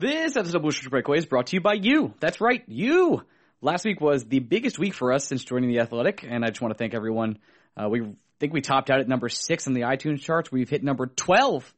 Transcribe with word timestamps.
This 0.00 0.36
episode 0.36 0.56
of 0.56 0.62
Blue 0.62 0.90
Breakaway 0.90 1.18
is 1.18 1.24
brought 1.24 1.46
to 1.46 1.56
you 1.56 1.60
by 1.60 1.74
you. 1.74 2.14
That's 2.18 2.40
right, 2.40 2.64
you. 2.66 3.22
Last 3.60 3.84
week 3.84 4.00
was 4.00 4.24
the 4.24 4.40
biggest 4.40 4.76
week 4.76 4.92
for 4.92 5.12
us 5.12 5.24
since 5.24 5.44
joining 5.44 5.70
the 5.70 5.78
Athletic, 5.78 6.24
and 6.28 6.44
I 6.44 6.48
just 6.48 6.60
want 6.60 6.74
to 6.74 6.78
thank 6.78 6.94
everyone. 6.94 7.38
Uh, 7.76 7.88
we 7.88 8.02
think 8.40 8.52
we 8.52 8.60
topped 8.60 8.90
out 8.90 8.98
at 8.98 9.06
number 9.06 9.28
six 9.28 9.68
on 9.68 9.72
the 9.72 9.82
iTunes 9.82 10.18
charts. 10.18 10.50
We've 10.50 10.68
hit 10.68 10.82
number 10.82 11.06
12 11.06 11.72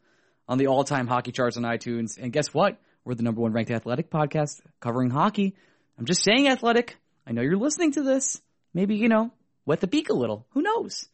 on 0.49 0.57
the 0.57 0.69
all-time 0.69 1.07
hockey 1.07 1.31
charts 1.31 1.59
on 1.59 1.65
iTunes. 1.65 2.17
And 2.17 2.33
guess 2.33 2.55
what? 2.55 2.79
We're 3.05 3.17
the 3.17 3.23
number 3.23 3.43
one 3.43 3.53
ranked 3.53 3.71
athletic 3.71 4.11
podcast 4.11 4.63
covering 4.81 5.11
hockey. 5.11 5.55
I'm 5.99 6.07
just 6.07 6.25
saying 6.25 6.49
athletic. 6.49 6.97
I 7.27 7.33
know 7.33 7.43
you're 7.43 7.59
listening 7.59 7.93
to 7.93 8.03
this. 8.03 8.41
Maybe, 8.73 8.97
you 8.97 9.11
know, 9.11 9.31
wet 9.67 9.81
the 9.81 9.89
beak 9.89 10.09
a 10.09 10.15
little. 10.15 10.47
Who 10.53 10.63
knows? 10.63 11.07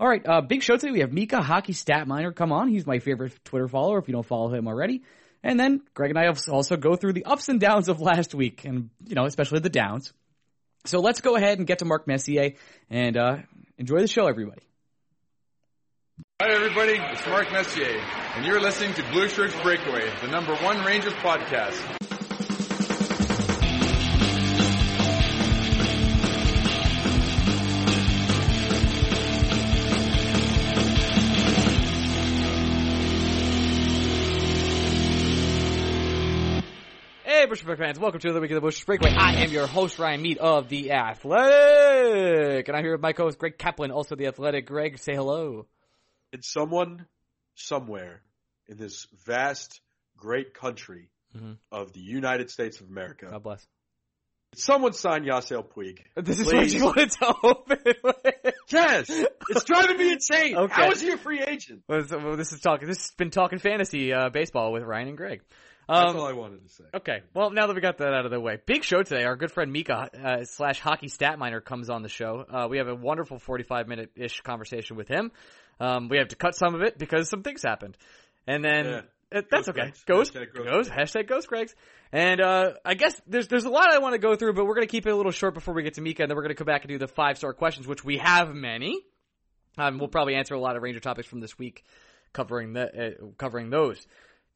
All 0.00 0.08
right, 0.08 0.26
uh, 0.26 0.40
big 0.40 0.62
show 0.62 0.78
today. 0.78 0.92
We 0.92 1.00
have 1.00 1.12
Mika 1.12 1.42
Hockey 1.42 1.74
Stat 1.74 2.08
Miner 2.08 2.32
come 2.32 2.50
on. 2.50 2.68
He's 2.68 2.86
my 2.86 2.98
favorite 2.98 3.38
Twitter 3.44 3.68
follower 3.68 3.98
if 3.98 4.08
you 4.08 4.14
don't 4.14 4.24
follow 4.24 4.48
him 4.48 4.68
already. 4.68 5.02
And 5.42 5.58
then 5.58 5.82
Greg 5.94 6.10
and 6.10 6.18
I 6.18 6.26
also 6.26 6.76
go 6.76 6.96
through 6.96 7.14
the 7.14 7.24
ups 7.24 7.48
and 7.48 7.58
downs 7.60 7.88
of 7.88 8.00
last 8.00 8.34
week 8.34 8.64
and, 8.64 8.90
you 9.06 9.14
know, 9.14 9.24
especially 9.24 9.60
the 9.60 9.70
downs. 9.70 10.12
So 10.86 11.00
let's 11.00 11.20
go 11.20 11.36
ahead 11.36 11.58
and 11.58 11.66
get 11.66 11.80
to 11.80 11.84
Mark 11.84 12.06
Messier 12.06 12.52
and 12.88 13.16
uh, 13.16 13.36
enjoy 13.78 14.00
the 14.00 14.08
show, 14.08 14.26
everybody. 14.26 14.62
Hi, 16.40 16.54
everybody. 16.54 16.98
It's 17.12 17.26
Mark 17.26 17.52
Messier, 17.52 18.00
and 18.34 18.46
you're 18.46 18.60
listening 18.60 18.94
to 18.94 19.02
Blue 19.10 19.28
Shirts 19.28 19.54
Breakaway, 19.60 20.10
the 20.22 20.28
number 20.28 20.54
one 20.56 20.82
Rangers 20.86 21.12
podcast. 21.14 22.19
Bushwick 37.50 37.78
fans, 37.78 37.98
welcome 37.98 38.20
to 38.20 38.28
another 38.28 38.40
week 38.40 38.52
of 38.52 38.54
the 38.54 38.60
Bush 38.60 38.84
Breakaway. 38.84 39.10
I 39.12 39.42
am 39.42 39.50
your 39.50 39.66
host, 39.66 39.98
Ryan 39.98 40.22
Mead 40.22 40.38
of 40.38 40.68
The 40.68 40.92
Athletic. 40.92 42.68
And 42.68 42.76
I'm 42.76 42.84
here 42.84 42.92
with 42.92 43.00
my 43.00 43.12
co-host, 43.12 43.38
Greg 43.38 43.58
Kaplan, 43.58 43.90
also 43.90 44.14
The 44.14 44.28
Athletic. 44.28 44.66
Greg, 44.66 44.98
say 44.98 45.16
hello. 45.16 45.66
And 46.32 46.44
someone, 46.44 47.06
somewhere, 47.56 48.22
in 48.68 48.76
this 48.76 49.08
vast, 49.26 49.80
great 50.16 50.54
country 50.54 51.08
Mhm. 51.36 51.56
of 51.72 51.92
the 51.92 51.98
United 52.00 52.50
States 52.50 52.80
of 52.80 52.88
America, 52.88 53.26
God 53.30 53.42
bless. 53.42 53.66
someone 54.54 54.92
sign 54.92 55.24
Yasiel 55.24 55.64
Puig. 55.68 55.98
This 56.16 56.38
is 56.38 56.46
Please. 56.48 56.80
what 56.80 56.80
you 56.80 56.84
wanted 56.84 57.10
to 57.10 57.34
open 57.42 57.94
with. 58.04 58.54
Yes! 58.68 59.06
It's 59.10 59.64
driving 59.64 59.96
me 59.96 60.12
insane! 60.12 60.56
Okay. 60.56 60.72
How 60.72 60.90
is 60.92 61.00
he 61.00 61.10
a 61.10 61.18
free 61.18 61.42
agent? 61.42 61.82
Well, 61.88 62.02
this 62.36 62.52
is 62.52 62.60
talking. 62.60 62.86
This 62.86 62.98
has 62.98 63.10
been 63.16 63.30
talking 63.30 63.58
fantasy 63.58 64.12
uh, 64.12 64.28
baseball 64.30 64.72
with 64.72 64.84
Ryan 64.84 65.08
and 65.08 65.16
Greg. 65.16 65.42
That's 65.90 66.10
Um, 66.10 66.16
all 66.16 66.26
I 66.26 66.32
wanted 66.32 66.62
to 66.62 66.68
say. 66.68 66.84
Okay. 66.94 67.20
Well, 67.34 67.50
now 67.50 67.66
that 67.66 67.74
we 67.74 67.80
got 67.80 67.98
that 67.98 68.14
out 68.14 68.24
of 68.24 68.30
the 68.30 68.38
way, 68.40 68.58
big 68.64 68.84
show 68.84 69.02
today. 69.02 69.24
Our 69.24 69.34
good 69.36 69.50
friend 69.50 69.72
Mika 69.72 70.08
uh, 70.14 70.44
slash 70.44 70.78
Hockey 70.80 71.08
Stat 71.08 71.38
Miner 71.38 71.60
comes 71.60 71.90
on 71.90 72.02
the 72.02 72.08
show. 72.08 72.44
Uh, 72.48 72.68
we 72.70 72.78
have 72.78 72.86
a 72.88 72.94
wonderful 72.94 73.38
forty-five 73.38 73.88
minute 73.88 74.10
ish 74.14 74.40
conversation 74.42 74.96
with 74.96 75.08
him. 75.08 75.32
Um, 75.80 76.08
we 76.08 76.18
have 76.18 76.28
to 76.28 76.36
cut 76.36 76.54
some 76.54 76.74
of 76.74 76.82
it 76.82 76.96
because 76.98 77.28
some 77.28 77.42
things 77.42 77.62
happened, 77.62 77.96
and 78.46 78.64
then 78.64 78.84
Yeah. 78.84 78.96
uh, 79.38 79.42
that's 79.50 79.66
Ghost 79.66 79.68
okay. 79.70 79.80
Gregs. 79.88 80.06
Ghost 80.06 80.34
Hashtag 80.34 80.54
Ghost 80.64 80.90
hashtag 80.90 81.26
Ghost 81.26 81.48
Gregs. 81.50 81.74
And 82.12 82.40
uh, 82.40 82.72
I 82.84 82.94
guess 82.94 83.20
there's 83.26 83.48
there's 83.48 83.64
a 83.64 83.70
lot 83.70 83.92
I 83.92 83.98
want 83.98 84.12
to 84.14 84.18
go 84.18 84.36
through, 84.36 84.52
but 84.54 84.66
we're 84.66 84.74
gonna 84.74 84.86
keep 84.86 85.06
it 85.06 85.10
a 85.10 85.16
little 85.16 85.32
short 85.32 85.54
before 85.54 85.74
we 85.74 85.82
get 85.82 85.94
to 85.94 86.00
Mika, 86.02 86.22
and 86.22 86.30
then 86.30 86.36
we're 86.36 86.42
gonna 86.42 86.54
come 86.54 86.66
back 86.66 86.82
and 86.82 86.88
do 86.88 86.98
the 86.98 87.08
five 87.08 87.36
star 87.36 87.52
questions, 87.52 87.86
which 87.88 88.04
we 88.04 88.18
have 88.18 88.54
many. 88.54 89.00
Um, 89.78 89.98
we'll 89.98 90.08
probably 90.08 90.34
answer 90.34 90.54
a 90.54 90.60
lot 90.60 90.76
of 90.76 90.82
Ranger 90.82 91.00
topics 91.00 91.26
from 91.28 91.40
this 91.40 91.56
week, 91.58 91.84
covering 92.32 92.74
the 92.74 92.82
uh, 93.22 93.26
covering 93.38 93.70
those. 93.70 94.06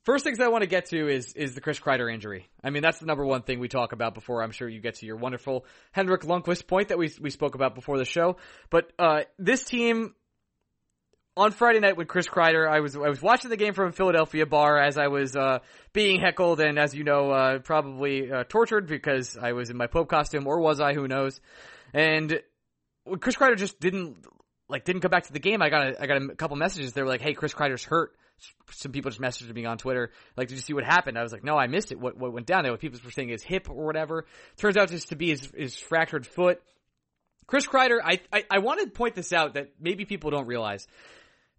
First 0.05 0.23
things 0.23 0.39
I 0.39 0.49
want 0.49 0.63
to 0.63 0.69
get 0.69 0.87
to 0.87 1.09
is 1.09 1.33
is 1.33 1.55
the 1.55 1.63
Chris 1.63 1.81
Kreider 1.81 2.13
injury. 2.13 2.47
I 2.63 2.69
mean, 2.69 2.83
that's 2.83 2.99
the 2.99 3.07
number 3.07 3.25
one 3.25 3.43
thing 3.43 3.59
we 3.59 3.69
talk 3.69 3.93
about 3.93 4.15
before. 4.15 4.43
I'm 4.43 4.51
sure 4.51 4.69
you 4.69 4.81
get 4.81 4.97
to 4.97 5.07
your 5.07 5.17
wonderful 5.17 5.65
Henrik 5.93 6.23
Lundqvist 6.23 6.67
point 6.67 6.89
that 6.89 6.99
we 6.99 7.11
we 7.21 7.31
spoke 7.31 7.55
about 7.55 7.75
before 7.75 7.97
the 7.97 8.05
show. 8.05 8.37
But 8.69 8.93
uh, 8.99 9.23
this 9.39 9.65
team 9.65 10.15
on 11.39 11.53
Friday 11.53 11.81
night 11.81 11.97
with 11.97 12.07
Chris 12.07 12.29
Kreider, 12.29 12.69
I 12.69 12.81
was 12.81 12.95
I 12.95 13.09
was 13.09 13.23
watching 13.23 13.49
the 13.49 13.57
game 13.57 13.73
from 13.73 13.89
a 13.89 13.93
Philadelphia 13.93 14.45
bar 14.45 14.79
as 14.79 14.99
I 14.99 15.09
was 15.09 15.35
uh, 15.35 15.61
being 15.95 16.21
heckled 16.21 16.61
and 16.61 16.79
as 16.79 16.95
you 16.95 17.05
know, 17.05 17.31
uh, 17.31 17.59
probably 17.61 18.31
uh, 18.31 18.45
tortured 18.45 18.87
because 18.87 19.39
I 19.41 19.53
was 19.53 19.71
in 19.71 19.79
my 19.79 19.87
Pope 19.87 20.11
costume, 20.11 20.47
or 20.47 20.61
was 20.61 20.83
I? 20.83 20.93
Who 20.93 21.09
knows? 21.09 21.41
And 21.95 22.41
Chris 23.21 23.37
Kreider 23.37 23.57
just 23.57 23.81
didn't 23.81 24.19
like 24.69 24.85
didn't 24.85 25.01
come 25.01 25.11
back 25.11 25.25
to 25.29 25.33
the 25.33 25.41
game. 25.41 25.63
I 25.63 25.71
got 25.71 25.87
a, 25.87 26.03
I 26.03 26.07
got 26.07 26.23
a 26.23 26.35
couple 26.35 26.57
messages. 26.57 26.93
They 26.93 27.01
were 27.01 27.09
like, 27.09 27.23
"Hey, 27.23 27.33
Chris 27.33 27.55
Kreider's 27.55 27.85
hurt." 27.85 28.15
Some 28.71 28.93
people 28.93 29.11
just 29.11 29.21
messaged 29.21 29.55
me 29.55 29.65
on 29.65 29.79
Twitter, 29.79 30.11
like, 30.37 30.49
"Did 30.49 30.57
you 30.57 30.61
see 30.61 30.73
what 30.73 30.85
happened?" 30.85 31.19
I 31.19 31.23
was 31.23 31.33
like, 31.33 31.45
"No, 31.45 31.57
I 31.57 31.67
missed 31.67 31.93
it. 31.93 31.99
What 31.99 32.17
what 32.17 32.33
went 32.33 32.47
down 32.47 32.65
there?" 32.65 32.77
People 32.77 32.99
were 33.05 33.11
saying 33.11 33.29
his 33.29 33.43
hip 33.43 33.71
or 33.71 33.87
whatever. 33.87 34.27
Turns 34.57 34.77
out 34.77 34.91
just 34.91 35.11
to 35.11 35.17
be 35.17 35.31
his, 35.31 35.51
his 35.57 35.77
fractured 35.77 36.27
foot. 36.27 36.61
Chris 37.47 37.67
Kreider, 37.67 37.99
I, 38.03 38.21
I 38.33 38.45
I 38.51 38.59
want 38.59 38.81
to 38.81 38.87
point 38.89 39.15
this 39.15 39.33
out 39.33 39.55
that 39.55 39.73
maybe 39.79 40.05
people 40.05 40.31
don't 40.31 40.47
realize. 40.47 40.87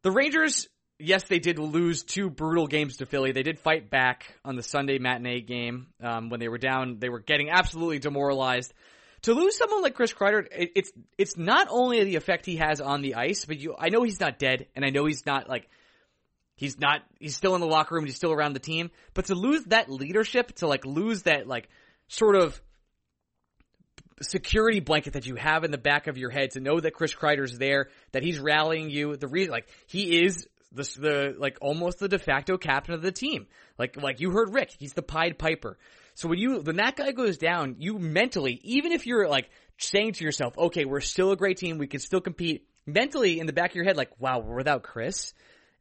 The 0.02 0.12
Rangers, 0.12 0.68
yes, 1.00 1.24
they 1.24 1.40
did 1.40 1.60
lose 1.60 2.04
two 2.04 2.30
brutal 2.30 2.68
games 2.68 2.98
to 2.98 3.06
Philly. 3.06 3.32
They 3.32 3.44
did 3.44 3.60
fight 3.60 3.90
back 3.90 4.36
on 4.44 4.56
the 4.56 4.64
Sunday 4.64 5.00
matinee 5.00 5.42
game 5.42 5.88
um, 6.02 6.30
when 6.30 6.40
they 6.40 6.48
were 6.48 6.58
down. 6.58 6.98
They 7.00 7.10
were 7.10 7.20
getting 7.20 7.50
absolutely 7.50 8.00
demoralized. 8.00 8.74
To 9.24 9.34
lose 9.34 9.58
someone 9.58 9.82
like 9.82 9.96
Chris 9.96 10.14
Kreider, 10.14 10.46
it's 10.52 10.92
it's 11.18 11.38
not 11.38 11.68
only 11.72 12.04
the 12.04 12.16
effect 12.16 12.46
he 12.46 12.58
has 12.58 12.82
on 12.82 13.02
the 13.02 13.16
ice, 13.16 13.46
but 13.46 13.58
you 13.58 13.76
I 13.78 13.90
know 13.90 14.04
he's 14.04 14.20
not 14.20 14.38
dead, 14.38 14.68
and 14.76 14.86
I 14.86 14.90
know 14.90 15.06
he's 15.06 15.26
not 15.26 15.50
like 15.50 15.68
he's 16.56 16.80
not 16.80 17.02
he's 17.20 17.36
still 17.36 17.56
in 17.56 17.62
the 17.62 17.68
locker 17.68 17.96
room, 17.96 18.06
he's 18.06 18.16
still 18.16 18.32
around 18.32 18.54
the 18.54 18.60
team. 18.60 18.92
But 19.14 19.26
to 19.26 19.36
lose 19.36 19.64
that 19.66 19.90
leadership, 19.90 20.54
to 20.58 20.68
like 20.68 20.86
lose 20.86 21.24
that 21.24 21.48
like 21.48 21.70
sort 22.08 22.36
of 22.36 22.60
security 24.22 24.80
blanket 24.80 25.14
that 25.14 25.26
you 25.26 25.36
have 25.36 25.64
in 25.64 25.72
the 25.72 25.78
back 25.78 26.08
of 26.08 26.18
your 26.18 26.30
head 26.30 26.52
to 26.52 26.60
know 26.60 26.80
that 26.80 26.94
Chris 26.94 27.14
Kreider's 27.14 27.58
there, 27.58 27.90
that 28.12 28.24
he's 28.24 28.40
rallying 28.40 28.90
you. 28.90 29.16
The 29.16 29.28
reason, 29.28 29.52
like, 29.52 29.68
he 29.88 30.24
is 30.24 30.48
the, 30.72 30.84
the, 31.00 31.36
like, 31.38 31.58
almost 31.62 32.00
the 32.00 32.08
de 32.08 32.20
facto 32.20 32.58
captain 32.58 32.94
of 32.94 33.02
the 33.02 33.12
team. 33.12 33.48
Like, 33.78 34.02
like 34.02 34.20
you 34.22 34.32
heard 34.32 34.54
Rick, 34.54 34.72
he's 34.80 34.94
the 34.94 35.02
Pied 35.02 35.38
Piper. 35.38 35.78
So 36.14 36.30
when 36.30 36.40
you, 36.40 36.60
when 36.60 36.78
that 36.78 36.96
guy 36.96 37.12
goes 37.12 37.38
down, 37.38 37.76
you 37.80 38.00
mentally, 38.00 38.60
even 38.64 38.94
if 38.94 39.06
you're 39.06 39.28
like 39.28 39.50
saying 39.78 40.14
to 40.14 40.24
yourself, 40.24 40.58
okay, 40.58 40.86
we're 40.86 41.02
still 41.02 41.32
a 41.32 41.36
great 41.36 41.58
team, 41.58 41.78
we 41.78 41.88
can 41.88 42.00
still 42.00 42.22
compete, 42.22 42.66
mentally 42.86 43.40
in 43.40 43.48
the 43.48 43.54
back 43.54 43.72
of 43.72 43.76
your 43.76 43.84
head, 43.84 43.98
like, 43.98 44.12
wow, 44.20 44.40
we're 44.40 44.56
without 44.56 44.84
Chris. 44.84 45.34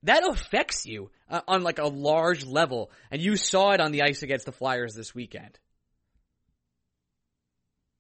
That 0.05 0.23
affects 0.27 0.87
you 0.87 1.11
uh, 1.29 1.41
on 1.49 1.63
like 1.63 1.79
a 1.79 1.87
large 1.87 2.45
level, 2.47 2.91
and 3.11 3.21
you 3.21 3.37
saw 3.37 3.73
it 3.73 3.81
on 3.81 3.93
the 3.93 4.03
ice 4.03 4.23
against 4.23 4.47
the 4.47 4.53
Flyers 4.53 4.95
this 4.95 5.15
weekend. 5.15 5.59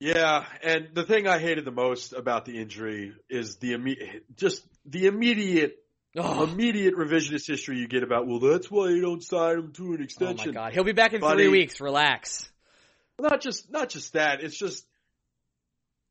Yeah, 0.00 0.44
and 0.62 0.88
the 0.94 1.04
thing 1.04 1.26
I 1.26 1.38
hated 1.38 1.64
the 1.64 1.70
most 1.70 2.12
about 2.12 2.44
the 2.44 2.58
injury 2.60 3.14
is 3.30 3.56
the 3.56 3.72
immediate, 3.72 4.24
just 4.36 4.64
the 4.84 5.06
immediate, 5.06 5.78
Oh, 6.16 6.44
immediate 6.44 6.94
revisionist 6.94 7.44
history 7.48 7.78
you 7.78 7.88
get 7.88 8.04
about. 8.04 8.28
Well, 8.28 8.38
that's 8.38 8.70
why 8.70 8.90
you 8.90 9.00
don't 9.00 9.20
sign 9.22 9.58
him 9.58 9.72
to 9.72 9.94
an 9.94 10.02
extension. 10.02 10.50
oh 10.50 10.52
my 10.52 10.66
god, 10.66 10.72
he'll 10.72 10.84
be 10.84 10.92
back 10.92 11.12
in 11.12 11.20
Buddy. 11.20 11.42
three 11.44 11.48
weeks. 11.48 11.80
Relax. 11.80 12.48
Not 13.18 13.40
just, 13.40 13.68
not 13.70 13.88
just 13.88 14.12
that. 14.12 14.40
It's 14.40 14.56
just 14.56 14.86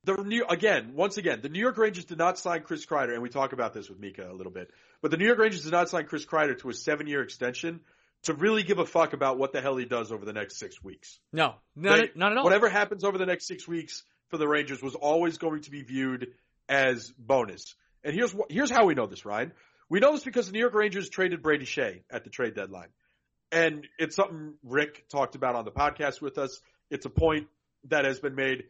the 0.06 0.14
new 0.24 0.46
again. 0.48 0.94
Once 0.96 1.18
again, 1.18 1.40
the 1.42 1.50
New 1.50 1.60
York 1.60 1.78
Rangers 1.78 2.06
did 2.06 2.18
not 2.18 2.38
sign 2.38 2.62
Chris 2.62 2.86
Kreider, 2.86 3.14
and 3.14 3.22
we 3.22 3.30
talk 3.30 3.54
about 3.54 3.74
this 3.74 3.90
with 3.90 4.00
Mika 4.00 4.30
a 4.30 4.34
little 4.34 4.52
bit. 4.52 4.70
But 5.02 5.12
the 5.12 5.18
New 5.18 5.26
York 5.26 5.40
Rangers 5.40 5.64
did 5.64 5.72
not 5.72 5.90
sign 5.90 6.06
Chris 6.06 6.26
Kreider 6.26 6.58
to 6.60 6.70
a 6.70 6.74
seven-year 6.74 7.22
extension 7.22 7.80
to 8.24 8.34
really 8.34 8.64
give 8.64 8.80
a 8.80 8.86
fuck 8.86 9.14
about 9.14 9.38
what 9.38 9.52
the 9.52 9.62
hell 9.62 9.76
he 9.78 9.86
does 9.86 10.12
over 10.12 10.26
the 10.26 10.34
next 10.34 10.58
six 10.58 10.82
weeks. 10.84 11.20
No, 11.32 11.56
not, 11.76 11.98
They- 11.98 12.12
not 12.16 12.32
at 12.32 12.38
all. 12.38 12.44
Whatever 12.44 12.70
happens 12.70 13.04
over 13.04 13.18
the 13.18 13.26
next 13.26 13.48
six 13.48 13.68
weeks 13.68 14.04
for 14.30 14.38
the 14.38 14.48
Rangers 14.48 14.82
was 14.82 14.96
always 14.96 15.38
going 15.38 15.62
to 15.64 15.72
be 15.72 15.82
viewed 15.84 16.28
as 16.70 17.12
bonus. 17.18 17.76
And 18.04 18.14
here's 18.14 18.34
here's 18.50 18.70
how 18.72 18.86
we 18.86 18.94
know 18.96 19.08
this, 19.08 19.26
Ryan. 19.26 19.52
We 19.90 20.00
know 20.00 20.14
this 20.14 20.24
because 20.24 20.48
the 20.48 20.54
New 20.54 20.60
York 20.60 20.74
Rangers 20.74 21.10
traded 21.10 21.42
Brady 21.44 21.66
Skjei 21.66 22.04
at 22.10 22.24
the 22.24 22.30
trade 22.30 22.56
deadline, 22.56 22.90
and 23.52 23.86
it's 24.00 24.16
something 24.16 24.54
Rick 24.64 25.08
talked 25.10 25.36
about 25.36 25.56
on 25.56 25.66
the 25.66 25.72
podcast 25.72 26.22
with 26.22 26.38
us. 26.38 26.60
It's 26.90 27.06
a 27.06 27.10
point 27.10 27.48
that 27.90 28.06
has 28.06 28.20
been 28.20 28.36
made 28.36 28.64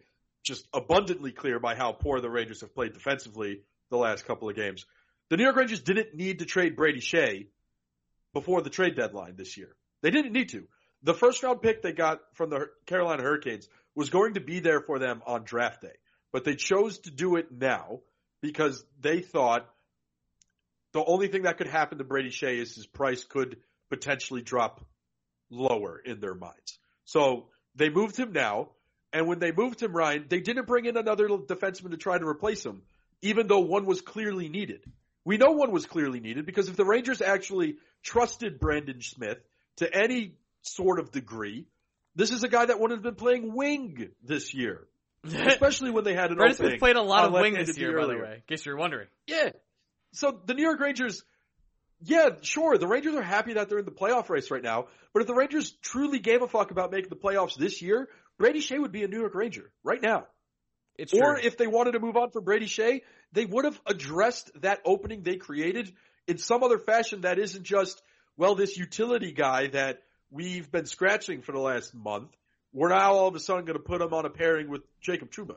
just 0.43 0.67
abundantly 0.73 1.31
clear 1.31 1.59
by 1.59 1.75
how 1.75 1.91
poor 1.91 2.19
the 2.21 2.29
Rangers 2.29 2.61
have 2.61 2.75
played 2.75 2.93
defensively 2.93 3.61
the 3.89 3.97
last 3.97 4.25
couple 4.25 4.49
of 4.49 4.55
games. 4.55 4.85
The 5.29 5.37
New 5.37 5.43
York 5.43 5.55
Rangers 5.55 5.81
didn't 5.81 6.13
need 6.13 6.39
to 6.39 6.45
trade 6.45 6.75
Brady 6.75 6.99
Skjei 6.99 7.47
before 8.33 8.61
the 8.61 8.69
trade 8.69 8.95
deadline 8.95 9.35
this 9.35 9.57
year. 9.57 9.75
They 10.01 10.11
didn't 10.11 10.33
need 10.33 10.49
to. 10.49 10.67
The 11.03 11.13
first 11.13 11.43
round 11.43 11.61
pick 11.61 11.81
they 11.81 11.91
got 11.93 12.19
from 12.33 12.49
the 12.49 12.67
Carolina 12.85 13.23
Hurricanes 13.23 13.67
was 13.95 14.09
going 14.09 14.35
to 14.35 14.41
be 14.41 14.59
there 14.59 14.81
for 14.81 14.99
them 14.99 15.21
on 15.25 15.43
draft 15.43 15.81
day, 15.81 15.95
but 16.31 16.43
they 16.43 16.55
chose 16.55 16.99
to 16.99 17.11
do 17.11 17.35
it 17.35 17.51
now 17.51 17.99
because 18.41 18.83
they 18.99 19.21
thought 19.21 19.67
the 20.93 21.03
only 21.03 21.27
thing 21.27 21.43
that 21.43 21.57
could 21.57 21.67
happen 21.67 21.97
to 21.97 22.03
Brady 22.03 22.29
Skjei 22.29 22.59
is 22.59 22.75
his 22.75 22.85
price 22.85 23.23
could 23.23 23.57
potentially 23.89 24.41
drop 24.41 24.85
lower 25.49 25.99
in 26.03 26.19
their 26.19 26.35
minds. 26.35 26.77
So 27.05 27.47
they 27.75 27.89
moved 27.89 28.17
him 28.17 28.31
now, 28.31 28.69
and 29.13 29.27
when 29.27 29.37
they 29.39 29.51
moved 29.51 29.81
him, 29.81 29.95
Ryan, 29.95 30.25
they 30.27 30.39
didn't 30.39 30.65
bring 30.65 30.85
in 30.85 30.97
another 30.97 31.27
defenseman 31.27 31.91
to 31.91 31.97
try 31.97 32.17
to 32.17 32.27
replace 32.27 32.65
him, 32.65 32.81
even 33.21 33.47
though 33.47 33.59
one 33.59 33.85
was 33.85 34.01
clearly 34.01 34.49
needed. 34.49 34.83
We 35.23 35.37
know 35.37 35.51
one 35.51 35.71
was 35.71 35.85
clearly 35.85 36.19
needed 36.19 36.45
because 36.45 36.67
if 36.67 36.75
the 36.75 36.83
Rangers 36.83 37.21
actually 37.21 37.77
trusted 38.01 38.59
Brandon 38.59 39.01
Smith 39.01 39.37
to 39.77 39.95
any 39.95 40.33
sort 40.63 40.99
of 40.99 41.11
degree, 41.11 41.67
this 42.15 42.31
is 42.31 42.43
a 42.43 42.47
guy 42.47 42.65
that 42.65 42.79
wouldn't 42.79 42.97
have 42.97 43.15
been 43.15 43.23
playing 43.23 43.53
wing 43.53 44.09
this 44.23 44.53
year, 44.53 44.87
especially 45.23 45.91
when 45.91 46.03
they 46.03 46.15
had 46.15 46.31
an 46.31 46.37
Brandon. 46.37 46.57
Smith 46.57 46.79
played 46.79 46.95
a 46.95 47.01
lot 47.01 47.25
of 47.25 47.33
wing 47.33 47.53
this 47.53 47.77
year, 47.77 47.97
by 47.97 48.07
the 48.07 48.17
way. 48.17 48.33
In 48.35 48.41
case 48.47 48.65
you're 48.65 48.75
wondering. 48.75 49.07
Yeah. 49.27 49.51
So 50.11 50.37
the 50.45 50.55
New 50.55 50.63
York 50.63 50.79
Rangers, 50.79 51.23
yeah, 52.01 52.29
sure, 52.41 52.77
the 52.77 52.87
Rangers 52.87 53.15
are 53.15 53.21
happy 53.21 53.53
that 53.53 53.69
they're 53.69 53.79
in 53.79 53.85
the 53.85 53.91
playoff 53.91 54.29
race 54.29 54.51
right 54.51 54.61
now. 54.61 54.87
But 55.13 55.21
if 55.21 55.27
the 55.27 55.35
Rangers 55.35 55.71
truly 55.81 56.19
gave 56.19 56.41
a 56.41 56.47
fuck 56.47 56.71
about 56.71 56.91
making 56.91 57.09
the 57.09 57.15
playoffs 57.15 57.55
this 57.55 57.81
year, 57.81 58.09
Brady 58.43 58.59
Skjei 58.59 58.77
would 58.77 58.91
be 58.91 59.05
a 59.05 59.07
New 59.07 59.21
York 59.21 59.35
Ranger 59.35 59.71
right 59.85 60.01
now. 60.01 60.27
It's 60.97 61.13
Or 61.13 61.35
true. 61.35 61.43
if 61.43 61.57
they 61.57 61.65
wanted 61.65 61.93
to 61.93 62.01
move 62.01 62.17
on 62.17 62.29
from 62.31 62.43
Brady 62.43 62.65
Skjei, 62.65 62.99
they 63.31 63.45
would 63.45 63.63
have 63.63 63.79
addressed 63.85 64.51
that 64.61 64.81
opening 64.83 65.23
they 65.23 65.37
created 65.37 65.93
in 66.27 66.37
some 66.37 66.61
other 66.61 66.77
fashion 66.77 67.21
that 67.21 67.39
isn't 67.39 67.63
just, 67.63 68.01
well, 68.35 68.55
this 68.55 68.75
utility 68.75 69.31
guy 69.31 69.67
that 69.67 70.03
we've 70.29 70.69
been 70.69 70.85
scratching 70.85 71.41
for 71.41 71.53
the 71.53 71.59
last 71.59 71.95
month. 71.95 72.35
We're 72.73 72.89
now 72.89 73.13
all 73.13 73.29
of 73.29 73.35
a 73.35 73.39
sudden 73.39 73.63
going 73.63 73.77
to 73.77 73.83
put 73.83 74.01
him 74.01 74.13
on 74.13 74.25
a 74.25 74.29
pairing 74.29 74.69
with 74.69 74.81
Jacob 74.99 75.31
Trouba. 75.31 75.55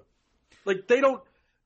Like 0.65 0.87
they 0.87 1.01
don't. 1.01 1.21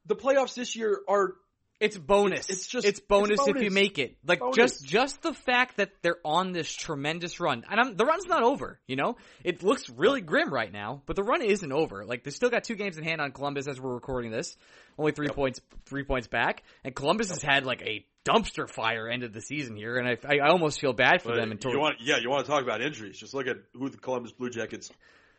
The 0.06 0.16
playoffs 0.16 0.54
this 0.54 0.74
year 0.74 1.02
are 1.06 1.34
It's 1.80 1.96
bonus. 1.96 2.50
It's- 2.50 2.66
just- 2.66 2.86
it's 2.86 3.00
bonus, 3.00 3.40
it's 3.40 3.48
if 3.48 3.62
you 3.62 3.70
make 3.70 3.98
it. 3.98 4.18
Like 4.26 4.40
Bonus. 4.40 4.54
just 4.56 4.84
just 4.86 5.22
the 5.22 5.32
fact 5.32 5.78
that 5.78 5.90
they're 6.02 6.20
on 6.24 6.52
this 6.52 6.70
tremendous 6.70 7.40
run, 7.40 7.64
and 7.70 7.80
I'm, 7.80 7.96
the 7.96 8.04
run's 8.04 8.26
not 8.26 8.42
over. 8.42 8.78
You 8.86 8.96
know, 8.96 9.16
it 9.42 9.62
looks 9.62 9.88
really 9.88 10.20
grim 10.20 10.52
right 10.52 10.70
now, 10.70 11.02
but 11.06 11.16
the 11.16 11.22
run 11.22 11.40
isn't 11.42 11.72
over. 11.72 12.04
Like 12.04 12.22
they 12.22 12.30
still 12.30 12.50
got 12.50 12.64
two 12.64 12.74
games 12.74 12.98
in 12.98 13.04
hand 13.04 13.20
on 13.22 13.32
Columbus 13.32 13.66
as 13.66 13.80
we're 13.80 13.94
recording 13.94 14.30
this. 14.30 14.56
Only 14.98 15.12
three 15.12 15.28
points, 15.28 15.60
three 15.86 16.04
points 16.04 16.28
back, 16.28 16.62
and 16.84 16.94
Columbus 16.94 17.30
has 17.30 17.40
had 17.42 17.64
like 17.64 17.80
a 17.80 18.04
dumpster 18.26 18.68
fire 18.68 19.08
end 19.08 19.22
of 19.22 19.32
the 19.32 19.40
season 19.40 19.74
here, 19.76 19.96
and 19.96 20.06
I, 20.06 20.18
I, 20.28 20.38
I 20.46 20.50
almost 20.50 20.78
feel 20.78 20.92
bad 20.92 21.22
for 21.22 21.30
But 21.30 21.36
them. 21.36 21.50
Until 21.52 21.70
you 21.72 21.80
want, 21.80 21.96
yeah, 22.02 22.18
you 22.18 22.28
want 22.28 22.44
to 22.44 22.50
talk 22.50 22.62
about 22.62 22.82
injuries? 22.82 23.18
Just 23.18 23.32
look 23.32 23.46
at 23.46 23.56
who 23.72 23.88
the 23.88 23.96
Columbus 23.96 24.32
Blue 24.32 24.50
Jackets 24.50 24.90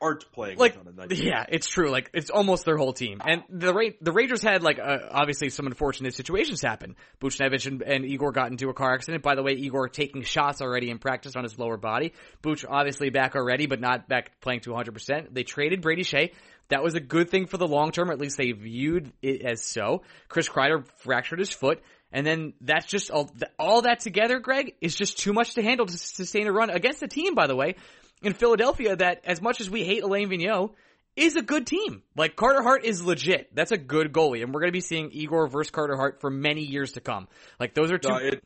aren't 0.02 0.32
playing 0.32 0.58
like 0.58 0.76
with 0.76 0.88
on 0.88 0.94
a 0.94 0.96
night. 0.96 1.18
yeah, 1.18 1.46
it's 1.48 1.68
true. 1.68 1.92
Like 1.92 2.10
it's 2.14 2.30
almost 2.30 2.66
their 2.66 2.78
whole 2.78 2.94
team. 2.94 3.22
And 3.24 3.44
the 3.50 3.74
Ra- 3.74 3.96
the 4.02 4.12
Rangers 4.12 4.42
had 4.42 4.64
like 4.64 4.80
uh, 4.80 4.98
obviously 5.12 5.50
some 5.50 5.68
unfortunate 5.68 6.16
situations 6.16 6.62
happen. 6.62 6.96
Buchnevich 7.22 7.68
and, 7.68 7.82
and 7.82 8.06
Igor 8.06 8.32
got 8.32 8.52
into 8.52 8.70
a 8.70 8.74
car 8.74 8.94
accident. 8.94 9.24
By 9.24 9.36
the 9.36 9.44
way, 9.44 9.54
Igor 9.54 9.90
taking 9.90 10.24
shots 10.24 10.62
already 10.62 10.90
in 10.90 10.98
practice 10.98 11.36
on 11.36 11.44
his 11.44 11.58
lower 11.60 11.78
body. 11.78 12.14
Buch 12.42 12.66
obviously 12.68 13.10
back 13.10 13.36
already, 13.36 13.68
but 13.68 13.80
not 13.80 14.08
back 14.08 14.42
playing 14.42 14.62
to 14.62 14.72
100. 14.72 14.92
percent 14.94 15.34
They 15.34 15.44
traded 15.44 15.82
Brady 15.82 16.04
Skjei. 16.04 16.32
That 16.70 16.84
was 16.84 16.96
a 16.96 17.02
good 17.02 17.30
thing 17.30 17.48
for 17.48 17.58
the 17.58 17.68
long 17.68 17.92
term. 17.92 18.10
At 18.10 18.20
least 18.20 18.38
they 18.38 18.54
viewed 18.54 19.12
it 19.22 19.42
as 19.44 19.62
so. 19.64 20.04
Chris 20.30 20.48
Kreider 20.48 20.86
fractured 21.00 21.40
his 21.40 21.52
foot. 21.52 21.82
And 22.14 22.26
then 22.26 22.54
that's 22.60 22.86
just 22.86 23.10
all, 23.10 23.32
all 23.58 23.84
that 23.84 24.02
together, 24.02 24.40
Greg, 24.40 24.76
is 24.82 24.96
just 24.96 25.18
too 25.18 25.32
much 25.32 25.54
to 25.54 25.62
handle 25.62 25.86
to 25.86 25.98
sustain 25.98 26.48
a 26.48 26.52
run 26.52 26.70
against 26.70 27.02
a 27.04 27.08
team, 27.08 27.36
by 27.36 27.48
the 27.48 27.56
way, 27.56 27.76
in 28.22 28.34
Philadelphia 28.34 28.96
that 28.96 29.22
as 29.26 29.42
much 29.42 29.62
as 29.62 29.70
we 29.70 29.84
hate 29.84 30.04
Alain 30.04 30.30
Vigneault, 30.30 30.74
is 31.16 31.36
a 31.36 31.42
good 31.42 31.68
team. 31.68 32.04
Like 32.16 32.36
Carter 32.36 32.62
Hart 32.62 32.86
is 32.86 33.04
legit. 33.04 33.54
That's 33.54 33.72
a 33.72 33.78
good 33.78 34.14
goalie, 34.14 34.44
and 34.44 34.54
we're 34.54 34.62
going 34.62 34.72
to 34.72 34.78
be 34.78 34.82
seeing 34.82 35.12
Igor 35.12 35.48
versus 35.48 35.72
Carter 35.72 35.96
Hart 35.96 36.22
for 36.22 36.30
many 36.30 36.62
years 36.64 36.94
to 36.94 37.02
come. 37.02 37.28
Like 37.60 37.74
those 37.74 37.92
are 37.92 37.98
two. 37.98 38.10
No, 38.10 38.18
it, 38.18 38.44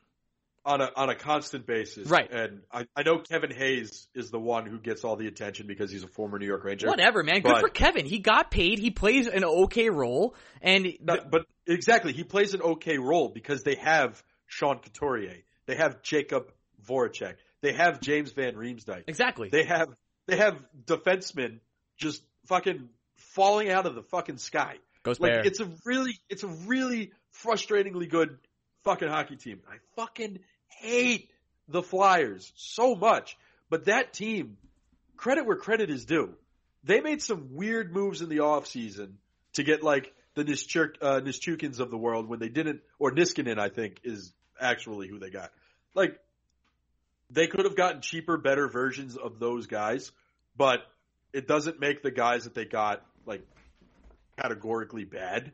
on 0.65 0.81
a 0.81 0.89
on 0.95 1.09
a 1.09 1.15
constant 1.15 1.67
basis, 1.67 2.09
Right. 2.09 2.27
And 2.31 2.61
I, 2.71 2.87
I 2.95 3.03
know 3.03 3.19
Kevin 3.19 3.51
Hayes 3.51 4.07
is 4.15 4.31
the 4.31 4.39
one 4.39 4.65
who 4.65 4.79
gets 4.79 5.03
all 5.03 5.15
the 5.15 5.27
attention 5.27 5.67
because 5.67 5.91
he's 5.91 6.03
a 6.03 6.07
former 6.07 6.39
New 6.39 6.47
York 6.47 6.63
Ranger. 6.63 6.87
whatever, 6.87 7.21
man. 7.21 7.41
Good 7.41 7.51
But- 7.51 7.61
for 7.61 7.69
Kevin. 7.69 8.07
He 8.07 8.17
got 8.17 8.49
paid. 8.49 8.79
He 8.79 8.89
plays 8.89 9.27
an 9.27 9.43
okay 9.43 9.89
role, 9.89 10.33
and 10.61 10.87
No, 11.01 11.17
but 11.29 11.45
exactly, 11.67 12.13
he 12.13 12.23
plays 12.23 12.55
an 12.55 12.61
okay 12.63 12.97
role 12.97 13.29
because 13.29 13.61
they 13.61 13.75
have 13.75 14.23
Sean 14.47 14.79
Couturier, 14.79 15.37
they 15.67 15.75
have 15.75 16.01
Jakub 16.01 16.45
Voracek, 16.83 17.35
they 17.65 17.73
have 17.73 17.99
James 17.99 18.31
Van 18.31 18.53
Riemsdyk, 18.53 19.05
exactly. 19.07 19.49
they 19.49 19.63
have 19.63 19.89
they 20.27 20.37
have 20.37 20.63
defensemen 20.85 21.59
just 21.97 22.23
fucking 22.45 22.89
falling 23.15 23.69
out 23.69 23.85
of 23.85 23.95
the 23.95 24.03
fucking 24.03 24.37
sky. 24.37 24.75
Goes 25.03 25.19
Like 25.19 25.31
Bear. 25.31 25.41
it's 25.45 25.59
a 25.59 25.69
really 25.83 26.19
it's 26.29 26.43
a 26.43 26.47
really 26.47 27.11
frustratingly 27.43 28.09
good 28.09 28.37
fucking 28.83 29.07
hockey 29.07 29.35
team. 29.35 29.61
I 29.67 29.77
fucking 29.95 30.39
hate 30.67 31.31
the 31.67 31.81
Flyers 31.81 32.51
so 32.55 32.95
much. 32.95 33.37
But 33.69 33.85
that 33.85 34.13
team, 34.13 34.57
credit 35.17 35.47
where 35.47 35.57
credit 35.57 35.89
is 35.89 36.05
due. 36.05 36.35
They 36.83 37.01
made 37.01 37.21
some 37.23 37.55
weird 37.55 37.91
moves 37.91 38.21
in 38.21 38.29
the 38.29 38.37
offseason 38.37 39.13
to 39.53 39.63
get 39.63 39.81
like 39.81 40.13
the 40.35 40.43
Nischuk, 40.43 40.97
uh, 41.01 41.21
Nischukins 41.21 41.79
of 41.79 41.89
the 41.89 41.97
world 41.97 42.29
when 42.29 42.39
they 42.39 42.49
didn't, 42.49 42.81
or 42.99 43.11
Niskanen, 43.11 43.57
I 43.57 43.69
think, 43.69 44.01
is 44.03 44.33
actually 44.59 45.07
who 45.07 45.17
they 45.17 45.31
got. 45.31 45.51
Like, 45.95 46.19
they 47.29 47.47
could 47.47 47.65
have 47.65 47.75
gotten 47.75 48.01
cheaper, 48.01 48.37
better 48.37 48.67
versions 48.67 49.17
of 49.17 49.39
those 49.39 49.67
guys, 49.67 50.11
but 50.55 50.79
it 51.33 51.47
doesn't 51.47 51.79
make 51.79 52.01
the 52.01 52.11
guys 52.11 52.43
that 52.45 52.53
they 52.53 52.65
got 52.65 53.05
like 53.25 53.41
categorically 54.37 55.05
bad. 55.05 55.51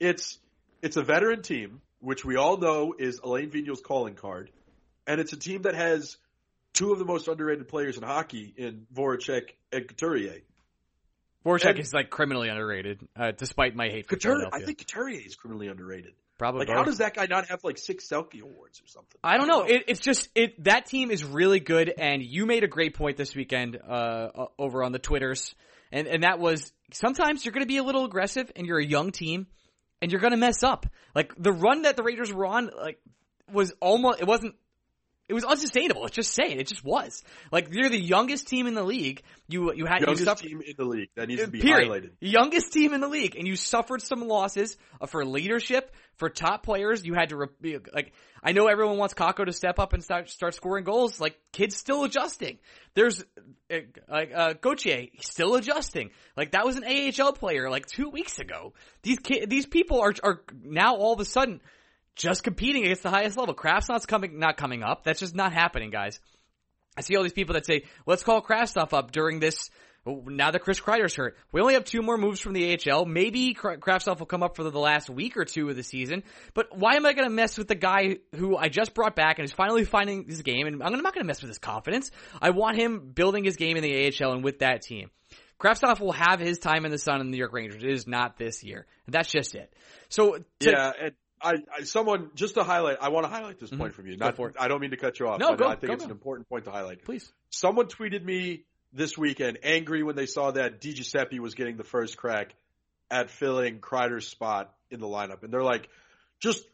It's 0.00 0.38
it's 0.80 0.96
a 0.96 1.02
veteran 1.02 1.42
team, 1.42 1.80
which 2.00 2.24
we 2.24 2.36
all 2.36 2.56
know 2.56 2.94
is 2.98 3.20
Alain 3.22 3.50
Vigneault's 3.50 3.82
calling 3.82 4.14
card, 4.14 4.50
and 5.06 5.20
it's 5.20 5.32
a 5.32 5.38
team 5.38 5.62
that 5.62 5.74
has 5.74 6.16
two 6.72 6.92
of 6.92 6.98
the 6.98 7.04
most 7.04 7.28
underrated 7.28 7.68
players 7.68 7.96
in 7.96 8.02
hockey 8.02 8.52
in 8.56 8.86
Voracek 8.94 9.50
and 9.72 9.86
Couturier. 9.86 10.40
Voracek 11.44 11.70
and- 11.70 11.78
is 11.80 11.92
like 11.92 12.10
criminally 12.10 12.48
underrated, 12.48 13.06
uh, 13.16 13.32
despite 13.32 13.74
my 13.74 13.88
hate 13.88 14.06
for 14.06 14.16
Couturier. 14.16 14.48
I 14.52 14.60
think 14.60 14.78
Couturier 14.78 15.20
is 15.24 15.34
criminally 15.34 15.68
underrated. 15.68 16.14
Probably 16.38 16.60
Like, 16.60 16.68
both. 16.68 16.76
how 16.76 16.84
does 16.84 16.98
that 16.98 17.14
guy 17.14 17.26
not 17.26 17.46
have 17.48 17.62
like 17.62 17.78
six 17.78 18.08
Selke 18.08 18.40
awards 18.42 18.80
or 18.80 18.86
something? 18.88 19.18
I 19.22 19.36
don't 19.36 19.48
know. 19.48 19.62
It, 19.62 19.84
it's 19.88 20.00
just 20.00 20.28
it. 20.34 20.64
That 20.64 20.86
team 20.86 21.10
is 21.10 21.22
really 21.24 21.60
good, 21.60 21.92
and 21.96 22.22
you 22.22 22.46
made 22.46 22.64
a 22.64 22.68
great 22.68 22.94
point 22.94 23.16
this 23.16 23.34
weekend 23.34 23.76
uh, 23.76 24.46
over 24.58 24.82
on 24.82 24.92
the 24.92 24.98
twitters, 24.98 25.54
and 25.92 26.06
and 26.08 26.22
that 26.24 26.38
was 26.38 26.72
sometimes 26.92 27.44
you're 27.44 27.52
going 27.52 27.62
to 27.64 27.68
be 27.68 27.76
a 27.76 27.84
little 27.84 28.04
aggressive, 28.04 28.50
and 28.56 28.66
you're 28.66 28.80
a 28.80 28.84
young 28.84 29.12
team, 29.12 29.46
and 30.00 30.10
you're 30.10 30.20
going 30.20 30.32
to 30.32 30.36
mess 30.38 30.62
up. 30.62 30.86
Like 31.14 31.32
the 31.38 31.52
run 31.52 31.82
that 31.82 31.96
the 31.96 32.02
Raiders 32.02 32.32
were 32.32 32.46
on, 32.46 32.70
like 32.76 32.98
was 33.52 33.72
almost 33.80 34.20
it 34.20 34.26
wasn't. 34.26 34.54
It 35.28 35.34
was 35.34 35.44
unsustainable. 35.44 36.02
Let's 36.02 36.16
just 36.16 36.34
say 36.34 36.44
it. 36.52 36.66
Just 36.66 36.84
was. 36.84 37.22
Like 37.50 37.68
you're 37.70 37.88
the 37.88 37.98
youngest 37.98 38.48
team 38.48 38.66
in 38.66 38.74
the 38.74 38.82
league. 38.82 39.22
You 39.48 39.72
you 39.72 39.86
had 39.86 40.00
you 40.00 40.06
Youngest 40.08 40.24
suffered, 40.24 40.46
team 40.46 40.60
in 40.66 40.74
the 40.76 40.84
league 40.84 41.08
that 41.14 41.28
needs 41.28 41.42
to 41.42 41.48
be 41.48 41.60
Period. 41.60 41.88
highlighted. 41.88 42.10
Youngest 42.20 42.72
team 42.72 42.92
in 42.92 43.00
the 43.00 43.08
league, 43.08 43.36
and 43.36 43.46
you 43.46 43.56
suffered 43.56 44.02
some 44.02 44.26
losses 44.26 44.76
uh, 45.00 45.06
for 45.06 45.24
leadership, 45.24 45.94
For 46.16 46.28
top 46.28 46.62
players, 46.62 47.04
you 47.04 47.14
had 47.14 47.30
to 47.30 47.36
re- 47.36 47.78
like. 47.92 48.12
I 48.44 48.52
know 48.52 48.66
everyone 48.66 48.98
wants 48.98 49.14
Kakko 49.14 49.46
to 49.46 49.52
step 49.52 49.78
up 49.78 49.92
and 49.92 50.02
start 50.02 50.28
start 50.28 50.54
scoring 50.54 50.84
goals. 50.84 51.20
Like 51.20 51.36
kids 51.52 51.76
still 51.76 52.04
adjusting. 52.04 52.58
There's 52.94 53.24
uh, 53.70 53.76
like 54.08 54.32
uh, 54.34 54.54
Gauthier 54.54 55.06
still 55.20 55.54
adjusting. 55.54 56.10
Like 56.36 56.52
that 56.52 56.64
was 56.64 56.76
an 56.76 56.84
AHL 56.84 57.32
player 57.32 57.70
like 57.70 57.86
two 57.86 58.10
weeks 58.10 58.38
ago. 58.38 58.74
These 59.02 59.20
ki- 59.20 59.46
these 59.46 59.66
people 59.66 60.00
are 60.00 60.14
are 60.22 60.42
now 60.62 60.96
all 60.96 61.12
of 61.12 61.20
a 61.20 61.24
sudden 61.24 61.60
just 62.14 62.44
competing 62.44 62.84
against 62.84 63.02
the 63.02 63.10
highest 63.10 63.36
level. 63.36 63.54
Kraft's 63.54 64.06
coming 64.06 64.38
not 64.38 64.56
coming 64.56 64.82
up. 64.82 65.04
That's 65.04 65.20
just 65.20 65.34
not 65.34 65.52
happening, 65.52 65.90
guys. 65.90 66.20
I 66.96 67.00
see 67.00 67.16
all 67.16 67.22
these 67.22 67.32
people 67.32 67.54
that 67.54 67.64
say, 67.64 67.84
let's 68.06 68.22
call 68.22 68.42
Kravtsov 68.42 68.92
up 68.92 69.12
during 69.12 69.40
this 69.40 69.70
now 70.04 70.50
that 70.50 70.60
Chris 70.60 70.80
Kreider's 70.80 71.14
hurt. 71.14 71.36
We 71.52 71.60
only 71.60 71.74
have 71.74 71.84
two 71.84 72.02
more 72.02 72.16
moves 72.18 72.40
from 72.40 72.52
the 72.54 72.76
AHL. 72.90 73.04
Maybe 73.04 73.54
Kravtsov 73.54 74.18
will 74.18 74.26
come 74.26 74.42
up 74.42 74.56
for 74.56 74.64
the 74.64 74.78
last 74.78 75.08
week 75.08 75.36
or 75.36 75.44
two 75.44 75.68
of 75.68 75.76
the 75.76 75.82
season. 75.82 76.24
But 76.54 76.76
why 76.76 76.94
am 76.96 77.06
I 77.06 77.12
going 77.12 77.28
to 77.28 77.34
mess 77.34 77.56
with 77.56 77.68
the 77.68 77.74
guy 77.74 78.16
who 78.34 78.56
I 78.56 78.68
just 78.68 78.94
brought 78.94 79.14
back 79.14 79.38
and 79.38 79.44
is 79.44 79.52
finally 79.52 79.84
finding 79.84 80.24
his 80.26 80.42
game? 80.42 80.66
And 80.66 80.82
I'm 80.82 80.92
not 80.92 81.14
going 81.14 81.22
to 81.24 81.26
mess 81.26 81.40
with 81.40 81.48
his 81.50 81.58
confidence. 81.58 82.10
I 82.40 82.50
want 82.50 82.76
him 82.78 83.12
building 83.14 83.44
his 83.44 83.56
game 83.56 83.76
in 83.76 83.82
the 83.82 84.06
AHL 84.20 84.32
and 84.32 84.42
with 84.44 84.58
that 84.60 84.82
team. 84.82 85.10
Kravtsov 85.60 86.00
will 86.00 86.12
have 86.12 86.40
his 86.40 86.58
time 86.58 86.84
in 86.84 86.90
the 86.90 86.98
sun 86.98 87.20
in 87.20 87.26
the 87.26 87.30
New 87.30 87.38
York 87.38 87.52
Rangers. 87.52 87.84
It 87.84 87.90
is 87.90 88.06
not 88.08 88.36
this 88.36 88.64
year. 88.64 88.86
That's 89.06 89.30
just 89.30 89.54
it. 89.54 89.72
So 90.08 90.38
to, 90.60 90.70
yeah, 90.70 90.92
and 91.00 91.12
I, 91.40 91.52
I, 91.78 91.82
someone 91.84 92.30
just 92.34 92.54
to 92.54 92.64
highlight. 92.64 92.96
I 93.00 93.10
want 93.10 93.24
to 93.26 93.30
highlight 93.30 93.60
this 93.60 93.70
point 93.70 93.92
Mhm. 93.92 93.96
from 93.96 94.06
you. 94.08 94.16
Not. 94.16 94.36
I 94.58 94.66
don't 94.68 94.80
mean 94.80 94.90
to 94.90 94.96
cut 94.96 95.20
you 95.20 95.28
off. 95.28 95.38
No, 95.38 95.50
but 95.50 95.58
go- 95.58 95.68
I 95.68 95.76
think 95.76 95.92
it's 95.92 96.04
an 96.04 96.10
important 96.10 96.48
point 96.48 96.64
to 96.64 96.72
highlight. 96.72 97.04
please. 97.04 97.32
Someone 97.50 97.86
tweeted 97.86 98.24
me 98.24 98.64
this 98.92 99.16
weekend 99.16 99.58
angry 99.62 100.02
when 100.02 100.16
they 100.16 100.26
saw 100.26 100.50
that 100.50 100.80
Di 100.80 100.92
Giuseppe 100.92 101.40
was 101.40 101.54
getting 101.54 101.76
the 101.76 101.84
first 101.84 102.16
crack 102.16 102.54
at 103.10 103.30
filling 103.30 103.80
Kreider's 103.80 104.26
spot 104.26 104.74
in 104.90 105.00
the 105.00 105.06
lineup, 105.06 105.42
and 105.42 105.52
they're 105.52 105.62
like, 105.62 105.88
just 106.40 106.64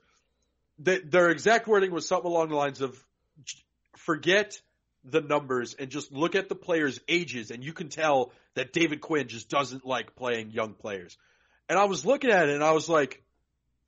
they, 0.79 0.99
their 0.99 1.31
exact 1.31 1.67
wording 1.67 1.91
was 1.91 2.07
something 2.07 2.31
along 2.31 2.49
the 2.49 2.57
lines 2.57 2.81
of, 2.81 2.97
forget 3.97 4.61
the 5.05 5.21
numbers 5.21 5.75
and 5.75 5.91
just 5.91 6.13
look 6.13 6.35
at 6.35 6.49
the 6.49 6.55
players' 6.55 7.01
ages, 7.09 7.51
and 7.51 7.65
you 7.65 7.73
can 7.73 7.89
tell 7.89 8.33
that 8.55 8.73
David 8.73 9.01
Quinn 9.01 9.29
just 9.29 9.49
doesn't 9.49 9.87
like 9.87 10.17
playing 10.17 10.51
young 10.51 10.75
players. 10.75 11.17
And 11.69 11.79
I 11.79 11.85
was 11.85 12.05
looking 12.07 12.31
at 12.31 12.49
it, 12.49 12.55
and 12.55 12.65
I 12.65 12.73
was 12.73 12.89
like, 12.89 13.23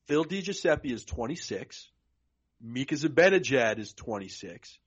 Phil 0.06 0.24
Di 0.24 0.42
Giuseppe 0.42 0.92
is 0.92 1.04
26. 1.04 1.88
Mika 2.60 2.94
Zibanejad 2.94 3.78
is 3.78 3.92
26. 3.94 4.78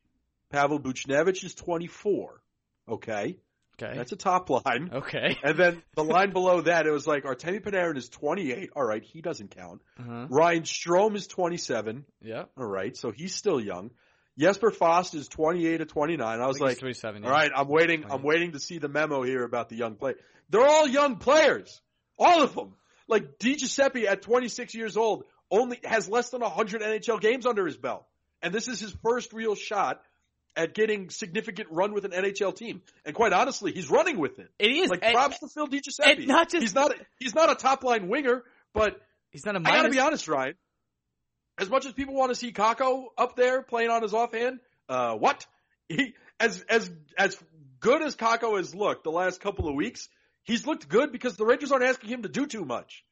Pavel 0.50 0.80
Buchnevich 0.80 1.44
is 1.44 1.56
24. 1.56 2.42
Okay. 2.90 3.38
Okay. 3.82 3.98
That's 3.98 4.12
a 4.12 4.16
top 4.16 4.50
line. 4.50 4.92
okay. 4.94 5.38
And 5.44 5.58
then 5.58 5.82
the 5.96 6.04
line 6.16 6.32
below 6.32 6.62
that, 6.62 6.86
it 6.86 6.92
was 6.92 7.08
like 7.08 7.24
Artemi 7.24 7.60
Panarin 7.62 7.98
is 7.98 8.08
28. 8.10 8.70
All 8.76 8.84
right. 8.84 9.04
He 9.04 9.22
doesn't 9.22 9.56
count. 9.56 9.82
Uh-huh. 10.00 10.28
Ryan 10.30 10.64
Strome 10.64 11.16
is 11.16 11.28
27. 11.28 12.06
Yeah. 12.22 12.44
All 12.58 12.66
right. 12.66 12.96
So 12.96 13.12
he's 13.12 13.34
still 13.36 13.60
young. 13.60 13.92
Jesper 14.38 14.72
Fast 14.72 15.14
is 15.14 15.28
28 15.28 15.78
to 15.78 15.86
29. 15.86 16.42
I 16.42 16.48
was 16.48 16.60
like, 16.60 16.80
27. 16.80 17.24
all 17.24 17.30
right, 17.30 17.52
I'm 17.56 17.68
waiting. 17.68 18.06
I'm 18.10 18.24
waiting 18.24 18.54
to 18.54 18.60
see 18.60 18.80
the 18.80 18.88
memo 18.88 19.22
here 19.22 19.44
about 19.44 19.70
the 19.70 19.76
young 19.76 19.96
play. 19.96 20.16
They're 20.50 20.66
all 20.66 20.88
young 20.88 21.18
players, 21.18 21.82
all 22.18 22.42
of 22.42 22.56
them. 22.56 22.74
Like 23.08 23.38
Di 23.38 23.56
Giuseppe 23.56 24.08
at 24.08 24.24
26 24.24 24.74
years 24.74 24.98
old 24.98 25.26
only 25.52 25.80
has 25.84 26.10
less 26.10 26.32
than 26.32 26.42
100 26.42 26.82
NHL 26.82 27.22
games 27.22 27.46
under 27.46 27.66
his 27.66 27.78
belt, 27.78 28.08
and 28.42 28.52
this 28.52 28.68
is 28.68 28.80
his 28.80 28.96
first 29.04 29.34
real 29.34 29.54
shot 29.54 30.02
at 30.56 30.74
getting 30.74 31.10
significant 31.10 31.70
run 31.72 31.94
with 31.94 32.06
an 32.06 32.12
NHL 32.12 32.56
team. 32.56 32.82
And 33.06 33.16
quite 33.16 33.34
honestly, 33.34 33.72
he's 33.72 33.90
running 33.90 34.20
with 34.20 34.40
it. 34.40 34.50
It 34.60 34.72
is. 34.72 34.90
Like 34.90 35.04
And- 35.04 35.14
props 35.14 35.40
to 35.40 35.48
Phil 35.48 35.68
Di 35.68 35.80
Giuseppe. 35.82 36.12
and 36.12 36.28
not 36.28 36.50
just- 36.50 36.62
he's 36.62 36.76
not 36.76 36.92
a, 36.92 36.96
he's 37.20 37.34
not 37.36 37.52
a 37.52 37.56
top 37.56 37.84
line 37.84 38.08
winger, 38.08 38.44
but 38.74 39.00
He's 39.32 39.46
not 39.48 39.56
a 39.56 39.60
I 39.60 39.64
gotta 39.64 39.90
be 39.90 40.00
honest, 40.00 40.28
Ryan. 40.28 40.54
As 41.58 41.68
much 41.70 41.88
as 41.88 41.94
people 41.94 42.14
want 42.14 42.30
to 42.30 42.36
see 42.36 42.52
Kakko 42.52 43.06
up 43.18 43.36
there 43.36 43.64
playing 43.64 43.90
on 43.90 44.04
his 44.04 44.14
offhand, 44.14 44.60
uh, 44.90 45.16
what? 45.16 45.46
He 45.90 46.14
as 46.40 46.62
as 46.70 46.92
as 47.18 47.38
good 47.80 48.02
as 48.04 48.16
Kakko 48.16 48.58
has 48.58 48.76
looked 48.76 49.04
the 49.04 49.12
last 49.12 49.42
couple 49.42 49.68
of 49.68 49.76
weeks, 49.76 50.08
he's 50.44 50.68
looked 50.68 50.88
good 50.88 51.12
because 51.12 51.36
the 51.36 51.46
Rangers 51.46 51.72
aren't 51.72 51.84
asking 51.86 52.10
him 52.10 52.22
to 52.24 52.30
do 52.30 52.46
too 52.46 52.64
much. 52.64 53.04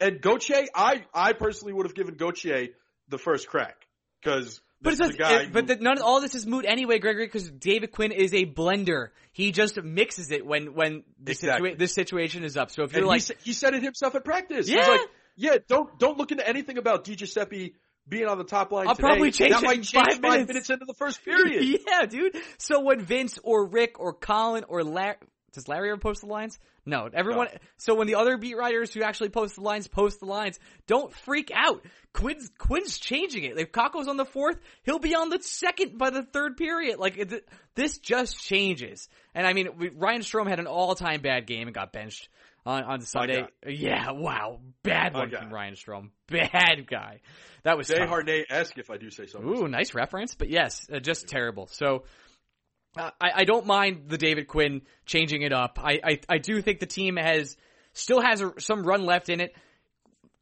And 0.00 0.20
Gauthier, 0.22 0.66
I 0.74 1.04
I 1.12 1.34
personally 1.34 1.74
would 1.74 1.84
have 1.86 1.94
given 1.94 2.14
Gauthier 2.16 2.68
the 3.08 3.18
first 3.18 3.46
crack 3.48 3.86
because 4.22 4.60
But 4.80 4.92
it 4.94 4.98
this 4.98 4.98
does, 4.98 5.10
is 5.10 5.16
guy. 5.16 5.42
it- 5.42 5.52
but 5.52 5.66
the, 5.66 5.76
none 5.76 6.00
all 6.00 6.20
this 6.20 6.34
is 6.34 6.46
moot 6.46 6.64
anyway, 6.66 6.98
Gregory, 6.98 7.26
because 7.26 7.50
David 7.50 7.90
Quinn 7.92 8.12
is 8.12 8.32
a 8.32 8.46
blender. 8.46 9.08
He 9.32 9.50
just 9.52 9.80
mixes 9.82 10.30
it 10.30 10.44
when 10.46 10.74
when 10.74 11.02
the 11.22 11.32
Exactly. 11.32 11.70
situa- 11.72 11.78
this 11.78 11.94
situation 11.94 12.44
is 12.44 12.56
up. 12.56 12.70
So 12.70 12.84
if 12.84 12.92
you're 12.92 13.02
he, 13.02 13.08
like, 13.08 13.22
sa- 13.22 13.34
he 13.42 13.52
said 13.52 13.74
it 13.74 13.82
himself 13.82 14.14
at 14.14 14.24
practice. 14.24 14.68
Yeah. 14.68 14.78
He's 14.78 14.88
like, 14.88 15.00
yeah, 15.36 15.56
don't 15.68 15.98
don't 15.98 16.18
look 16.18 16.30
into 16.32 16.46
anything 16.48 16.78
about 16.78 17.04
Di 17.04 17.14
Giuseppe 17.16 17.74
being 18.08 18.26
on 18.26 18.38
the 18.38 18.44
top 18.44 18.72
line. 18.72 18.88
I'll 18.88 18.94
today. 18.94 19.06
probably 19.08 19.30
change 19.32 19.52
that 19.52 19.62
it 19.62 19.66
might 19.66 19.74
change 19.82 19.92
five 19.92 20.18
five 20.22 20.46
minutes." 20.48 20.70
into 20.70 20.84
the 20.86 20.94
first 20.94 21.24
period. 21.24 21.80
yeah, 21.86 22.06
dude. 22.06 22.36
So 22.58 22.80
when 22.80 23.00
Vince 23.00 23.38
or 23.44 23.66
Rick 23.66 24.00
or 24.00 24.12
Colin 24.14 24.64
or 24.68 24.82
Larry, 24.84 25.16
does 25.52 25.68
Larry 25.68 25.90
ever 25.90 25.98
post 25.98 26.20
the 26.20 26.26
lines? 26.26 26.58
No, 26.84 27.08
everyone. 27.12 27.48
So 27.76 27.94
when 27.94 28.06
the 28.06 28.14
other 28.14 28.36
beat 28.36 28.56
writers 28.56 28.92
who 28.92 29.02
actually 29.02 29.28
post 29.30 29.56
the 29.56 29.62
lines 29.62 29.88
post 29.88 30.20
the 30.20 30.26
lines, 30.26 30.58
don't 30.86 31.12
freak 31.12 31.50
out. 31.54 31.84
Quinn's 32.12 32.50
Quinn's 32.58 32.98
changing 32.98 33.44
it. 33.44 33.58
If 33.58 33.72
Kakko's 33.72 34.08
on 34.08 34.16
the 34.16 34.24
fourth, 34.24 34.58
he'll 34.84 34.98
be 34.98 35.14
on 35.14 35.28
the 35.28 35.42
second 35.42 35.98
by 35.98 36.10
the 36.10 36.22
third 36.22 36.56
period. 36.56 36.98
Like 36.98 37.18
it, 37.18 37.48
this 37.74 37.98
just 37.98 38.42
changes. 38.42 39.08
And 39.34 39.46
I 39.46 39.52
mean, 39.52 39.68
we, 39.78 39.90
Ryan 39.90 40.22
Strome 40.22 40.48
had 40.48 40.58
an 40.58 40.66
all-time 40.66 41.20
bad 41.20 41.46
game 41.46 41.68
and 41.68 41.74
got 41.74 41.92
benched 41.92 42.28
on 42.64 42.84
on 42.84 43.00
Sunday. 43.02 43.46
Yeah, 43.66 44.12
wow, 44.12 44.60
bad 44.82 45.14
one 45.14 45.30
from 45.30 45.52
Ryan 45.52 45.74
Strome. 45.74 46.10
Bad 46.28 46.86
guy. 46.86 47.20
That 47.64 47.76
was 47.76 47.88
Jay 47.88 47.98
tough. 47.98 48.08
Harnett-esque, 48.08 48.78
if 48.78 48.90
I 48.90 48.96
do 48.96 49.10
say 49.10 49.26
so. 49.26 49.40
myself. 49.40 49.58
Ooh, 49.64 49.68
nice 49.68 49.94
reference. 49.94 50.34
But 50.34 50.48
yes, 50.48 50.88
uh, 50.92 51.00
just 51.00 51.28
terrible. 51.28 51.66
So 51.66 52.04
I, 52.98 53.12
I 53.20 53.44
don't 53.44 53.66
mind 53.66 54.04
the 54.08 54.18
David 54.18 54.48
Quinn 54.48 54.82
changing 55.06 55.42
it 55.42 55.52
up. 55.52 55.78
I, 55.82 56.00
I, 56.04 56.20
I 56.28 56.38
do 56.38 56.60
think 56.60 56.80
the 56.80 56.86
team 56.86 57.16
has 57.16 57.56
still 57.92 58.20
has 58.20 58.40
a, 58.40 58.52
some 58.58 58.82
run 58.82 59.04
left 59.06 59.28
in 59.28 59.40
it. 59.40 59.54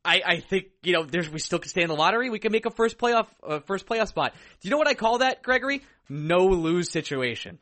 I, 0.05 0.23
I 0.25 0.41
think 0.41 0.67
you 0.83 0.93
know 0.93 1.05
there's 1.05 1.29
we 1.29 1.39
still 1.41 1.59
can 1.59 1.69
stay 1.69 1.83
in 1.83 1.89
the 1.89 1.97
lottery. 1.97 2.31
We 2.31 2.39
can 2.39 2.53
make 2.53 2.65
a 2.65 2.71
first 2.71 2.97
playoff 2.97 3.27
uh, 3.47 3.61
first 3.61 3.87
playoff 3.87 4.09
spot. 4.09 4.33
Do 4.61 4.69
you 4.69 4.71
know 4.71 4.79
what 4.79 4.89
I 4.89 4.95
call 4.95 5.19
that, 5.19 5.43
Gregory? 5.43 5.83
No 6.09 6.47
lose 6.47 6.91
situation. 6.91 7.59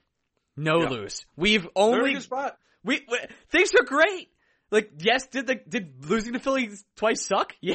No 0.56 0.82
Yeah. 0.82 0.88
lose. 0.90 1.24
We've 1.36 1.64
a 1.64 1.70
only 1.74 2.20
spot. 2.20 2.58
we, 2.84 3.00
we 3.10 3.18
things 3.50 3.74
are 3.74 3.84
great. 3.84 4.28
Like 4.70 4.90
yes, 4.98 5.26
did 5.28 5.46
the 5.46 5.54
did 5.54 6.04
losing 6.08 6.34
to 6.34 6.38
Phillies 6.38 6.84
twice 6.96 7.26
suck? 7.26 7.54
Yeah, 7.60 7.74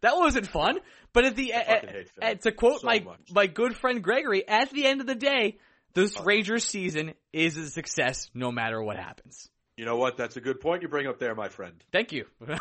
that 0.00 0.16
wasn't 0.16 0.46
fun. 0.46 0.78
But 1.12 1.24
at 1.26 1.36
the 1.36 1.52
hate 1.52 2.06
Philly 2.18 2.36
to 2.42 2.52
quote 2.52 2.80
so 2.80 2.86
my 2.86 3.00
much. 3.00 3.30
my 3.32 3.46
good 3.46 3.76
friend 3.76 4.02
Gregory, 4.02 4.46
at 4.48 4.70
the 4.70 4.86
end 4.86 5.00
of 5.00 5.06
the 5.06 5.14
day, 5.14 5.58
this 5.96 6.14
Oh. 6.16 6.22
Rangers 6.22 6.64
season 6.64 7.14
is 7.32 7.56
a 7.56 7.68
success 7.68 8.30
no 8.34 8.52
matter 8.52 8.80
what 8.80 8.96
happens. 8.96 9.48
You 9.76 9.84
know 9.84 9.96
what? 9.96 10.16
That's 10.16 10.36
a 10.36 10.40
good 10.40 10.60
point 10.60 10.80
you 10.82 10.88
bring 10.88 11.06
up 11.06 11.18
there, 11.18 11.34
my 11.34 11.48
friend. 11.48 11.74
Thank 11.92 12.12
you. 12.12 12.24
We're 12.40 12.56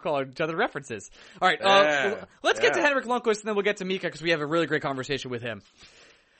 calling 0.00 0.28
each 0.30 0.40
other 0.40 0.54
references. 0.56 1.10
All 1.40 1.48
right, 1.48 1.58
Yeah, 1.60 2.16
uh, 2.20 2.24
let's 2.42 2.60
get 2.60 2.74
to 2.74 2.80
yeah. 2.80 2.86
Henrik 2.86 3.06
Lundqvist 3.06 3.40
and 3.40 3.44
then 3.48 3.54
we'll 3.56 3.64
get 3.64 3.78
to 3.78 3.84
Mika 3.84 4.06
because 4.06 4.22
we 4.22 4.30
have 4.30 4.40
a 4.40 4.46
really 4.46 4.66
great 4.66 4.82
conversation 4.82 5.30
with 5.30 5.42
him. 5.42 5.62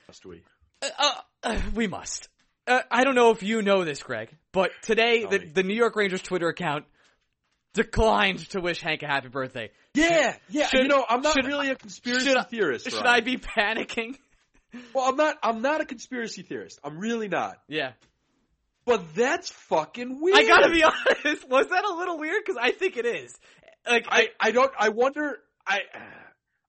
Must 0.07 0.25
we? 0.25 0.43
Uh, 0.81 1.11
uh, 1.43 1.61
we 1.75 1.87
must. 1.87 2.29
Uh, 2.67 2.79
I 2.89 3.03
don't 3.03 3.15
know 3.15 3.31
if 3.31 3.43
you 3.43 3.61
know 3.61 3.83
this, 3.83 4.01
Greg, 4.03 4.29
but 4.53 4.71
today 4.83 5.25
the, 5.25 5.39
the 5.39 5.63
New 5.63 5.75
York 5.75 5.95
Rangers 5.95 6.21
Twitter 6.21 6.47
account 6.47 6.85
declined 7.73 8.39
to 8.51 8.61
wish 8.61 8.81
Hank 8.81 9.03
a 9.03 9.07
happy 9.07 9.27
birthday. 9.29 9.71
Yeah, 9.93 10.35
yeah. 10.49 10.67
should- 10.67 10.83
you 10.83 10.87
know, 10.87 11.05
I'm 11.07 11.21
not 11.21 11.33
should- 11.33 11.45
really 11.47 11.69
a 11.69 11.75
conspiracy 11.75 12.29
should 12.29 12.49
theorist. 12.49 12.85
Should 12.85 12.93
Ryan. 12.95 13.07
I 13.07 13.19
be 13.21 13.37
panicking? 13.37 14.17
Well, 14.93 15.05
I'm 15.09 15.15
not. 15.15 15.37
I'm 15.43 15.61
not 15.61 15.81
a 15.81 15.85
conspiracy 15.85 16.43
theorist. 16.43 16.79
I'm 16.83 16.97
really 16.97 17.27
not. 17.27 17.57
Yeah. 17.67 17.91
But 18.85 19.13
that's 19.15 19.51
fucking 19.51 20.19
weird. 20.21 20.37
I 20.37 20.47
gotta 20.47 20.71
be 20.71 20.83
honest. 20.83 21.47
Was 21.49 21.67
that 21.67 21.85
a 21.85 21.93
little 21.93 22.17
weird? 22.17 22.41
Because 22.45 22.59
I 22.61 22.71
think 22.71 22.97
it 22.97 23.05
is. 23.05 23.33
Like 23.87 24.07
I, 24.09 24.29
I, 24.39 24.47
I 24.47 24.51
don't. 24.51 24.71
I 24.77 24.89
wonder. 24.89 25.39
I. 25.65 25.81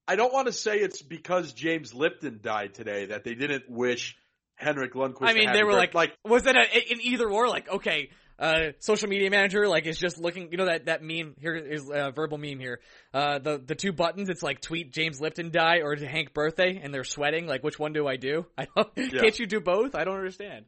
I 0.07 0.17
don't 0.17 0.33
want 0.33 0.49
to 0.49 0.53
say 0.53 0.79
it's 0.79 1.01
because 1.01 1.53
James 1.53 1.95
Lipton 1.95 2.41
died 2.43 2.75
today 2.75 3.07
that 3.07 3.23
they 3.23 3.35
didn't 3.35 3.71
wish 3.71 4.17
Henrik 4.57 4.95
Lundqvist. 4.95 5.23
I 5.23 5.33
mean, 5.33 5.53
they 5.53 5.63
were 5.63 5.73
birth- 5.73 5.95
like, 5.95 6.17
was 6.25 6.45
it 6.47 6.57
a, 6.57 6.61
an 6.61 7.01
either 7.01 7.31
or? 7.31 7.49
Like, 7.49 7.69
okay, 7.69 8.11
uh, 8.43 8.73
social 8.81 9.09
media 9.09 9.31
manager 9.31 9.69
like 9.69 9.87
is 9.87 9.97
just 9.97 10.19
looking. 10.19 10.51
You 10.51 10.59
know 10.59 10.67
that 10.67 10.87
that 10.87 11.03
meme 11.03 11.37
here 11.41 11.55
is 11.55 11.89
a 11.93 12.11
verbal 12.11 12.39
meme 12.39 12.59
here. 12.59 12.81
Uh, 13.15 13.39
the 13.39 13.59
the 13.65 13.75
two 13.75 13.93
buttons. 13.93 14.29
It's 14.29 14.43
like 14.43 14.61
tweet 14.61 14.93
James 14.93 15.21
Lipton 15.21 15.51
die 15.51 15.79
or 15.79 15.95
Hank 15.97 16.35
birthday, 16.35 16.81
and 16.83 16.93
they're 16.93 17.05
sweating. 17.05 17.47
Like, 17.47 17.63
which 17.63 17.79
one 17.79 17.93
do 17.93 18.07
I 18.07 18.17
do? 18.17 18.47
I 18.59 18.67
don't. 18.77 18.95
Can't 18.97 19.39
you 19.39 19.47
do 19.47 19.61
both? 19.61 19.95
I 19.95 20.05
don't 20.05 20.17
understand. 20.17 20.65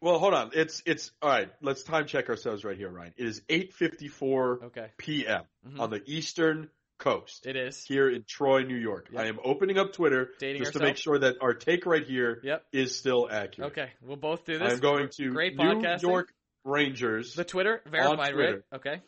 Well, 0.00 0.18
hold 0.18 0.32
on. 0.32 0.50
It's 0.54 0.82
it's 0.86 1.12
all 1.20 1.28
right. 1.28 1.50
Let's 1.60 1.82
time 1.82 2.06
check 2.06 2.30
ourselves 2.30 2.64
right 2.64 2.76
here, 2.76 2.88
Ryan. 2.88 3.12
It 3.18 3.26
is 3.26 3.42
8:54 3.50 4.64
Okay, 4.64 4.86
p.m. 4.96 5.42
Mhm. 5.68 5.78
on 5.80 5.90
the 5.90 6.00
Eastern 6.06 6.70
Coast 6.98 7.46
it 7.46 7.56
is. 7.56 7.82
here 7.84 8.10
in 8.10 8.24
Troy, 8.26 8.62
New 8.62 8.76
York. 8.76 9.08
Yep. 9.12 9.22
I 9.22 9.28
am 9.28 9.38
opening 9.44 9.78
up 9.78 9.92
Twitter 9.94 10.30
Dating 10.38 10.60
just 10.62 10.74
to 10.74 10.80
make 10.80 10.96
sure 10.98 11.18
that 11.18 11.36
our 11.40 11.54
take 11.54 11.86
right 11.86 12.04
here 12.06 12.34
is 12.34 12.44
Yep. 12.44 12.64
is 12.72 12.98
still 12.98 13.28
accurate. 13.30 13.72
Okay, 13.72 13.90
we'll 14.02 14.16
both 14.16 14.44
do 14.44 14.58
this. 14.58 14.72
I'm 14.74 14.80
going 14.80 15.08
to 15.16 15.30
Great 15.32 15.56
New 15.56 15.64
podcasting. 15.64 16.02
York 16.02 16.32
Rangers. 16.64 17.34
The 17.34 17.44
Twitter 17.44 17.82
verified, 17.90 18.18
right? 18.18 18.32
Twitter. 18.34 18.64
Okay. 18.74 19.00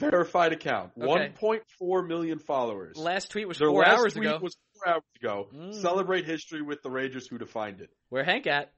Verified 0.00 0.52
account. 0.52 0.90
Okay. 1.00 1.32
1.4 1.40 2.08
million 2.08 2.38
followers. 2.40 2.96
Last 2.96 3.30
tweet 3.30 3.46
was 3.46 3.58
Their 3.58 3.68
four 3.68 3.82
last 3.82 3.98
hours 4.00 4.14
tweet 4.14 4.26
ago. 4.26 4.38
was 4.42 4.56
four 4.74 4.92
hours 4.94 5.02
ago. 5.20 5.48
Mm. 5.54 5.74
Celebrate 5.80 6.24
history 6.26 6.62
with 6.62 6.82
the 6.82 6.90
Rangers 6.90 7.28
who 7.28 7.38
defined 7.38 7.80
it. 7.80 7.90
Where 8.08 8.24
Hank 8.24 8.46
at? 8.48 8.72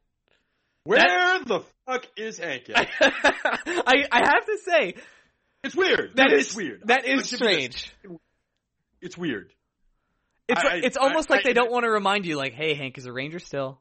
Where 0.85 1.42
the 1.44 1.64
fuck 1.87 2.06
is 2.16 2.38
Hank 2.38 2.70
at? 2.73 2.88
I 3.00 4.06
I 4.12 4.18
have 4.25 4.46
to 4.46 4.58
say 4.64 4.94
It's 5.64 5.75
weird. 5.75 6.12
that 6.16 6.32
It 6.32 6.38
is 6.38 6.54
weird. 6.54 6.82
That 6.85 7.04
is 7.06 7.28
strange. 7.30 7.92
It's 9.00 9.16
weird. 9.16 9.52
It's 10.49 10.61
I- 10.62 10.76
it's 10.85 10.96
I- 10.96 11.00
almost 11.02 11.28
like 11.30 11.40
I- 11.40 11.49
they 11.49 11.54
don't 11.54 11.73
want 11.73 11.85
to 11.85 11.90
remind 11.90 12.25
you, 12.26 12.37
like, 12.37 12.52
hey, 12.52 12.75
Hank 12.75 12.99
is 12.99 13.06
a 13.06 13.12
Ranger 13.12 13.38
still. 13.40 13.80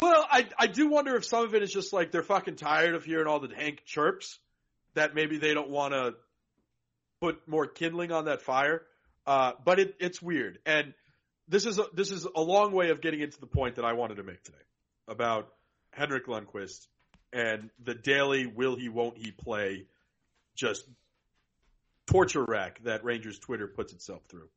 Well, 0.00 0.26
I 0.30 0.46
I 0.56 0.66
do 0.68 0.88
wonder 0.88 1.16
if 1.16 1.24
some 1.24 1.44
of 1.44 1.54
it 1.54 1.62
is 1.62 1.72
just 1.72 1.92
like 1.92 2.12
they're 2.12 2.22
fucking 2.22 2.56
tired 2.56 2.94
of 2.94 3.04
hearing 3.04 3.26
all 3.26 3.40
the 3.40 3.54
Hank 3.54 3.82
chirps 3.84 4.38
that 4.94 5.14
maybe 5.14 5.38
they 5.38 5.54
don't 5.54 5.70
want 5.70 5.92
to 5.92 6.14
put 7.20 7.48
more 7.48 7.66
kindling 7.66 8.12
on 8.12 8.26
that 8.26 8.42
fire. 8.42 8.82
Uh, 9.26 9.52
but 9.64 9.80
it 9.80 9.96
it's 9.98 10.22
weird, 10.22 10.58
and 10.64 10.94
this 11.48 11.66
is 11.66 11.78
a, 11.78 11.86
this 11.94 12.12
is 12.12 12.26
a 12.36 12.40
long 12.40 12.72
way 12.72 12.90
of 12.90 13.00
getting 13.00 13.20
into 13.20 13.40
the 13.40 13.46
point 13.46 13.76
that 13.76 13.84
I 13.84 13.94
wanted 13.94 14.16
to 14.16 14.22
make 14.22 14.42
today 14.44 14.58
about 15.08 15.48
Henrik 15.90 16.26
Lundqvist 16.26 16.86
and 17.32 17.70
the 17.82 17.94
daily 17.94 18.46
will 18.46 18.76
he 18.76 18.88
won't 18.88 19.18
he 19.18 19.32
play 19.32 19.86
just 20.54 20.84
torture 22.06 22.44
rack 22.44 22.80
that 22.84 23.04
Rangers 23.04 23.38
Twitter 23.38 23.66
puts 23.66 23.92
itself 23.92 24.22
through. 24.28 24.48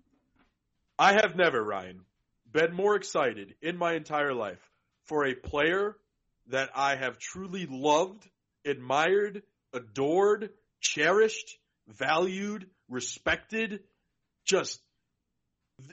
I 0.98 1.14
have 1.14 1.36
never, 1.36 1.62
Ryan, 1.62 2.02
been 2.52 2.74
more 2.74 2.96
excited 2.96 3.56
in 3.62 3.78
my 3.78 3.94
entire 3.94 4.34
life 4.34 4.71
for 5.12 5.26
a 5.26 5.36
player 5.36 5.98
that 6.48 6.70
I 6.74 6.96
have 6.96 7.20
truly 7.20 7.68
loved, 7.70 8.26
admired, 8.66 9.44
adored, 9.74 10.52
cherished, 10.80 11.58
valued, 11.90 12.68
respected, 12.88 13.82
just 14.46 14.80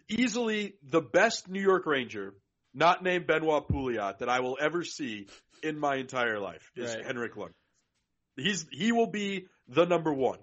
easily 0.09 0.75
the 0.89 1.01
best 1.01 1.49
New 1.49 1.61
York 1.61 1.85
Ranger, 1.85 2.33
not 2.73 3.03
named 3.03 3.27
Benoit 3.27 3.67
Pouliot, 3.67 4.19
that 4.19 4.29
I 4.29 4.39
will 4.39 4.57
ever 4.61 4.85
see 4.85 5.27
in 5.65 5.81
my 5.81 5.97
entire 5.97 6.39
life 6.39 6.71
is 6.77 6.95
Right. 6.95 7.05
Henrik 7.05 7.37
Lund. 7.37 7.55
He's 8.37 8.67
he 8.71 8.93
will 8.93 9.09
be 9.09 9.49
the 9.67 9.85
number 9.85 10.13
one. 10.13 10.39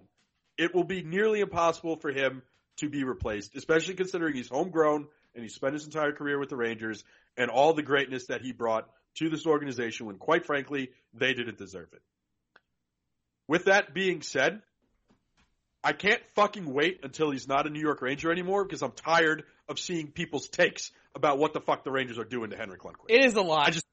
It 0.58 0.76
will 0.76 0.84
be 0.84 1.02
nearly 1.02 1.40
impossible 1.40 1.96
for 1.96 2.12
him 2.12 2.42
to 2.80 2.90
be 2.90 3.06
replaced, 3.06 3.56
especially 3.56 3.94
considering 3.94 4.36
he's 4.36 4.50
homegrown 4.50 5.08
and 5.34 5.44
he 5.44 5.50
spent 5.50 5.76
his 5.76 5.86
entire 5.86 6.12
career 6.12 6.38
with 6.38 6.50
the 6.50 6.58
Rangers 6.58 7.06
and 7.38 7.50
all 7.50 7.74
the 7.74 7.84
greatness 7.84 8.28
that 8.28 8.42
he 8.42 8.52
brought 8.52 8.88
to 9.18 9.30
this 9.30 9.46
organization 9.46 10.06
when 10.06 10.18
quite 10.18 10.46
frankly 10.46 10.90
they 11.14 11.34
didn't 11.34 11.58
deserve 11.58 11.88
it. 11.94 12.02
With 13.48 13.66
that 13.66 13.94
being 13.94 14.22
said, 14.22 14.62
I 15.84 15.94
can't 15.94 16.22
fucking 16.36 16.66
wait 16.66 17.02
until 17.04 17.30
he's 17.32 17.48
not 17.48 17.68
a 17.68 17.70
New 17.70 17.80
York 17.80 18.02
Ranger 18.02 18.32
anymore 18.32 18.66
because 18.66 18.82
I'm 18.82 18.92
tired 18.92 19.44
of 19.70 19.80
seeing 19.80 20.08
people's 20.08 20.48
takes 20.48 20.92
about 21.14 21.38
what 21.38 21.54
the 21.54 21.62
fuck 21.62 21.84
the 21.84 21.92
Rangers 21.92 22.18
are 22.18 22.24
doing 22.26 22.50
to 22.50 22.58
Henrik 22.58 22.82
Lundqvist. 22.82 23.10
It 23.10 23.26
is 23.26 23.36
a 23.36 23.42
lot. 23.42 23.68
I 23.68 23.72
just- 23.72 23.86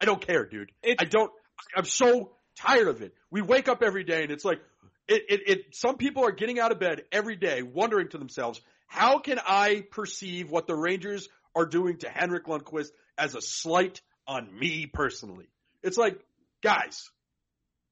I 0.00 0.04
don't 0.04 0.20
care, 0.20 0.44
dude. 0.44 0.72
It's- 0.82 0.96
I 1.00 1.04
don't. 1.06 1.32
I'm 1.74 1.84
so 1.84 2.36
tired 2.56 2.88
of 2.88 3.02
it. 3.02 3.14
We 3.30 3.40
wake 3.40 3.68
up 3.68 3.82
every 3.82 4.04
day 4.04 4.22
and 4.24 4.30
it's 4.32 4.44
like, 4.44 4.60
it, 5.08 5.22
it, 5.28 5.40
it. 5.48 5.74
Some 5.74 5.96
people 5.96 6.24
are 6.24 6.32
getting 6.32 6.58
out 6.60 6.70
of 6.70 6.78
bed 6.78 7.04
every 7.10 7.36
day 7.36 7.62
wondering 7.62 8.08
to 8.10 8.18
themselves, 8.18 8.60
how 8.86 9.18
can 9.18 9.38
I 9.44 9.84
perceive 9.90 10.50
what 10.50 10.66
the 10.66 10.74
Rangers 10.76 11.28
are 11.54 11.66
doing 11.66 11.98
to 11.98 12.08
Henrik 12.08 12.46
Lundqvist 12.46 12.90
as 13.18 13.34
a 13.34 13.40
slight 13.40 14.00
on 14.26 14.48
me 14.58 14.86
personally? 14.86 15.48
It's 15.82 15.96
like, 15.96 16.18
guys, 16.62 17.10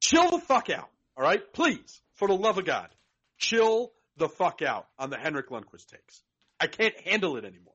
chill 0.01 0.31
the 0.31 0.39
fuck 0.39 0.71
out. 0.71 0.89
All 1.17 1.23
right, 1.25 1.41
please, 1.53 2.01
for 2.15 2.29
the 2.29 2.35
love 2.35 2.59
of 2.59 2.65
God, 2.65 2.89
chill 3.39 3.93
the 4.17 4.29
fuck 4.29 4.63
out 4.63 4.87
on 4.99 5.11
the 5.11 5.19
Henrik 5.19 5.51
Lundqvist 5.51 5.87
takes. 5.87 6.23
I 6.59 6.67
can't 6.67 6.99
handle 7.01 7.37
it 7.37 7.45
anymore. 7.45 7.75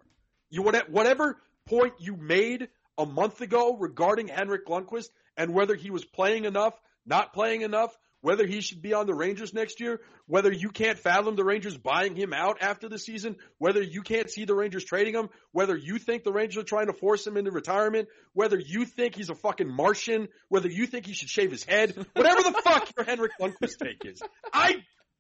You 0.50 0.62
whate- 0.62 0.90
whatever 0.90 1.42
point 1.66 1.96
you 2.00 2.16
made 2.16 2.70
a 2.98 3.06
month 3.06 3.42
ago 3.42 3.76
regarding 3.78 4.28
Henrik 4.28 4.66
Lundqvist 4.68 5.10
and 5.36 5.54
whether 5.54 5.76
he 5.76 5.90
was 5.90 6.06
playing 6.06 6.46
enough, 6.46 6.80
not 7.06 7.34
playing 7.34 7.62
enough, 7.62 7.98
whether 8.26 8.48
he 8.48 8.60
should 8.60 8.82
be 8.82 8.92
on 8.92 9.06
the 9.06 9.14
Rangers 9.14 9.54
next 9.54 9.80
year, 9.80 10.02
whether 10.26 10.52
you 10.52 10.70
can't 10.70 10.98
fathom 10.98 11.36
the 11.36 11.44
Rangers 11.44 11.78
buying 11.78 12.16
him 12.16 12.34
out 12.34 12.58
after 12.60 12.90
the 12.90 12.98
season, 12.98 13.36
whether 13.60 13.84
you 13.84 14.02
can't 14.02 14.32
see 14.32 14.46
the 14.46 14.56
Rangers 14.56 14.84
trading 14.84 15.14
him, 15.14 15.30
whether 15.52 15.78
you 15.78 16.00
think 16.00 16.24
the 16.24 16.32
Rangers 16.32 16.64
are 16.64 16.66
trying 16.66 16.88
to 16.88 16.94
force 16.94 17.28
him 17.28 17.38
into 17.38 17.52
retirement, 17.52 18.08
whether 18.34 18.58
you 18.58 18.86
think 18.86 19.14
he's 19.14 19.30
a 19.30 19.36
fucking 19.36 19.70
Martian, 19.70 20.28
whether 20.50 20.68
you 20.68 20.88
think 20.88 21.06
he 21.06 21.14
should 21.14 21.30
shave 21.30 21.52
his 21.52 21.64
head, 21.64 21.96
whatever 22.14 22.42
the 22.42 22.60
fuck 22.64 22.90
your 22.98 23.06
Henrik 23.06 23.34
Lundqvist 23.40 23.78
take 23.78 24.04
is. 24.04 24.20
I 24.52 24.78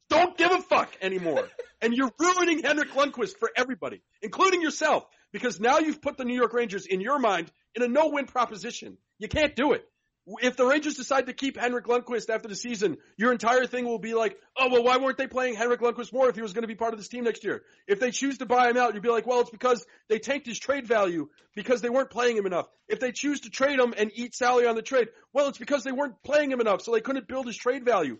don't 0.10 0.36
give 0.36 0.50
a 0.50 0.64
fuck 0.64 0.92
anymore. 1.00 1.48
And 1.84 1.94
you're 1.94 2.12
ruining 2.20 2.64
Henrik 2.64 2.90
Lundqvist 2.94 3.38
for 3.38 3.52
everybody, 3.56 4.02
including 4.24 4.64
yourself, 4.64 5.06
because 5.32 5.60
now 5.60 5.78
you've 5.78 6.02
put 6.02 6.18
the 6.18 6.26
New 6.26 6.36
York 6.36 6.54
Rangers 6.54 6.88
in 6.88 7.02
your 7.02 7.20
mind 7.20 7.52
in 7.76 7.84
a 7.84 7.88
no-win 7.88 8.26
proposition. 8.26 8.98
You 9.20 9.28
can't 9.28 9.56
do 9.56 9.74
it. 9.74 9.88
If 10.28 10.58
the 10.58 10.66
Rangers 10.66 10.96
decide 10.96 11.28
to 11.28 11.34
keep 11.34 11.56
Henrik 11.56 11.86
Lundqvist 11.86 12.32
after 12.32 12.48
the 12.48 12.56
season, 12.56 12.98
your 13.16 13.32
entire 13.32 13.68
thing 13.68 13.86
will 13.86 14.00
be 14.00 14.16
like, 14.16 14.36
oh, 14.58 14.70
well, 14.72 14.84
why 14.84 14.98
weren't 14.98 15.20
they 15.20 15.28
playing 15.28 15.54
Henrik 15.54 15.82
Lundqvist 15.82 16.12
more 16.12 16.28
if 16.30 16.36
he 16.36 16.42
was 16.42 16.54
going 16.54 16.64
to 16.64 16.68
be 16.68 16.74
part 16.76 16.94
of 16.94 17.00
this 17.00 17.10
team 17.10 17.26
next 17.26 17.44
year? 17.44 17.62
If 17.88 18.00
they 18.00 18.10
choose 18.10 18.40
to 18.40 18.48
buy 18.48 18.70
him 18.70 18.78
out, 18.78 18.96
you'd 18.96 19.04
be 19.04 19.10
like, 19.10 19.28
well, 19.28 19.42
it's 19.42 19.52
because 19.52 19.86
they 20.10 20.18
tanked 20.18 20.48
his 20.48 20.58
trade 20.58 20.88
value 20.88 21.30
because 21.56 21.82
they 21.82 21.90
weren't 21.90 22.10
playing 22.10 22.38
him 22.38 22.48
enough. 22.48 22.68
If 22.88 23.00
they 23.00 23.12
choose 23.12 23.42
to 23.42 23.52
trade 23.52 23.80
him 23.80 23.94
and 23.96 24.12
eat 24.16 24.34
salary 24.34 24.66
on 24.66 24.76
the 24.76 24.82
trade, 24.82 25.10
well, 25.32 25.48
it's 25.48 25.60
because 25.60 25.84
they 25.84 25.92
weren't 25.92 26.16
playing 26.24 26.52
him 26.52 26.60
enough, 26.60 26.82
so 26.82 26.92
they 26.92 27.02
couldn't 27.02 27.28
build 27.28 27.46
his 27.46 27.58
trade 27.58 27.86
value. 27.86 28.18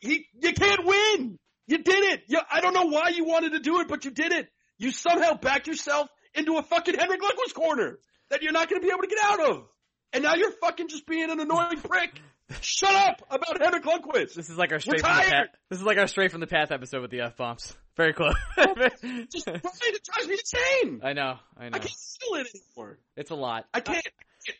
He, 0.00 0.26
you 0.40 0.52
can't 0.52 0.84
win. 0.84 1.38
You 1.66 1.78
did 1.78 2.04
it. 2.12 2.22
You, 2.28 2.40
I 2.50 2.60
don't 2.60 2.74
know 2.74 2.86
why 2.86 3.08
you 3.14 3.24
wanted 3.24 3.52
to 3.52 3.60
do 3.60 3.80
it, 3.80 3.88
but 3.88 4.04
you 4.04 4.10
did 4.10 4.32
it. 4.32 4.48
You 4.78 4.90
somehow 4.90 5.34
backed 5.34 5.66
yourself 5.66 6.08
into 6.34 6.56
a 6.58 6.62
fucking 6.62 6.94
Henrik 6.94 7.20
Lundqvist 7.22 7.54
corner 7.54 7.98
that 8.30 8.42
you're 8.42 8.52
not 8.52 8.68
going 8.68 8.82
to 8.82 8.86
be 8.86 8.92
able 8.92 9.02
to 9.02 9.08
get 9.08 9.18
out 9.24 9.50
of. 9.50 9.68
And 10.12 10.22
now 10.22 10.34
you're 10.34 10.52
fucking 10.52 10.88
just 10.88 11.06
being 11.06 11.30
an 11.30 11.38
annoying 11.40 11.80
prick. 11.80 12.20
Shut 12.62 12.94
up 12.94 13.22
about 13.30 13.60
Henrik 13.60 13.84
Lundqvist. 13.84 14.34
This 14.34 14.48
is 14.48 14.56
like 14.56 14.72
our 14.72 14.80
straight 14.80 15.00
from 15.00 15.16
the 15.16 15.22
path. 15.22 15.48
This 15.68 15.80
is 15.80 15.84
like 15.84 15.98
our 15.98 16.06
straight 16.06 16.30
from 16.30 16.40
the 16.40 16.46
path 16.46 16.70
episode 16.70 17.02
with 17.02 17.10
the 17.10 17.20
f 17.20 17.36
bombs. 17.36 17.76
Very 17.96 18.14
close. 18.14 18.34
Just 18.56 18.64
Brian, 19.46 19.62
it 19.62 20.04
drives 20.04 20.28
me 20.28 20.32
insane. 20.32 21.00
I 21.04 21.12
know. 21.12 21.34
I 21.58 21.68
know. 21.68 21.76
I 21.76 21.78
can't 21.78 21.90
feel 21.90 22.40
it 22.40 22.48
anymore. 22.54 22.98
It's 23.16 23.30
a 23.30 23.34
lot. 23.34 23.66
I 23.74 23.80
can't. 23.80 24.06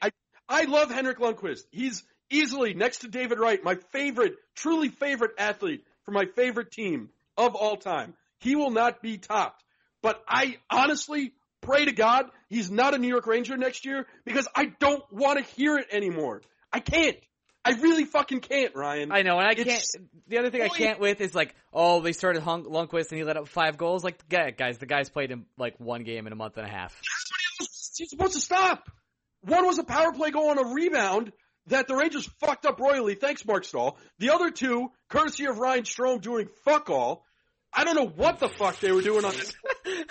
I 0.03 0.11
I 0.49 0.65
love 0.65 0.91
Henrik 0.91 1.19
Lundqvist. 1.19 1.63
He's 1.71 2.05
easily 2.31 2.75
next 2.75 2.99
to 2.99 3.09
David 3.09 3.39
Wright, 3.39 3.63
my 3.63 3.77
favorite, 3.93 4.35
truly 4.55 4.91
favorite 4.91 5.33
athlete 5.39 5.85
for 6.05 6.11
my 6.11 6.27
favorite 6.37 6.71
team 6.71 7.09
of 7.39 7.55
all 7.55 7.77
time. 7.77 8.15
He 8.41 8.55
will 8.55 8.71
not 8.71 9.01
be 9.01 9.17
topped. 9.17 9.65
But 10.03 10.23
I 10.29 10.59
honestly 10.71 11.33
pray 11.61 11.87
to 11.87 11.93
God 11.93 12.27
he's 12.49 12.71
not 12.71 12.95
a 12.95 12.99
New 12.99 13.09
York 13.09 13.27
Ranger 13.27 13.57
next 13.57 13.85
year 13.85 14.07
because 14.25 14.49
I 14.55 14.67
don't 14.67 15.03
want 15.13 15.39
to 15.39 15.45
hear 15.55 15.79
it 15.79 15.87
anymore. 15.93 16.43
I 16.73 16.81
can't. 16.81 17.17
I 17.65 17.73
really 17.73 18.05
fucking 18.05 18.41
can't, 18.41 18.75
Ryan. 18.75 19.13
I 19.13 19.23
know, 19.23 19.39
and 19.39 19.47
I 19.49 19.53
It's- 19.53 19.93
can't. 19.93 20.09
The 20.29 20.39
other 20.39 20.51
thing 20.51 20.63
I 20.63 20.69
can't 20.69 21.01
with 21.01 21.21
is 21.21 21.35
like, 21.35 21.55
oh, 21.73 22.01
they 22.01 22.13
started 22.13 22.43
Hung, 22.43 22.65
Lundqvist 22.65 23.11
and 23.11 23.19
he 23.19 23.25
let 23.25 23.37
up 23.37 23.49
five 23.49 23.77
goals. 23.79 24.05
Like, 24.05 24.19
yeah, 24.31 24.51
guys, 24.51 24.79
the 24.79 24.87
guy's 24.87 25.09
played 25.11 25.31
in 25.31 25.47
like 25.59 25.79
one 25.79 26.03
game 26.05 26.27
in 26.27 26.33
a 26.33 26.37
month 26.37 26.57
and 26.57 26.67
a 26.67 26.71
half. 26.71 26.99
He's 27.97 28.11
supposed 28.11 28.35
to 28.35 28.41
stop. 28.41 28.91
One 29.43 29.67
was 29.67 29.79
a 29.79 29.85
power 29.85 30.13
play 30.13 30.31
goal 30.31 30.51
on 30.51 30.59
a 30.59 30.75
rebound 30.75 31.33
that 31.67 31.89
the 31.89 31.95
Rangers 31.97 32.29
fucked 32.41 32.65
up 32.67 32.79
royally. 32.81 33.15
Thanks, 33.15 33.45
Marc 33.45 33.65
Staal. 33.65 33.99
The 34.19 34.31
other 34.31 34.51
two, 34.51 34.91
courtesy 35.09 35.47
of 35.47 35.59
Ryan 35.59 35.83
Strome 35.83 36.21
doing 36.23 36.49
fuck 36.65 36.89
all. 36.91 37.25
I 37.73 37.85
don't 37.85 37.97
know 37.97 38.07
what 38.07 38.39
the 38.39 38.49
fuck 38.49 38.81
they 38.81 38.93
were 38.93 39.03
doing 39.03 39.25
on 39.25 39.33
this. 39.33 39.55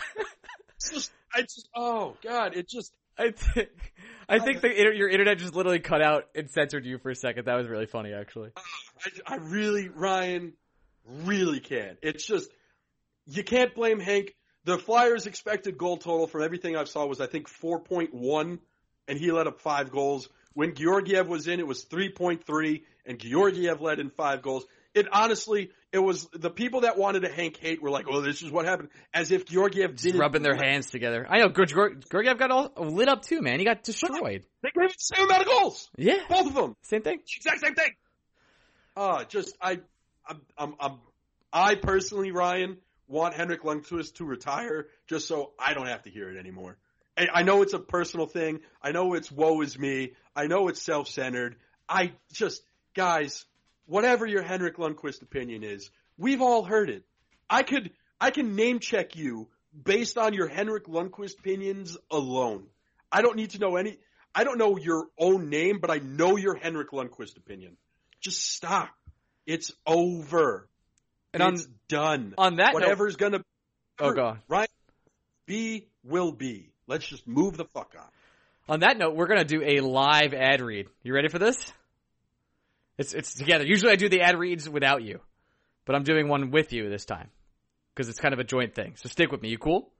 It's 0.76 0.92
just, 0.92 1.12
I 1.38 1.42
just, 1.42 1.70
oh 1.76 2.18
god, 2.24 2.56
it 2.56 2.68
just, 2.68 2.92
I 3.16 3.30
think, 3.30 3.70
I 4.30 4.40
think 4.40 4.62
the 4.62 4.76
inter- 4.76 4.92
your 4.92 5.08
internet 5.08 5.38
just 5.38 5.54
literally 5.54 5.80
cut 5.80 6.02
out 6.02 6.26
and 6.34 6.50
censored 6.50 6.84
you 6.84 6.98
for 6.98 7.12
a 7.12 7.16
second. 7.16 7.46
That 7.46 7.56
was 7.56 7.68
really 7.68 7.86
funny, 7.86 8.12
actually. 8.12 8.50
Oh, 8.58 8.62
I, 9.28 9.36
I 9.36 9.38
really, 9.38 9.88
Ryan, 9.88 10.54
really 11.06 11.60
can't. 11.60 12.00
It's 12.02 12.26
just, 12.26 12.50
you 13.28 13.44
can't 13.44 13.76
blame 13.76 14.00
Hank. 14.00 14.34
The 14.66 14.80
Flyers' 14.80 15.28
expected 15.28 15.78
goal 15.78 15.98
total 15.98 16.26
from 16.26 16.42
everything 16.42 16.76
I 16.76 16.86
saw 16.86 17.06
was, 17.06 17.22
I 17.22 17.28
think, 17.28 17.48
4.1, 17.50 18.58
and 19.08 19.20
he 19.20 19.32
let 19.32 19.46
up 19.46 19.62
five 19.62 19.92
goals. 19.92 20.28
When 20.54 20.74
Georgiev 20.74 21.28
was 21.28 21.48
in, 21.48 21.60
it 21.60 21.68
was 21.68 21.86
3.3, 21.86 22.82
and 23.06 23.20
Georgiev 23.20 23.80
led 23.80 24.00
in 24.00 24.10
five 24.10 24.42
goals. 24.42 24.66
It 24.98 25.08
honestly, 25.12 25.70
it 25.92 26.00
was 26.00 26.26
the 26.34 26.50
people 26.50 26.82
that 26.82 26.98
wanted 26.98 27.22
to 27.22 27.30
Hank 27.30 27.58
hate 27.58 27.82
were 27.82 27.90
like, 27.90 28.06
"Oh, 28.10 28.22
this 28.22 28.42
is 28.42 28.52
what 28.52 28.66
happened," 28.66 28.90
as 29.14 29.32
if 29.32 29.46
Georgiev 29.46 29.96
didn't 29.96 30.20
Rubbing 30.20 30.42
their 30.42 30.56
hands 30.56 30.90
together. 30.90 31.26
I 31.30 31.40
know. 31.40 31.50
Georg- 31.50 31.70
Georg- 31.70 32.10
Georgiev 32.10 32.38
got 32.38 32.52
all 32.52 32.72
lit 32.78 33.08
up 33.08 33.22
too, 33.22 33.42
man. 33.42 33.60
He 33.60 33.66
got 33.66 33.84
destroyed. 33.84 34.46
They 34.64 34.70
gave 34.74 34.84
him 34.84 34.90
the 34.90 34.94
same 34.98 35.26
amount 35.26 35.42
of 35.44 35.48
goals, 35.48 35.90
Yeah, 35.98 36.20
both 36.28 36.48
of 36.48 36.56
them. 36.56 36.76
same 36.82 37.04
thing. 37.04 37.20
exact 37.36 37.60
same 37.62 37.76
thing. 37.76 37.92
Uh, 38.96 39.24
just 39.26 39.56
I, 39.62 39.80
I'm, 40.28 40.42
I'm, 40.58 40.76
I'm, 40.80 41.00
I 41.54 41.76
personally, 41.76 42.32
Ryan, 42.32 42.78
want 43.08 43.36
Henrik 43.36 43.62
Lundqvist 43.64 44.16
to 44.16 44.26
retire 44.26 44.88
just 45.08 45.28
so 45.28 45.52
I 45.60 45.74
don't 45.76 45.88
have 45.88 46.04
to 46.04 46.10
hear 46.10 46.30
it 46.30 46.38
anymore. 46.40 46.78
I, 47.18 47.28
I 47.36 47.44
know 47.44 47.62
it's 47.62 47.74
a 47.74 47.80
personal 47.80 48.26
thing. 48.26 48.60
I 48.82 48.92
know 48.92 49.14
it's 49.14 49.32
woe 49.32 49.62
is 49.62 49.78
me. 49.78 50.14
I 50.36 50.48
know 50.48 50.68
it's 50.68 50.82
self-centered. 50.82 51.56
I 51.88 52.14
just, 52.34 52.64
guys, 52.96 53.46
whatever 53.88 54.28
your 54.28 54.44
Henrik 54.44 54.78
Lundqvist 54.78 55.24
opinion 55.24 55.64
is, 55.64 55.90
We've 56.18 56.42
all 56.42 56.64
heard 56.64 56.90
it. 56.90 57.04
I 57.50 57.64
could 57.64 57.92
I 58.20 58.32
can 58.32 58.56
name 58.56 58.80
check 58.80 59.16
you 59.16 59.50
based 59.84 60.18
on 60.18 60.34
your 60.34 60.48
Henrik 60.48 60.86
Lundqvist 60.86 61.40
opinions 61.40 61.96
alone. 62.10 62.66
I 63.12 63.22
don't 63.22 63.36
need 63.36 63.52
to 63.52 63.60
know 63.60 63.76
any. 63.76 63.98
I 64.34 64.44
don't 64.44 64.58
know 64.58 64.78
your 64.78 65.08
own 65.18 65.50
name, 65.50 65.80
but 65.80 65.92
I 65.92 66.00
know 66.00 66.36
your 66.36 66.56
Henrik 66.56 66.92
Lundqvist 66.92 67.38
opinion. 67.38 67.78
Just 68.20 68.42
stop. 68.42 68.90
It's 69.46 69.72
over. 69.86 70.68
And 71.34 71.44
on- 71.44 71.54
it's 71.54 71.68
done. 71.88 72.34
on 72.38 72.56
that 72.56 72.74
note- 72.74 72.82
whatever's 72.82 73.16
gonna. 73.16 73.44
Oh, 74.00 74.14
go 74.14 74.26
on. 74.26 74.42
Right. 74.48 74.70
Be 75.46 75.88
will 76.04 76.32
be. 76.32 76.72
Let's 76.88 77.08
just 77.08 77.28
move 77.28 77.58
the 77.58 77.66
fuck 77.66 77.96
on. 77.98 78.10
On 78.70 78.80
that 78.82 78.98
note, 78.98 79.16
we're 79.16 79.28
gonna 79.28 79.46
do 79.46 79.62
a 79.64 79.80
live 79.82 80.34
ad 80.34 80.62
read. 80.62 80.88
You 81.04 81.14
ready 81.14 81.30
for 81.30 81.40
this? 81.40 81.58
It's 82.98 83.14
it's 83.14 83.34
together. 83.36 83.66
Usually 83.66 83.92
I 83.92 83.96
do 83.96 84.10
the 84.10 84.22
ad 84.22 84.38
reads 84.38 84.68
without 84.68 85.04
you, 85.04 85.20
but 85.86 85.96
I'm 85.96 86.04
doing 86.04 86.28
one 86.28 86.52
with 86.52 86.74
you 86.74 86.90
this 86.90 87.06
time 87.06 87.30
because 87.94 88.10
it's 88.10 88.20
kind 88.20 88.34
of 88.34 88.40
a 88.40 88.44
joint 88.44 88.74
thing. 88.74 88.94
So 88.96 89.10
stick 89.10 89.32
with 89.32 89.42
me. 89.42 89.50
You 89.50 89.58
cool? 89.58 89.92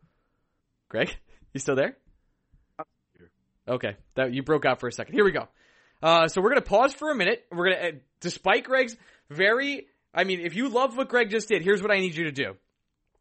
Greg, 0.90 1.16
you 1.54 1.60
still 1.60 1.76
there? 1.76 1.98
Okay, 3.68 3.98
that 4.16 4.34
you 4.34 4.44
broke 4.44 4.66
out 4.66 4.80
for 4.80 4.88
a 4.88 4.92
second. 4.92 5.14
Here 5.14 5.26
we 5.26 5.32
go. 5.32 5.48
Uh, 6.02 6.28
so 6.28 6.42
we're 6.42 6.50
gonna 6.50 6.62
pause 6.62 6.94
for 6.94 7.12
a 7.12 7.16
minute. 7.16 7.46
We're 7.52 7.70
gonna, 7.70 7.88
uh, 7.88 7.92
despite 8.22 8.64
Greg's 8.64 8.96
very, 9.30 9.88
I 10.14 10.24
mean, 10.24 10.40
if 10.40 10.56
you 10.56 10.70
love 10.70 10.96
what 10.96 11.10
Greg 11.10 11.30
just 11.30 11.50
did, 11.50 11.64
here's 11.64 11.82
what 11.82 11.92
I 11.92 12.00
need 12.00 12.16
you 12.16 12.26
to 12.26 12.32
do. 12.32 12.56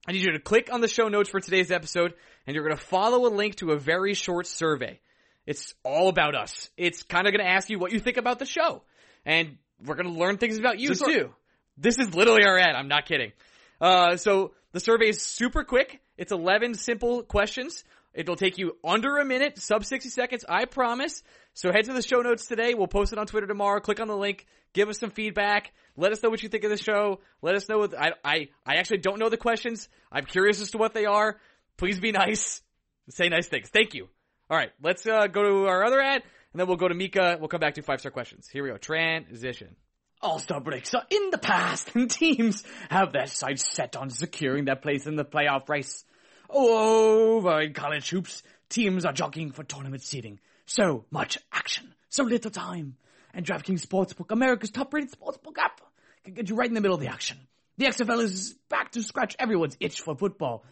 I 0.06 0.12
need 0.12 0.22
you 0.22 0.32
to 0.32 0.38
click 0.38 0.72
on 0.72 0.80
the 0.80 0.88
show 0.88 1.08
notes 1.08 1.28
for 1.28 1.40
today's 1.40 1.72
episode, 1.72 2.14
and 2.46 2.54
you're 2.54 2.68
to 2.68 2.76
follow 2.76 3.26
a 3.26 3.32
link 3.34 3.56
to 3.56 3.72
a 3.72 3.78
very 3.78 4.14
short 4.14 4.46
survey. 4.46 5.00
It's 5.46 5.74
all 5.82 6.08
about 6.08 6.36
us. 6.36 6.70
It's 6.76 7.02
kind 7.02 7.26
of 7.26 7.34
to 7.34 7.42
ask 7.42 7.68
you 7.68 7.78
what 7.78 7.92
you 7.92 7.98
think 7.98 8.16
about 8.16 8.38
the 8.38 8.46
show, 8.46 8.82
and 9.24 9.58
we're 9.84 9.94
going 9.94 10.12
to 10.12 10.18
learn 10.18 10.38
things 10.38 10.58
about 10.58 10.78
you 10.78 10.94
too. 10.94 11.34
This 11.76 11.98
is 11.98 12.14
literally 12.14 12.44
our 12.46 12.58
ad. 12.58 12.74
I'm 12.74 12.88
not 12.88 13.06
kidding. 13.06 13.32
Uh, 13.80 14.16
so 14.16 14.52
the 14.72 14.80
survey 14.80 15.08
is 15.08 15.20
super 15.20 15.64
quick. 15.64 16.00
It's 16.16 16.32
11 16.32 16.74
simple 16.74 17.22
questions. 17.22 17.84
It'll 18.14 18.36
take 18.36 18.56
you 18.56 18.76
under 18.82 19.18
a 19.18 19.26
minute, 19.26 19.58
sub 19.58 19.84
60 19.84 20.08
seconds, 20.08 20.44
I 20.48 20.64
promise. 20.64 21.22
So 21.52 21.70
head 21.70 21.84
to 21.84 21.92
the 21.92 22.02
show 22.02 22.22
notes 22.22 22.46
today. 22.46 22.72
We'll 22.74 22.86
post 22.86 23.12
it 23.12 23.18
on 23.18 23.26
Twitter 23.26 23.46
tomorrow. 23.46 23.78
Click 23.80 24.00
on 24.00 24.08
the 24.08 24.16
link. 24.16 24.46
Give 24.72 24.88
us 24.88 24.98
some 24.98 25.10
feedback. 25.10 25.72
Let 25.98 26.12
us 26.12 26.22
know 26.22 26.30
what 26.30 26.42
you 26.42 26.48
think 26.48 26.64
of 26.64 26.70
the 26.70 26.78
show. 26.78 27.20
Let 27.42 27.54
us 27.54 27.68
know. 27.68 27.78
What, 27.78 27.98
I, 27.98 28.12
I, 28.24 28.48
I 28.64 28.76
actually 28.76 28.98
don't 28.98 29.18
know 29.18 29.28
the 29.28 29.36
questions. 29.36 29.88
I'm 30.10 30.24
curious 30.24 30.62
as 30.62 30.70
to 30.70 30.78
what 30.78 30.94
they 30.94 31.04
are. 31.04 31.36
Please 31.76 32.00
be 32.00 32.12
nice. 32.12 32.62
Say 33.10 33.28
nice 33.28 33.48
things. 33.48 33.68
Thank 33.68 33.94
you. 33.94 34.08
All 34.50 34.56
right. 34.56 34.70
Let's, 34.82 35.06
uh, 35.06 35.26
go 35.26 35.42
to 35.42 35.66
our 35.66 35.84
other 35.84 36.00
ad 36.00 36.22
and 36.52 36.61
then 36.61 36.66
we'll 36.66 36.76
go 36.76 36.88
to 36.88 36.94
Mika. 36.94 37.37
We'll 37.38 37.48
come 37.48 37.61
back 37.61 37.74
to 37.74 37.82
five 37.82 38.00
star 38.00 38.12
questions. 38.12 38.48
Here 38.48 38.62
we 38.62 38.70
go. 38.70 38.76
Transition. 38.76 39.76
All-star 40.22 40.61
breaks 40.61 40.94
are 40.94 41.04
in 41.11 41.30
the 41.30 41.38
past 41.38 41.94
and 41.94 42.11
teams 42.11 42.64
have 42.88 43.12
their 43.12 43.26
sights 43.26 43.70
set 43.70 43.96
on 43.96 44.09
securing 44.09 44.64
their 44.64 44.76
place 44.76 45.06
in 45.06 45.16
the 45.16 45.24
playoff 45.24 45.68
race. 45.68 46.04
Oh, 46.48 47.37
Over 47.37 47.61
in 47.61 47.74
college 47.74 48.09
hoops, 48.09 48.42
teams 48.68 49.04
are 49.04 49.12
jockeying 49.12 49.52
for 49.52 49.62
tournament 49.62 50.02
seeding. 50.02 50.40
So 50.64 51.04
much 51.11 51.38
action, 51.52 51.94
so 52.09 52.24
little 52.24 52.50
time. 52.50 52.96
And 53.35 53.44
DraftKings 53.44 53.87
Sportsbook, 53.87 54.30
America's 54.30 54.70
top-rated 54.70 55.12
sportsbook 55.12 55.59
app, 55.59 55.82
can 56.24 56.35
get 56.35 56.48
you 56.48 56.56
right 56.56 56.68
in 56.68 56.74
the 56.74 56.80
middle 56.80 56.94
of 56.94 57.00
the 57.00 57.09
action. 57.09 57.38
The 57.78 57.87
XFL 57.87 58.22
is 58.22 58.54
back 58.70 58.92
to 58.92 59.02
scratch 59.02 59.37
everyone's 59.38 59.76
itch 59.80 60.00
for 60.00 60.16
football. 60.16 60.64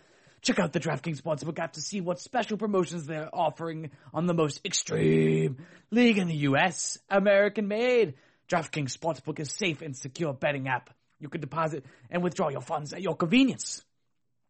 Check 0.45 0.59
out 0.59 0.75
the 0.75 0.81
DraftKings 0.81 1.23
Sportsbook 1.23 1.59
app 1.59 1.73
to 1.73 1.81
see 1.81 2.03
what 2.03 2.21
special 2.21 2.59
promotions 2.59 3.07
they're 3.07 3.31
offering 3.33 3.91
on 4.13 4.27
the 4.27 4.35
most 4.35 4.61
extreme 4.67 5.57
league 5.91 6.19
in 6.19 6.29
the 6.29 6.37
U.S. 6.49 6.99
American 7.09 7.67
made. 7.67 8.13
DraftKings 8.51 8.95
Sportsbook 8.95 9.41
is 9.41 9.51
safe 9.51 9.81
and 9.81 9.97
secure 9.97 10.35
betting 10.35 10.69
app. 10.69 10.91
You 11.19 11.31
can 11.31 11.41
deposit 11.41 11.87
and 12.11 12.23
withdraw 12.23 12.51
your 12.51 12.61
funds 12.61 12.93
at 12.93 13.01
your 13.01 13.17
convenience. 13.17 13.83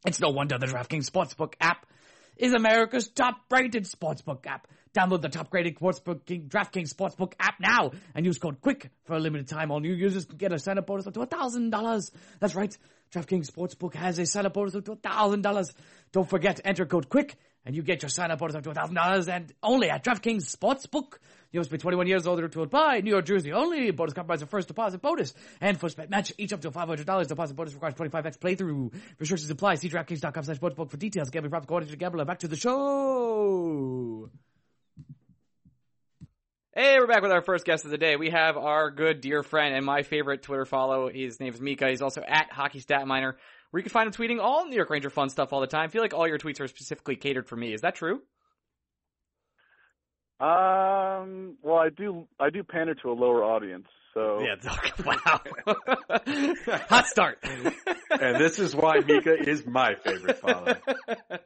It's 0.04 0.18
no 0.18 0.30
wonder 0.30 0.58
the 0.58 0.66
DraftKings 0.66 1.08
Sportsbook 1.08 1.54
app 1.60 1.86
is 2.36 2.52
America's 2.52 3.06
top-rated 3.06 3.84
sportsbook 3.84 4.46
app. 4.46 4.66
Download 4.94 5.22
the 5.22 5.28
top-rated 5.28 5.78
sportsbook 5.78 6.24
DraftKings 6.24 6.92
Sportsbook 6.92 7.34
app 7.38 7.54
now 7.60 7.92
and 8.14 8.26
use 8.26 8.38
code 8.38 8.60
QUICK 8.60 8.90
for 9.04 9.14
a 9.14 9.20
limited 9.20 9.48
time. 9.48 9.70
All 9.70 9.80
new 9.80 9.92
users 9.92 10.24
can 10.24 10.38
get 10.38 10.52
a 10.52 10.58
sign-up 10.58 10.86
bonus 10.86 11.06
up 11.06 11.14
to 11.14 11.20
$1,000. 11.20 12.10
That's 12.40 12.54
right. 12.56 12.76
DraftKings 13.14 13.50
Sportsbook 13.50 13.94
has 13.94 14.18
a 14.18 14.26
sign-up 14.26 14.54
bonus 14.54 14.74
up 14.74 14.84
to 14.86 14.96
$1,000. 14.96 15.72
Don't 16.12 16.28
forget 16.28 16.60
enter 16.64 16.84
code 16.84 17.08
QUICK 17.08 17.34
and 17.64 17.74
you 17.74 17.82
get 17.82 18.02
your 18.02 18.08
sign-up 18.08 18.38
bonus 18.38 18.56
up 18.56 18.64
to 18.64 18.70
$1,000 18.70 19.28
and 19.28 19.52
only 19.62 19.88
at 19.88 20.04
DraftKings 20.04 20.54
Sportsbook. 20.54 21.18
You 21.52 21.60
must 21.60 21.70
be 21.70 21.78
21 21.78 22.08
years 22.08 22.26
old 22.26 22.40
or 22.40 22.48
to 22.48 22.62
apply. 22.62 23.00
New 23.00 23.10
York, 23.10 23.26
Jersey 23.26 23.52
only. 23.52 23.92
Bonus 23.92 24.12
compromises 24.12 24.48
first 24.48 24.66
deposit 24.66 25.00
bonus 25.00 25.34
and 25.60 25.78
first 25.78 25.96
bet 25.96 26.10
match 26.10 26.32
each 26.36 26.52
up 26.52 26.60
to 26.62 26.70
$500. 26.72 27.28
Deposit 27.28 27.54
bonus 27.54 27.74
requires 27.74 27.94
25x 27.94 28.38
playthrough. 28.38 28.92
Restrictions 29.20 29.50
apply. 29.50 29.76
See 29.76 29.88
DraftKings.com 29.88 30.42
slash 30.42 30.58
sportsbook 30.58 30.90
for 30.90 30.96
details. 30.96 31.30
Gambling 31.30 31.50
problem 31.50 31.66
according 31.66 31.90
to 31.90 31.96
Gambler. 31.96 32.24
Back 32.24 32.40
to 32.40 32.48
the 32.48 32.56
show. 32.56 34.28
Hey, 36.76 36.98
we're 36.98 37.06
back 37.06 37.22
with 37.22 37.30
our 37.30 37.40
first 37.40 37.64
guest 37.64 37.84
of 37.84 37.92
the 37.92 37.98
day. 37.98 38.16
We 38.16 38.30
have 38.30 38.56
our 38.56 38.90
good 38.90 39.20
dear 39.20 39.44
friend 39.44 39.76
and 39.76 39.86
my 39.86 40.02
favorite 40.02 40.42
Twitter 40.42 40.64
follow. 40.64 41.08
His 41.08 41.38
name 41.38 41.54
is 41.54 41.60
Mika. 41.60 41.88
He's 41.88 42.02
also 42.02 42.20
at 42.20 42.50
Hockey 42.50 42.80
Stat 42.80 43.06
Miner, 43.06 43.36
where 43.70 43.78
you 43.78 43.84
can 43.84 43.92
find 43.92 44.08
him 44.08 44.12
tweeting 44.12 44.42
all 44.42 44.66
New 44.66 44.74
York 44.74 44.90
Ranger 44.90 45.08
fun 45.08 45.28
stuff 45.28 45.52
all 45.52 45.60
the 45.60 45.68
time. 45.68 45.84
I 45.84 45.86
feel 45.86 46.02
like 46.02 46.14
all 46.14 46.26
your 46.26 46.36
tweets 46.36 46.58
are 46.58 46.66
specifically 46.66 47.14
catered 47.14 47.46
for 47.46 47.54
me. 47.54 47.72
Is 47.72 47.82
that 47.82 47.94
true? 47.94 48.22
Um. 50.40 51.58
Well, 51.62 51.76
I 51.76 51.90
do. 51.90 52.26
I 52.40 52.50
do 52.50 52.64
pander 52.64 52.96
to 52.96 53.12
a 53.12 53.14
lower 53.14 53.44
audience. 53.44 53.86
So 54.12 54.40
Yeah. 54.40 54.56
Wow. 55.06 55.40
Hot 56.88 57.06
start. 57.06 57.38
And 58.10 58.36
this 58.40 58.58
is 58.58 58.74
why 58.74 58.98
Mika 58.98 59.48
is 59.48 59.64
my 59.64 59.94
favorite 59.94 60.38
follower. 60.38 60.80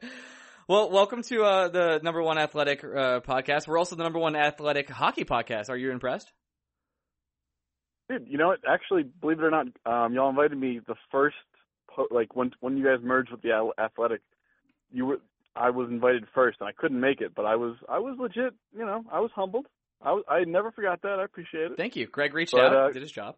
well, 0.69 0.89
welcome 0.91 1.23
to 1.23 1.43
uh, 1.43 1.67
the 1.67 1.99
number 2.03 2.21
one 2.21 2.37
athletic 2.37 2.83
uh, 2.83 3.19
podcast. 3.19 3.67
We're 3.67 3.79
also 3.79 3.95
the 3.97 4.03
number 4.03 4.19
one 4.19 4.35
athletic 4.35 4.89
hockey 4.89 5.25
podcast. 5.25 5.69
Are 5.69 5.75
you 5.75 5.91
impressed? 5.91 6.31
dude, 8.09 8.27
you 8.27 8.37
know 8.37 8.47
what? 8.47 8.59
Actually, 8.67 9.03
believe 9.03 9.39
it 9.39 9.43
or 9.43 9.51
not, 9.51 9.67
um, 9.85 10.13
y'all 10.13 10.29
invited 10.29 10.57
me 10.57 10.79
the 10.87 10.95
first 11.11 11.35
po- 11.93 12.07
like 12.11 12.35
when 12.35 12.51
when 12.59 12.77
you 12.77 12.83
guys 12.83 12.97
merged 13.03 13.31
with 13.31 13.41
the 13.41 13.71
Athletic. 13.79 14.21
You 14.91 15.05
were. 15.05 15.17
I 15.55 15.71
was 15.71 15.89
invited 15.89 16.25
first, 16.33 16.57
and 16.61 16.69
I 16.69 16.71
couldn't 16.71 16.99
make 16.99 17.21
it, 17.21 17.33
but 17.35 17.45
I 17.45 17.55
was. 17.55 17.75
I 17.89 17.99
was 17.99 18.15
legit. 18.19 18.53
You 18.75 18.85
know, 18.85 19.03
I 19.11 19.19
was 19.19 19.31
humbled. 19.35 19.65
I 20.01 20.13
was, 20.13 20.23
I 20.29 20.43
never 20.45 20.71
forgot 20.71 21.01
that. 21.01 21.19
I 21.19 21.25
appreciate 21.25 21.71
it. 21.71 21.77
Thank 21.77 21.95
you. 21.95 22.07
Greg 22.07 22.33
reached 22.33 22.53
But, 22.53 22.61
out, 22.61 22.75
uh, 22.75 22.91
did 22.91 23.01
his 23.01 23.11
job. 23.11 23.35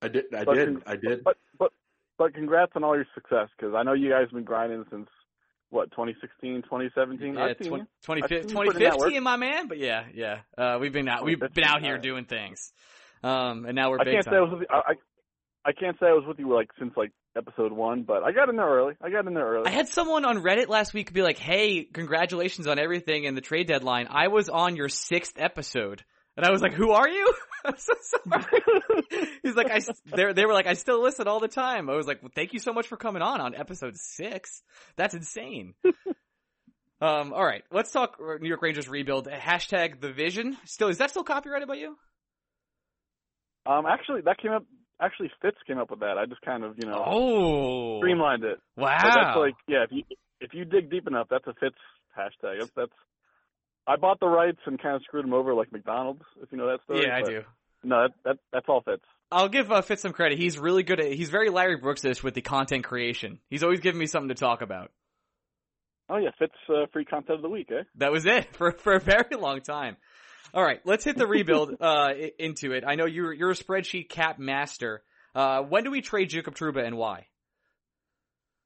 I 0.00 0.08
did. 0.08 0.24
I 0.34 0.44
But 0.44 0.54
did. 0.54 0.82
I 0.86 0.96
did. 0.96 1.24
But 1.24 1.36
but 1.58 1.72
but 2.16 2.34
congrats 2.34 2.72
on 2.76 2.84
all 2.84 2.94
your 2.94 3.06
success 3.14 3.48
because 3.56 3.74
I 3.74 3.82
know 3.82 3.92
you 3.92 4.10
guys 4.10 4.22
have 4.22 4.32
been 4.32 4.44
grinding 4.44 4.84
since 4.90 5.08
what 5.74 5.90
2016, 5.90 6.62
2017. 6.62 7.34
Yeah, 7.34 7.44
I've 7.44 7.56
seen 7.60 7.72
tw- 7.72 7.76
you. 7.78 7.86
20, 8.04 8.22
I've 8.22 8.28
seen 8.28 8.38
you 8.48 8.54
put 8.54 8.76
in 8.76 8.82
that 8.82 8.92
2015, 8.92 9.22
my 9.22 9.36
man. 9.36 9.68
But 9.68 9.78
yeah, 9.78 10.04
yeah. 10.14 10.38
Uh, 10.56 10.78
we've 10.80 10.92
been 10.92 11.08
out. 11.08 11.24
We've 11.24 11.38
been 11.38 11.64
out 11.64 11.82
here 11.82 11.98
doing 11.98 12.24
things. 12.24 12.72
Um, 13.22 13.64
and 13.66 13.74
now 13.74 13.90
we're 13.90 14.00
I 14.00 14.04
can't 14.04 14.24
time. 14.24 14.32
say 14.32 14.36
I 14.36 14.40
was 14.40 14.50
with 14.52 14.60
you. 14.60 14.66
I 14.70 14.94
I 15.66 15.72
can't 15.72 15.98
say 15.98 16.06
I 16.06 16.12
was 16.12 16.24
with 16.26 16.38
you 16.38 16.54
like 16.54 16.68
since 16.78 16.92
like 16.96 17.10
episode 17.36 17.72
one, 17.72 18.02
but 18.02 18.22
I 18.22 18.32
got 18.32 18.48
in 18.48 18.56
there 18.56 18.68
early. 18.68 18.94
I 19.02 19.10
got 19.10 19.26
in 19.26 19.34
there 19.34 19.46
early. 19.46 19.66
I 19.66 19.70
had 19.70 19.88
someone 19.88 20.24
on 20.24 20.42
Reddit 20.42 20.68
last 20.68 20.94
week 20.94 21.12
be 21.12 21.22
like, 21.22 21.38
"Hey, 21.38 21.84
congratulations 21.84 22.66
on 22.66 22.78
everything 22.78 23.26
and 23.26 23.36
the 23.36 23.40
trade 23.40 23.66
deadline. 23.66 24.06
I 24.10 24.28
was 24.28 24.48
on 24.48 24.76
your 24.76 24.88
sixth 24.88 25.34
episode." 25.38 26.04
And 26.36 26.44
I 26.44 26.50
was 26.50 26.60
like, 26.62 26.72
"Who 26.72 26.90
are 26.90 27.08
you?" 27.08 27.32
I'm 27.64 27.76
so 27.78 27.92
sorry. 28.00 28.62
He's 29.42 29.54
like, 29.54 29.70
"I." 29.70 29.80
They 30.16 30.32
they 30.32 30.46
were 30.46 30.52
like, 30.52 30.66
"I 30.66 30.74
still 30.74 31.00
listen 31.02 31.28
all 31.28 31.40
the 31.40 31.48
time." 31.48 31.88
I 31.88 31.94
was 31.96 32.06
like, 32.06 32.22
well, 32.22 32.32
"Thank 32.34 32.52
you 32.52 32.58
so 32.58 32.72
much 32.72 32.88
for 32.88 32.96
coming 32.96 33.22
on 33.22 33.40
on 33.40 33.54
episode 33.54 33.96
six. 33.96 34.62
That's 34.96 35.14
insane." 35.14 35.74
um. 37.00 37.32
All 37.32 37.44
right, 37.44 37.62
let's 37.70 37.92
talk 37.92 38.18
New 38.40 38.48
York 38.48 38.62
Rangers 38.62 38.88
rebuild. 38.88 39.28
Hashtag 39.28 40.00
the 40.00 40.12
vision. 40.12 40.56
Still, 40.64 40.88
is 40.88 40.98
that 40.98 41.10
still 41.10 41.24
copyrighted 41.24 41.68
by 41.68 41.74
you? 41.76 41.96
um, 43.66 43.86
actually, 43.86 44.20
that 44.22 44.38
came 44.38 44.52
up. 44.52 44.64
Actually, 45.00 45.30
Fitz 45.42 45.56
came 45.66 45.78
up 45.78 45.90
with 45.90 46.00
that. 46.00 46.18
I 46.18 46.26
just 46.26 46.40
kind 46.42 46.64
of 46.64 46.76
you 46.78 46.88
know 46.88 47.02
Oh, 47.06 47.98
streamlined 48.00 48.44
it. 48.44 48.58
wow! 48.76 48.98
But 49.02 49.14
that's 49.14 49.36
like 49.36 49.54
yeah. 49.68 49.84
If 49.84 49.90
you 49.92 50.02
if 50.40 50.50
you 50.52 50.64
dig 50.64 50.90
deep 50.90 51.06
enough, 51.06 51.28
that's 51.30 51.46
a 51.46 51.54
Fitz 51.60 51.76
hashtag. 52.16 52.58
That's, 52.60 52.70
that's 52.76 52.92
I 53.86 53.96
bought 53.96 54.20
the 54.20 54.28
rights 54.28 54.60
and 54.66 54.80
kind 54.80 54.96
of 54.96 55.02
screwed 55.02 55.24
them 55.24 55.34
over 55.34 55.54
like 55.54 55.72
McDonald's. 55.72 56.22
If 56.42 56.50
you 56.50 56.58
know 56.58 56.68
that 56.68 56.82
story. 56.84 57.06
yeah, 57.06 57.16
I 57.16 57.22
do. 57.22 57.42
No, 57.82 58.02
that, 58.02 58.12
that 58.24 58.36
that's 58.52 58.66
all 58.68 58.82
Fitz. 58.82 59.02
I'll 59.30 59.48
give 59.48 59.70
uh, 59.70 59.82
Fitz 59.82 60.02
some 60.02 60.12
credit. 60.12 60.38
He's 60.38 60.58
really 60.58 60.82
good 60.82 61.00
at. 61.00 61.12
He's 61.12 61.28
very 61.28 61.50
Larry 61.50 61.78
Brooksish 61.78 62.22
with 62.22 62.34
the 62.34 62.40
content 62.40 62.84
creation. 62.84 63.40
He's 63.50 63.62
always 63.62 63.80
giving 63.80 63.98
me 63.98 64.06
something 64.06 64.28
to 64.28 64.34
talk 64.34 64.62
about. 64.62 64.90
Oh 66.08 66.16
yeah, 66.16 66.30
Fitz 66.38 66.54
uh, 66.68 66.86
free 66.92 67.04
content 67.04 67.36
of 67.36 67.42
the 67.42 67.48
week, 67.48 67.68
eh? 67.70 67.82
That 67.96 68.12
was 68.12 68.26
it 68.26 68.54
for 68.56 68.72
for 68.72 68.94
a 68.94 69.00
very 69.00 69.36
long 69.38 69.60
time. 69.60 69.96
All 70.52 70.62
right, 70.62 70.80
let's 70.84 71.04
hit 71.04 71.16
the 71.16 71.26
rebuild 71.26 71.76
uh, 71.80 72.12
into 72.38 72.72
it. 72.72 72.84
I 72.86 72.94
know 72.94 73.06
you're 73.06 73.32
you're 73.32 73.50
a 73.50 73.56
spreadsheet 73.56 74.08
cap 74.08 74.38
master. 74.38 75.02
Uh, 75.34 75.62
when 75.62 75.84
do 75.84 75.90
we 75.90 76.00
trade 76.00 76.30
Jacob 76.30 76.54
Trouba 76.54 76.86
and 76.86 76.96
why? 76.96 77.26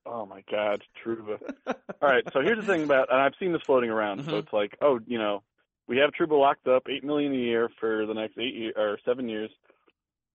Oh 0.09 0.25
my 0.27 0.43
God, 0.51 0.83
Trouba. 1.05 1.39
All 2.03 2.09
right, 2.09 2.25
so 2.33 2.41
here's 2.41 2.59
the 2.65 2.73
thing 2.73 2.85
about, 2.85 3.13
and 3.13 3.21
I've 3.21 3.35
seen 3.39 3.53
this 3.53 3.63
floating 3.67 3.91
around. 3.91 4.23
So 4.31 4.37
Mhm. 4.37 4.39
it's 4.39 4.53
like, 4.53 4.77
oh, 4.81 5.01
you 5.07 5.19
know, 5.19 5.43
we 5.87 5.99
have 5.99 6.11
Trouba 6.13 6.39
locked 6.39 6.67
up, 6.69 6.85
eight 6.89 7.05
million 7.05 7.33
a 7.33 7.37
year 7.37 7.69
for 7.81 8.07
the 8.07 8.15
next 8.15 8.39
eight 8.39 8.55
year, 8.55 8.73
or 8.77 8.99
seven 9.05 9.29
years. 9.29 9.51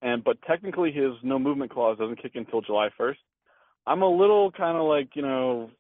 and 0.02 0.24
but 0.24 0.42
technically 0.44 0.92
his 0.92 1.14
no 1.24 1.40
movement 1.40 1.72
clause 1.72 1.98
doesn't 1.98 2.22
kick 2.22 2.36
in 2.36 2.44
until 2.46 2.62
July 2.62 2.90
1st. 3.00 3.18
I'm 3.88 4.02
a 4.02 4.10
little 4.10 4.52
kind 4.52 4.78
of 4.78 4.84
like 4.84 5.16
you 5.16 5.22
know, 5.22 5.72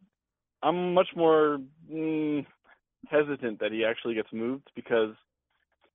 I'm 0.63 0.93
much 0.93 1.09
more 1.15 1.59
mm, 1.91 2.45
hesitant 3.09 3.59
that 3.59 3.71
he 3.73 3.83
actually 3.85 4.15
gets 4.15 4.31
moved 4.31 4.69
because 4.75 5.13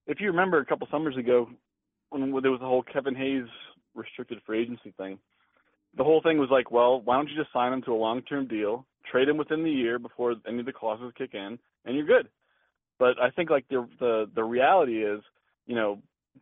if 0.07 0.21
you 0.21 0.29
remember 0.29 0.59
a 0.59 0.67
couple 0.67 0.87
summers 0.91 1.17
ago 1.17 1.49
when 2.11 2.21
there 2.43 2.51
was 2.51 2.61
the 2.61 2.67
whole 2.67 2.83
Kevin 2.83 3.15
Hayes 3.15 3.49
restricted 3.95 4.41
free 4.45 4.61
agency 4.63 4.93
thing, 4.99 5.19
the 5.99 6.05
whole 6.05 6.23
thing 6.23 6.39
was 6.39 6.49
like, 6.51 6.71
well, 6.71 7.03
why 7.03 7.17
don't 7.17 7.29
you 7.29 7.37
just 7.37 7.53
sign 7.53 7.73
him 7.73 7.83
to 7.83 7.93
a 7.93 7.95
long-term 7.95 8.47
deal, 8.47 8.87
trade 9.11 9.29
him 9.29 9.37
within 9.37 9.65
the 9.65 9.71
year 9.71 9.99
before 9.99 10.37
any 10.47 10.61
of 10.61 10.67
the 10.67 10.73
clauses 10.73 11.13
kick 11.19 11.35
in, 11.35 11.59
and 11.85 11.97
you're 11.97 12.07
good. 12.07 12.29
But 12.99 13.21
I 13.21 13.31
think 13.31 13.51
like 13.51 13.67
the 13.69 13.87
the 14.01 14.31
the 14.35 14.45
reality 14.45 15.05
is, 15.05 15.21
you 15.67 15.75
know, 15.75 16.01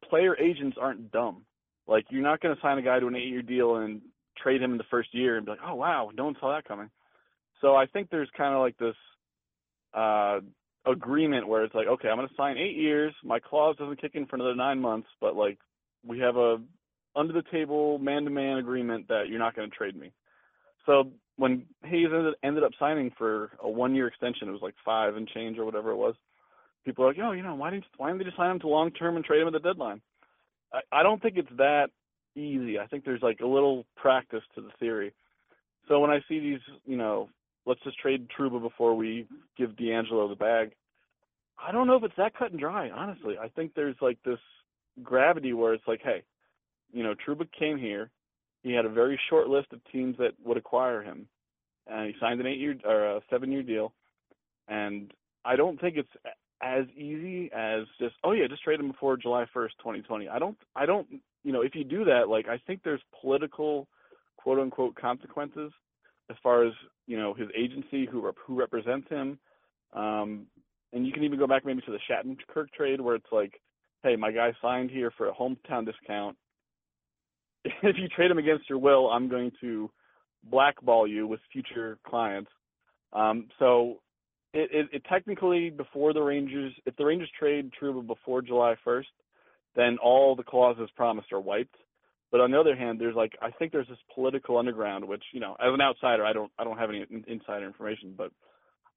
player 0.08 0.38
agents 0.38 0.76
aren't 0.80 1.10
dumb. 1.10 1.42
Like 1.88 2.04
you're 2.10 2.22
not 2.22 2.40
going 2.40 2.54
to 2.54 2.60
sign 2.60 2.78
a 2.78 2.82
guy 2.82 3.00
to 3.00 3.06
an 3.06 3.16
eight-year 3.16 3.42
deal 3.42 3.76
and 3.76 4.00
trade 4.36 4.62
him 4.62 4.72
in 4.72 4.78
the 4.78 4.84
first 4.90 5.14
year 5.14 5.36
and 5.36 5.46
be 5.46 5.52
like, 5.52 5.60
oh 5.64 5.74
wow, 5.74 6.10
no 6.14 6.26
one 6.26 6.36
saw 6.38 6.54
that 6.54 6.68
coming. 6.68 6.90
So 7.60 7.74
I 7.74 7.86
think 7.86 8.10
there's 8.10 8.28
kind 8.36 8.54
of 8.54 8.60
like 8.60 8.76
this 8.78 8.94
uh 9.94 10.40
agreement 10.86 11.48
where 11.48 11.64
it's 11.64 11.74
like, 11.74 11.86
okay, 11.86 12.08
I'm 12.08 12.16
going 12.16 12.28
to 12.28 12.34
sign 12.36 12.58
eight 12.58 12.76
years. 12.76 13.12
My 13.24 13.40
clause 13.40 13.76
doesn't 13.76 14.00
kick 14.00 14.12
in 14.14 14.26
for 14.26 14.36
another 14.36 14.54
nine 14.54 14.80
months, 14.80 15.08
but 15.20 15.34
like 15.34 15.58
we 16.06 16.20
have 16.20 16.36
a 16.36 16.58
under 17.16 17.32
the 17.32 17.42
table 17.50 17.98
man 17.98 18.24
to 18.24 18.30
man 18.30 18.58
agreement 18.58 19.08
that 19.08 19.28
you're 19.28 19.38
not 19.38 19.56
going 19.56 19.68
to 19.68 19.76
trade 19.76 19.96
me. 19.96 20.12
So 20.84 21.10
when 21.36 21.64
Hayes 21.84 22.08
ended, 22.12 22.34
ended 22.44 22.62
up 22.62 22.72
signing 22.78 23.10
for 23.16 23.50
a 23.60 23.68
one 23.68 23.94
year 23.94 24.06
extension, 24.06 24.48
it 24.48 24.52
was 24.52 24.62
like 24.62 24.74
five 24.84 25.16
and 25.16 25.26
change 25.28 25.58
or 25.58 25.64
whatever 25.64 25.90
it 25.90 25.96
was. 25.96 26.14
People 26.84 27.04
are 27.04 27.08
like, 27.08 27.16
oh, 27.20 27.32
you 27.32 27.42
know, 27.42 27.54
why 27.54 27.70
didn't 27.70 27.84
why 27.96 28.08
didn't 28.08 28.18
they 28.18 28.24
just 28.24 28.36
sign 28.36 28.50
him 28.52 28.60
to 28.60 28.68
long 28.68 28.92
term 28.92 29.16
and 29.16 29.24
trade 29.24 29.40
him 29.40 29.48
at 29.48 29.52
the 29.52 29.58
deadline? 29.58 30.00
I, 30.72 30.80
I 30.92 31.02
don't 31.02 31.20
think 31.20 31.36
it's 31.36 31.48
that 31.56 31.88
easy. 32.36 32.78
I 32.78 32.86
think 32.86 33.04
there's 33.04 33.22
like 33.22 33.40
a 33.40 33.46
little 33.46 33.84
practice 33.96 34.42
to 34.54 34.60
the 34.60 34.70
theory. 34.78 35.12
So 35.88 35.98
when 36.00 36.10
I 36.10 36.20
see 36.28 36.38
these, 36.38 36.60
you 36.84 36.96
know, 36.96 37.28
let's 37.64 37.82
just 37.82 37.98
trade 37.98 38.28
Trouba 38.28 38.60
before 38.60 38.94
we 38.94 39.26
give 39.56 39.70
DeAngelo 39.70 40.28
the 40.28 40.36
bag. 40.36 40.72
I 41.58 41.72
don't 41.72 41.86
know 41.86 41.96
if 41.96 42.04
it's 42.04 42.16
that 42.18 42.36
cut 42.36 42.50
and 42.50 42.60
dry, 42.60 42.90
honestly. 42.90 43.36
I 43.40 43.48
think 43.48 43.72
there's 43.74 43.96
like 44.00 44.18
this 44.24 44.38
gravity 45.02 45.52
where 45.52 45.74
it's 45.74 45.86
like, 45.88 46.00
hey, 46.02 46.22
you 46.92 47.02
know, 47.02 47.14
Trouba 47.14 47.46
came 47.58 47.78
here. 47.78 48.10
He 48.62 48.72
had 48.72 48.84
a 48.84 48.90
very 48.90 49.18
short 49.30 49.48
list 49.48 49.68
of 49.72 49.80
teams 49.92 50.16
that 50.18 50.32
would 50.44 50.56
acquire 50.56 51.02
him, 51.02 51.28
and 51.86 52.06
he 52.06 52.14
signed 52.20 52.40
an 52.40 52.46
eight-year 52.46 52.76
or 52.84 53.16
a 53.16 53.20
seven-year 53.30 53.62
deal. 53.62 53.92
And 54.68 55.12
I 55.44 55.56
don't 55.56 55.80
think 55.80 55.96
it's 55.96 56.10
as 56.62 56.84
easy 56.96 57.50
as 57.52 57.84
just, 58.00 58.14
oh 58.24 58.32
yeah, 58.32 58.46
just 58.48 58.62
trade 58.62 58.80
him 58.80 58.90
before 58.90 59.16
July 59.16 59.44
1st, 59.54 59.70
2020. 59.78 60.28
I 60.28 60.38
don't, 60.38 60.56
I 60.74 60.86
don't, 60.86 61.06
you 61.44 61.52
know, 61.52 61.62
if 61.62 61.74
you 61.74 61.84
do 61.84 62.04
that, 62.06 62.28
like 62.28 62.48
I 62.48 62.58
think 62.66 62.80
there's 62.82 63.02
political, 63.20 63.86
quote 64.36 64.58
unquote, 64.58 64.96
consequences 64.96 65.70
as 66.30 66.36
far 66.42 66.66
as 66.66 66.72
you 67.06 67.16
know 67.16 67.34
his 67.34 67.48
agency 67.56 68.06
who 68.06 68.20
rep- 68.20 68.36
who 68.44 68.58
represents 68.58 69.08
him. 69.08 69.38
Um, 69.92 70.46
and 70.92 71.06
you 71.06 71.12
can 71.12 71.24
even 71.24 71.38
go 71.38 71.46
back 71.46 71.64
maybe 71.64 71.82
to 71.82 71.92
the 71.92 71.98
Shattenkirk 72.10 72.70
trade 72.72 73.00
where 73.00 73.16
it's 73.16 73.32
like, 73.32 73.60
hey, 74.02 74.16
my 74.16 74.30
guy 74.30 74.52
signed 74.62 74.90
here 74.90 75.12
for 75.16 75.28
a 75.28 75.34
hometown 75.34 75.84
discount. 75.84 76.36
If 77.82 77.96
you 77.98 78.08
trade 78.08 78.30
him 78.30 78.38
against 78.38 78.68
your 78.68 78.78
will, 78.78 79.08
I'm 79.10 79.28
going 79.28 79.50
to 79.60 79.90
blackball 80.44 81.06
you 81.06 81.26
with 81.26 81.40
future 81.52 81.98
clients. 82.06 82.50
Um, 83.12 83.48
so 83.58 84.00
it, 84.52 84.70
it, 84.72 84.86
it 84.92 85.02
technically 85.08 85.70
before 85.70 86.12
the 86.12 86.22
Rangers, 86.22 86.72
if 86.86 86.96
the 86.96 87.04
Rangers 87.04 87.30
trade 87.38 87.70
Trouba 87.80 88.06
before 88.06 88.42
July 88.42 88.74
1st, 88.86 89.04
then 89.74 89.98
all 90.02 90.34
the 90.34 90.42
clauses 90.42 90.88
promised 90.96 91.32
are 91.32 91.40
wiped. 91.40 91.76
But 92.32 92.40
on 92.40 92.50
the 92.50 92.58
other 92.58 92.74
hand, 92.74 93.00
there's 93.00 93.14
like 93.14 93.32
I 93.40 93.50
think 93.50 93.72
there's 93.72 93.88
this 93.88 93.98
political 94.14 94.58
underground, 94.58 95.06
which 95.06 95.22
you 95.32 95.40
know, 95.40 95.52
as 95.60 95.72
an 95.72 95.80
outsider, 95.80 96.24
I 96.24 96.32
don't 96.32 96.50
I 96.58 96.64
don't 96.64 96.78
have 96.78 96.90
any 96.90 97.04
insider 97.28 97.66
information, 97.66 98.14
but 98.16 98.32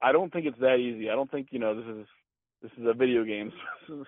I 0.02 0.12
don't 0.12 0.34
think 0.34 0.46
it's 0.46 0.60
that 0.60 0.78
easy. 0.78 1.10
I 1.10 1.16
don't 1.16 1.30
think 1.30 1.50
you 1.52 1.60
know 1.60 1.76
this 1.76 1.86
is 1.86 2.08
this 2.64 2.72
is 2.80 2.88
a 2.88 2.94
video 2.94 3.24
game, 3.24 3.52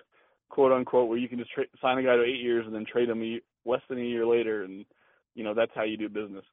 quote 0.48 0.72
unquote, 0.72 1.08
where 1.08 1.18
you 1.18 1.28
can 1.28 1.38
just 1.38 1.52
tra- 1.52 1.64
sign 1.80 1.98
a 1.98 2.02
guy 2.02 2.16
to 2.16 2.24
eight 2.24 2.40
years 2.40 2.66
and 2.66 2.74
then 2.74 2.84
trade 2.84 3.08
him 3.08 3.22
less 3.64 3.80
than 3.88 3.98
a 3.98 4.04
year 4.04 4.26
later, 4.26 4.64
and 4.64 4.84
you 5.34 5.44
know 5.44 5.54
that's 5.54 5.72
how 5.74 5.84
you 5.84 5.96
do 5.96 6.08
business. 6.08 6.44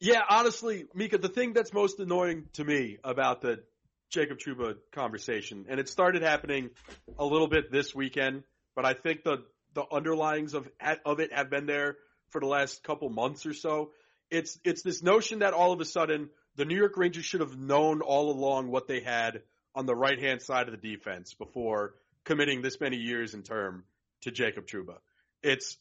Yeah, 0.00 0.20
honestly, 0.28 0.86
Mika, 0.94 1.18
the 1.18 1.28
thing 1.28 1.52
that's 1.52 1.72
most 1.72 2.00
annoying 2.00 2.46
to 2.54 2.64
me 2.64 2.98
about 3.04 3.40
the 3.40 3.62
Jacob 4.10 4.38
Trouba 4.38 4.76
conversation, 4.92 5.66
and 5.68 5.80
it 5.80 5.88
started 5.88 6.22
happening 6.22 6.70
a 7.18 7.24
little 7.24 7.48
bit 7.48 7.70
this 7.70 7.94
weekend, 7.94 8.44
but 8.76 8.84
I 8.84 8.94
think 8.94 9.24
the 9.24 9.44
the 9.74 9.84
underlyings 9.84 10.54
of 10.54 10.68
of 11.04 11.20
it 11.20 11.32
have 11.32 11.50
been 11.50 11.66
there 11.66 11.96
for 12.30 12.40
the 12.40 12.46
last 12.46 12.82
couple 12.82 13.08
months 13.08 13.46
or 13.46 13.52
so. 13.52 13.90
It's 14.30 14.58
it's 14.64 14.82
this 14.82 15.02
notion 15.02 15.40
that 15.40 15.52
all 15.52 15.72
of 15.72 15.80
a 15.80 15.84
sudden 15.84 16.30
the 16.56 16.64
New 16.64 16.76
York 16.76 16.96
Rangers 16.96 17.24
should 17.24 17.40
have 17.40 17.56
known 17.58 18.00
all 18.00 18.30
along 18.30 18.70
what 18.70 18.86
they 18.86 19.00
had 19.00 19.42
on 19.74 19.86
the 19.86 19.94
right 19.94 20.20
hand 20.20 20.40
side 20.40 20.68
of 20.68 20.80
the 20.80 20.96
defense 20.96 21.34
before 21.34 21.94
committing 22.24 22.62
this 22.62 22.80
many 22.80 22.96
years 22.96 23.34
in 23.34 23.42
term 23.42 23.84
to 24.22 24.30
Jacob 24.30 24.66
Trouba. 24.66 24.96
It's 25.42 25.76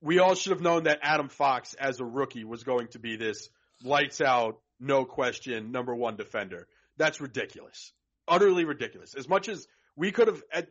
we 0.00 0.18
all 0.18 0.34
should 0.34 0.52
have 0.52 0.60
known 0.60 0.84
that 0.84 1.00
Adam 1.02 1.28
Fox 1.28 1.74
as 1.74 2.00
a 2.00 2.04
rookie 2.04 2.44
was 2.44 2.64
going 2.64 2.88
to 2.88 2.98
be 2.98 3.16
this 3.16 3.48
lights 3.82 4.20
out, 4.20 4.58
no 4.78 5.04
question, 5.04 5.72
number 5.72 5.94
one 5.94 6.16
defender. 6.16 6.66
That's 6.96 7.20
ridiculous. 7.20 7.92
Utterly 8.28 8.64
ridiculous. 8.64 9.14
As 9.14 9.28
much 9.28 9.48
as 9.48 9.66
we 9.96 10.12
could 10.12 10.28
have 10.28 10.42
at, 10.52 10.68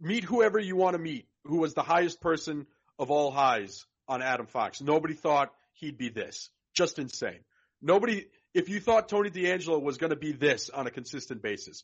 meet 0.00 0.24
whoever 0.24 0.58
you 0.58 0.76
want 0.76 0.94
to 0.94 0.98
meet, 0.98 1.26
who 1.44 1.58
was 1.58 1.74
the 1.74 1.82
highest 1.82 2.20
person 2.20 2.66
of 2.98 3.10
all 3.10 3.30
highs 3.30 3.86
on 4.08 4.22
Adam 4.22 4.46
Fox. 4.46 4.80
Nobody 4.80 5.14
thought 5.14 5.52
he'd 5.74 5.98
be 5.98 6.08
this. 6.08 6.50
Just 6.74 6.98
insane. 6.98 7.40
Nobody, 7.80 8.26
if 8.54 8.68
you 8.68 8.80
thought 8.80 9.08
Tony 9.08 9.30
DeAngelo 9.30 9.80
was 9.80 9.98
going 9.98 10.10
to 10.10 10.16
be 10.16 10.32
this 10.32 10.70
on 10.70 10.86
a 10.86 10.90
consistent 10.90 11.42
basis, 11.42 11.82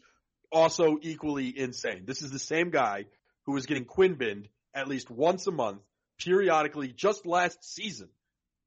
also 0.51 0.99
equally 1.01 1.57
insane. 1.57 2.05
This 2.07 2.23
is 2.23 2.31
the 2.31 2.39
same 2.39 2.71
guy 2.71 3.07
who 3.47 3.53
was 3.53 3.67
getting 3.67 3.85
Quinn 3.85 4.15
binned 4.15 4.49
at 4.75 4.89
least 4.89 5.11
once 5.11 5.47
a 5.47 5.51
month, 5.51 5.81
periodically, 6.18 6.88
just 6.88 7.27
last 7.27 7.64
season. 7.64 8.09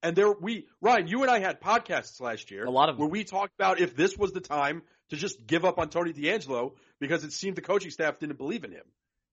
And 0.04 0.16
there, 0.16 0.32
we, 0.32 0.68
Ryan, 0.82 1.08
you 1.08 1.22
and 1.24 1.32
I 1.32 1.40
had 1.40 1.62
podcasts 1.62 2.22
last 2.22 2.52
year. 2.52 2.66
A 2.66 2.70
lot 2.70 2.90
of 2.90 2.96
them. 2.96 3.02
Where 3.02 3.10
we 3.10 3.24
talked 3.24 3.54
about 3.58 3.80
if 3.80 3.96
this 3.96 4.16
was 4.18 4.34
the 4.34 4.42
time 4.42 4.84
to 5.10 5.16
just 5.16 5.46
give 5.48 5.66
up 5.66 5.80
on 5.80 5.90
Tony 5.90 6.14
DeAngelo 6.14 6.74
because 7.00 7.24
it 7.24 7.34
seemed 7.34 7.56
the 7.56 7.62
coaching 7.62 7.92
staff 7.92 8.20
didn't 8.20 8.38
believe 8.38 8.64
in 8.64 8.72
him. 8.72 8.86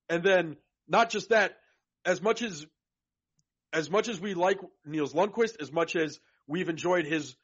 And 0.08 0.22
then, 0.22 0.56
not 0.88 1.10
just 1.10 1.28
that, 1.28 1.58
as 2.04 2.22
much 2.22 2.42
as 2.42 2.66
as 3.72 3.90
much 3.90 4.08
as 4.08 4.20
we 4.20 4.34
like 4.34 4.60
Nils 4.84 5.14
Lundkvist, 5.14 5.60
as 5.60 5.72
much 5.72 5.96
as 5.96 6.20
we've 6.46 6.68
enjoyed 6.68 7.06
his 7.06 7.34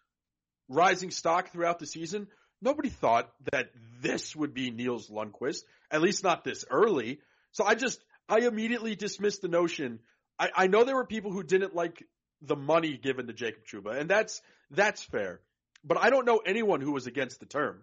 rising 0.68 1.10
stock 1.10 1.52
throughout 1.52 1.78
the 1.78 1.86
season, 1.86 2.28
nobody 2.60 2.90
thought 2.90 3.30
that 3.52 3.70
this 4.02 4.36
would 4.36 4.52
be 4.52 4.70
Nils 4.70 5.08
Lundkvist, 5.08 5.62
at 5.90 6.02
least 6.02 6.22
not 6.22 6.44
this 6.44 6.64
early. 6.70 7.20
So 7.52 7.64
I 7.64 7.74
just, 7.74 8.00
I 8.28 8.40
immediately 8.40 8.94
dismissed 8.94 9.42
the 9.42 9.48
notion. 9.48 10.00
I, 10.38 10.50
I 10.56 10.66
know 10.66 10.84
there 10.84 10.96
were 10.96 11.06
people 11.06 11.32
who 11.32 11.42
didn't 11.42 11.74
like 11.74 12.04
the 12.42 12.56
money 12.56 12.96
given 12.96 13.26
to 13.26 13.32
Jacob 13.32 13.62
Trouba, 13.66 13.98
and 13.98 14.08
that's, 14.08 14.40
that's 14.70 15.02
fair. 15.02 15.40
But 15.84 15.98
I 15.98 16.10
don't 16.10 16.26
know 16.26 16.40
anyone 16.44 16.80
who 16.80 16.92
was 16.92 17.06
against 17.06 17.40
the 17.40 17.46
term. 17.46 17.82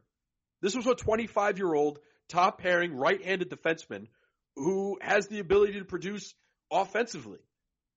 This 0.61 0.75
was 0.75 0.87
a 0.87 0.95
25 0.95 1.57
year 1.57 1.73
old 1.73 1.99
top 2.29 2.59
pairing 2.59 2.95
right-handed 2.95 3.49
defenseman 3.49 4.07
who 4.55 4.97
has 5.01 5.27
the 5.27 5.39
ability 5.39 5.79
to 5.79 5.85
produce 5.85 6.33
offensively 6.71 7.39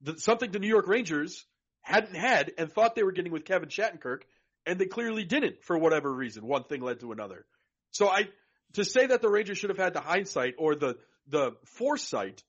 the, 0.03 0.18
something 0.18 0.51
the 0.51 0.59
New 0.59 0.68
York 0.68 0.87
Rangers 0.87 1.44
hadn't 1.81 2.16
had 2.16 2.53
and 2.59 2.71
thought 2.71 2.94
they 2.94 3.03
were 3.03 3.12
getting 3.12 3.33
with 3.33 3.44
Kevin 3.44 3.68
Shattenkirk, 3.68 4.23
and 4.66 4.79
they 4.79 4.87
clearly 4.87 5.25
didn't 5.25 5.62
for 5.64 5.79
whatever 5.79 6.12
reason. 6.12 6.47
One 6.47 6.64
thing 6.64 6.81
led 6.81 7.01
to 7.01 7.12
another. 7.12 7.47
So 7.90 8.09
I 8.09 8.29
to 8.75 8.85
say 8.85 9.07
that 9.07 9.23
the 9.23 9.31
Rangers 9.31 9.59
should 9.59 9.71
have 9.71 9.79
had 9.79 9.94
the 9.94 10.01
hindsight 10.01 10.55
or 10.59 10.75
the 10.75 10.97
the 11.29 11.53
foresight 11.64 12.42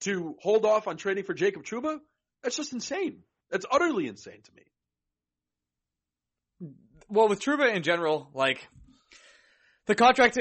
to 0.00 0.36
hold 0.40 0.64
off 0.64 0.88
on 0.88 0.96
trading 0.96 1.24
for 1.24 1.34
Jacob 1.34 1.64
Trouba, 1.64 1.98
that's 2.42 2.56
just 2.56 2.72
insane. 2.72 3.22
That's 3.50 3.66
utterly 3.70 4.06
insane 4.06 4.40
to 4.42 4.52
me. 4.54 4.62
Well, 7.08 7.28
with 7.28 7.40
Trouba 7.40 7.74
in 7.74 7.82
general, 7.82 8.28
like 8.34 8.66
the 9.86 9.94
contract, 9.94 10.38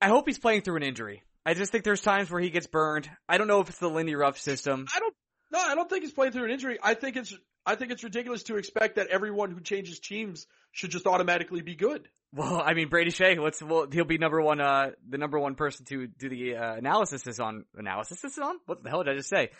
I 0.00 0.08
hope 0.08 0.26
he's 0.26 0.38
playing 0.38 0.62
through 0.62 0.76
an 0.76 0.82
injury. 0.82 1.22
I 1.44 1.54
just 1.54 1.72
think 1.72 1.84
there's 1.84 2.00
times 2.00 2.30
where 2.30 2.40
he 2.40 2.50
gets 2.50 2.66
burned. 2.66 3.10
I 3.28 3.38
don't 3.38 3.48
know 3.48 3.60
if 3.60 3.68
it's 3.68 3.78
the 3.78 3.90
Lindy 3.90 4.14
Ruff 4.14 4.38
system. 4.38 4.86
I 4.94 5.00
don't 5.00 5.14
no, 5.54 5.60
I 5.60 5.76
don't 5.76 5.88
think 5.88 6.02
he's 6.02 6.12
playing 6.12 6.32
through 6.32 6.46
an 6.46 6.50
injury. 6.50 6.78
I 6.82 6.94
think 6.94 7.16
it's 7.16 7.32
I 7.66 7.76
think 7.76 7.92
it's 7.92 8.04
ridiculous 8.04 8.42
to 8.44 8.56
expect 8.56 8.96
that 8.96 9.08
everyone 9.08 9.50
who 9.50 9.60
changes 9.60 9.98
teams 9.98 10.46
should 10.72 10.90
just 10.90 11.06
automatically 11.06 11.62
be 11.62 11.74
good. 11.74 12.08
Well, 12.32 12.60
I 12.64 12.74
mean, 12.74 12.88
Brady 12.88 13.10
Skjei, 13.10 13.38
what's 13.40 13.62
well, 13.62 13.86
he'll 13.90 14.04
be 14.04 14.18
number 14.18 14.42
one, 14.42 14.60
uh, 14.60 14.90
the 15.08 15.18
number 15.18 15.38
one 15.38 15.54
person 15.54 15.86
to 15.86 16.08
do 16.08 16.28
the 16.28 16.56
uh, 16.56 16.74
analysis 16.74 17.26
is 17.26 17.38
on 17.38 17.64
analysis 17.76 18.24
is 18.24 18.38
on. 18.38 18.56
What 18.66 18.82
the 18.82 18.90
hell 18.90 19.04
did 19.04 19.12
I 19.12 19.16
just 19.16 19.28
say? 19.28 19.50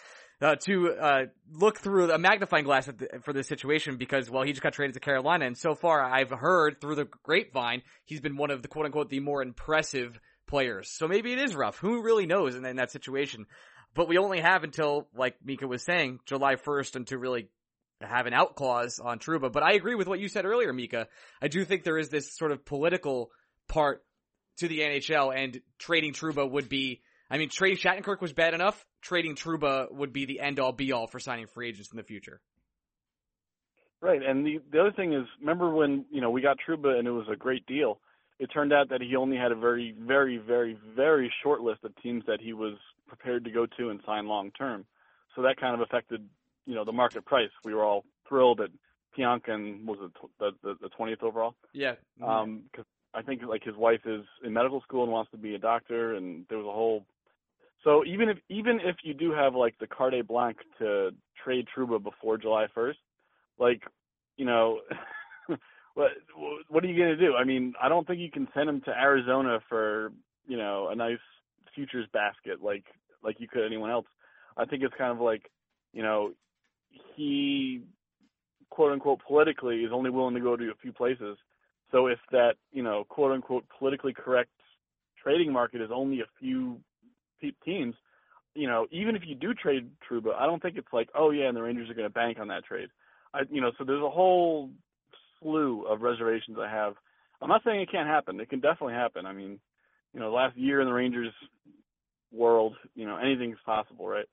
Uh, 0.42 0.56
to 0.56 0.92
uh, 0.92 1.20
look 1.52 1.78
through 1.78 2.10
a 2.10 2.18
magnifying 2.18 2.64
glass 2.64 2.86
the, 2.86 3.20
for 3.22 3.32
this 3.32 3.46
situation 3.46 3.96
because 3.96 4.28
well, 4.28 4.42
he 4.42 4.50
just 4.50 4.62
got 4.62 4.72
traded 4.72 4.94
to 4.94 5.00
Carolina, 5.00 5.46
and 5.46 5.56
so 5.56 5.76
far 5.76 6.02
I've 6.04 6.30
heard 6.30 6.80
through 6.80 6.96
the 6.96 7.06
grapevine 7.22 7.82
he's 8.04 8.20
been 8.20 8.36
one 8.36 8.50
of 8.50 8.60
the 8.60 8.68
quote 8.68 8.86
unquote 8.86 9.08
the 9.08 9.20
more 9.20 9.40
impressive 9.40 10.18
players. 10.48 10.90
So 10.90 11.06
maybe 11.06 11.32
it 11.32 11.38
is 11.38 11.54
rough. 11.54 11.78
Who 11.78 12.02
really 12.02 12.26
knows 12.26 12.56
in, 12.56 12.64
in 12.64 12.76
that 12.76 12.90
situation? 12.90 13.46
but 13.94 14.08
we 14.08 14.18
only 14.18 14.40
have 14.40 14.64
until, 14.64 15.08
like 15.16 15.36
Mika 15.44 15.66
was 15.66 15.82
saying, 15.82 16.20
July 16.26 16.56
1st 16.56 16.96
and 16.96 17.06
to 17.08 17.18
really 17.18 17.48
have 18.00 18.26
an 18.26 18.34
out 18.34 18.56
clause 18.56 18.98
on 18.98 19.18
Trouba. 19.18 19.50
But 19.52 19.62
I 19.62 19.72
agree 19.72 19.94
with 19.94 20.06
what 20.06 20.20
you 20.20 20.28
said 20.28 20.44
earlier, 20.44 20.72
Mika. 20.72 21.08
I 21.40 21.48
do 21.48 21.64
think 21.64 21.84
there 21.84 21.98
is 21.98 22.08
this 22.08 22.36
sort 22.36 22.52
of 22.52 22.64
political 22.64 23.30
part 23.68 24.04
to 24.58 24.68
the 24.68 24.80
NHL 24.80 25.34
and 25.34 25.60
trading 25.78 26.12
Trouba 26.12 26.48
would 26.48 26.68
be, 26.68 27.00
I 27.30 27.38
mean, 27.38 27.48
trading 27.48 27.78
Shattenkirk 27.78 28.20
was 28.20 28.32
bad 28.32 28.54
enough. 28.54 28.84
Trading 29.02 29.36
Trouba 29.36 29.92
would 29.92 30.12
be 30.12 30.26
the 30.26 30.40
end 30.40 30.60
all 30.60 30.72
be 30.72 30.92
all 30.92 31.06
for 31.06 31.18
signing 31.18 31.46
free 31.46 31.68
agents 31.68 31.90
in 31.92 31.96
the 31.96 32.04
future. 32.04 32.40
Right, 34.00 34.20
and 34.22 34.44
the 34.44 34.58
the 34.70 34.80
other 34.80 34.92
thing 34.92 35.14
is, 35.14 35.24
remember 35.40 35.74
when 35.74 36.04
you 36.10 36.20
know 36.20 36.28
we 36.28 36.42
got 36.42 36.58
Trouba 36.58 36.98
and 36.98 37.08
it 37.08 37.10
was 37.10 37.26
a 37.32 37.36
great 37.36 37.64
deal. 37.66 38.00
It 38.38 38.48
turned 38.52 38.72
out 38.72 38.90
that 38.90 39.00
he 39.00 39.16
only 39.16 39.36
had 39.36 39.50
a 39.50 39.54
very, 39.54 39.94
very, 39.98 40.36
very, 40.36 40.76
very 40.94 41.32
short 41.42 41.62
list 41.62 41.84
of 41.84 41.92
teams 42.02 42.22
that 42.26 42.40
he 42.40 42.52
was 42.52 42.74
prepared 43.06 43.44
to 43.44 43.50
go 43.50 43.64
to 43.78 43.90
and 43.90 44.00
sign 44.04 44.26
long 44.26 44.50
term. 44.50 44.84
So 45.34 45.42
that 45.42 45.56
kind 45.58 45.74
of 45.74 45.80
affected, 45.80 46.28
you 46.66 46.74
know, 46.74 46.84
the 46.84 46.92
market 46.92 47.24
price. 47.24 47.50
We 47.64 47.74
were 47.74 47.84
all 47.84 48.04
thrilled 48.28 48.58
that 48.58 48.70
Pionkin 49.16 49.84
was 49.84 49.98
the 50.40 50.90
20th 50.98 51.22
overall. 51.22 51.54
Yeah. 51.72 51.94
Um, 52.22 52.64
cause 52.74 52.84
I 53.14 53.22
think 53.22 53.42
like 53.46 53.62
his 53.62 53.76
wife 53.76 54.00
is 54.06 54.22
in 54.42 54.52
medical 54.52 54.80
school 54.80 55.04
and 55.04 55.12
wants 55.12 55.30
to 55.30 55.36
be 55.36 55.54
a 55.54 55.58
doctor, 55.58 56.14
and 56.14 56.44
there 56.48 56.58
was 56.58 56.66
a 56.66 56.72
whole. 56.72 57.06
So 57.84 58.04
even 58.04 58.28
if 58.28 58.38
even 58.48 58.80
if 58.80 58.96
you 59.04 59.14
do 59.14 59.30
have 59.30 59.54
like 59.54 59.78
the 59.78 59.86
carte 59.86 60.26
blanche 60.26 60.58
to 60.78 61.10
trade 61.42 61.66
Trouba 61.74 62.02
before 62.02 62.38
July 62.38 62.66
1st, 62.76 62.94
like 63.58 63.82
you 64.36 64.44
know, 64.44 64.80
what 65.94 66.10
what 66.68 66.82
are 66.82 66.88
you 66.88 66.98
gonna 66.98 67.16
do? 67.16 67.36
I 67.36 67.44
mean, 67.44 67.74
I 67.80 67.88
don't 67.88 68.06
think 68.06 68.18
you 68.20 68.30
can 68.30 68.48
send 68.52 68.68
him 68.68 68.80
to 68.82 68.90
Arizona 68.90 69.60
for 69.68 70.12
you 70.46 70.56
know 70.56 70.88
a 70.88 70.96
nice 70.96 71.18
futures 71.74 72.06
basket 72.12 72.62
like 72.62 72.84
like 73.22 73.38
you 73.38 73.46
could 73.46 73.64
anyone 73.64 73.90
else. 73.90 74.06
I 74.56 74.64
think 74.64 74.82
it's 74.82 74.94
kind 74.98 75.12
of 75.12 75.20
like 75.20 75.50
you 75.92 76.02
know 76.02 76.32
he 77.14 77.82
quote 78.70 78.92
unquote 78.92 79.20
politically 79.26 79.78
is 79.84 79.92
only 79.92 80.10
willing 80.10 80.34
to 80.34 80.40
go 80.40 80.56
to 80.56 80.70
a 80.70 80.80
few 80.82 80.92
places. 80.92 81.36
So 81.92 82.06
if 82.06 82.18
that 82.32 82.54
you 82.72 82.82
know 82.82 83.04
quote 83.08 83.32
unquote 83.32 83.64
politically 83.78 84.12
correct 84.12 84.50
trading 85.22 85.52
market 85.52 85.80
is 85.80 85.90
only 85.92 86.20
a 86.20 86.28
few 86.40 86.80
teams, 87.64 87.94
you 88.54 88.66
know 88.66 88.86
even 88.90 89.16
if 89.16 89.22
you 89.26 89.34
do 89.34 89.54
trade 89.54 89.90
Trouba, 90.08 90.34
I 90.34 90.46
don't 90.46 90.60
think 90.60 90.76
it's 90.76 90.92
like 90.92 91.08
oh 91.14 91.30
yeah, 91.30 91.46
and 91.46 91.56
the 91.56 91.62
Rangers 91.62 91.90
are 91.90 91.94
going 91.94 92.08
to 92.08 92.12
bank 92.12 92.38
on 92.40 92.48
that 92.48 92.64
trade. 92.64 92.88
I 93.32 93.40
you 93.50 93.60
know 93.60 93.70
so 93.78 93.84
there's 93.84 94.02
a 94.02 94.10
whole 94.10 94.70
slew 95.40 95.82
of 95.82 96.00
reservations 96.00 96.56
I 96.60 96.70
have. 96.70 96.94
I'm 97.42 97.48
not 97.48 97.62
saying 97.64 97.80
it 97.80 97.92
can't 97.92 98.08
happen. 98.08 98.40
It 98.40 98.48
can 98.48 98.60
definitely 98.60 98.94
happen. 98.94 99.26
I 99.26 99.32
mean, 99.32 99.58
you 100.14 100.20
know, 100.20 100.32
last 100.32 100.56
year 100.56 100.80
in 100.80 100.86
the 100.86 100.92
Rangers 100.92 101.32
world, 102.32 102.74
you 102.94 103.06
know, 103.06 103.16
anything's 103.16 103.58
possible, 103.66 104.08
right? 104.08 104.28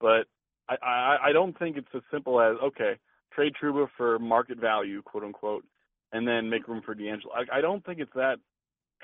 But 0.00 0.26
I, 0.68 0.76
I, 0.82 1.16
I 1.28 1.32
don't 1.32 1.58
think 1.58 1.76
it's 1.76 1.88
as 1.94 2.02
simple 2.10 2.40
as 2.40 2.56
okay, 2.62 2.94
trade 3.32 3.52
Trouba 3.60 3.88
for 3.96 4.18
market 4.18 4.58
value, 4.58 5.02
quote 5.02 5.24
unquote, 5.24 5.64
and 6.12 6.26
then 6.26 6.48
make 6.48 6.68
room 6.68 6.82
for 6.84 6.94
DeAngelo. 6.94 7.32
I, 7.34 7.58
I 7.58 7.60
don't 7.60 7.84
think 7.84 8.00
it's 8.00 8.12
that 8.14 8.36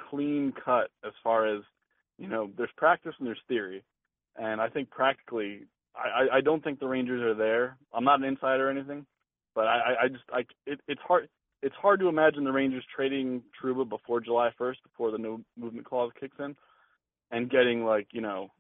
clean 0.09 0.53
cut 0.64 0.90
as 1.05 1.12
far 1.23 1.46
as 1.46 1.62
you 2.18 2.29
know. 2.29 2.51
There's 2.57 2.70
practice 2.77 3.14
and 3.18 3.27
there's 3.27 3.40
theory, 3.49 3.83
and 4.37 4.61
I 4.61 4.68
think 4.68 4.90
practically, 4.90 5.62
I, 5.94 6.38
I 6.38 6.40
don't 6.40 6.62
think 6.62 6.81
the 6.81 6.88
Rangers 6.88 7.23
are 7.23 7.35
there. 7.35 7.77
I'm 7.92 8.05
not 8.05 8.20
an 8.20 8.25
insider 8.27 8.68
or 8.68 8.70
anything, 8.70 9.05
but 9.55 9.66
I, 9.66 9.94
I 10.05 10.09
just 10.09 10.25
I 10.33 10.40
it, 10.66 10.81
it's 10.88 11.01
hard 11.07 11.29
it's 11.62 11.75
hard 11.77 12.01
to 12.01 12.09
imagine 12.09 12.44
the 12.44 12.53
Rangers 12.53 12.85
trading 12.94 13.42
Trouba 13.62 13.88
before 13.88 14.20
July 14.20 14.51
1st, 14.59 14.77
before 14.83 15.11
the 15.11 15.18
no 15.18 15.40
movement 15.59 15.87
clause 15.87 16.11
kicks 16.18 16.37
in, 16.38 16.57
and 17.31 17.51
getting 17.51 17.85
like 17.85 18.09
you 18.12 18.20
know 18.20 18.51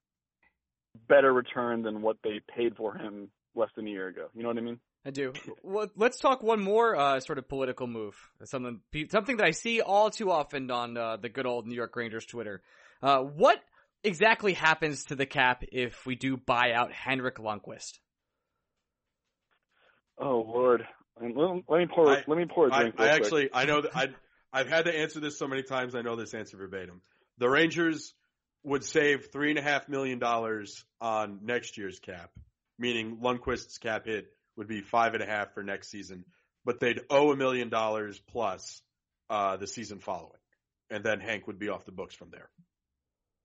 better 1.08 1.32
return 1.32 1.82
than 1.82 2.02
what 2.02 2.16
they 2.22 2.40
paid 2.56 2.76
for 2.76 2.96
him 2.96 3.30
less 3.54 3.70
than 3.76 3.86
a 3.86 3.90
year 3.90 4.08
ago. 4.08 4.26
You 4.34 4.42
know 4.42 4.48
what 4.48 4.58
I 4.58 4.62
mean? 4.62 4.80
I 5.04 5.10
do. 5.10 5.32
Well, 5.62 5.88
let's 5.96 6.18
talk 6.18 6.42
one 6.42 6.60
more 6.60 6.94
uh, 6.94 7.20
sort 7.20 7.38
of 7.38 7.48
political 7.48 7.86
move. 7.86 8.14
Something 8.44 8.80
something 9.10 9.38
that 9.38 9.46
I 9.46 9.52
see 9.52 9.80
all 9.80 10.10
too 10.10 10.30
often 10.30 10.70
on 10.70 10.96
uh, 10.96 11.16
the 11.16 11.30
good 11.30 11.46
old 11.46 11.66
New 11.66 11.74
York 11.74 11.96
Rangers 11.96 12.26
Twitter. 12.26 12.60
Uh, 13.02 13.20
what 13.20 13.58
exactly 14.04 14.52
happens 14.52 15.04
to 15.06 15.16
the 15.16 15.24
cap 15.24 15.64
if 15.72 16.04
we 16.04 16.16
do 16.16 16.36
buy 16.36 16.72
out 16.72 16.92
Henrik 16.92 17.36
Lundqvist? 17.36 17.98
Oh 20.18 20.44
Lord, 20.46 20.86
let, 21.18 21.30
me 21.30 21.86
pour. 21.94 22.10
I, 22.10 22.24
let 22.26 22.36
me 22.36 22.44
pour 22.44 22.66
a 22.66 22.70
drink. 22.70 22.94
I, 22.98 23.04
I 23.04 23.08
actually, 23.08 23.48
I 23.54 23.64
know 23.64 23.80
that 23.80 23.96
I, 23.96 24.08
I've 24.52 24.68
had 24.68 24.84
to 24.84 24.94
answer 24.94 25.18
this 25.18 25.38
so 25.38 25.48
many 25.48 25.62
times. 25.62 25.94
I 25.94 26.02
know 26.02 26.14
this 26.14 26.34
answer 26.34 26.58
verbatim. 26.58 27.00
The 27.38 27.48
Rangers 27.48 28.12
would 28.64 28.84
save 28.84 29.30
three 29.32 29.50
and 29.50 29.58
a 29.58 29.62
half 29.62 29.88
million 29.88 30.18
dollars 30.18 30.84
on 31.00 31.40
next 31.42 31.78
year's 31.78 31.98
cap, 31.98 32.30
meaning 32.78 33.18
Lundqvist's 33.22 33.78
cap 33.78 34.06
hit 34.06 34.26
would 34.56 34.68
be 34.68 34.82
five 34.82 35.14
and 35.14 35.22
a 35.22 35.26
half 35.26 35.54
for 35.54 35.62
next 35.62 35.90
season, 35.90 36.24
but 36.64 36.80
they'd 36.80 37.00
owe 37.08 37.32
a 37.32 37.36
million 37.36 37.68
dollars 37.68 38.20
plus 38.28 38.82
uh, 39.30 39.56
the 39.56 39.66
season 39.66 39.98
following, 39.98 40.40
and 40.90 41.04
then 41.04 41.20
Hank 41.20 41.46
would 41.46 41.58
be 41.58 41.68
off 41.68 41.84
the 41.84 41.92
books 41.92 42.14
from 42.14 42.30
there. 42.30 42.50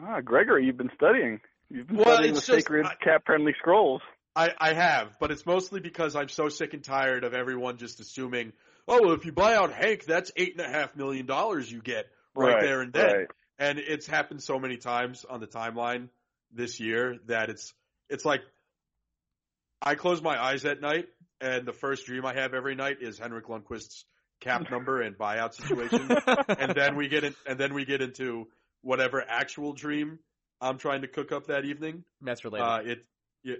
Ah, 0.01 0.19
Gregory, 0.19 0.65
you've 0.65 0.77
been 0.77 0.91
studying. 0.95 1.39
You've 1.69 1.87
been 1.87 1.97
well, 1.97 2.15
studying 2.15 2.33
the 2.33 2.41
just, 2.41 2.51
sacred 2.51 2.85
cap-friendly 3.01 3.53
scrolls. 3.57 4.01
I, 4.35 4.51
I 4.57 4.73
have, 4.73 5.17
but 5.19 5.31
it's 5.31 5.45
mostly 5.45 5.79
because 5.79 6.15
I'm 6.15 6.27
so 6.27 6.49
sick 6.49 6.73
and 6.73 6.83
tired 6.83 7.23
of 7.23 7.33
everyone 7.33 7.77
just 7.77 8.01
assuming, 8.01 8.51
oh, 8.87 8.99
well, 9.01 9.13
if 9.13 9.25
you 9.25 9.31
buy 9.31 9.55
out 9.55 9.71
Hank, 9.71 10.03
that's 10.03 10.31
eight 10.35 10.59
and 10.59 10.65
a 10.65 10.69
half 10.69 10.95
million 10.97 11.25
dollars 11.25 11.71
you 11.71 11.81
get 11.81 12.07
right, 12.35 12.55
right 12.55 12.61
there 12.61 12.81
and 12.81 12.91
then. 12.91 13.05
Right. 13.05 13.27
And 13.57 13.79
it's 13.79 14.05
happened 14.05 14.43
so 14.43 14.59
many 14.59 14.77
times 14.77 15.25
on 15.29 15.39
the 15.39 15.47
timeline 15.47 16.09
this 16.51 16.79
year 16.79 17.17
that 17.27 17.49
it's 17.49 17.73
it's 18.09 18.25
like 18.25 18.41
I 19.81 19.95
close 19.95 20.21
my 20.21 20.41
eyes 20.41 20.65
at 20.65 20.81
night 20.81 21.07
and 21.41 21.65
the 21.65 21.73
first 21.73 22.05
dream 22.05 22.25
I 22.25 22.33
have 22.33 22.53
every 22.53 22.75
night 22.75 22.97
is 23.01 23.17
Henrik 23.17 23.47
Lundqvist's 23.47 24.05
cap 24.41 24.69
number 24.69 25.01
and 25.01 25.17
buyout 25.17 25.53
situation, 25.61 26.09
and 26.59 26.75
then 26.75 26.95
we 26.95 27.07
get 27.07 27.23
in, 27.23 27.35
and 27.45 27.59
then 27.59 27.73
we 27.73 27.85
get 27.85 28.01
into 28.01 28.47
whatever 28.81 29.23
actual 29.27 29.73
dream 29.73 30.19
I'm 30.61 30.77
trying 30.77 31.01
to 31.01 31.07
cook 31.07 31.31
up 31.31 31.47
that 31.47 31.65
evening. 31.65 32.03
That's 32.21 32.43
related. 32.45 32.65
Uh, 32.65 32.79
it, 32.83 33.05
it 33.43 33.59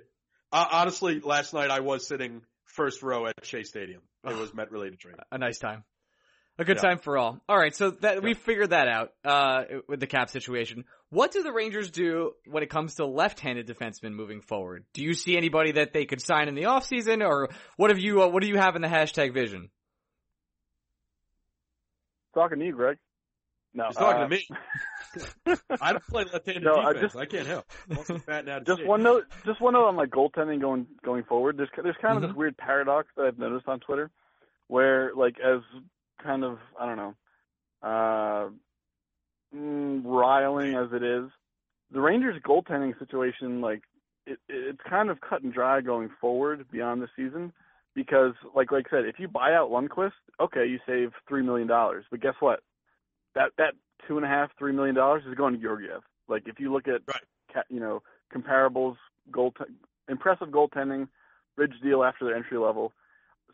uh, 0.52 0.66
honestly, 0.72 1.20
last 1.20 1.54
night 1.54 1.70
I 1.70 1.82
was 1.82 2.08
sitting 2.08 2.42
first 2.66 3.04
row 3.04 3.28
at 3.28 3.34
Shea 3.44 3.64
Stadium. 3.64 4.02
It 4.24 4.36
was 4.36 4.54
Met 4.54 4.72
related 4.72 5.00
training. 5.00 5.20
A 5.32 5.38
nice 5.38 5.60
time. 5.60 5.84
A 6.58 6.64
good 6.64 6.78
yeah. 6.78 6.84
time 6.84 7.00
for 7.00 7.18
all. 7.18 7.42
All 7.50 7.58
right, 7.58 7.76
so 7.76 7.92
that 7.92 8.16
yeah. 8.16 8.20
we 8.22 8.34
figured 8.34 8.70
that 8.70 8.88
out 8.88 9.12
uh, 9.26 9.64
with 9.90 10.00
the 10.00 10.08
cap 10.08 10.30
situation. 10.30 10.86
What 11.10 11.32
do 11.32 11.44
the 11.44 11.52
Rangers 11.52 11.92
do 11.92 12.32
when 12.46 12.64
it 12.64 12.70
comes 12.70 12.96
to 12.96 13.06
left-handed 13.06 13.68
defensemen 13.68 14.14
moving 14.14 14.40
forward? 14.40 14.86
Do 14.94 15.04
you 15.04 15.14
see 15.16 15.36
anybody 15.36 15.74
that 15.74 15.92
they 15.92 16.06
could 16.06 16.22
sign 16.22 16.48
in 16.48 16.56
the 16.56 16.64
offseason, 16.64 17.26
or 17.28 17.50
what 17.76 17.90
have 17.90 18.00
you? 18.00 18.24
Uh, 18.24 18.30
what 18.30 18.42
do 18.42 18.48
you 18.48 18.58
have 18.58 18.78
in 18.78 18.82
the 18.82 18.88
hashtag 18.88 19.34
vision? 19.34 19.70
Talking 22.34 22.60
to 22.60 22.66
you, 22.66 22.74
Greg. 22.74 22.98
No, 23.74 23.88
he's 23.88 23.98
talking 23.98 24.22
uh, 24.22 24.28
to 24.28 24.30
me. 24.30 25.58
I 25.82 25.92
don't 25.92 26.08
play 26.08 26.24
left-handed 26.32 26.64
no, 26.64 26.76
defense. 26.76 26.98
I, 26.98 27.02
just, 27.02 27.16
I 27.18 27.26
can't 27.26 27.48
help. 27.48 28.66
just 28.66 28.86
one 28.86 29.04
note. 29.04 29.26
Just 29.46 29.60
one 29.60 29.74
note 29.74 29.88
on 29.88 29.96
my 29.96 30.06
goaltending 30.06 30.62
going 30.62 30.88
going 31.04 31.26
forward. 31.26 31.58
There's 31.58 31.70
there's 31.84 31.98
kind 32.02 32.16
of 32.16 32.24
mm-hmm. 32.24 32.32
this 32.32 32.38
weird 32.38 32.58
paradox 32.58 33.10
that 33.18 33.26
I've 33.26 33.38
noticed 33.38 33.68
on 33.68 33.82
Twitter, 33.82 34.10
where 34.68 35.12
like 35.16 35.36
as 35.46 35.60
kind 36.26 36.44
of 36.44 36.58
I 36.80 36.86
don't 36.86 36.98
know, 36.98 37.16
uh, 37.84 38.50
mm, 39.56 40.02
riling 40.04 40.76
as 40.76 40.88
it 40.92 41.04
is, 41.04 41.30
the 41.92 42.02
Rangers' 42.02 42.42
goaltending 42.46 42.98
situation 43.00 43.62
like 43.62 43.82
it, 44.26 44.40
it's 44.50 44.82
kind 44.90 45.10
of 45.10 45.22
cut 45.22 45.44
and 45.44 45.54
dry 45.54 45.82
going 45.82 46.10
forward 46.20 46.66
beyond 46.72 47.02
the 47.02 47.08
season 47.16 47.54
because 47.94 48.34
like 48.56 48.72
like 48.72 48.88
I 48.92 48.98
said, 48.98 49.06
if 49.06 49.20
you 49.20 49.28
buy 49.28 49.54
out 49.54 49.72
Lundqvist, 49.72 50.12
okay, 50.40 50.66
you 50.66 50.80
save 50.86 51.12
three 51.28 51.44
million 51.44 51.68
dollars, 51.68 52.06
but 52.12 52.22
guess 52.22 52.36
what? 52.40 52.62
That 53.36 53.52
that 53.58 53.74
two 54.08 54.18
and 54.18 54.26
a 54.26 54.30
half, 54.30 54.50
three 54.58 54.74
million 54.74 54.96
dollars 54.96 55.24
is 55.28 55.36
going 55.36 55.54
to 55.54 55.62
Georgiev. 55.62 56.02
Like 56.28 56.44
if 56.48 56.60
you 56.60 56.72
look 56.72 56.88
at 56.88 57.02
right. 57.08 57.64
you 57.70 57.80
know 57.80 58.02
comparables, 58.34 58.96
goal 59.32 59.54
impressive 60.10 60.50
goaltending, 60.50 61.08
bridge 61.56 61.74
deal 61.82 62.04
after 62.04 62.26
their 62.26 62.36
entry 62.36 62.58
level. 62.58 62.92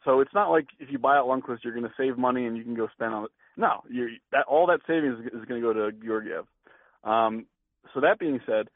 So 0.03 0.19
it's 0.19 0.33
not 0.33 0.49
like 0.49 0.67
if 0.79 0.89
you 0.91 0.97
buy 0.97 1.17
out 1.17 1.27
Lundqvist, 1.27 1.63
you're 1.63 1.73
going 1.73 1.85
to 1.85 1.93
save 1.97 2.17
money 2.17 2.45
and 2.45 2.57
you 2.57 2.63
can 2.63 2.75
go 2.75 2.87
spend 2.93 3.13
on 3.13 3.25
it. 3.25 3.31
No, 3.57 3.83
that 4.31 4.45
all 4.47 4.65
that 4.67 4.79
savings 4.87 5.19
is, 5.19 5.25
is 5.27 5.45
going 5.47 5.61
to 5.61 5.67
go 5.67 5.73
to 5.73 5.91
Georgiev. 5.91 6.45
Um, 7.03 7.45
so 7.93 7.99
that 8.01 8.19
being 8.19 8.39
said, 8.45 8.67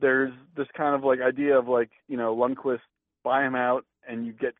there's 0.00 0.32
this 0.56 0.66
kind 0.76 0.94
of 0.94 1.04
like 1.04 1.20
idea 1.20 1.58
of 1.58 1.68
like 1.68 1.90
you 2.08 2.16
know 2.16 2.34
Lundqvist 2.34 2.80
buy 3.22 3.46
him 3.46 3.54
out 3.54 3.84
and 4.08 4.26
you 4.26 4.32
get 4.32 4.54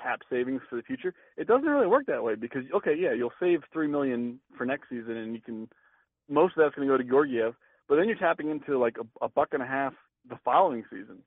cap 0.00 0.20
savings 0.30 0.62
for 0.68 0.76
the 0.76 0.82
future. 0.82 1.14
It 1.36 1.46
doesn't 1.46 1.68
really 1.68 1.86
work 1.86 2.06
that 2.06 2.24
way 2.24 2.34
because 2.34 2.62
okay, 2.74 2.94
yeah, 2.98 3.12
you'll 3.12 3.32
save 3.38 3.60
three 3.72 3.86
million 3.86 4.40
for 4.56 4.64
next 4.64 4.88
season, 4.88 5.16
and 5.16 5.34
you 5.34 5.40
can 5.40 5.68
most 6.28 6.56
of 6.56 6.64
that's 6.64 6.74
going 6.74 6.88
to 6.88 6.92
go 6.94 6.98
to 6.98 7.08
Georgiev, 7.08 7.54
but 7.88 7.96
then 7.96 8.06
you're 8.06 8.16
tapping 8.16 8.50
into 8.50 8.78
like 8.78 8.96
a, 8.98 9.24
a 9.24 9.28
buck 9.28 9.48
and 9.52 9.62
a 9.62 9.66
half 9.66 9.92
the 10.28 10.38
following 10.44 10.84
season. 10.90 11.18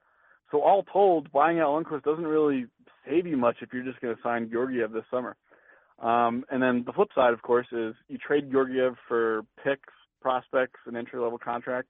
So 0.54 0.62
all 0.62 0.84
told, 0.84 1.32
buying 1.32 1.60
out 1.60 1.70
Lundqvist 1.70 2.04
doesn't 2.04 2.28
really 2.28 2.68
save 3.10 3.26
you 3.26 3.38
much 3.38 3.58
if 3.62 3.74
you're 3.74 3.84
just 3.84 4.00
going 4.02 4.16
to 4.16 4.22
sign 4.22 4.52
Georgiev 4.52 4.92
this 4.92 5.04
summer. 5.10 5.36
Um, 6.00 6.46
and 6.52 6.62
then 6.62 6.84
the 6.86 6.94
flip 6.94 7.08
side, 7.16 7.34
of 7.34 7.42
course, 7.42 7.66
is 7.72 7.96
you 8.08 8.20
trade 8.20 8.52
Georgiev 8.52 8.94
for 9.08 9.42
picks, 9.64 9.92
prospects, 10.22 10.80
an 10.86 10.96
entry 10.96 11.20
level 11.20 11.40
contract. 11.40 11.88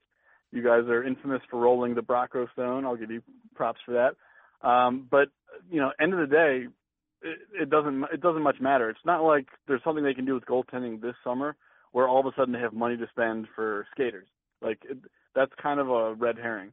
You 0.50 0.64
guys 0.64 0.88
are 0.88 1.04
infamous 1.04 1.42
for 1.50 1.60
rolling 1.60 1.94
the 1.94 2.00
Brockro 2.00 2.50
Stone. 2.52 2.86
I'll 2.86 2.96
give 2.96 3.10
you 3.10 3.22
props 3.54 3.80
for 3.84 3.92
that. 3.92 4.66
Um, 4.66 5.08
but 5.10 5.28
you 5.70 5.78
know, 5.80 5.92
end 6.00 6.14
of 6.14 6.20
the 6.20 6.34
day, 6.34 6.66
it, 7.20 7.38
it 7.62 7.70
doesn't 7.70 8.04
it 8.12 8.22
doesn't 8.22 8.42
much 8.42 8.60
matter. 8.60 8.88
It's 8.88 8.98
not 9.04 9.22
like 9.22 9.46
there's 9.68 9.82
something 9.84 10.04
they 10.04 10.14
can 10.14 10.24
do 10.24 10.34
with 10.34 10.46
goaltending 10.46 11.02
this 11.02 11.16
summer 11.22 11.54
where 11.92 12.08
all 12.08 12.20
of 12.20 12.26
a 12.26 12.32
sudden 12.36 12.54
they 12.54 12.60
have 12.60 12.72
money 12.72 12.96
to 12.96 13.06
spend 13.10 13.46
for 13.54 13.86
skaters. 13.92 14.28
Like 14.62 14.78
it, 14.88 14.98
that's 15.34 15.52
kind 15.62 15.80
of 15.80 15.90
a 15.90 16.14
red 16.14 16.36
herring. 16.38 16.72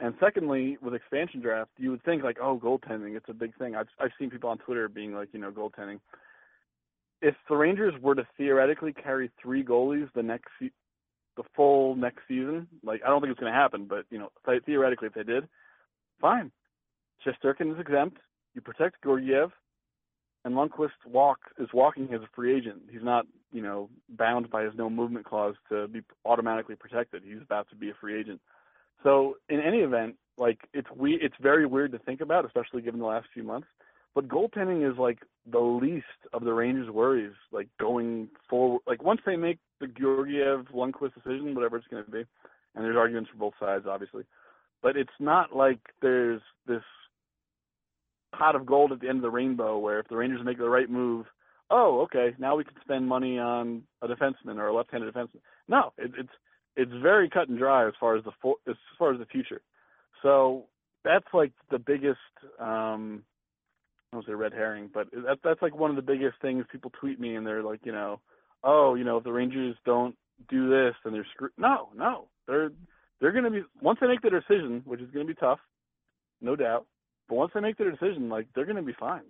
And 0.00 0.14
secondly, 0.20 0.78
with 0.80 0.94
expansion 0.94 1.40
draft, 1.40 1.70
you 1.76 1.90
would 1.90 2.04
think 2.04 2.22
like, 2.22 2.38
oh, 2.40 2.60
goaltending, 2.62 3.16
it's 3.16 3.28
a 3.28 3.34
big 3.34 3.56
thing. 3.56 3.74
I've 3.74 3.88
I've 3.98 4.12
seen 4.18 4.30
people 4.30 4.50
on 4.50 4.58
Twitter 4.58 4.88
being 4.88 5.12
like, 5.12 5.28
you 5.32 5.40
know, 5.40 5.50
goaltending. 5.50 5.98
If 7.20 7.34
the 7.48 7.56
Rangers 7.56 7.94
were 8.00 8.14
to 8.14 8.26
theoretically 8.36 8.92
carry 8.92 9.30
three 9.42 9.64
goalies 9.64 10.08
the 10.14 10.22
next 10.22 10.50
the 10.60 11.42
full 11.56 11.96
next 11.96 12.20
season, 12.28 12.68
like 12.84 13.00
I 13.04 13.08
don't 13.08 13.20
think 13.20 13.32
it's 13.32 13.40
going 13.40 13.52
to 13.52 13.58
happen, 13.58 13.86
but 13.86 14.04
you 14.10 14.18
know, 14.18 14.30
theoretically 14.64 15.08
if 15.08 15.14
they 15.14 15.24
did, 15.24 15.48
fine. 16.20 16.52
Shesterkin 17.26 17.72
is 17.72 17.80
exempt. 17.80 18.18
You 18.54 18.60
protect 18.60 19.02
Georgiev, 19.02 19.50
and 20.44 20.54
Lundqvist 20.54 20.90
walk 21.06 21.38
is 21.58 21.68
walking 21.74 22.14
as 22.14 22.20
a 22.20 22.28
free 22.34 22.56
agent. 22.56 22.82
He's 22.90 23.02
not, 23.02 23.26
you 23.52 23.62
know, 23.62 23.90
bound 24.10 24.48
by 24.48 24.62
his 24.62 24.72
no 24.76 24.88
movement 24.88 25.26
clause 25.26 25.56
to 25.70 25.88
be 25.88 26.02
automatically 26.24 26.76
protected. 26.76 27.22
He's 27.24 27.42
about 27.42 27.68
to 27.70 27.76
be 27.76 27.90
a 27.90 27.94
free 28.00 28.18
agent. 28.18 28.40
So 29.02 29.36
in 29.48 29.60
any 29.60 29.78
event, 29.78 30.16
like 30.36 30.58
it's 30.72 30.88
we 30.94 31.14
it's 31.14 31.34
very 31.40 31.66
weird 31.66 31.92
to 31.92 31.98
think 31.98 32.20
about, 32.20 32.44
especially 32.44 32.82
given 32.82 33.00
the 33.00 33.06
last 33.06 33.26
few 33.32 33.42
months. 33.42 33.68
But 34.14 34.28
goaltending 34.28 34.90
is 34.90 34.98
like 34.98 35.18
the 35.50 35.60
least 35.60 36.06
of 36.32 36.44
the 36.44 36.52
Rangers' 36.52 36.90
worries, 36.90 37.34
like 37.52 37.68
going 37.78 38.28
forward. 38.48 38.80
Like 38.86 39.02
once 39.02 39.20
they 39.24 39.36
make 39.36 39.58
the 39.80 39.86
Georgiev 39.86 40.66
Lundqvist 40.74 41.14
decision, 41.14 41.54
whatever 41.54 41.76
it's 41.76 41.86
going 41.88 42.04
to 42.04 42.10
be, 42.10 42.24
and 42.74 42.84
there's 42.84 42.96
arguments 42.96 43.30
for 43.30 43.38
both 43.38 43.54
sides, 43.60 43.86
obviously. 43.88 44.24
But 44.82 44.96
it's 44.96 45.10
not 45.20 45.54
like 45.54 45.80
there's 46.02 46.40
this 46.66 46.82
pot 48.36 48.56
of 48.56 48.66
gold 48.66 48.92
at 48.92 49.00
the 49.00 49.08
end 49.08 49.18
of 49.18 49.22
the 49.22 49.30
rainbow 49.30 49.78
where 49.78 50.00
if 50.00 50.08
the 50.08 50.16
Rangers 50.16 50.44
make 50.44 50.58
the 50.58 50.68
right 50.68 50.88
move, 50.88 51.26
oh, 51.70 52.00
okay, 52.02 52.34
now 52.38 52.56
we 52.56 52.64
can 52.64 52.74
spend 52.82 53.08
money 53.08 53.38
on 53.38 53.82
a 54.02 54.08
defenseman 54.08 54.56
or 54.56 54.68
a 54.68 54.74
left-handed 54.74 55.12
defenseman. 55.12 55.40
No, 55.68 55.92
it, 55.98 56.12
it's 56.18 56.28
it's 56.78 56.92
very 57.02 57.28
cut 57.28 57.48
and 57.48 57.58
dry 57.58 57.86
as 57.86 57.94
far 57.98 58.16
as 58.16 58.24
the 58.24 58.30
as 58.70 58.76
far 58.98 59.12
as 59.12 59.18
the 59.18 59.26
future. 59.26 59.60
So 60.22 60.64
that's 61.04 61.26
like 61.34 61.52
the 61.70 61.78
biggest 61.78 62.18
um 62.58 63.24
I 64.12 64.16
don't 64.16 64.26
say 64.26 64.32
red 64.32 64.54
herring, 64.54 64.88
but 64.94 65.10
that 65.12 65.40
that's 65.42 65.60
like 65.60 65.76
one 65.76 65.90
of 65.90 65.96
the 65.96 66.02
biggest 66.02 66.40
things 66.40 66.64
people 66.70 66.92
tweet 66.98 67.20
me 67.20 67.34
and 67.34 67.46
they're 67.46 67.62
like, 67.62 67.80
you 67.84 67.92
know, 67.92 68.20
oh, 68.62 68.94
you 68.94 69.04
know, 69.04 69.18
if 69.18 69.24
the 69.24 69.32
Rangers 69.32 69.76
don't 69.84 70.16
do 70.48 70.70
this 70.70 70.94
then 71.02 71.12
they're 71.12 71.26
screwed. 71.34 71.52
No, 71.58 71.90
no. 71.94 72.28
They're 72.46 72.70
they're 73.20 73.32
going 73.32 73.44
to 73.44 73.50
be 73.50 73.62
once 73.82 73.98
they 74.00 74.06
make 74.06 74.22
the 74.22 74.30
decision, 74.30 74.82
which 74.84 75.00
is 75.00 75.10
going 75.10 75.26
to 75.26 75.34
be 75.34 75.38
tough, 75.38 75.58
no 76.40 76.54
doubt. 76.54 76.86
But 77.28 77.34
once 77.34 77.50
they 77.52 77.60
make 77.60 77.76
their 77.76 77.90
decision, 77.90 78.28
like 78.28 78.46
they're 78.54 78.64
going 78.64 78.76
to 78.76 78.82
be 78.82 78.94
fine. 78.98 79.24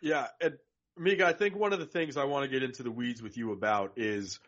Yeah, 0.00 0.28
and 0.40 0.56
Mika, 0.96 1.26
I 1.26 1.32
think 1.32 1.54
one 1.54 1.72
of 1.72 1.78
the 1.78 1.86
things 1.86 2.16
I 2.16 2.24
want 2.24 2.44
to 2.44 2.48
get 2.48 2.62
into 2.62 2.82
the 2.82 2.90
weeds 2.90 3.22
with 3.22 3.36
you 3.36 3.52
about 3.52 3.92
is 3.96 4.40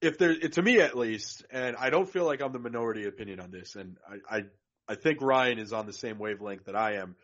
if 0.00 0.18
there, 0.18 0.34
to 0.36 0.62
me 0.62 0.80
at 0.80 0.96
least, 0.96 1.44
and 1.50 1.76
I 1.76 1.90
don't 1.90 2.08
feel 2.08 2.24
like 2.24 2.42
I'm 2.42 2.52
the 2.52 2.58
minority 2.58 3.06
opinion 3.06 3.40
on 3.40 3.50
this, 3.50 3.76
and 3.76 3.96
I, 4.08 4.36
I, 4.36 4.42
I 4.88 4.94
think 4.94 5.20
Ryan 5.20 5.58
is 5.58 5.72
on 5.72 5.86
the 5.86 5.92
same 5.92 6.18
wavelength 6.18 6.66
that 6.66 6.76
I 6.76 6.96
am. 6.96 7.16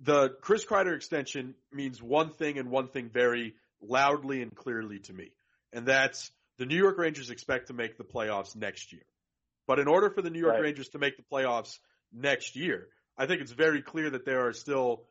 The 0.00 0.30
Chris 0.40 0.64
Kreider 0.64 0.94
extension 0.94 1.54
means 1.72 2.02
one 2.02 2.30
thing 2.30 2.58
and 2.58 2.70
one 2.70 2.88
thing 2.88 3.10
very 3.12 3.54
loudly 3.80 4.42
and 4.42 4.54
clearly 4.54 5.00
to 5.00 5.12
me, 5.12 5.30
and 5.72 5.86
that's 5.86 6.30
the 6.58 6.66
New 6.66 6.76
York 6.76 6.98
Rangers 6.98 7.30
expect 7.30 7.68
to 7.68 7.74
make 7.74 7.98
the 7.98 8.04
playoffs 8.04 8.54
next 8.56 8.92
year. 8.92 9.02
But 9.66 9.78
in 9.78 9.88
order 9.88 10.10
for 10.10 10.22
the 10.22 10.30
New 10.30 10.38
York 10.38 10.54
Right. 10.54 10.62
Rangers 10.62 10.88
to 10.90 10.98
make 10.98 11.16
the 11.16 11.24
playoffs 11.24 11.78
next 12.12 12.56
year, 12.56 12.88
I 13.18 13.26
think 13.26 13.40
it's 13.40 13.52
very 13.52 13.82
clear 13.82 14.10
that 14.10 14.24
there 14.24 14.46
are 14.46 14.52
still 14.52 15.04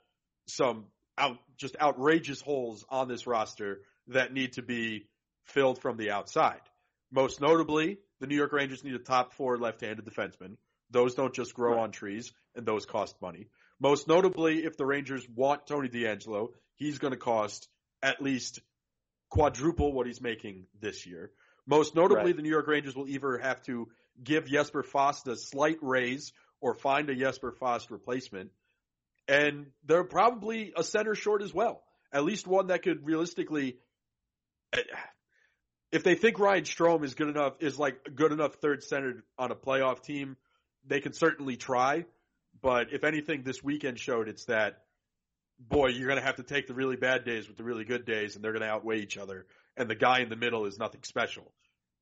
some 0.48 0.86
out, 1.18 1.38
just 1.58 1.76
outrageous 1.80 2.42
holes 2.42 2.86
on 2.90 3.08
this 3.08 3.28
roster 3.28 3.82
that 4.08 4.34
need 4.34 4.54
to 4.54 4.62
be 4.62 5.08
filled 5.44 5.82
from 5.82 5.98
the 5.98 6.12
outside. 6.12 6.62
Most 7.16 7.40
notably, 7.40 7.98
the 8.20 8.28
New 8.28 8.36
York 8.36 8.52
Rangers 8.52 8.84
need 8.84 8.94
a 8.94 9.00
top 9.00 9.32
four 9.32 9.58
left-handed 9.58 10.04
defenseman. 10.06 10.58
Those 10.92 11.16
don't 11.16 11.34
just 11.34 11.54
grow 11.54 11.72
Right. 11.76 11.84
on 11.84 11.92
trees, 11.92 12.34
and 12.56 12.66
those 12.66 12.86
cost 12.86 13.22
money. 13.22 13.48
Most 13.80 14.10
notably, 14.10 14.66
if 14.66 14.76
the 14.76 14.86
Rangers 14.86 15.26
want 15.30 15.66
Tony 15.66 15.88
DeAngelo, 15.88 16.54
he's 16.74 17.00
going 17.00 17.12
to 17.12 17.18
cost 17.18 17.70
at 18.04 18.22
least 18.22 18.60
quadruple 19.30 19.94
what 19.94 20.08
he's 20.08 20.20
making 20.20 20.68
this 20.82 21.06
year. 21.06 21.32
Most 21.66 21.96
notably, 21.96 22.26
Right. 22.26 22.36
the 22.36 22.42
New 22.42 22.50
York 22.50 22.68
Rangers 22.68 22.98
will 22.98 23.08
either 23.08 23.38
have 23.38 23.62
to 23.64 23.90
give 24.22 24.46
Jesper 24.48 24.84
Fast 24.84 25.26
a 25.30 25.38
slight 25.38 25.78
raise 25.82 26.34
or 26.60 26.74
find 26.74 27.10
a 27.10 27.16
Jesper 27.16 27.54
Fast 27.54 27.92
replacement. 27.92 28.52
And 29.30 29.72
they're 29.86 30.04
probably 30.04 30.74
a 30.76 30.84
center 30.84 31.16
short 31.16 31.42
as 31.42 31.54
well. 31.54 31.82
At 32.12 32.26
least 32.26 32.46
one 32.46 32.68
that 32.68 32.84
could 32.84 33.06
realistically, 33.06 33.80
eh, 34.74 34.84
if 35.92 36.04
they 36.04 36.16
think 36.16 36.40
Ryan 36.40 36.64
Strome 36.64 37.04
is 37.04 37.14
good 37.14 37.30
enough, 37.30 37.54
is 37.60 37.80
like 37.80 38.16
good 38.16 38.32
enough 38.32 38.56
third 38.56 38.84
center 38.84 39.24
on 39.38 39.52
a 39.52 39.56
playoff 39.56 40.02
team, 40.02 40.38
they 40.86 41.00
can 41.00 41.14
certainly 41.14 41.56
try. 41.56 42.06
But 42.62 42.94
if 42.94 43.04
anything, 43.04 43.44
this 43.44 43.64
weekend 43.64 44.00
showed 44.00 44.28
it's 44.28 44.46
that, 44.46 44.84
boy, 45.60 45.88
you're 45.88 46.08
going 46.08 46.20
to 46.20 46.26
have 46.26 46.38
to 46.38 46.44
take 46.44 46.68
the 46.68 46.74
really 46.74 46.96
bad 46.96 47.26
days 47.26 47.48
with 47.48 47.58
the 47.58 47.64
really 47.64 47.86
good 47.86 48.06
days, 48.06 48.36
and 48.36 48.44
they're 48.44 48.54
going 48.54 48.64
to 48.64 48.70
outweigh 48.70 49.00
each 49.00 49.18
other. 49.18 49.46
And 49.78 49.90
the 49.90 49.96
guy 49.96 50.20
in 50.20 50.30
the 50.30 50.36
middle 50.36 50.66
is 50.66 50.78
nothing 50.80 51.04
special. 51.04 51.52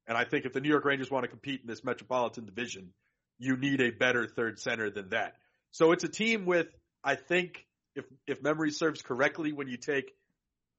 And 0.08 0.18
I 0.18 0.26
think 0.26 0.46
if 0.46 0.54
the 0.54 0.62
New 0.62 0.70
York 0.70 0.86
Rangers 0.86 1.10
want 1.10 1.24
to 1.24 1.30
compete 1.30 1.62
in 1.62 1.68
this 1.68 1.84
Metropolitan 1.84 2.46
Division, 2.46 2.94
you 3.40 3.58
need 3.58 3.82
a 3.82 3.90
better 3.90 4.28
third 4.28 4.60
center 4.60 4.90
than 4.90 5.10
that. 5.10 5.36
So 5.72 5.92
it's 5.92 6.04
a 6.04 6.10
team 6.10 6.46
with, 6.46 6.68
I 7.04 7.16
think, 7.16 7.66
if 7.96 8.06
if 8.28 8.42
memory 8.42 8.72
serves 8.72 9.02
correctly, 9.02 9.54
when 9.54 9.68
you 9.68 9.78
take 9.78 10.14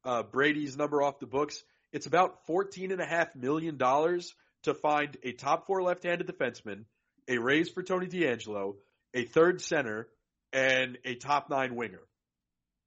uh, 0.05 0.23
Brady's 0.23 0.77
number 0.77 1.03
off 1.03 1.19
the 1.19 1.27
books, 1.27 1.63
it's 1.95 2.07
about 2.07 2.45
fourteen 2.47 2.91
and 2.91 3.01
a 3.01 3.07
half 3.07 3.35
million 3.37 3.77
dollars 3.77 4.35
to 4.65 4.75
find 4.75 5.17
a 5.23 5.33
top 5.33 5.67
four 5.67 5.81
left-handed 5.83 6.27
defenseman, 6.27 6.85
a 7.29 7.39
raise 7.39 7.71
for 7.71 7.83
Tony 7.83 8.07
DeAngelo, 8.07 8.75
a 9.15 9.25
third 9.25 9.61
center, 9.61 10.09
and 10.53 10.99
a 11.05 11.15
top 11.15 11.49
nine 11.49 11.77
winger. 11.77 12.01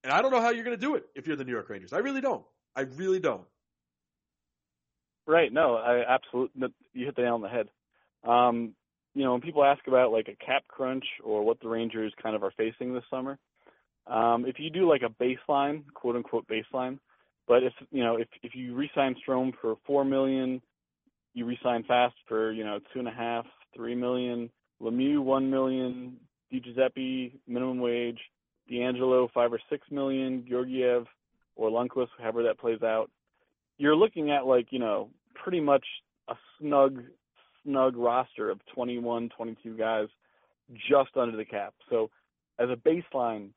And 0.04 0.12
I 0.12 0.22
don't 0.22 0.32
know 0.32 0.42
how 0.42 0.50
you're 0.50 0.66
going 0.66 0.78
to 0.78 0.86
do 0.86 0.96
it 0.96 1.06
if 1.16 1.26
you're 1.26 1.38
the 1.38 1.46
New 1.46 1.54
York 1.54 1.70
Rangers. 1.70 1.94
I 1.94 2.00
really 2.00 2.22
don't. 2.22 2.44
I 2.76 2.82
really 2.82 3.20
don't. 3.20 3.46
Right. 5.26 5.52
No, 5.52 5.76
I 5.76 6.04
absolutely. 6.08 6.70
You 6.94 7.06
hit 7.06 7.16
the 7.16 7.22
nail 7.22 7.36
on 7.36 7.42
the 7.42 7.50
head. 7.50 7.68
Um, 8.24 8.74
you 9.16 9.24
know, 9.24 9.32
when 9.32 9.42
people 9.42 9.64
ask 9.64 9.88
about 9.88 10.12
like 10.12 10.28
a 10.28 10.46
cap 10.46 10.64
crunch 10.68 11.06
or 11.24 11.44
what 11.44 11.60
the 11.62 11.70
Rangers 11.70 12.14
kind 12.22 12.36
of 12.36 12.44
are 12.44 12.54
facing 12.58 12.94
this 12.94 13.04
summer, 13.10 13.40
um, 14.06 14.46
if 14.46 14.60
you 14.60 14.70
do 14.70 14.90
like 14.90 15.02
a 15.02 15.24
baseline, 15.24 15.84
quote 15.94 16.18
unquote 16.18 16.46
baseline, 16.48 17.00
but 17.48 17.64
if 17.64 17.74
you 17.92 18.04
know 18.04 18.18
if 18.18 18.28
if 18.44 18.56
you 18.56 18.76
re-sign 18.76 19.16
Strome 19.28 19.54
for 19.62 19.76
four 19.86 20.04
million, 20.04 20.62
you 21.34 21.46
re-sign 21.46 21.84
Fast 21.84 22.16
for 22.28 22.52
you 22.52 22.64
know 22.64 22.80
two 22.94 23.00
and 23.00 23.08
a 23.08 23.12
half, 23.12 23.46
three 23.76 23.96
million, 23.96 24.50
Lemieux 24.82 25.20
one 25.20 25.50
million, 25.50 26.18
Di 26.52 26.60
Giuseppe 26.60 27.40
minimum 27.48 27.80
wage, 27.80 28.20
DeAngelo 28.72 29.30
five 29.34 29.54
or 29.54 29.60
six 29.70 29.88
million, 29.92 30.46
Georgiev 30.50 31.06
or 31.56 31.70
Lundqvist, 31.70 32.10
however 32.20 32.44
that 32.44 32.60
plays 32.60 32.84
out 32.84 33.10
you're 33.78 33.96
looking 33.96 34.32
at 34.32 34.46
like 34.46 34.68
you 34.72 34.80
know 34.80 35.10
pretty 35.36 35.60
much 35.60 35.86
a 36.30 36.36
snug 36.60 37.04
snug 37.64 37.96
roster 37.96 38.50
of 38.50 38.60
21 38.74 39.30
22 39.36 39.78
guys 39.78 40.08
just 40.90 41.16
under 41.16 41.38
the 41.38 41.46
cap. 41.46 41.74
So 41.90 42.10
as 42.60 42.70
a 42.70 42.76
baseline 42.76 43.50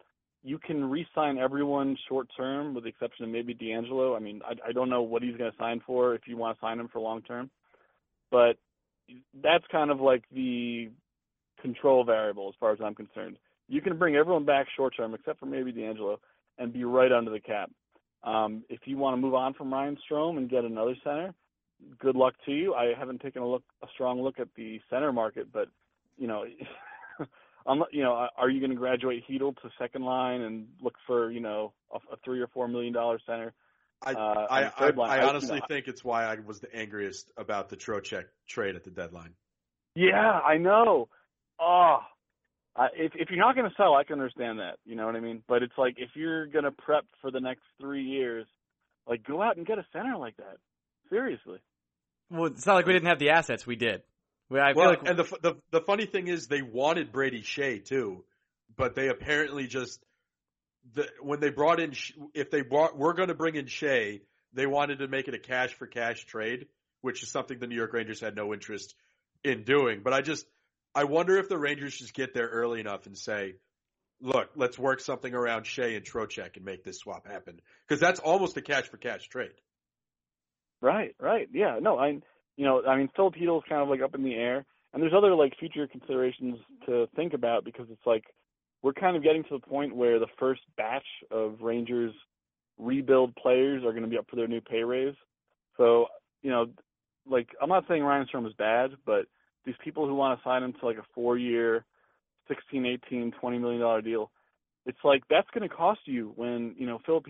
you 0.43 0.59
can 0.59 0.89
re-sign 0.89 1.39
everyone 1.39 1.97
short 2.09 2.29
term 2.37 2.75
with 2.75 2.85
the 2.85 2.91
exception 2.91 3.25
of 3.25 3.31
maybe 3.31 3.55
DeAngelo. 3.55 4.17
I 4.17 4.21
mean 4.21 4.41
I, 4.45 4.69
I 4.69 4.73
don't 4.73 4.89
know 4.89 5.03
what 5.03 5.23
he's 5.23 5.37
going 5.37 5.51
to 5.51 5.59
sign 5.59 5.81
for 5.87 6.15
if 6.15 6.23
you 6.27 6.37
want 6.37 6.57
to 6.57 6.61
sign 6.61 6.81
him 6.81 6.89
for 6.89 7.01
long 7.01 7.23
term 7.23 7.51
but 8.31 8.57
that's 9.43 9.65
kind 9.71 9.91
of 9.91 10.01
like 10.01 10.25
the 10.33 10.91
control 11.61 12.05
variable 12.05 12.49
as 12.49 12.55
far 12.59 12.73
as 12.73 12.79
I'm 12.83 12.95
concerned. 12.95 13.37
You 13.69 13.81
can 13.81 13.99
bring 13.99 14.17
everyone 14.17 14.45
back 14.45 14.67
short 14.77 14.95
term 14.97 15.15
except 15.15 15.41
for 15.41 15.47
maybe 15.47 15.73
DeAngelo 15.73 16.17
and 16.59 16.73
be 16.73 16.85
right 16.85 17.13
under 17.13 17.31
the 17.31 17.41
cap. 17.41 17.71
Um, 18.23 18.65
if 18.69 18.81
you 18.85 18.97
want 18.97 19.15
to 19.17 19.21
move 19.21 19.35
on 19.35 19.55
from 19.55 19.73
Ryan 19.73 19.97
Strome 20.11 20.37
and 20.37 20.51
get 20.51 20.65
another 20.65 20.95
center, 21.03 21.33
good 21.99 22.17
luck 22.17 22.35
to 22.47 22.53
you. 22.53 22.75
I 22.75 22.93
haven't 22.99 23.21
taken 23.21 23.43
a 23.43 23.49
look, 23.49 23.63
a 23.83 23.87
strong 23.95 24.21
look 24.21 24.39
at 24.39 24.49
the 24.57 24.81
center 24.91 25.13
market, 25.13 25.53
but 25.53 25.69
you 26.19 26.27
know, 26.27 26.45
unle- 27.67 27.93
you 27.93 28.03
know, 28.03 28.29
are 28.37 28.51
you 28.51 28.61
going 28.61 28.71
to 28.71 28.77
graduate 28.77 29.25
Chytil 29.29 29.55
to 29.63 29.71
second 29.79 30.03
line 30.05 30.41
and 30.43 30.69
look 30.81 30.95
for 31.07 31.31
you 31.31 31.41
know 31.41 31.73
a, 31.93 31.97
a 32.13 32.17
three 32.25 32.41
or 32.41 32.47
four 32.49 32.69
million 32.69 32.93
dollar 32.93 33.19
center? 33.27 33.53
I 34.03 34.13
Uh, 34.13 34.47
I, 34.51 34.73
I, 34.87 34.91
line, 34.91 35.11
I 35.11 35.19
I- 35.19 35.29
honestly 35.29 35.55
you 35.57 35.61
know, 35.61 35.67
think 35.69 35.89
it's 35.89 36.03
why 36.05 36.25
I 36.25 36.37
was 36.37 36.61
the 36.61 36.75
angriest 36.75 37.33
about 37.37 37.69
the 37.69 37.77
Trocheck 37.77 38.25
trade 38.49 38.77
at 38.77 38.85
the 38.85 38.91
deadline. 38.91 39.35
Yeah, 39.95 40.41
I 40.41 40.57
know. 40.57 41.09
Oh, 41.61 41.99
I 42.77 42.87
if 42.97 43.13
if 43.15 43.29
you're 43.31 43.39
not 43.39 43.55
going 43.57 43.69
to 43.69 43.75
sell, 43.77 43.95
I 43.95 44.05
can 44.05 44.15
understand 44.15 44.59
that. 44.61 44.79
You 44.85 44.97
know 44.97 45.07
what 45.07 45.17
I 45.17 45.21
mean? 45.21 45.43
But 45.47 45.63
it's 45.63 45.77
like 45.77 45.95
if 45.99 46.11
you're 46.15 46.47
going 46.47 46.65
to 46.65 46.71
prep 46.71 47.05
for 47.21 47.31
the 47.31 47.41
next 47.41 47.63
three 47.81 48.05
years, 48.05 48.47
like 49.07 49.25
go 49.25 49.43
out 49.43 49.57
and 49.57 49.67
get 49.67 49.79
a 49.79 49.87
center 49.93 50.17
like 50.17 50.37
that. 50.37 50.57
Seriously. 51.11 51.59
Well, 52.31 52.47
it's 52.47 52.65
not 52.65 52.75
like 52.75 52.87
we 52.87 52.93
didn't 52.93 53.09
have 53.09 53.19
the 53.19 53.31
assets. 53.31 53.67
We 53.67 53.75
did. 53.75 54.03
Well, 54.51 54.65
I 54.65 54.73
feel 54.73 54.83
well, 54.83 54.91
like 54.91 55.09
and 55.09 55.19
the, 55.19 55.39
the 55.43 55.57
the 55.71 55.81
funny 55.81 56.07
thing 56.07 56.27
is 56.27 56.49
they 56.49 56.61
wanted 56.61 57.13
Brady 57.13 57.43
Skjei 57.43 57.85
too, 57.85 58.25
but 58.77 58.97
they 58.97 59.09
apparently 59.09 59.69
just 59.69 60.05
the 60.95 61.09
when 61.23 61.39
they 61.39 61.51
brought 61.51 61.79
in 61.79 61.93
Sh- 61.93 62.13
if 62.35 62.51
they 62.51 62.63
brought 62.63 62.99
were 62.99 63.15
going 63.15 63.29
to 63.29 63.35
bring 63.35 63.55
in 63.55 63.67
Skjei, 63.67 64.23
they 64.53 64.67
wanted 64.67 64.99
to 64.99 65.09
make 65.09 65.29
it 65.29 65.35
a 65.35 65.39
cash 65.39 65.73
for 65.75 65.87
cash 65.87 66.25
trade, 66.27 66.67
which 67.01 67.23
is 67.23 67.31
something 67.31 67.61
the 67.61 67.69
New 67.69 67.77
York 67.77 67.93
Rangers 67.93 68.21
had 68.21 68.35
no 68.35 68.53
interest 68.53 68.97
in 69.45 69.63
doing. 69.63 70.01
But 70.03 70.15
I 70.15 70.21
just 70.21 70.45
I 70.97 71.05
wonder 71.05 71.39
if 71.39 71.49
the 71.49 71.59
Rangers 71.59 71.97
just 71.97 72.13
get 72.13 72.35
there 72.35 72.49
early 72.49 72.81
enough 72.81 73.07
and 73.07 73.17
say, 73.17 73.55
look, 74.21 74.51
let's 74.57 74.77
work 74.77 74.99
something 74.99 75.33
around 75.33 75.65
Skjei 75.65 75.97
and 75.97 76.05
Trocheck 76.05 76.57
and 76.57 76.65
make 76.65 76.83
this 76.83 76.99
swap 76.99 77.29
happen 77.29 77.61
because 77.87 78.01
that's 78.01 78.19
almost 78.19 78.57
a 78.57 78.63
cash 78.63 78.89
for 78.89 78.97
cash 78.97 79.29
trade. 79.29 79.55
Right, 80.81 81.15
right. 81.21 81.49
Yeah, 81.53 81.79
no, 81.81 81.99
I, 81.99 82.21
you 82.61 82.67
know, 82.67 82.83
I 82.87 82.95
mean, 82.95 83.09
Filip 83.17 83.37
Chytil's 83.37 83.65
kind 83.67 83.81
of 83.81 83.89
like 83.89 84.03
up 84.03 84.15
in 84.15 84.23
the 84.23 84.35
air, 84.35 84.67
and 84.93 85.03
there's 85.03 85.15
other 85.17 85.35
like 85.35 85.59
future 85.59 85.87
considerations 85.87 86.59
to 86.85 87.09
think 87.17 87.33
about 87.33 87.65
because 87.65 87.87
it's 87.91 88.05
like 88.05 88.25
we're 88.83 88.93
kind 88.93 89.17
of 89.17 89.23
getting 89.23 89.43
to 89.45 89.59
the 89.59 89.67
point 89.67 89.97
where 89.97 90.19
the 90.19 90.27
first 90.39 90.61
batch 90.77 91.07
of 91.31 91.63
Rangers 91.63 92.13
rebuild 92.79 93.35
players 93.37 93.83
are 93.83 93.93
going 93.93 94.03
to 94.03 94.11
be 94.11 94.19
up 94.19 94.27
for 94.29 94.37
their 94.37 94.47
new 94.47 94.61
pay 94.61 94.83
raise. 94.83 95.15
So, 95.79 96.09
you 96.43 96.51
know, 96.51 96.67
like 97.27 97.49
I'm 97.63 97.71
not 97.71 97.85
saying 97.89 98.03
Ryan 98.03 98.27
Strome 98.31 98.47
is 98.47 98.53
bad, 98.59 98.91
but 99.07 99.25
these 99.65 99.75
people 99.83 100.07
who 100.07 100.15
want 100.15 100.39
to 100.39 100.45
sign 100.45 100.63
him 100.63 100.75
to 100.81 100.87
like 100.87 100.99
a 100.99 101.05
four-year, 101.15 101.87
16, 102.47 102.85
18, 102.85 103.33
20 103.41 103.59
million 103.59 103.81
dollar 103.81 104.03
deal, 104.03 104.31
it's 104.85 104.99
like 105.03 105.23
that's 105.31 105.49
going 105.55 105.67
to 105.67 105.75
cost 105.75 106.01
you 106.05 106.35
when 106.37 106.75
you 106.77 106.87
know 106.87 106.99
Philip 107.07 107.25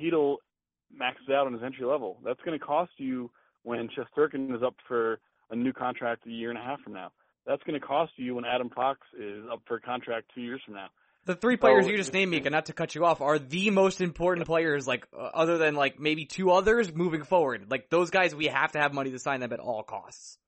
maxes 0.92 1.28
out 1.28 1.46
on 1.46 1.52
his 1.52 1.62
entry 1.62 1.86
level. 1.86 2.18
That's 2.24 2.40
going 2.44 2.58
to 2.58 2.64
cost 2.64 2.90
you 2.96 3.30
when 3.62 3.88
Shesterkin 3.88 4.54
is 4.54 4.62
up 4.62 4.74
for 4.86 5.18
a 5.50 5.56
new 5.56 5.72
contract 5.72 6.26
a 6.26 6.30
year 6.30 6.50
and 6.50 6.58
a 6.58 6.62
half 6.62 6.80
from 6.80 6.94
now. 6.94 7.10
That's 7.46 7.62
going 7.64 7.78
to 7.80 7.84
cost 7.84 8.12
you 8.16 8.34
when 8.36 8.44
Adam 8.44 8.70
Fox 8.70 9.00
is 9.18 9.44
up 9.50 9.62
for 9.66 9.76
a 9.76 9.80
contract 9.80 10.30
two 10.34 10.42
years 10.42 10.60
from 10.64 10.74
now. 10.74 10.88
the 11.24 11.34
three 11.34 11.56
players 11.56 11.84
so 11.84 11.90
you 11.90 11.96
just 11.96 12.12
named, 12.12 12.30
Mika, 12.30 12.50
not 12.50 12.66
to 12.66 12.72
cut 12.72 12.94
you 12.94 13.04
off, 13.04 13.20
are 13.20 13.38
the 13.38 13.70
most 13.70 14.00
important 14.00 14.46
players. 14.46 14.86
Like 14.86 15.06
uh, 15.12 15.30
other 15.34 15.58
than 15.58 15.74
like 15.74 15.98
maybe 15.98 16.26
two 16.26 16.50
others 16.50 16.94
moving 16.94 17.24
forward. 17.24 17.66
Like 17.70 17.90
those 17.90 18.10
guys, 18.10 18.34
we 18.34 18.46
have 18.46 18.72
to 18.72 18.78
have 18.78 18.92
money 18.92 19.10
to 19.10 19.18
sign 19.18 19.40
them 19.40 19.52
at 19.52 19.60
all 19.60 19.82
costs. 19.82 20.38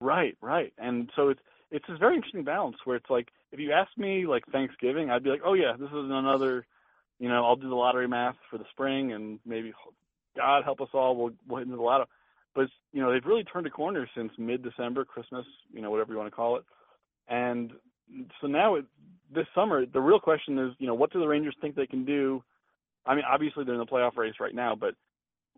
Right, 0.00 0.36
right. 0.40 0.72
And 0.78 1.10
so 1.16 1.28
it's 1.30 1.40
it's 1.70 1.84
this 1.88 1.98
very 1.98 2.14
interesting 2.16 2.44
balance 2.44 2.76
where 2.84 2.96
it's 2.96 3.10
like 3.10 3.28
if 3.52 3.58
you 3.58 3.72
ask 3.72 3.90
me 3.98 4.26
like 4.26 4.44
Thanksgiving, 4.52 5.10
I'd 5.10 5.24
be 5.24 5.30
like, 5.30 5.42
oh 5.44 5.54
yeah, 5.54 5.72
this 5.78 5.88
is 5.88 5.94
another, 5.94 6.66
you 7.18 7.28
know, 7.28 7.44
I'll 7.44 7.56
do 7.56 7.68
the 7.68 7.74
lottery 7.74 8.08
math 8.08 8.36
for 8.50 8.58
the 8.58 8.64
spring 8.70 9.12
and 9.12 9.40
maybe 9.44 9.72
God 10.36 10.64
help 10.64 10.80
us 10.80 10.88
all, 10.92 11.16
we'll 11.16 11.32
we'll 11.48 11.58
hit 11.58 11.66
into 11.66 11.76
the 11.76 11.82
lotto. 11.82 12.06
But 12.54 12.68
you 12.92 13.00
know 13.02 13.12
they've 13.12 13.24
really 13.24 13.44
turned 13.44 13.66
a 13.66 13.70
corner 13.70 14.08
since 14.16 14.32
mid-December, 14.38 15.04
Christmas, 15.04 15.44
you 15.72 15.82
know 15.82 15.90
whatever 15.90 16.12
you 16.12 16.18
want 16.18 16.30
to 16.30 16.36
call 16.36 16.56
it, 16.56 16.64
and 17.28 17.72
so 18.40 18.46
now 18.46 18.76
it, 18.76 18.84
this 19.34 19.46
summer 19.54 19.86
the 19.86 20.00
real 20.00 20.20
question 20.20 20.58
is, 20.58 20.72
you 20.78 20.86
know, 20.86 20.94
what 20.94 21.12
do 21.12 21.20
the 21.20 21.26
Rangers 21.26 21.56
think 21.60 21.74
they 21.74 21.86
can 21.86 22.04
do? 22.04 22.42
I 23.06 23.14
mean, 23.14 23.24
obviously 23.30 23.64
they're 23.64 23.74
in 23.74 23.80
the 23.80 23.86
playoff 23.86 24.16
race 24.16 24.34
right 24.40 24.54
now, 24.54 24.74
but 24.74 24.94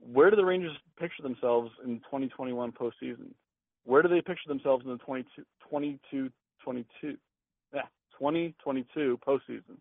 where 0.00 0.30
do 0.30 0.36
the 0.36 0.44
Rangers 0.44 0.76
picture 0.98 1.22
themselves 1.22 1.70
in 1.84 1.98
2021 2.00 2.72
postseason? 2.72 3.32
Where 3.84 4.02
do 4.02 4.08
they 4.08 4.20
picture 4.20 4.48
themselves 4.48 4.84
in 4.84 4.90
the 4.90 4.98
22, 4.98 5.44
22, 5.68 6.30
22, 6.62 7.16
yeah, 7.72 7.82
2022 8.18 9.18
postseason? 9.26 9.78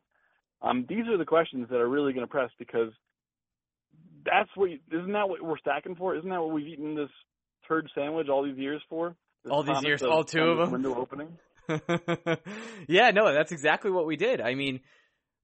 Um, 0.61 0.85
these 0.87 1.07
are 1.07 1.17
the 1.17 1.25
questions 1.25 1.67
that 1.69 1.79
are 1.79 1.89
really 1.89 2.13
going 2.13 2.25
to 2.25 2.31
press 2.31 2.49
because 2.57 2.91
that's 4.25 4.49
what 4.55 4.71
you, 4.71 4.79
isn't 4.91 5.11
that 5.11 5.29
what 5.29 5.41
we're 5.41 5.57
stacking 5.57 5.95
for? 5.95 6.15
Isn't 6.15 6.29
that 6.29 6.41
what 6.41 6.51
we've 6.51 6.67
eaten 6.67 6.95
this 6.95 7.09
turd 7.67 7.89
sandwich 7.95 8.27
all 8.29 8.43
these 8.43 8.57
years 8.57 8.81
for? 8.89 9.15
This 9.43 9.51
All 9.51 9.63
these 9.63 9.83
years, 9.83 10.03
all 10.03 10.23
two 10.23 10.41
of 10.41 10.57
them? 10.57 10.71
Window 10.71 10.95
opening. 10.95 11.37
yeah, 12.87 13.11
no, 13.11 13.33
that's 13.33 13.51
exactly 13.51 13.91
what 13.91 14.05
we 14.05 14.15
did. 14.15 14.41
I 14.41 14.55
mean, 14.55 14.81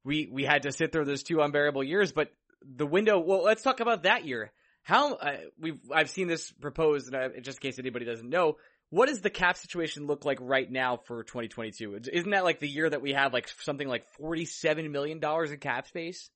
we 0.04 0.30
we 0.32 0.44
had 0.44 0.64
to 0.64 0.72
sit 0.72 0.92
through 0.92 1.06
those 1.06 1.24
two 1.24 1.42
unbearable 1.42 1.84
years, 1.84 2.12
but 2.12 2.32
the 2.62 2.86
window. 2.86 3.20
Well, 3.20 3.44
let's 3.44 3.64
talk 3.64 3.80
about 3.80 4.04
that 4.04 4.26
year. 4.26 4.52
How 4.84 5.14
uh, 5.14 5.38
we've 5.60 5.80
I've 5.94 6.10
seen 6.10 6.28
this 6.28 6.52
proposed, 6.52 7.14
and 7.14 7.16
I, 7.16 7.40
just 7.40 7.64
in 7.64 7.70
case 7.70 7.80
anybody 7.80 8.06
doesn't 8.06 8.30
know, 8.30 8.58
what 8.90 9.08
does 9.08 9.22
the 9.22 9.30
cap 9.30 9.58
situation 9.58 10.08
look 10.08 10.26
like 10.26 10.40
right 10.42 10.70
now 10.70 10.98
for 11.06 11.24
2022? 11.24 12.00
Isn't 12.12 12.32
that 12.32 12.44
like 12.44 12.60
the 12.60 12.68
year 12.68 12.90
that 12.90 13.02
we 13.02 13.14
have 13.14 13.34
like 13.34 13.50
something 13.62 13.88
like 13.88 14.06
47 14.18 14.92
million 14.92 15.20
dollars 15.20 15.52
in 15.52 15.60
cap 15.60 15.88
space? 15.88 16.30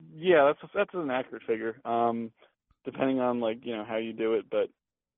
Yeah, 0.00 0.46
that's 0.46 0.72
that's 0.74 0.94
an 0.94 1.10
accurate 1.10 1.42
figure. 1.46 1.80
Um, 1.84 2.32
depending 2.84 3.20
on 3.20 3.40
like 3.40 3.58
you 3.64 3.76
know 3.76 3.84
how 3.84 3.96
you 3.96 4.12
do 4.12 4.34
it, 4.34 4.46
but 4.50 4.68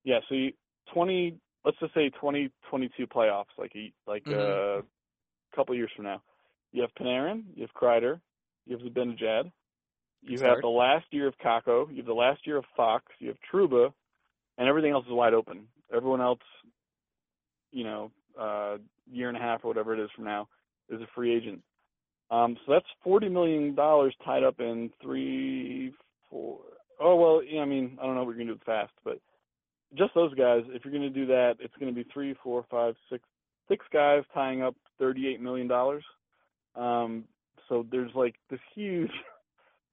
yeah, 0.03 0.19
so 0.29 0.35
you, 0.35 0.53
twenty, 0.93 1.39
let's 1.65 1.79
just 1.79 1.93
say 1.93 2.09
twenty 2.09 2.51
twenty 2.69 2.89
two 2.97 3.07
playoffs, 3.07 3.57
like 3.57 3.71
a, 3.75 3.91
like 4.07 4.23
Mhm. 4.27 4.33
uh, 4.33 4.79
a 4.79 5.55
couple 5.55 5.75
years 5.75 5.91
from 5.95 6.05
now. 6.05 6.21
You 6.71 6.81
have 6.81 6.93
Panarin, 6.95 7.45
you 7.55 7.61
have 7.63 7.73
Kreider, 7.73 8.19
you 8.65 8.77
have 8.77 8.85
Zibanejad, 8.85 9.51
you 10.21 10.39
have 10.41 10.61
the 10.61 10.67
last 10.67 11.05
year 11.11 11.27
of 11.27 11.37
Kakko, 11.37 11.89
you 11.89 11.97
have 11.97 12.05
the 12.05 12.13
last 12.13 12.45
year 12.45 12.57
of 12.57 12.65
Fox, 12.75 13.05
you 13.19 13.29
have 13.29 13.37
Trouba, 13.51 13.93
and 14.57 14.67
everything 14.67 14.91
else 14.91 15.05
is 15.05 15.11
wide 15.11 15.33
open. 15.33 15.67
Everyone 15.93 16.21
else, 16.21 16.39
you 17.71 17.83
know, 17.83 18.11
uh, 18.39 18.77
year 19.09 19.29
and 19.29 19.37
a 19.37 19.41
half 19.41 19.63
or 19.63 19.67
whatever 19.69 19.93
it 19.93 19.99
is 20.03 20.09
from 20.15 20.25
now, 20.25 20.47
is 20.89 21.01
a 21.01 21.07
free 21.15 21.33
agent. 21.35 21.61
Um, 22.29 22.57
so 22.65 22.73
that's 22.73 22.85
forty 23.03 23.29
million 23.29 23.73
dollars 23.75 24.13
tied 24.25 24.43
up 24.43 24.59
in 24.59 24.89
three, 25.01 25.93
four. 26.29 26.59
Oh 26.99 27.15
well, 27.15 27.41
yeah, 27.43 27.61
I 27.61 27.65
mean, 27.65 27.97
I 28.01 28.05
don't 28.05 28.15
know 28.15 28.23
what 28.23 28.31
you're 28.31 28.39
gonna 28.39 28.51
do 28.51 28.53
with 28.53 28.63
fast, 28.63 28.93
but 29.03 29.19
just 29.97 30.13
those 30.13 30.33
guys. 30.33 30.63
If 30.67 30.83
you're 30.83 30.93
gonna 30.93 31.09
do 31.09 31.25
that, 31.27 31.55
it's 31.59 31.73
gonna 31.79 31.93
be 31.93 32.05
three, 32.13 32.35
four, 32.43 32.65
five, 32.69 32.95
six, 33.09 33.23
six 33.69 33.85
guys 33.93 34.23
tying 34.33 34.61
up 34.61 34.75
thirty-eight 34.99 35.41
million 35.41 35.67
dollars. 35.67 36.03
Um, 36.75 37.23
so 37.69 37.85
there's 37.91 38.11
like 38.15 38.35
this 38.49 38.59
huge. 38.75 39.11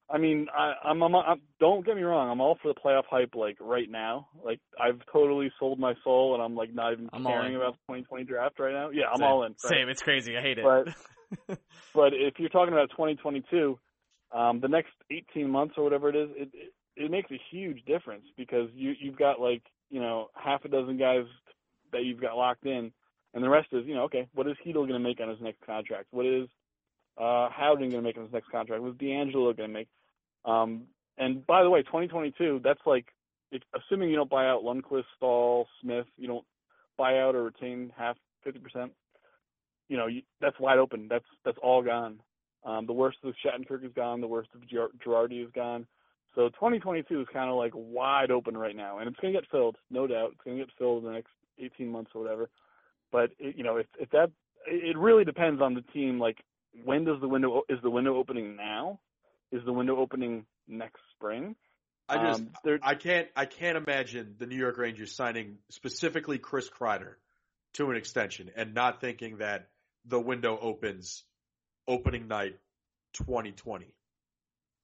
I 0.09 0.19
mean, 0.19 0.47
I, 0.55 0.73
I'm, 0.83 1.01
I'm, 1.01 1.15
I'm. 1.15 1.41
Don't 1.59 1.85
get 1.85 1.95
me 1.95 2.03
wrong. 2.03 2.29
I'm 2.29 2.39
all 2.39 2.57
for 2.61 2.71
the 2.71 2.79
playoff 2.79 3.05
hype, 3.09 3.33
like 3.33 3.57
right 3.59 3.89
now. 3.89 4.27
Like 4.43 4.59
I've 4.79 4.99
totally 5.11 5.51
sold 5.59 5.79
my 5.79 5.95
soul, 6.03 6.35
and 6.35 6.43
I'm 6.43 6.55
like 6.55 6.73
not 6.73 6.93
even 6.93 7.09
I'm 7.11 7.23
caring 7.23 7.55
about 7.55 7.73
the 7.73 7.93
2020 7.93 8.23
draft 8.25 8.59
right 8.59 8.73
now. 8.73 8.89
Yeah, 8.91 9.05
I'm 9.11 9.17
Same. 9.17 9.27
all 9.27 9.43
in. 9.43 9.51
right? 9.51 9.59
Same, 9.59 9.89
it's 9.89 10.03
crazy. 10.03 10.37
I 10.37 10.41
hate 10.41 10.59
it. 10.59 10.63
But 10.63 11.57
but 11.93 12.13
if 12.13 12.35
you're 12.37 12.49
talking 12.49 12.73
about 12.73 12.91
2022, 12.91 13.79
um, 14.31 14.59
the 14.59 14.67
next 14.67 14.91
18 15.09 15.49
months 15.49 15.73
or 15.77 15.83
whatever 15.83 16.09
it 16.09 16.15
is, 16.15 16.29
it, 16.35 16.49
it 16.53 16.73
it 16.95 17.11
makes 17.11 17.31
a 17.31 17.41
huge 17.51 17.83
difference 17.85 18.25
because 18.37 18.69
you 18.75 18.93
you've 18.99 19.17
got 19.17 19.41
like 19.41 19.63
you 19.89 19.99
know 19.99 20.29
half 20.35 20.65
a 20.65 20.69
dozen 20.69 20.97
guys 20.97 21.25
that 21.91 22.03
you've 22.03 22.21
got 22.21 22.37
locked 22.37 22.65
in, 22.65 22.91
and 23.33 23.43
the 23.43 23.49
rest 23.49 23.69
is 23.71 23.85
you 23.87 23.95
know 23.95 24.03
okay, 24.03 24.27
what 24.35 24.47
is 24.47 24.55
Chytil 24.63 24.87
going 24.87 24.89
to 24.89 24.99
make 24.99 25.19
on 25.19 25.29
his 25.29 25.41
next 25.41 25.65
contract? 25.65 26.07
What 26.11 26.27
is 26.27 26.47
uh, 27.17 27.49
Howden 27.49 27.89
going 27.89 27.91
to 27.91 28.01
make 28.01 28.17
on 28.17 28.23
his 28.23 28.33
next 28.33 28.49
contract? 28.49 28.81
What's 28.81 28.97
DeAngelo 28.97 29.55
going 29.55 29.69
to 29.69 29.73
make? 29.73 29.87
Um, 30.43 30.83
and 31.17 31.45
by 31.47 31.63
the 31.63 31.69
way, 31.69 31.81
2022, 31.83 32.61
that's 32.63 32.79
like 32.85 33.05
if, 33.51 33.61
assuming 33.73 34.09
you 34.09 34.15
don't 34.15 34.29
buy 34.29 34.47
out 34.47 34.63
Lundqvist, 34.63 35.05
Staal, 35.17 35.67
Smith, 35.81 36.05
you 36.17 36.27
don't 36.27 36.45
buy 36.97 37.19
out 37.19 37.35
or 37.35 37.43
retain 37.43 37.91
half 37.97 38.17
50%. 38.45 38.89
You 39.87 39.97
know, 39.97 40.07
you, 40.07 40.21
that's 40.41 40.59
wide 40.59 40.79
open. 40.79 41.07
That's 41.09 41.25
that's 41.43 41.57
all 41.61 41.83
gone. 41.83 42.19
Um, 42.65 42.87
the 42.87 42.93
worst 42.93 43.19
of 43.23 43.35
Shattenkirk 43.45 43.85
is 43.85 43.93
gone. 43.95 44.19
The 44.19 44.27
worst 44.27 44.49
of 44.55 44.67
Gir- 44.67 44.89
Girardi 45.05 45.45
is 45.45 45.51
gone. 45.53 45.85
So 46.33 46.49
2022 46.49 47.21
is 47.21 47.27
kind 47.31 47.49
of 47.49 47.55
like 47.55 47.71
wide 47.75 48.31
open 48.31 48.57
right 48.57 48.75
now, 48.75 48.97
and 48.97 49.07
it's 49.07 49.19
going 49.19 49.33
to 49.33 49.39
get 49.39 49.49
filled, 49.49 49.77
no 49.91 50.07
doubt. 50.07 50.31
It's 50.33 50.41
going 50.43 50.57
to 50.57 50.65
get 50.65 50.73
filled 50.77 51.03
in 51.03 51.09
the 51.09 51.13
next 51.13 51.31
18 51.59 51.87
months 51.87 52.11
or 52.15 52.21
whatever. 52.21 52.49
But 53.11 53.29
it, 53.37 53.55
you 53.55 53.63
know, 53.63 53.77
if 53.77 53.85
if 53.99 54.09
that, 54.09 54.31
it 54.67 54.97
really 54.97 55.23
depends 55.23 55.61
on 55.61 55.75
the 55.75 55.83
team. 55.93 56.19
Like, 56.19 56.37
when 56.83 57.05
does 57.05 57.19
the 57.21 57.27
window 57.27 57.61
is 57.69 57.79
the 57.81 57.89
window 57.89 58.15
opening 58.15 58.55
now? 58.55 58.99
Is 59.51 59.61
the 59.65 59.73
window 59.73 59.97
opening 59.97 60.45
next 60.67 61.01
spring? 61.15 61.55
I 62.07 62.17
just 62.17 62.41
Um, 62.41 62.79
I 62.83 62.95
can't 62.95 63.27
I 63.35 63.45
can't 63.45 63.77
imagine 63.77 64.35
the 64.37 64.45
New 64.45 64.57
York 64.57 64.77
Rangers 64.77 65.15
signing 65.15 65.57
specifically 65.69 66.37
Chris 66.37 66.69
Kreider 66.69 67.15
to 67.73 67.89
an 67.89 67.97
extension 67.97 68.51
and 68.55 68.73
not 68.73 69.01
thinking 69.01 69.37
that 69.37 69.69
the 70.05 70.19
window 70.19 70.57
opens 70.59 71.23
opening 71.87 72.27
night 72.27 72.57
2020. 73.13 73.93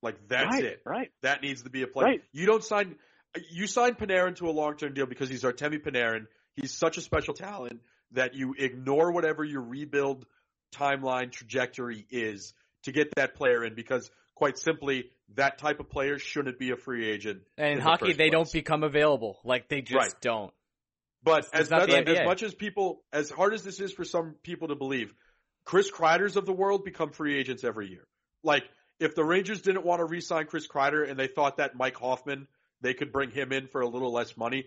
Like 0.02 0.28
that's 0.28 0.56
right, 0.56 0.64
it. 0.64 0.82
Right. 0.86 1.12
That 1.22 1.42
needs 1.44 1.64
to 1.64 1.70
be 1.70 1.84
a 1.84 1.88
play. 1.88 2.06
Right. 2.06 2.24
You 2.32 2.48
don't 2.48 2.64
sign 2.64 2.96
you 3.52 3.68
sign 3.68 3.96
Panarin 3.96 4.36
to 4.38 4.50
a 4.50 4.52
long 4.52 4.78
term 4.78 4.94
deal 4.94 5.06
because 5.06 5.30
he's 5.30 5.44
Artemi 5.44 5.82
Panarin. 5.82 6.28
He's 6.56 6.72
such 6.72 6.98
a 6.98 7.02
special 7.02 7.34
talent 7.34 7.82
that 8.14 8.34
you 8.36 8.56
ignore 8.58 9.12
whatever 9.12 9.44
your 9.44 9.62
rebuild 9.62 10.26
timeline 10.72 11.32
trajectory 11.32 12.05
is 12.09 12.53
to 12.84 12.91
get 12.91 13.13
that 13.15 13.36
player 13.36 13.63
in 13.63 13.76
because 13.76 14.09
quite 14.36 14.57
simply 14.57 15.11
that 15.36 15.57
type 15.57 15.80
of 15.80 15.89
player 15.89 16.17
shouldn't 16.17 16.57
be 16.57 16.72
a 16.72 16.76
free 16.76 17.09
agent. 17.09 17.41
and 17.57 17.74
in 17.74 17.78
the 17.78 17.84
hockey, 17.84 18.07
first 18.07 18.17
they 18.17 18.30
don't 18.30 18.51
become 18.51 18.84
available. 18.84 19.39
Like 19.43 19.67
they 19.67 19.82
just 19.82 19.95
Right. 19.95 20.22
don't. 20.22 20.53
But 21.24 21.39
It's 21.39 21.72
as, 21.72 21.72
as 21.72 22.26
much 22.26 22.41
as 22.41 22.55
people, 22.55 23.03
as 23.13 23.30
hard 23.30 23.53
as 23.53 23.63
this 23.63 23.80
is 23.80 23.93
for 23.93 24.03
some 24.03 24.36
people 24.41 24.69
to 24.69 24.76
believe, 24.76 25.13
Chris 25.65 25.91
Kreider's 25.91 26.36
of 26.36 26.47
the 26.47 26.53
world 26.53 26.84
become 26.84 27.11
free 27.11 27.38
agents 27.38 27.63
every 27.63 27.89
year. 27.89 28.07
Like, 28.43 28.63
if 28.99 29.13
the 29.13 29.24
Rangers 29.24 29.61
didn't 29.61 29.86
want 29.86 29.99
to 29.99 30.05
re-sign 30.05 30.47
Chris 30.47 30.67
Kreider 30.67 31.07
and 31.07 31.19
they 31.19 31.28
thought 31.28 31.57
that 31.57 31.76
Mike 31.76 31.95
Hoffman, 31.95 32.47
they 32.82 32.95
could 32.95 33.11
bring 33.11 33.30
him 33.30 33.51
in 33.51 33.67
for 33.67 33.82
a 33.82 33.88
little 33.88 34.11
less 34.11 34.36
money, 34.36 34.65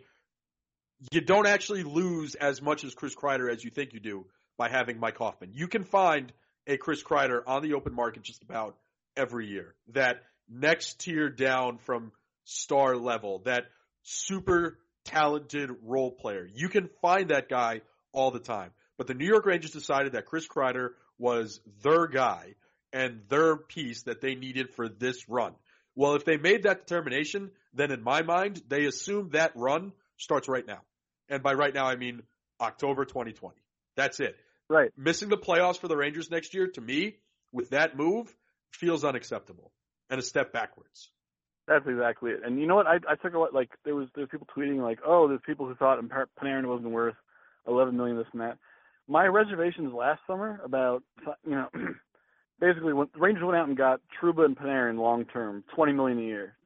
you 1.11 1.21
don't 1.21 1.47
actually 1.47 1.83
lose 1.83 2.37
as 2.37 2.63
much 2.63 2.85
as 2.85 2.95
Chris 2.95 3.15
Kreider 3.15 3.53
as 3.53 3.65
you 3.65 3.71
think 3.71 3.93
you 3.93 4.01
do 4.01 4.27
by 4.57 4.69
having 4.69 4.99
Mike 4.99 5.19
Hoffman. 5.19 5.51
You 5.53 5.69
can 5.69 5.85
find 5.85 6.33
a 6.67 6.77
Chris 6.77 7.03
Kreider 7.03 7.43
on 7.47 7.63
the 7.63 7.75
open 7.75 7.95
market 7.95 8.23
just 8.23 8.43
about 8.43 8.77
every 9.17 9.49
year. 9.49 9.75
That 9.93 10.23
next 10.49 11.01
tier 11.01 11.29
down 11.29 11.79
from 11.79 12.13
star 12.45 12.97
level, 12.97 13.41
that 13.45 13.65
super 14.03 14.79
talented 15.05 15.71
role 15.83 16.11
player. 16.11 16.49
You 16.53 16.69
can 16.69 16.89
find 17.03 17.31
that 17.31 17.49
guy 17.49 17.83
all 18.13 18.31
the 18.31 18.41
time. 18.41 18.71
But 18.97 19.07
the 19.07 19.15
New 19.15 19.27
York 19.27 19.45
Rangers 19.47 19.73
decided 19.73 20.13
that 20.13 20.27
Chris 20.27 20.47
Kreider 20.47 20.91
was 21.19 21.61
their 21.83 22.07
guy 22.07 22.55
and 22.93 23.23
their 23.29 23.57
piece 23.57 24.05
that 24.05 24.21
they 24.21 24.35
needed 24.35 24.71
for 24.75 24.89
this 24.89 25.29
run. 25.29 25.53
Well, 25.97 26.15
if 26.15 26.25
they 26.25 26.37
made 26.37 26.65
that 26.65 26.87
determination, 26.87 27.51
then 27.73 27.91
in 27.91 28.03
my 28.03 28.23
mind, 28.23 28.63
they 28.69 28.85
assume 28.85 29.31
that 29.31 29.53
run 29.55 29.93
starts 30.17 30.49
right 30.49 30.67
now. 30.67 30.81
And 31.29 31.43
by 31.43 31.55
right 31.55 31.75
now, 31.75 31.87
I 31.87 31.97
mean 31.97 32.23
October 32.61 33.05
2020. 33.05 33.57
That's 33.97 34.21
it. 34.21 34.37
Right. 34.69 34.91
Missing 34.97 35.29
the 35.29 35.37
playoffs 35.37 35.79
for 35.79 35.89
the 35.89 35.97
Rangers 35.97 36.31
next 36.31 36.55
year, 36.55 36.69
to 36.69 36.81
me, 36.81 37.17
with 37.53 37.71
that 37.71 37.97
move, 37.97 38.35
feels 38.73 39.05
unacceptable 39.05 39.73
and 40.11 40.19
a 40.19 40.23
step 40.23 40.53
backwards. 40.53 41.11
That's 41.67 41.87
exactly 41.87 42.33
it. 42.33 42.41
And 42.45 42.61
you 42.61 42.67
know 42.67 42.75
what? 42.75 42.87
I 42.87 42.97
I 43.09 43.15
took 43.17 43.35
a 43.35 43.39
lot. 43.39 43.55
Like 43.55 43.71
there 43.85 43.95
was 43.95 44.09
there's 44.15 44.29
people 44.29 44.47
tweeting 44.55 44.83
like, 44.83 44.99
oh, 45.07 45.29
there's 45.29 45.41
people 45.47 45.67
who 45.67 45.75
thought 45.75 45.99
Panarin 46.03 46.67
wasn't 46.67 46.91
worth 46.91 47.15
11 47.67 47.97
million 47.97 48.17
this 48.17 48.27
and 48.33 48.43
that. 48.43 48.59
My 49.09 49.27
reservations 49.27 49.93
last 49.95 50.21
summer 50.27 50.61
about 50.63 51.03
you 51.47 51.53
know 51.53 51.69
basically 52.61 52.93
when 52.93 53.09
the 53.15 53.21
Rangers 53.21 53.45
went 53.45 53.57
out 53.57 53.69
and 53.69 53.77
got 53.77 54.01
Trouba 54.21 54.45
and 54.45 54.57
Panarin 54.57 54.99
long 54.99 55.25
term, 55.25 55.65
20 55.75 55.93
million 55.93 56.19
a 56.19 56.23
year, 56.23 56.57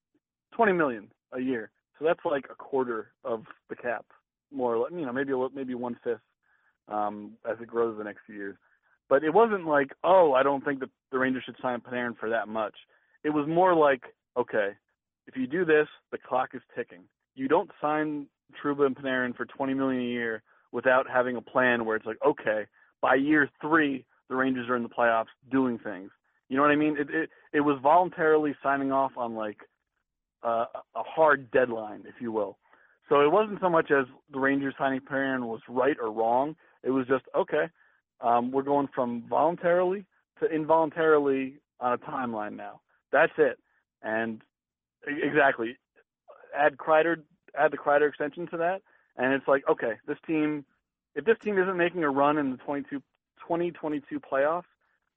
20 0.57 0.73
million 0.73 1.09
a 1.33 1.41
year. 1.41 1.71
So 1.99 2.05
that's 2.05 2.21
like 2.25 2.47
a 2.51 2.55
quarter 2.55 3.13
of 3.25 3.45
the 3.69 3.77
cap, 3.77 4.05
more 4.53 4.75
or 4.75 4.79
less. 4.79 4.93
You 4.93 5.07
know, 5.07 5.13
maybe 5.13 5.33
a, 5.33 5.49
maybe 5.55 5.75
one 5.75 5.97
fifth 6.03 6.21
um, 6.89 7.33
as 7.49 7.57
it 7.61 7.69
grows 7.69 7.97
the 7.99 8.05
next 8.05 8.21
few 8.27 8.35
years. 8.35 8.57
But 9.09 9.25
it 9.25 9.33
wasn't 9.33 9.67
like, 9.67 9.91
oh, 10.05 10.35
I 10.35 10.43
don't 10.43 10.65
think 10.65 10.81
that 10.81 10.91
the 11.13 11.19
Rangers 11.19 11.45
should 11.47 11.57
sign 11.63 11.81
Panarin 11.81 12.17
for 12.19 12.29
that 12.29 12.49
much. 12.49 12.75
It 13.25 13.31
was 13.31 13.47
more 13.49 13.75
like, 13.75 14.03
okay, 14.37 14.71
if 15.27 15.37
you 15.37 15.47
do 15.47 15.65
this, 15.65 15.89
the 16.13 16.19
clock 16.19 16.51
is 16.55 16.63
ticking. 16.77 17.05
You 17.35 17.49
don't 17.49 17.71
sign 17.81 18.27
Trouba 18.63 18.87
and 18.87 18.97
Panarin 18.97 19.37
for 19.37 19.47
20 19.47 19.75
million 19.75 20.03
a 20.03 20.07
year 20.07 20.43
without 20.73 21.07
having 21.09 21.37
a 21.37 21.41
plan 21.41 21.85
where 21.85 21.97
it's 21.97 22.07
like, 22.07 22.19
okay, 22.27 22.67
by 23.01 23.15
year 23.15 23.49
three, 23.61 24.05
the 24.29 24.37
Rangers 24.37 24.69
are 24.69 24.77
in 24.77 24.83
the 24.83 24.89
playoffs 24.89 25.27
doing 25.51 25.79
things. 25.79 26.11
You 26.49 26.57
know 26.57 26.63
what 26.63 26.71
I 26.71 26.77
mean? 26.77 26.97
It 26.99 27.09
it, 27.11 27.31
it 27.53 27.61
was 27.61 27.79
voluntarily 27.83 28.55
signing 28.63 28.91
off 28.91 29.13
on 29.17 29.35
like 29.35 29.59
uh, 30.43 30.65
a 30.95 31.03
hard 31.03 31.51
deadline, 31.51 32.05
if 32.07 32.15
you 32.21 32.33
will. 32.33 32.59
So 33.09 33.21
it 33.21 33.31
wasn't 33.31 33.61
so 33.61 33.71
much 33.71 33.91
as 33.91 34.07
the 34.33 34.39
Rangers 34.39 34.75
signing 34.79 35.01
Panarin 35.01 35.47
was 35.47 35.61
right 35.69 35.97
or 36.01 36.13
wrong. 36.13 36.57
It 36.83 36.91
was 36.91 37.07
just 37.07 37.25
okay. 37.37 37.69
Um, 38.21 38.51
we're 38.51 38.63
going 38.63 38.89
from 38.95 39.25
voluntarily 39.29 40.07
to 40.41 40.47
involuntarily 40.47 41.55
on 41.81 41.93
a 41.93 41.99
timeline 41.99 42.57
now. 42.57 42.81
That's 43.13 43.33
it. 43.39 43.59
And 44.03 44.43
exactly, 45.07 45.77
add 46.57 46.77
Kreider, 46.77 47.17
add 47.59 47.73
the 47.73 47.79
Kreider 47.79 48.09
extension 48.09 48.47
to 48.49 48.57
that, 48.59 48.83
and 49.17 49.33
it's 49.33 49.49
like 49.49 49.65
okay, 49.69 49.95
this 50.07 50.19
team. 50.27 50.65
If 51.15 51.25
this 51.25 51.37
team 51.43 51.59
isn't 51.59 51.77
making 51.77 52.05
a 52.05 52.11
run 52.11 52.39
in 52.39 52.53
the 52.53 52.59
22, 52.59 53.01
2022 53.41 54.21
playoffs, 54.21 54.63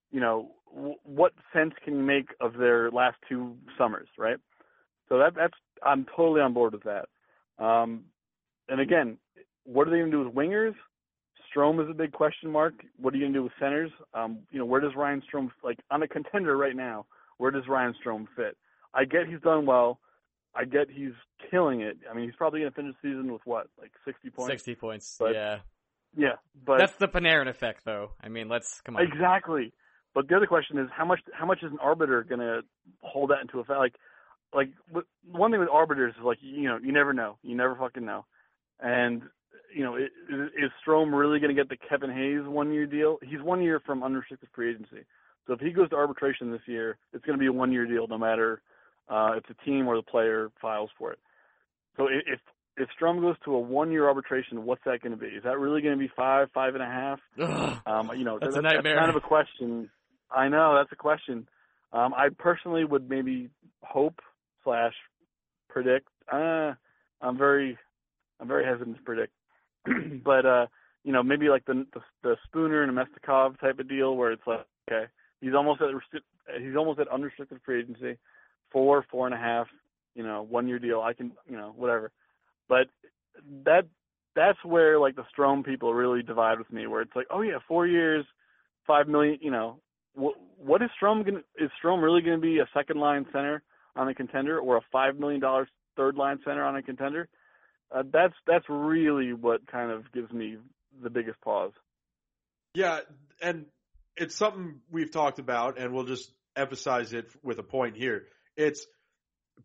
you 0.09 0.19
know, 0.19 0.49
w- 0.73 0.95
what 1.03 1.33
sense 1.53 1.73
can 1.83 1.95
you 1.95 2.03
make 2.03 2.29
of 2.39 2.53
their 2.53 2.89
last 2.89 3.17
two 3.29 3.55
summers, 3.77 4.07
right? 4.17 4.37
So 5.09 5.17
that 5.19 5.35
that's 5.35 5.53
I'm 5.83 6.05
totally 6.15 6.41
on 6.41 6.53
board 6.53 6.73
with 6.73 6.83
that. 6.83 7.07
Um, 7.63 8.05
and 8.69 8.79
again, 8.79 9.17
what 9.65 9.87
are 9.87 9.91
they 9.91 9.97
going 9.97 10.11
to 10.11 10.17
do 10.17 10.23
with 10.23 10.33
wingers? 10.33 10.75
Strome 11.53 11.83
is 11.83 11.89
a 11.89 11.93
big 11.93 12.11
question 12.11 12.51
mark. 12.51 12.73
What 12.97 13.13
are 13.13 13.17
you 13.17 13.23
going 13.23 13.33
to 13.33 13.39
do 13.39 13.43
with 13.43 13.53
centers? 13.59 13.91
Um, 14.13 14.39
you 14.51 14.59
know, 14.59 14.65
where 14.65 14.81
does 14.81 14.95
Ryan 14.95 15.21
Strome 15.21 15.49
like 15.63 15.79
on 15.89 16.03
a 16.03 16.07
contender 16.07 16.57
right 16.57 16.75
now? 16.75 17.05
Where 17.37 17.51
does 17.51 17.67
Ryan 17.67 17.93
Strome 18.03 18.27
fit? 18.35 18.57
I 18.93 19.05
get 19.05 19.27
he's 19.27 19.41
done 19.41 19.65
well. 19.65 19.99
I 20.55 20.65
get 20.65 20.89
he's 20.89 21.13
killing 21.49 21.81
it. 21.81 21.97
I 22.09 22.13
mean, 22.13 22.25
he's 22.25 22.35
probably 22.35 22.59
going 22.59 22.71
to 22.71 22.75
finish 22.75 22.95
the 23.01 23.09
season 23.09 23.31
with 23.31 23.41
what, 23.45 23.67
like 23.79 23.91
60 24.05 24.29
points? 24.31 24.51
60 24.51 24.75
points. 24.75 25.15
But, 25.17 25.33
yeah. 25.33 25.59
Yeah, 26.15 26.35
but 26.65 26.77
that's 26.77 26.95
the 26.97 27.07
Panarin 27.07 27.47
effect, 27.47 27.85
though. 27.85 28.11
I 28.21 28.27
mean, 28.27 28.49
let's 28.49 28.81
come 28.81 28.97
on. 28.97 29.03
Exactly. 29.03 29.71
But 30.13 30.27
the 30.27 30.35
other 30.35 30.45
question 30.45 30.77
is 30.77 30.89
how 30.93 31.05
much 31.05 31.21
how 31.31 31.45
much 31.45 31.59
is 31.63 31.71
an 31.71 31.79
arbiter 31.79 32.23
going 32.23 32.41
to 32.41 32.61
hold 32.99 33.29
that 33.29 33.39
into 33.41 33.59
effect? 33.59 33.79
Like, 33.79 33.95
like 34.53 34.69
one 35.31 35.51
thing 35.51 35.61
with 35.61 35.69
arbiters 35.69 36.13
is 36.17 36.23
like 36.23 36.39
you 36.41 36.67
know 36.67 36.77
you 36.83 36.91
never 36.91 37.13
know, 37.13 37.37
you 37.43 37.55
never 37.55 37.75
fucking 37.75 38.03
know, 38.03 38.25
and 38.81 39.21
you 39.73 39.83
know 39.83 39.95
is, 39.95 40.09
is 40.29 40.71
Strome 40.85 41.17
really 41.17 41.39
going 41.39 41.55
to 41.55 41.59
get 41.59 41.69
the 41.69 41.77
Kevin 41.89 42.11
Hayes 42.11 42.47
one 42.47 42.73
year 42.73 42.85
deal? 42.85 43.17
He's 43.21 43.41
one 43.41 43.61
year 43.61 43.79
from 43.85 44.03
unrestricted 44.03 44.49
free 44.53 44.71
agency, 44.71 45.05
so 45.47 45.53
if 45.53 45.59
he 45.59 45.71
goes 45.71 45.89
to 45.89 45.95
arbitration 45.95 46.51
this 46.51 46.61
year, 46.65 46.97
it's 47.13 47.25
going 47.25 47.37
to 47.37 47.41
be 47.41 47.47
a 47.47 47.53
one 47.53 47.71
year 47.71 47.85
deal 47.85 48.07
no 48.07 48.17
matter 48.17 48.61
uh, 49.09 49.33
if 49.37 49.43
the 49.47 49.55
team 49.65 49.87
or 49.87 49.95
the 49.95 50.03
player 50.03 50.51
files 50.61 50.89
for 50.97 51.11
it. 51.11 51.19
So 51.97 52.07
if 52.07 52.39
if 52.77 52.89
Strome 52.99 53.21
goes 53.21 53.35
to 53.45 53.55
a 53.55 53.59
one 53.59 53.91
year 53.91 54.07
arbitration, 54.07 54.65
what's 54.65 54.83
that 54.85 55.01
going 55.01 55.11
to 55.11 55.17
be? 55.17 55.27
Is 55.27 55.43
that 55.43 55.59
really 55.59 55.81
going 55.81 55.93
to 55.93 55.99
be 55.99 56.11
five, 56.15 56.49
five 56.53 56.73
and 56.73 56.83
a 56.83 56.87
half? 56.87 57.19
Um, 57.85 58.11
you 58.15 58.23
know, 58.23 58.37
that's, 58.39 58.53
that's, 58.53 58.57
a 58.57 58.61
nightmare. 58.61 58.95
That's 58.95 59.05
kind 59.05 59.09
of 59.09 59.23
a 59.23 59.27
question. 59.27 59.89
I 60.33 60.47
know 60.47 60.75
that's 60.77 60.91
a 60.91 60.95
question. 60.95 61.47
Um, 61.91 62.13
I 62.13 62.29
personally 62.37 62.85
would 62.85 63.09
maybe 63.09 63.49
hope 63.81 64.21
slash 64.63 64.93
predict. 65.67 66.07
Uh, 66.31 66.73
I'm 67.21 67.37
very, 67.37 67.77
I'm 68.39 68.47
very 68.47 68.65
hesitant 68.65 68.97
to 68.97 69.03
predict, 69.03 69.33
but 70.23 70.45
uh, 70.45 70.67
you 71.03 71.11
know, 71.11 71.23
maybe 71.23 71.49
like 71.49 71.65
the, 71.65 71.85
the 71.93 72.01
the 72.23 72.35
Spooner 72.45 72.83
and 72.83 72.95
Namestnikov 72.95 73.59
type 73.59 73.79
of 73.79 73.89
deal 73.89 74.15
where 74.15 74.31
it's 74.31 74.45
like, 74.45 74.65
okay, 74.89 75.05
he's 75.41 75.53
almost 75.53 75.81
at 75.81 75.89
he's 76.61 76.75
almost 76.75 76.99
at 76.99 77.07
unrestricted 77.07 77.59
free 77.65 77.79
agency, 77.81 78.17
four, 78.71 79.05
four 79.09 79.25
and 79.25 79.35
a 79.35 79.39
half, 79.39 79.67
you 80.15 80.23
know, 80.23 80.43
one 80.43 80.67
year 80.67 80.79
deal. 80.79 81.01
I 81.01 81.13
can, 81.13 81.31
you 81.49 81.57
know, 81.57 81.73
whatever. 81.75 82.11
But 82.69 82.87
that 83.65 83.87
that's 84.35 84.63
where 84.63 84.99
like 84.99 85.15
the 85.15 85.25
Strome 85.35 85.65
people 85.65 85.93
really 85.93 86.23
divide 86.23 86.57
with 86.57 86.71
me, 86.71 86.87
where 86.87 87.01
it's 87.01 87.15
like, 87.15 87.27
oh 87.31 87.41
yeah, 87.41 87.57
four 87.67 87.87
years, 87.87 88.25
five 88.85 89.07
million. 89.07 89.39
You 89.41 89.51
know, 89.51 89.79
what 90.13 90.35
what 90.57 90.81
is 90.81 90.89
Strome 91.01 91.25
gonna, 91.25 91.41
Is 91.57 91.71
Strome 91.83 92.01
really 92.01 92.21
going 92.21 92.37
to 92.37 92.41
be 92.41 92.59
a 92.59 92.69
second 92.73 92.99
line 92.99 93.25
center 93.33 93.63
on 93.95 94.07
a 94.07 94.13
contender, 94.13 94.59
or 94.59 94.77
a 94.77 94.81
five 94.91 95.17
million 95.17 95.41
dollars 95.41 95.67
third 95.97 96.15
line 96.15 96.39
center 96.45 96.63
on 96.63 96.75
a 96.75 96.83
contender? 96.83 97.27
Uh, 97.93 98.03
that's 98.11 98.33
that's 98.47 98.65
really 98.69 99.33
what 99.33 99.67
kind 99.67 99.91
of 99.91 100.11
gives 100.11 100.31
me 100.31 100.57
the 101.01 101.09
biggest 101.09 101.39
pause. 101.41 101.73
Yeah, 102.73 102.99
and 103.41 103.65
it's 104.15 104.35
something 104.35 104.79
we've 104.89 105.11
talked 105.11 105.39
about, 105.39 105.77
and 105.77 105.93
we'll 105.93 106.05
just 106.05 106.31
emphasize 106.55 107.13
it 107.13 107.29
with 107.43 107.59
a 107.59 107.63
point 107.63 107.97
here. 107.97 108.23
It's 108.55 108.85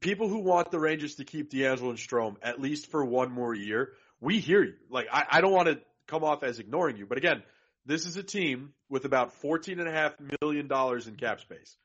people 0.01 0.29
who 0.29 0.39
want 0.39 0.71
the 0.71 0.81
Rangers 0.81 1.17
to 1.17 1.25
keep 1.25 1.51
DeAngelo 1.51 1.91
and 1.91 1.99
Strome 1.99 2.37
at 2.43 2.61
least 2.61 2.91
for 2.91 3.05
one 3.05 3.31
more 3.31 3.55
year. 3.55 3.93
We 4.21 4.41
hear 4.41 4.63
you. 4.63 4.75
Like 4.91 5.07
I, 5.13 5.25
I 5.31 5.41
don't 5.41 5.53
want 5.53 5.69
to 5.69 5.81
come 6.09 6.25
off 6.25 6.43
as 6.43 6.59
ignoring 6.59 6.97
you, 6.97 7.07
but 7.07 7.19
again, 7.19 7.43
this 7.85 8.07
is 8.07 8.17
a 8.17 8.23
team 8.23 8.73
with 8.89 9.05
about 9.05 9.35
fourteen 9.35 9.79
and 9.79 9.89
a 9.89 9.93
half 9.93 10.15
million 10.43 10.67
dollars 10.67 11.07
in 11.07 11.15
cap 11.15 11.41
space, 11.41 11.77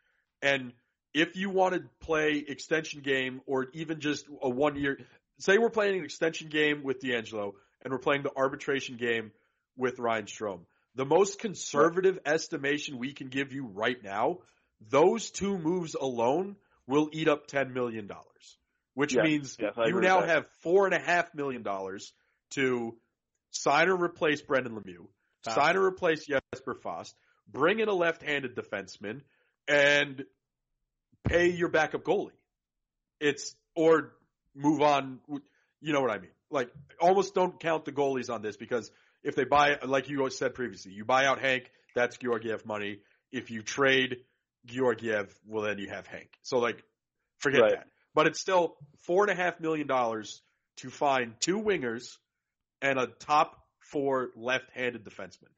and 0.42 0.74
if 1.14 1.36
you 1.36 1.50
want 1.50 1.74
to 1.74 1.84
play 2.00 2.44
extension 2.48 3.02
game 3.02 3.42
or 3.46 3.68
even 3.74 4.00
just 4.00 4.28
a 4.42 4.50
one 4.50 4.76
year, 4.76 5.00
say 5.42 5.58
we're 5.58 5.70
playing 5.70 6.00
an 6.00 6.06
extension 6.06 6.50
game 6.50 6.84
with 6.84 7.02
DeAngelo 7.02 7.54
and 7.82 7.92
we're 7.92 8.00
playing 8.00 8.24
the 8.24 8.32
arbitration 8.36 8.98
game 8.98 9.32
with 9.76 10.00
Ryan 10.00 10.26
Strome. 10.26 10.62
The 10.96 11.06
most 11.06 11.40
conservative 11.40 12.20
estimation 12.26 12.98
we 12.98 13.14
can 13.14 13.28
give 13.28 13.54
you 13.54 13.66
right 13.66 14.02
now, 14.04 14.40
those 14.90 15.32
two 15.32 15.58
moves 15.58 15.96
alone 15.96 16.58
will 16.88 17.10
eat 17.14 17.28
up 17.28 17.48
$10 17.48 17.74
million, 17.74 18.10
which 18.94 19.16
yes, 19.16 19.24
means 19.24 19.58
yes, 19.60 19.74
you 19.78 20.02
now 20.02 20.22
have 20.22 20.46
$4.5 20.66 21.34
million 21.34 21.64
to 22.52 22.96
sign 23.52 23.90
or 23.90 23.96
replace 23.96 24.42
Brendan 24.42 24.74
Lemieux, 24.74 25.08
Fast. 25.44 25.56
sign 25.56 25.78
or 25.78 25.86
replace 25.86 26.26
Jesper 26.26 26.76
Fast, 26.76 27.16
bring 27.50 27.80
in 27.80 27.88
a 27.88 27.94
left-handed 27.94 28.56
defenseman, 28.56 29.22
and 29.68 30.26
pay 31.24 31.50
your 31.50 31.70
backup 31.70 32.04
goalie. 32.04 32.32
It's, 33.20 33.56
or 33.76 34.14
move 34.56 34.82
on, 34.82 35.20
you 35.82 35.94
know 35.94 36.02
what 36.02 36.12
I 36.12 36.20
mean? 36.20 36.32
Like, 36.50 36.70
almost 37.00 37.34
don't 37.34 37.60
count 37.60 37.86
the 37.86 37.92
goalies 37.92 38.30
on 38.30 38.42
this 38.42 38.58
because 38.58 38.92
if 39.24 39.36
they 39.36 39.46
buy, 39.46 39.78
like 39.86 40.10
you 40.10 40.30
said 40.30 40.54
previously, 40.54 40.92
you 40.92 41.06
buy 41.06 41.26
out 41.26 41.40
Hank, 41.40 41.72
that's 41.96 42.18
Georgiev 42.18 42.66
money. 42.66 43.00
If 43.32 43.52
you 43.52 43.62
trade 43.62 44.18
Georgiev, 44.66 45.34
well 45.48 45.64
then 45.64 45.78
you 45.78 45.90
have 45.90 46.08
Hank. 46.08 46.30
So 46.42 46.60
like, 46.60 46.84
forget 47.40 47.62
Right. 47.62 47.72
that. 47.72 47.88
But 48.14 48.28
it's 48.28 48.42
still 48.42 48.76
four 49.06 49.24
and 49.24 49.32
a 49.32 49.42
half 49.42 49.60
million 49.60 49.88
dollars 49.88 50.42
to 50.78 50.90
find 50.90 51.36
two 51.40 51.62
wingers 51.62 52.18
and 52.82 53.00
a 53.00 53.08
top 53.08 53.58
four 53.80 54.32
left-handed 54.36 55.04
defenseman. 55.06 55.52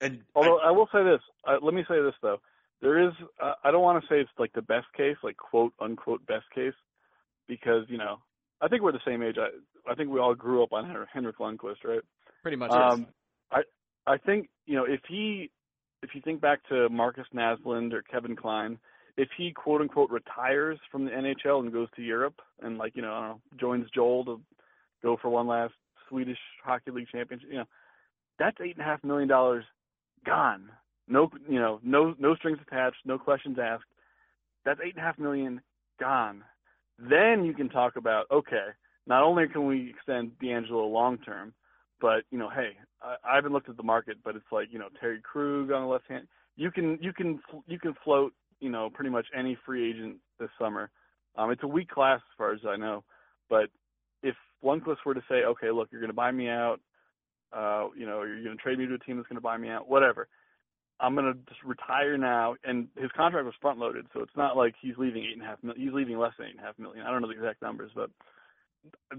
And 0.00 0.22
Although 0.34 0.58
I, 0.58 0.70
will 0.70 0.88
say 0.92 1.02
this, 1.02 1.20
uh, 1.46 1.56
let 1.62 1.74
me 1.74 1.84
say 1.88 2.00
this 2.02 2.14
though, 2.22 2.38
there 2.80 3.08
is. 3.08 3.12
Uh, 3.42 3.54
I 3.64 3.70
don't 3.70 3.82
want 3.82 4.02
to 4.02 4.08
say 4.08 4.20
it's 4.20 4.30
like 4.38 4.52
the 4.52 4.62
best 4.62 4.86
case, 4.96 5.16
like 5.22 5.36
quote 5.36 5.72
unquote 5.80 6.24
best 6.26 6.44
case, 6.54 6.74
because 7.48 7.84
you 7.88 7.98
know 7.98 8.18
I 8.60 8.68
think 8.68 8.82
we're 8.82 8.92
the 8.92 9.00
same 9.06 9.22
age. 9.22 9.36
I 9.38 9.48
I 9.90 9.94
think 9.94 10.10
we 10.10 10.20
all 10.20 10.34
grew 10.34 10.62
up 10.62 10.72
on 10.72 11.06
Henrik 11.12 11.38
Lundqvist, 11.38 11.84
right? 11.84 12.00
Pretty 12.42 12.56
much. 12.56 12.70
Um, 12.70 13.06
I 13.50 13.62
I 14.06 14.18
think 14.18 14.48
you 14.66 14.76
know 14.76 14.84
if 14.84 15.00
he 15.08 15.50
if 16.02 16.10
you 16.14 16.20
think 16.20 16.40
back 16.40 16.60
to 16.68 16.88
Marcus 16.88 17.26
Naslund 17.34 17.92
or 17.92 18.02
Kevin 18.02 18.36
Klein, 18.36 18.78
if 19.16 19.28
he 19.36 19.52
quote 19.52 19.80
unquote 19.80 20.10
retires 20.10 20.78
from 20.90 21.04
the 21.04 21.10
NHL 21.10 21.60
and 21.60 21.72
goes 21.72 21.88
to 21.96 22.02
Europe 22.02 22.40
and 22.62 22.78
like 22.78 22.94
you 22.94 23.02
know, 23.02 23.12
I 23.12 23.20
don't 23.20 23.28
know 23.28 23.40
joins 23.58 23.90
Joel 23.94 24.24
to 24.26 24.40
go 25.02 25.16
for 25.20 25.28
one 25.28 25.46
last 25.46 25.74
Swedish 26.08 26.38
Hockey 26.64 26.90
League 26.90 27.08
championship, 27.12 27.48
you 27.50 27.58
know, 27.58 27.64
that's 28.38 28.56
eight 28.60 28.76
and 28.76 28.80
a 28.80 28.84
half 28.84 29.02
million 29.04 29.28
dollars 29.28 29.64
gone. 30.24 30.70
No, 31.08 31.30
you 31.48 31.58
know, 31.58 31.80
no 31.82 32.14
no 32.18 32.34
strings 32.36 32.58
attached, 32.66 32.98
no 33.04 33.18
questions 33.18 33.58
asked. 33.60 33.84
That's 34.64 34.80
eight 34.84 34.94
and 34.94 35.02
a 35.02 35.06
half 35.06 35.18
million 35.18 35.60
gone. 35.98 36.44
Then 36.98 37.44
you 37.44 37.54
can 37.54 37.68
talk 37.68 37.96
about 37.96 38.26
okay, 38.30 38.68
not 39.06 39.22
only 39.22 39.48
can 39.48 39.66
we 39.66 39.90
extend 39.90 40.32
DeAngelo 40.42 40.90
long 40.90 41.18
term, 41.18 41.54
but 42.00 42.24
you 42.30 42.38
know, 42.38 42.50
hey, 42.50 42.70
I, 43.02 43.16
I 43.24 43.34
haven't 43.36 43.52
looked 43.52 43.68
at 43.68 43.76
the 43.76 43.82
market, 43.82 44.18
but 44.24 44.36
it's 44.36 44.52
like 44.52 44.68
you 44.70 44.78
know 44.78 44.88
Torey 45.02 45.22
Krug 45.22 45.70
on 45.70 45.82
the 45.82 45.88
left 45.88 46.08
hand. 46.08 46.26
You 46.56 46.70
can 46.70 46.98
you 47.00 47.12
can 47.12 47.40
you 47.66 47.78
can 47.78 47.94
float 48.04 48.32
you 48.60 48.70
know 48.70 48.90
pretty 48.92 49.10
much 49.10 49.26
any 49.36 49.56
free 49.64 49.90
agent 49.90 50.16
this 50.40 50.50
summer. 50.58 50.90
Um, 51.36 51.50
it's 51.50 51.62
a 51.62 51.68
weak 51.68 51.88
class 51.88 52.18
as 52.18 52.36
far 52.36 52.52
as 52.52 52.60
I 52.68 52.76
know, 52.76 53.04
but 53.48 53.70
if 54.22 54.34
Lundqvist 54.64 55.04
were 55.06 55.14
to 55.14 55.22
say, 55.28 55.44
okay, 55.44 55.70
look, 55.70 55.88
you're 55.92 56.00
going 56.00 56.10
to 56.10 56.14
buy 56.16 56.32
me 56.32 56.48
out, 56.48 56.80
uh, 57.52 57.86
you 57.96 58.06
know, 58.06 58.22
you're 58.22 58.42
going 58.42 58.56
to 58.56 58.62
trade 58.62 58.78
me 58.78 58.86
to 58.86 58.94
a 58.94 58.98
team 58.98 59.16
that's 59.16 59.28
going 59.28 59.36
to 59.36 59.40
buy 59.40 59.56
me 59.56 59.68
out, 59.68 59.88
whatever. 59.88 60.28
I'm 61.00 61.14
going 61.14 61.32
to 61.32 61.38
just 61.48 61.62
retire 61.64 62.18
now, 62.18 62.56
and 62.64 62.88
his 62.96 63.10
contract 63.16 63.44
was 63.46 63.54
front 63.60 63.78
loaded, 63.78 64.06
so 64.12 64.20
it's 64.20 64.36
not 64.36 64.56
like 64.56 64.74
he's 64.80 64.98
leaving 64.98 65.24
eight 65.24 65.34
and 65.34 65.42
a 65.42 65.46
half 65.46 65.62
million. 65.62 65.82
He's 65.82 65.94
leaving 65.94 66.18
less 66.18 66.32
than 66.38 66.48
eight 66.48 66.56
and 66.56 66.60
a 66.60 66.64
half 66.64 66.78
million. 66.78 67.06
I 67.06 67.10
don't 67.10 67.22
know 67.22 67.28
the 67.28 67.34
exact 67.34 67.62
numbers, 67.62 67.90
but 67.94 68.10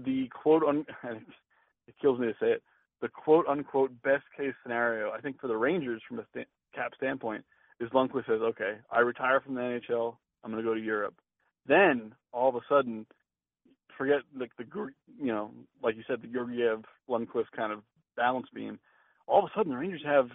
the 0.04 0.28
quote 0.28 0.62
on 0.62 0.84
it 1.04 1.94
kills 2.00 2.18
me 2.18 2.26
to 2.26 2.34
say 2.40 2.52
it. 2.52 2.62
The 3.00 3.08
quote 3.08 3.46
unquote 3.48 3.90
best 4.02 4.24
case 4.36 4.52
scenario, 4.62 5.10
I 5.10 5.20
think 5.20 5.40
for 5.40 5.48
the 5.48 5.56
Rangers 5.56 6.02
from 6.06 6.18
a 6.18 6.26
st- 6.32 6.48
cap 6.74 6.92
standpoint, 6.96 7.44
is 7.80 7.88
Lundqvist 7.90 8.26
says, 8.26 8.42
okay, 8.42 8.74
I 8.92 9.00
retire 9.00 9.40
from 9.40 9.54
the 9.54 9.62
NHL. 9.62 10.16
I'm 10.44 10.50
going 10.50 10.62
to 10.62 10.68
go 10.68 10.74
to 10.74 10.80
Europe. 10.80 11.14
Then 11.66 12.12
all 12.32 12.50
of 12.50 12.54
a 12.56 12.60
sudden, 12.68 13.06
forget 13.96 14.20
like 14.38 14.50
the 14.58 14.64
you 15.18 15.26
know, 15.26 15.50
like 15.82 15.96
you 15.96 16.02
said, 16.06 16.20
the 16.22 16.28
Georgiev 16.28 16.84
Lundqvist 17.08 17.52
kind 17.56 17.72
of 17.72 17.80
balance 18.16 18.46
beam. 18.54 18.78
All 19.26 19.38
of 19.38 19.44
a 19.44 19.58
sudden, 19.58 19.72
the 19.72 19.78
Rangers 19.78 20.02
have 20.04 20.28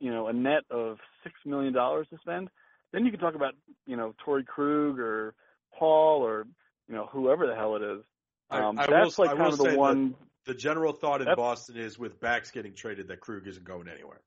you 0.00 0.10
know 0.10 0.28
a 0.28 0.32
net 0.32 0.62
of 0.70 0.98
six 1.22 1.34
million 1.44 1.72
dollars 1.72 2.06
to 2.10 2.18
spend. 2.18 2.48
Then 2.92 3.04
you 3.04 3.10
can 3.10 3.20
talk 3.20 3.34
about 3.34 3.54
you 3.86 3.96
know 3.96 4.14
Torey 4.26 4.46
Krug 4.46 4.98
or 4.98 5.34
Paul 5.78 6.22
or 6.22 6.46
you 6.88 6.94
know 6.94 7.06
whoever 7.12 7.46
the 7.46 7.54
hell 7.54 7.76
it 7.76 7.82
is. 7.82 8.02
Um, 8.50 8.78
I, 8.78 8.84
I 8.84 8.86
that's 8.86 9.18
will, 9.18 9.26
like 9.26 9.34
I 9.34 9.38
kind 9.38 9.52
will 9.58 9.66
of 9.66 9.72
the 9.72 9.78
one. 9.78 10.14
The 10.46 10.54
general 10.54 10.92
thought 10.94 11.20
in 11.20 11.28
Boston 11.36 11.76
is 11.76 11.98
with 11.98 12.18
Backes 12.20 12.50
getting 12.50 12.72
traded 12.72 13.08
that 13.08 13.20
Krug 13.20 13.46
isn't 13.46 13.64
going 13.66 13.86
anywhere. 13.86 14.20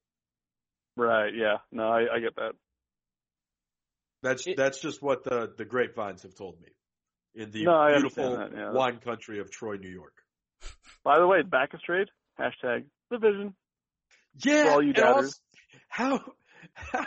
Right. 0.95 1.33
Yeah. 1.33 1.57
No, 1.71 1.87
I, 1.89 2.15
I 2.15 2.19
get 2.19 2.35
that. 2.35 2.51
That's 4.21 4.45
It- 4.45 4.57
that's 4.57 4.79
just 4.79 5.01
what 5.01 5.23
the 5.23 5.51
the 5.57 5.65
grapevines 5.65 6.23
have 6.23 6.35
told 6.35 6.61
me 6.61 6.69
in 7.33 7.49
the 7.51 7.63
No, 7.63 7.87
beautiful 7.91 8.37
that, 8.37 8.51
yeah. 8.51 8.71
wine 8.71 8.97
country 8.97 9.39
of 9.39 9.49
Troy, 9.49 9.77
New 9.77 9.89
York. 9.89 10.13
By 11.03 11.17
the 11.17 11.25
way, 11.25 11.41
back 11.41 11.73
is 11.73 11.81
trade 11.81 12.09
hashtag 12.39 12.85
division. 13.11 13.55
Yeah, 14.43 14.65
For 14.65 14.71
all 14.71 14.81
you 14.81 14.89
and 14.89 14.95
doubters. 14.95 15.41
How, 15.87 16.21
how 16.73 17.05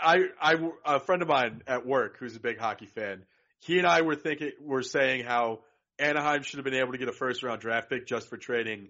I 0.00 0.24
I 0.40 0.54
a 0.84 1.00
friend 1.00 1.22
of 1.22 1.28
mine 1.28 1.62
at 1.66 1.86
work 1.86 2.16
who's 2.18 2.36
a 2.36 2.40
big 2.40 2.58
hockey 2.58 2.86
fan. 2.86 3.24
He 3.60 3.78
and 3.78 3.86
I 3.86 4.02
were 4.02 4.16
thinking 4.16 4.52
were 4.60 4.82
saying 4.82 5.24
how 5.24 5.60
Anaheim 5.98 6.42
should 6.42 6.58
have 6.58 6.64
been 6.64 6.74
able 6.74 6.92
to 6.92 6.98
get 6.98 7.08
a 7.08 7.12
first 7.12 7.42
round 7.42 7.60
draft 7.60 7.90
pick 7.90 8.06
just 8.06 8.28
for 8.28 8.36
trading 8.36 8.88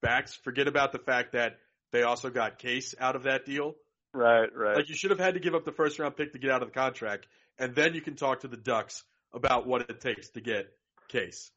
Backes. 0.00 0.34
Forget 0.34 0.68
about 0.68 0.92
the 0.92 0.98
fact 0.98 1.32
that 1.32 1.58
they 1.92 2.02
also 2.02 2.30
got 2.30 2.58
Kase 2.58 2.94
out 3.00 3.16
of 3.16 3.24
that 3.24 3.44
deal. 3.44 3.74
Right. 4.12 4.48
Right. 4.54 4.76
Like 4.76 4.88
you 4.88 4.94
should 4.94 5.10
have 5.10 5.20
had 5.20 5.34
to 5.34 5.40
give 5.40 5.54
up 5.54 5.64
the 5.64 5.72
first 5.72 5.98
round 5.98 6.16
pick 6.16 6.32
to 6.32 6.38
get 6.38 6.50
out 6.50 6.62
of 6.62 6.68
the 6.68 6.74
contract, 6.74 7.26
and 7.58 7.74
then 7.74 7.94
you 7.94 8.00
can 8.00 8.14
talk 8.14 8.40
to 8.40 8.48
the 8.48 8.56
Ducks 8.56 9.04
about 9.32 9.66
what 9.66 9.82
it 9.90 10.00
takes 10.00 10.30
to 10.30 10.40
get 10.40 10.72
Kase. 11.08 11.50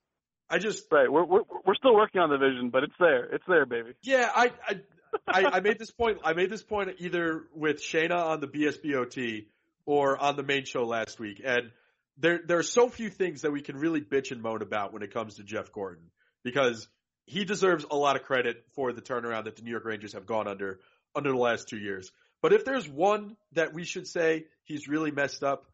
I 0.50 0.58
just 0.58 0.86
right. 0.92 1.12
We're 1.12 1.24
we're 1.24 1.44
we're 1.66 1.76
still 1.76 1.96
working 1.96 2.20
on 2.20 2.30
the 2.30 2.38
vision, 2.38 2.70
but 2.72 2.84
it's 2.84 2.94
there. 3.00 3.24
It's 3.34 3.44
there, 3.48 3.66
baby. 3.66 3.94
Yeah, 4.04 4.30
I, 4.36 4.52
I, 4.68 4.82
I, 5.28 5.46
I 5.46 5.60
made 5.60 5.80
this 5.80 5.92
point. 5.92 6.20
I 6.24 6.34
made 6.34 6.50
this 6.50 6.64
point 6.64 6.90
either 7.00 7.44
with 7.54 7.82
Shayna 7.82 8.18
on 8.18 8.40
the 8.40 8.48
BSBOT 8.48 9.46
or 9.86 10.18
on 10.18 10.36
the 10.36 10.44
main 10.44 10.66
show 10.66 10.84
last 10.84 11.20
week, 11.20 11.42
and 11.44 11.72
there 12.18 12.42
there 12.46 12.60
are 12.60 12.64
so 12.64 12.90
few 12.90 13.10
things 13.10 13.42
that 13.42 13.52
we 13.52 13.62
can 13.62 13.78
really 13.78 14.02
bitch 14.02 14.32
and 14.32 14.42
moan 14.42 14.62
about 14.62 14.94
when 14.94 15.04
it 15.04 15.14
comes 15.14 15.36
to 15.36 15.44
Jeff 15.44 15.72
Gorton 15.72 16.12
because 16.44 16.88
he 17.26 17.46
deserves 17.46 17.86
a 17.90 17.96
lot 17.96 18.16
of 18.16 18.24
credit 18.24 18.66
for 18.76 18.92
the 18.94 19.02
turnaround 19.02 19.46
that 19.46 19.56
the 19.56 19.62
New 19.64 19.72
York 19.72 19.86
Rangers 19.86 20.14
have 20.14 20.26
gone 20.26 20.48
under 20.48 20.80
under 21.16 21.32
the 21.32 21.38
last 21.38 21.68
two 21.68 21.78
years. 21.78 22.12
But 22.42 22.54
if 22.54 22.66
there's 22.66 22.88
one 22.88 23.38
that 23.54 23.74
we 23.74 23.84
should 23.84 24.08
say 24.08 24.46
he's 24.64 24.88
really 24.88 25.12
messed 25.12 25.44
up, 25.44 25.66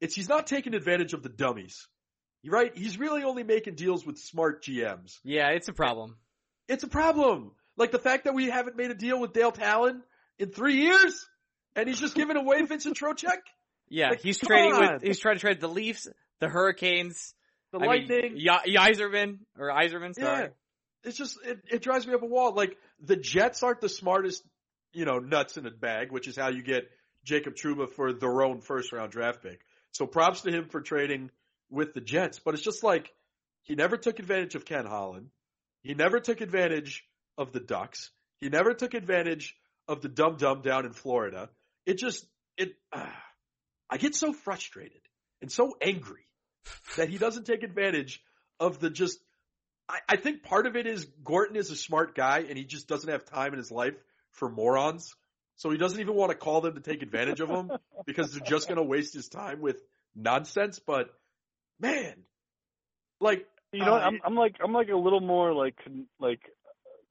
it's 0.00 0.14
he's 0.14 0.28
not 0.28 0.46
taking 0.46 0.74
advantage 0.74 1.12
of 1.12 1.22
the 1.22 1.28
dummies. 1.28 1.86
Right? 2.46 2.76
He's 2.76 2.98
really 2.98 3.24
only 3.24 3.42
making 3.42 3.74
deals 3.74 4.06
with 4.06 4.16
smart 4.18 4.62
GMs. 4.62 5.18
yeah, 5.24 5.48
it's 5.50 5.68
a 5.68 5.72
problem. 5.72 6.16
It's 6.68 6.84
a 6.84 6.88
problem. 6.88 7.52
Like 7.78 7.92
the 7.92 7.98
fact 7.98 8.24
that 8.24 8.34
we 8.34 8.50
haven't 8.50 8.76
made 8.76 8.90
a 8.90 8.94
deal 8.94 9.18
with 9.20 9.32
Dale 9.32 9.52
Tallon 9.52 10.02
in 10.38 10.50
three 10.50 10.76
years, 10.82 11.24
and 11.76 11.88
he's 11.88 11.98
just 12.00 12.14
giving 12.14 12.36
away 12.36 12.62
Vincent 12.64 12.96
Trocheck, 12.96 13.38
Yeah, 13.88 14.10
Like, 14.10 14.20
he's 14.20 14.38
trading 14.38 14.72
on. 14.72 14.92
with 14.94 15.02
he's 15.02 15.18
trying 15.20 15.36
to 15.36 15.40
trade 15.40 15.60
the 15.60 15.68
Leafs, 15.68 16.06
the 16.40 16.48
Hurricanes, 16.48 17.34
the 17.72 17.78
I 17.78 17.80
mean, 17.80 17.88
Lightning. 18.08 18.38
Y- 18.44 18.62
Yzerman 18.90 19.38
or 19.58 19.68
Yzerman, 19.68 20.14
sorry. 20.14 20.42
yeah, 20.42 20.48
it's 21.04 21.16
just 21.16 21.38
it, 21.44 21.60
it 21.70 21.82
drives 21.82 22.06
me 22.06 22.14
up 22.14 22.22
a 22.22 22.26
wall. 22.26 22.52
Like 22.54 22.76
the 23.00 23.16
Jets 23.16 23.62
aren't 23.62 23.80
the 23.80 23.88
smartest, 23.88 24.42
you 24.92 25.04
know, 25.04 25.18
nuts 25.20 25.56
in 25.56 25.64
a 25.66 25.70
bag, 25.70 26.10
which 26.12 26.26
is 26.28 26.36
how 26.36 26.48
you 26.48 26.62
get 26.62 26.90
Jacob 27.24 27.54
Trouba 27.54 27.88
for 27.90 28.12
their 28.12 28.42
own 28.42 28.60
first 28.60 28.92
round 28.92 29.12
draft 29.12 29.42
pick. 29.42 29.60
So 29.92 30.06
props 30.06 30.42
to 30.42 30.50
him 30.50 30.68
for 30.68 30.80
trading 30.80 31.30
with 31.70 31.94
the 31.94 32.00
Jets, 32.00 32.38
but 32.40 32.54
it's 32.54 32.62
just 32.62 32.82
like 32.82 33.12
he 33.62 33.74
never 33.74 33.96
took 33.96 34.18
advantage 34.18 34.54
of 34.54 34.64
Ken 34.64 34.84
Holland. 34.86 35.28
He 35.82 35.94
never 35.94 36.18
took 36.20 36.40
advantage 36.40 37.04
of 37.38 37.52
the 37.52 37.60
Ducks. 37.60 38.10
He 38.40 38.50
never 38.50 38.74
took 38.74 38.92
advantage 38.92 39.56
of 39.86 40.02
the 40.02 40.08
dum 40.08 40.36
dum 40.36 40.60
down 40.60 40.84
in 40.84 40.92
Florida. 40.92 41.48
It 41.86 41.94
just 41.94 42.26
it 42.56 42.74
uh, 42.92 43.06
I 43.88 43.96
get 43.96 44.14
so 44.14 44.32
frustrated 44.32 45.00
and 45.40 45.50
so 45.50 45.72
angry 45.80 46.26
that 46.96 47.08
he 47.08 47.16
doesn't 47.16 47.46
take 47.46 47.62
advantage 47.62 48.22
of 48.60 48.78
the 48.80 48.90
just 48.90 49.18
I, 49.88 50.00
I 50.08 50.16
think 50.16 50.42
part 50.42 50.66
of 50.66 50.76
it 50.76 50.86
is 50.86 51.06
Gorton 51.24 51.56
is 51.56 51.70
a 51.70 51.76
smart 51.76 52.14
guy 52.14 52.40
and 52.40 52.58
he 52.58 52.64
just 52.64 52.88
doesn't 52.88 53.08
have 53.08 53.24
time 53.24 53.52
in 53.52 53.58
his 53.58 53.70
life 53.70 53.96
for 54.32 54.50
morons. 54.50 55.14
So 55.56 55.70
he 55.70 55.78
doesn't 55.78 55.98
even 55.98 56.14
want 56.14 56.30
to 56.30 56.36
call 56.36 56.60
them 56.60 56.74
to 56.74 56.80
take 56.80 57.02
advantage 57.02 57.40
of 57.40 57.48
him 57.48 57.72
because 58.06 58.32
they're 58.32 58.46
just 58.46 58.68
going 58.68 58.76
to 58.76 58.82
waste 58.84 59.14
his 59.14 59.28
time 59.28 59.60
with 59.60 59.82
nonsense. 60.14 60.78
But 60.78 61.08
man, 61.80 62.14
like 63.20 63.46
You 63.72 63.80
know, 63.80 63.94
uh, 63.94 63.98
I'm 63.98 64.20
I'm 64.24 64.34
like 64.34 64.56
I'm 64.62 64.72
like 64.72 64.88
a 64.90 64.96
little 64.96 65.20
more 65.20 65.52
like 65.52 65.78
like 66.20 66.40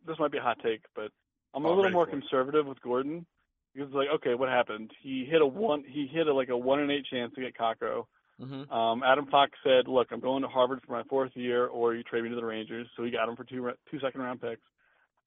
this 0.07 0.17
might 0.19 0.31
be 0.31 0.37
a 0.37 0.41
hot 0.41 0.57
take, 0.63 0.81
but 0.95 1.11
I'm 1.53 1.65
a 1.65 1.67
Oh, 1.67 1.75
little 1.75 1.91
more 1.91 2.05
for 2.05 2.11
it. 2.11 2.21
conservative 2.21 2.65
with 2.65 2.81
Gorton 2.81 3.25
because 3.73 3.93
like 3.93 4.07
okay, 4.15 4.33
what 4.33 4.49
happened? 4.49 4.91
He 5.01 5.27
hit 5.29 5.41
a 5.41 5.45
one 5.45 5.83
he 5.87 6.07
hit 6.11 6.27
a, 6.27 6.33
like 6.33 6.49
a 6.49 6.57
one 6.57 6.79
in 6.79 6.89
eight 6.91 7.05
chance 7.11 7.33
to 7.35 7.41
get 7.41 7.57
Kakko. 7.57 8.05
hmm 8.39 8.71
Um, 8.71 9.03
Adam 9.03 9.27
Fox 9.27 9.51
said, 9.63 9.87
"Look, 9.87 10.07
I'm 10.11 10.19
going 10.19 10.41
to 10.43 10.47
Harvard 10.49 10.81
for 10.85 10.93
my 10.93 11.03
fourth 11.03 11.31
year, 11.35 11.67
or 11.67 11.93
you 11.95 12.03
trade 12.03 12.23
me 12.23 12.29
to 12.29 12.35
the 12.35 12.45
Rangers." 12.45 12.87
So 12.95 13.03
he 13.03 13.11
got 13.11 13.29
him 13.29 13.35
for 13.35 13.43
two 13.43 13.71
two 13.91 13.99
second 13.99 14.21
round 14.21 14.41
picks. 14.41 14.61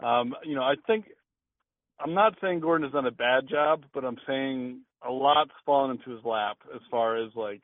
Um, 0.00 0.34
you 0.44 0.54
know, 0.54 0.62
I 0.62 0.74
think 0.86 1.06
I'm 2.02 2.14
not 2.14 2.34
saying 2.40 2.60
Gorton 2.60 2.84
has 2.84 2.92
done 2.92 3.06
a 3.06 3.10
bad 3.10 3.48
job, 3.48 3.84
but 3.92 4.04
I'm 4.04 4.16
saying 4.26 4.80
a 5.06 5.10
lot's 5.10 5.50
fallen 5.66 5.92
into 5.92 6.10
his 6.10 6.24
lap 6.24 6.58
as 6.74 6.80
far 6.90 7.22
as 7.22 7.30
like, 7.34 7.62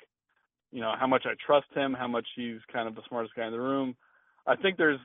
you 0.72 0.80
know, 0.80 0.92
how 0.98 1.06
much 1.06 1.24
I 1.26 1.34
trust 1.46 1.66
him, 1.74 1.94
how 1.94 2.06
much 2.08 2.26
he's 2.36 2.58
kind 2.72 2.86
of 2.88 2.94
the 2.94 3.02
smartest 3.08 3.34
guy 3.34 3.46
in 3.46 3.52
the 3.52 3.60
room. 3.60 3.96
I 4.46 4.56
think 4.56 4.76
there's, 4.76 5.00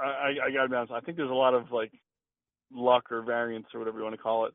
I, 0.00 0.06
I, 0.06 0.28
I 0.46 0.50
gotta 0.52 0.68
be 0.68 0.74
honest, 0.76 0.92
I 0.92 1.00
think 1.00 1.16
there's 1.16 1.30
a 1.30 1.34
lot 1.34 1.54
of 1.54 1.70
like 1.70 1.92
luck 2.72 3.10
or 3.10 3.22
variance 3.22 3.66
or 3.74 3.80
whatever 3.80 3.98
you 3.98 4.04
want 4.04 4.16
to 4.16 4.22
call 4.22 4.46
it. 4.46 4.54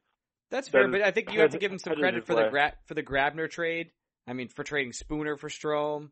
That's 0.51 0.67
That 0.67 0.71
fair, 0.71 0.86
is- 0.86 0.91
but 0.91 1.01
I 1.01 1.11
think 1.11 1.34
you 1.34 1.39
have 1.41 1.51
to 1.51 1.57
give 1.57 1.71
him 1.71 1.79
some 1.79 1.95
credit 1.95 2.25
for 2.25 2.36
the 2.36 2.49
gra- 2.49 2.73
for 2.86 2.93
the 2.93 3.03
Grabner 3.03 3.49
trade. 3.49 3.91
I 4.27 4.34
mean, 4.34 4.47
for 4.47 4.63
trading 4.63 4.93
Spooner 4.93 5.36
for 5.38 5.49
Strome. 5.49 6.09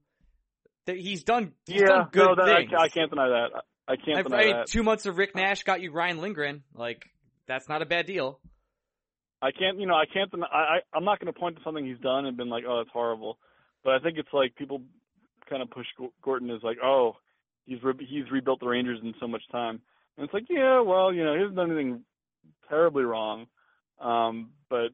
That 0.88 0.98
He's 0.98 1.24
done. 1.24 1.54
He's 1.68 1.82
yeah, 1.82 1.88
done 1.88 2.08
good 2.12 2.26
no, 2.26 2.36
that, 2.36 2.56
I, 2.56 2.58
things. 2.62 2.72
I 2.78 2.88
can't 2.90 3.10
deny 3.10 3.28
that. 3.30 3.50
I, 3.88 3.94
I 3.94 3.96
can't 3.98 4.18
I, 4.18 4.22
deny 4.24 4.38
I 4.42 4.46
mean, 4.46 4.56
that. 4.58 4.68
two 4.68 4.84
months 4.84 5.06
of 5.06 5.18
Rick 5.18 5.36
Nash 5.36 5.64
got 5.64 5.80
you 5.82 5.92
Ryan 5.92 6.20
Lindgren. 6.20 6.64
Like 6.74 7.06
that's 7.48 7.70
not 7.70 7.82
a 7.82 7.86
bad 7.86 8.08
deal. 8.08 8.40
I 9.44 9.52
can't, 9.52 9.80
you 9.80 9.86
know, 9.88 9.96
I 9.96 10.06
can't. 10.12 10.30
deny- 10.32 10.48
I, 10.52 10.58
I 10.58 10.80
I'm 10.94 11.04
not 11.04 11.20
going 11.20 11.32
to 11.32 11.40
point 11.40 11.56
to 11.58 11.64
something 11.64 11.86
he's 11.86 12.00
done 12.00 12.26
and 12.26 12.36
been 12.36 12.50
like, 12.50 12.64
oh, 12.68 12.78
that's 12.80 12.90
horrible. 12.92 13.38
But 13.84 13.94
I 13.94 14.00
think 14.00 14.18
it's 14.18 14.30
like 14.34 14.56
people 14.56 14.82
kind 15.50 15.62
of 15.62 15.70
push 15.70 15.88
Go- 15.98 16.14
Gorton 16.24 16.50
as 16.50 16.62
like, 16.64 16.78
oh, 16.84 17.14
he's 17.66 17.82
re- 17.84 18.08
he's 18.08 18.30
rebuilt 18.32 18.60
the 18.60 18.68
Rangers 18.68 19.00
in 19.04 19.14
so 19.20 19.28
much 19.28 19.44
time, 19.52 19.82
and 20.18 20.26
it's 20.26 20.34
like, 20.34 20.46
yeah, 20.50 20.82
well, 20.82 21.14
you 21.14 21.24
know, 21.24 21.34
he 21.34 21.40
hasn't 21.42 21.56
done 21.56 21.72
anything 21.72 22.04
terribly 22.70 23.04
wrong, 23.04 23.48
um, 24.00 24.52
but 24.70 24.90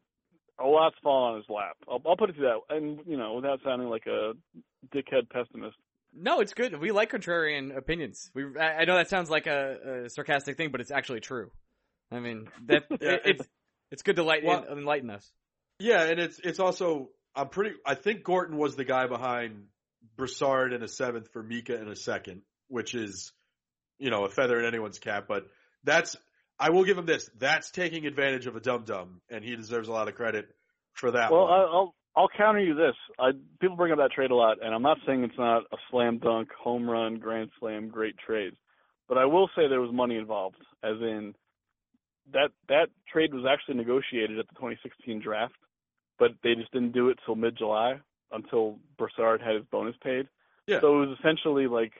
a 0.60 0.66
lot's 0.66 0.96
fallen 1.04 1.34
on 1.34 1.38
his 1.38 1.50
lap. 1.50 1.78
I'll, 1.88 2.02
I'll 2.06 2.18
put 2.18 2.30
it 2.32 2.34
to 2.34 2.42
that, 2.42 2.76
and 2.76 3.00
you 3.06 3.18
know, 3.18 3.34
without 3.34 3.60
sounding 3.64 3.90
like 3.90 4.06
a 4.08 4.34
dickhead 4.96 5.30
pessimist, 5.30 5.78
No, 6.16 6.40
it's 6.40 6.54
good. 6.54 6.80
We 6.80 6.92
like 6.92 7.12
contrarian 7.12 7.76
opinions. 7.76 8.32
We, 8.34 8.44
I 8.60 8.80
I 8.82 8.86
know 8.86 8.96
that 8.96 9.10
sounds 9.10 9.30
like 9.30 9.48
a, 9.48 10.04
a 10.06 10.10
sarcastic 10.10 10.58
thing, 10.58 10.72
but 10.72 10.82
it's 10.82 10.92
actually 10.92 11.20
true. 11.20 11.52
I 12.12 12.20
mean, 12.20 12.48
that 12.68 12.84
Yeah, 13.02 13.12
it, 13.12 13.22
it's 13.26 13.48
it's 13.92 14.02
good 14.02 14.16
to 14.18 14.24
light, 14.24 14.44
Well- 14.44 14.66
enlighten 14.72 15.10
us. 15.10 15.30
Yeah, 15.80 16.04
and 16.06 16.20
it's 16.20 16.40
it's 16.44 16.60
also 16.60 17.10
I'm 17.36 17.50
pretty. 17.50 17.76
I 17.86 17.94
think 17.94 18.24
Gorton 18.24 18.58
was 18.58 18.76
the 18.76 18.84
guy 18.84 19.06
behind 19.06 19.66
Brassard 20.18 20.74
in 20.74 20.82
a 20.82 20.88
seventh 20.88 21.30
for 21.34 21.44
Mika 21.44 21.80
in 21.80 21.88
a 21.88 21.96
second, 21.96 22.42
which 22.68 22.96
is 22.96 23.32
you 24.00 24.10
know 24.10 24.26
a 24.26 24.30
feather 24.30 24.60
in 24.60 24.66
anyone's 24.66 25.00
cap. 25.00 25.26
But 25.28 25.48
that's 25.84 26.16
I 26.60 26.70
will 26.70 26.84
give 26.84 26.98
him 26.98 27.06
this. 27.06 27.30
That's 27.38 27.72
taking 27.72 28.06
advantage 28.06 28.48
of 28.48 28.56
a 28.56 28.60
dum 28.60 28.84
dum, 28.86 29.22
and 29.30 29.44
he 29.44 29.56
deserves 29.56 29.88
a 29.88 29.92
lot 29.92 30.08
of 30.08 30.16
credit 30.16 30.48
for 30.94 31.12
that. 31.12 31.32
Well, 31.32 31.44
one. 31.44 31.52
I, 31.52 31.64
I'll 31.64 31.96
I'll 32.16 32.30
counter 32.36 32.60
you 32.60 32.74
this. 32.74 32.96
I, 33.20 33.32
people 33.62 33.78
bring 33.78 33.92
up 33.92 34.00
that 34.00 34.12
trade 34.12 34.32
a 34.32 34.36
lot, 34.36 34.58
and 34.64 34.74
I'm 34.74 34.82
not 34.82 34.98
saying 35.06 35.24
it's 35.24 35.38
not 35.38 35.64
a 35.72 35.78
slam 35.92 36.18
dunk, 36.18 36.50
home 36.52 36.90
run, 36.90 37.20
grand 37.20 37.52
slam, 37.60 37.90
great 37.90 38.16
trade, 38.18 38.54
but 39.08 39.20
I 39.20 39.26
will 39.26 39.50
say 39.56 39.68
there 39.70 39.82
was 39.82 39.94
money 39.94 40.16
involved. 40.18 40.58
As 40.84 40.96
in, 41.00 41.36
that 42.34 42.50
that 42.70 42.88
trade 43.12 43.34
was 43.34 43.46
actually 43.48 43.76
negotiated 43.76 44.40
at 44.40 44.48
the 44.48 44.56
2016 44.56 45.22
draft, 45.22 45.54
but 46.18 46.32
they 46.44 46.56
just 46.56 46.72
didn't 46.72 46.94
do 46.94 47.10
it 47.10 47.20
till 47.24 47.36
mid 47.36 47.56
July 47.56 48.00
until 48.32 48.80
Brassard 48.98 49.42
had 49.42 49.56
his 49.56 49.66
bonus 49.72 49.96
paid. 50.04 50.28
Yeah. 50.66 50.82
So 50.82 51.04
it 51.04 51.08
was 51.08 51.18
essentially 51.20 51.68
like 51.68 51.94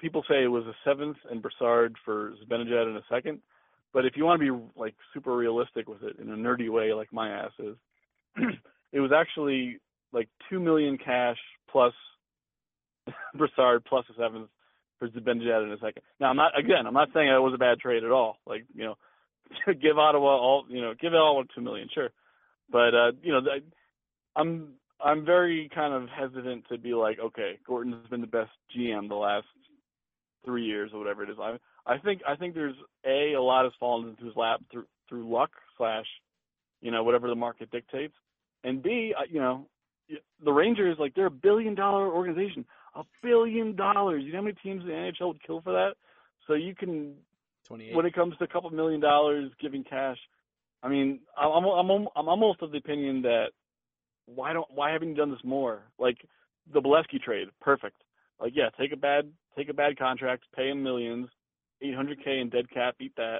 people 0.00 0.24
say 0.28 0.42
it 0.42 0.48
was 0.48 0.64
a 0.64 0.74
seventh 0.84 1.16
and 1.30 1.42
Brassard 1.42 1.94
for 2.04 2.32
Zibanejad 2.42 2.90
in 2.90 2.96
a 2.96 3.04
second. 3.10 3.40
But 3.92 4.06
if 4.06 4.16
you 4.16 4.24
want 4.24 4.40
to 4.40 4.52
be 4.52 4.64
like 4.76 4.94
super 5.12 5.36
realistic 5.36 5.88
with 5.88 6.02
it 6.02 6.18
in 6.20 6.30
a 6.30 6.36
nerdy 6.36 6.70
way, 6.70 6.92
like 6.92 7.12
my 7.12 7.28
ass 7.28 7.50
is, 7.58 7.76
it 8.92 9.00
was 9.00 9.10
actually 9.14 9.78
like 10.12 10.28
two 10.48 10.60
million 10.60 10.96
cash 10.96 11.38
plus 11.70 11.92
Brassard 13.34 13.84
plus 13.84 14.04
a 14.10 14.20
seventh 14.20 14.48
for 14.98 15.08
Zibanejad 15.08 15.64
in 15.64 15.72
a 15.72 15.78
second. 15.78 16.02
Now 16.20 16.28
I'm 16.28 16.36
not 16.36 16.58
again, 16.58 16.86
I'm 16.86 16.94
not 16.94 17.08
saying 17.12 17.28
it 17.28 17.38
was 17.38 17.54
a 17.54 17.58
bad 17.58 17.80
trade 17.80 18.04
at 18.04 18.12
all. 18.12 18.36
Like 18.46 18.64
you 18.74 18.84
know, 18.84 18.94
give 19.66 19.98
Ottawa 19.98 20.36
all 20.36 20.64
you 20.68 20.80
know, 20.80 20.94
give 21.00 21.12
Ottawa 21.12 21.44
two 21.54 21.60
million, 21.60 21.88
sure. 21.92 22.10
But 22.70 22.94
uh, 22.94 23.12
you 23.22 23.32
know, 23.32 23.40
I'm 24.36 24.74
I'm 25.04 25.24
very 25.24 25.68
kind 25.74 25.94
of 25.94 26.08
hesitant 26.08 26.66
to 26.70 26.78
be 26.78 26.94
like, 26.94 27.18
okay, 27.18 27.58
Gorton's 27.66 28.08
been 28.08 28.20
the 28.20 28.26
best 28.28 28.50
GM 28.76 29.08
the 29.08 29.16
last 29.16 29.46
three 30.44 30.64
years 30.64 30.90
or 30.92 30.98
whatever 30.98 31.22
it 31.22 31.30
is. 31.30 31.36
I 31.40 31.56
I 31.86 31.98
think 31.98 32.22
I 32.26 32.36
think 32.36 32.54
there's 32.54 32.76
a 33.06 33.34
a 33.34 33.42
lot 33.42 33.64
has 33.64 33.72
fallen 33.80 34.08
into 34.08 34.24
his 34.24 34.36
lap 34.36 34.60
through 34.70 34.86
through 35.08 35.30
luck 35.30 35.50
slash, 35.76 36.06
you 36.80 36.90
know, 36.90 37.02
whatever 37.02 37.28
the 37.28 37.34
market 37.34 37.70
dictates, 37.70 38.14
and 38.64 38.82
B, 38.82 39.14
I- 39.16 39.24
you 39.24 39.40
know, 39.40 39.66
the 40.44 40.52
Rangers 40.52 40.96
like 40.98 41.14
they're 41.14 41.26
a 41.26 41.30
billion 41.30 41.74
dollar 41.74 42.08
organization, 42.08 42.64
a 42.94 43.02
billion 43.22 43.76
dollars. 43.76 44.24
You 44.24 44.32
know 44.32 44.38
how 44.38 44.44
many 44.44 44.56
teams 44.62 44.82
in 44.82 44.88
the 44.88 44.94
NHL 44.94 45.28
would 45.28 45.42
kill 45.42 45.60
for 45.60 45.72
that? 45.72 45.92
So 46.46 46.54
you 46.54 46.74
can 46.74 47.14
when 47.94 48.06
it 48.06 48.14
comes 48.14 48.36
to 48.38 48.44
a 48.44 48.48
couple 48.48 48.70
million 48.70 49.00
dollars 49.00 49.50
giving 49.60 49.84
cash, 49.84 50.18
I 50.82 50.88
mean, 50.88 51.20
I'm 51.36 51.64
I'm 51.64 51.90
I'm 51.90 52.08
I'm 52.16 52.28
almost 52.28 52.62
of 52.62 52.72
the 52.72 52.78
opinion 52.78 53.22
that 53.22 53.48
why 54.26 54.52
don't 54.52 54.70
why 54.70 54.92
haven't 54.92 55.08
you 55.10 55.14
done 55.14 55.30
this 55.30 55.44
more? 55.44 55.82
Like 55.98 56.18
the 56.72 56.80
Beleskey 56.80 57.20
trade, 57.22 57.48
perfect. 57.60 58.02
Like 58.40 58.52
yeah, 58.54 58.70
take 58.78 58.92
a 58.92 58.96
bad 58.96 59.30
take 59.56 59.68
a 59.68 59.74
bad 59.74 59.98
contract, 59.98 60.44
pay 60.54 60.70
him 60.70 60.82
millions, 60.82 61.28
800k 61.82 62.40
in 62.40 62.50
dead 62.50 62.70
cap, 62.70 62.96
eat 63.00 63.12
that. 63.16 63.38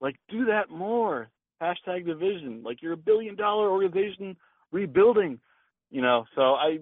Like 0.00 0.16
do 0.28 0.46
that 0.46 0.70
more. 0.70 1.30
Hashtag 1.60 2.06
division. 2.06 2.62
Like 2.62 2.82
you're 2.82 2.92
a 2.92 2.96
billion 2.96 3.34
dollar 3.34 3.68
organization 3.68 4.36
rebuilding. 4.70 5.40
You 5.90 6.02
know, 6.02 6.24
so 6.34 6.54
I 6.54 6.78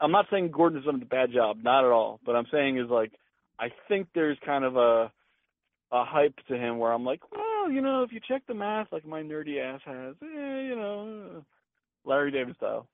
I'm 0.00 0.12
not 0.12 0.26
saying 0.30 0.50
Gorton's 0.50 0.84
done 0.84 1.02
a 1.02 1.04
bad 1.04 1.32
job, 1.32 1.58
not 1.62 1.84
at 1.84 1.90
all. 1.90 2.20
But 2.24 2.36
I'm 2.36 2.46
saying 2.50 2.78
is 2.78 2.88
like 2.88 3.12
I 3.58 3.68
think 3.88 4.08
there's 4.14 4.38
kind 4.44 4.64
of 4.64 4.76
a 4.76 5.12
a 5.92 6.04
hype 6.04 6.36
to 6.48 6.56
him 6.56 6.78
where 6.78 6.92
I'm 6.92 7.04
like, 7.04 7.20
well, 7.32 7.70
you 7.70 7.80
know, 7.80 8.02
if 8.02 8.12
you 8.12 8.20
check 8.26 8.42
the 8.46 8.54
math, 8.54 8.86
like 8.92 9.04
my 9.04 9.22
nerdy 9.22 9.60
ass 9.60 9.80
has, 9.84 10.14
eh, 10.22 10.60
you 10.68 10.76
know, 10.76 11.44
Larry 12.04 12.30
David 12.30 12.56
style. 12.56 12.86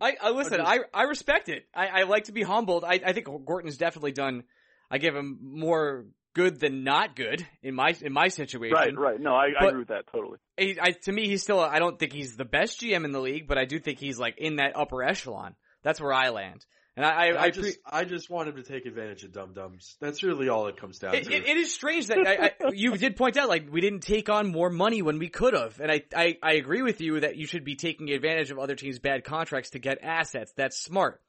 I, 0.00 0.16
I 0.20 0.30
listen. 0.30 0.58
just- 0.58 0.68
I 0.70 0.78
I 0.92 1.02
respect 1.04 1.48
it. 1.48 1.64
I, 1.74 1.86
I 1.86 2.02
like 2.04 2.24
to 2.24 2.32
be 2.32 2.42
humbled. 2.42 2.84
I 2.84 3.00
I 3.04 3.12
think 3.12 3.26
Gorton's 3.46 3.76
definitely 3.76 4.12
done. 4.12 4.44
I 4.90 4.98
give 4.98 5.14
him 5.14 5.38
more 5.42 6.06
good 6.34 6.58
than 6.60 6.82
not 6.84 7.16
good 7.16 7.46
in 7.62 7.74
my 7.74 7.96
in 8.02 8.12
my 8.12 8.28
situation. 8.28 8.74
Right, 8.74 8.96
right. 8.96 9.20
No, 9.20 9.34
I, 9.34 9.50
I 9.58 9.66
agree 9.66 9.78
with 9.80 9.88
that 9.88 10.06
totally. 10.12 10.38
He, 10.56 10.78
I, 10.80 10.90
to 11.04 11.12
me, 11.12 11.28
he's 11.28 11.42
still. 11.42 11.60
I 11.60 11.78
don't 11.78 11.98
think 11.98 12.12
he's 12.12 12.36
the 12.36 12.44
best 12.44 12.80
GM 12.80 13.04
in 13.04 13.12
the 13.12 13.20
league, 13.20 13.46
but 13.48 13.56
I 13.58 13.64
do 13.64 13.78
think 13.78 13.98
he's 13.98 14.18
like 14.18 14.36
in 14.38 14.56
that 14.56 14.72
upper 14.76 15.02
echelon. 15.02 15.54
That's 15.82 16.00
where 16.00 16.12
I 16.12 16.30
land. 16.30 16.64
And 16.96 17.04
I, 17.04 17.10
I, 17.10 17.26
I, 17.30 17.42
I 17.44 17.50
just 17.50 17.78
I 17.84 18.04
just 18.04 18.30
want 18.30 18.48
him 18.48 18.54
to 18.56 18.62
take 18.62 18.86
advantage 18.86 19.24
of 19.24 19.32
dum 19.32 19.52
dums. 19.52 19.96
That's 20.00 20.22
really 20.22 20.48
all 20.48 20.68
it 20.68 20.76
comes 20.76 21.00
down 21.00 21.14
It, 21.16 21.24
to. 21.24 21.32
it, 21.34 21.44
it 21.48 21.56
is 21.56 21.74
strange 21.74 22.06
that 22.06 22.18
I, 22.18 22.52
I, 22.66 22.70
you 22.72 22.96
did 22.96 23.16
point 23.16 23.36
out 23.36 23.48
like 23.48 23.66
we 23.72 23.80
didn't 23.80 24.02
take 24.02 24.28
on 24.28 24.52
more 24.52 24.70
money 24.70 25.02
when 25.02 25.18
we 25.18 25.28
could 25.28 25.54
have, 25.54 25.80
and 25.80 25.90
I, 25.90 26.02
I 26.14 26.36
I 26.40 26.52
agree 26.52 26.82
with 26.82 27.00
you 27.00 27.18
that 27.20 27.36
you 27.36 27.46
should 27.46 27.64
be 27.64 27.74
taking 27.74 28.10
advantage 28.10 28.52
of 28.52 28.58
other 28.60 28.76
teams' 28.76 29.00
bad 29.00 29.24
contracts 29.24 29.70
to 29.70 29.80
get 29.80 29.98
assets. 30.04 30.52
That's 30.56 30.78
smart, 30.80 31.20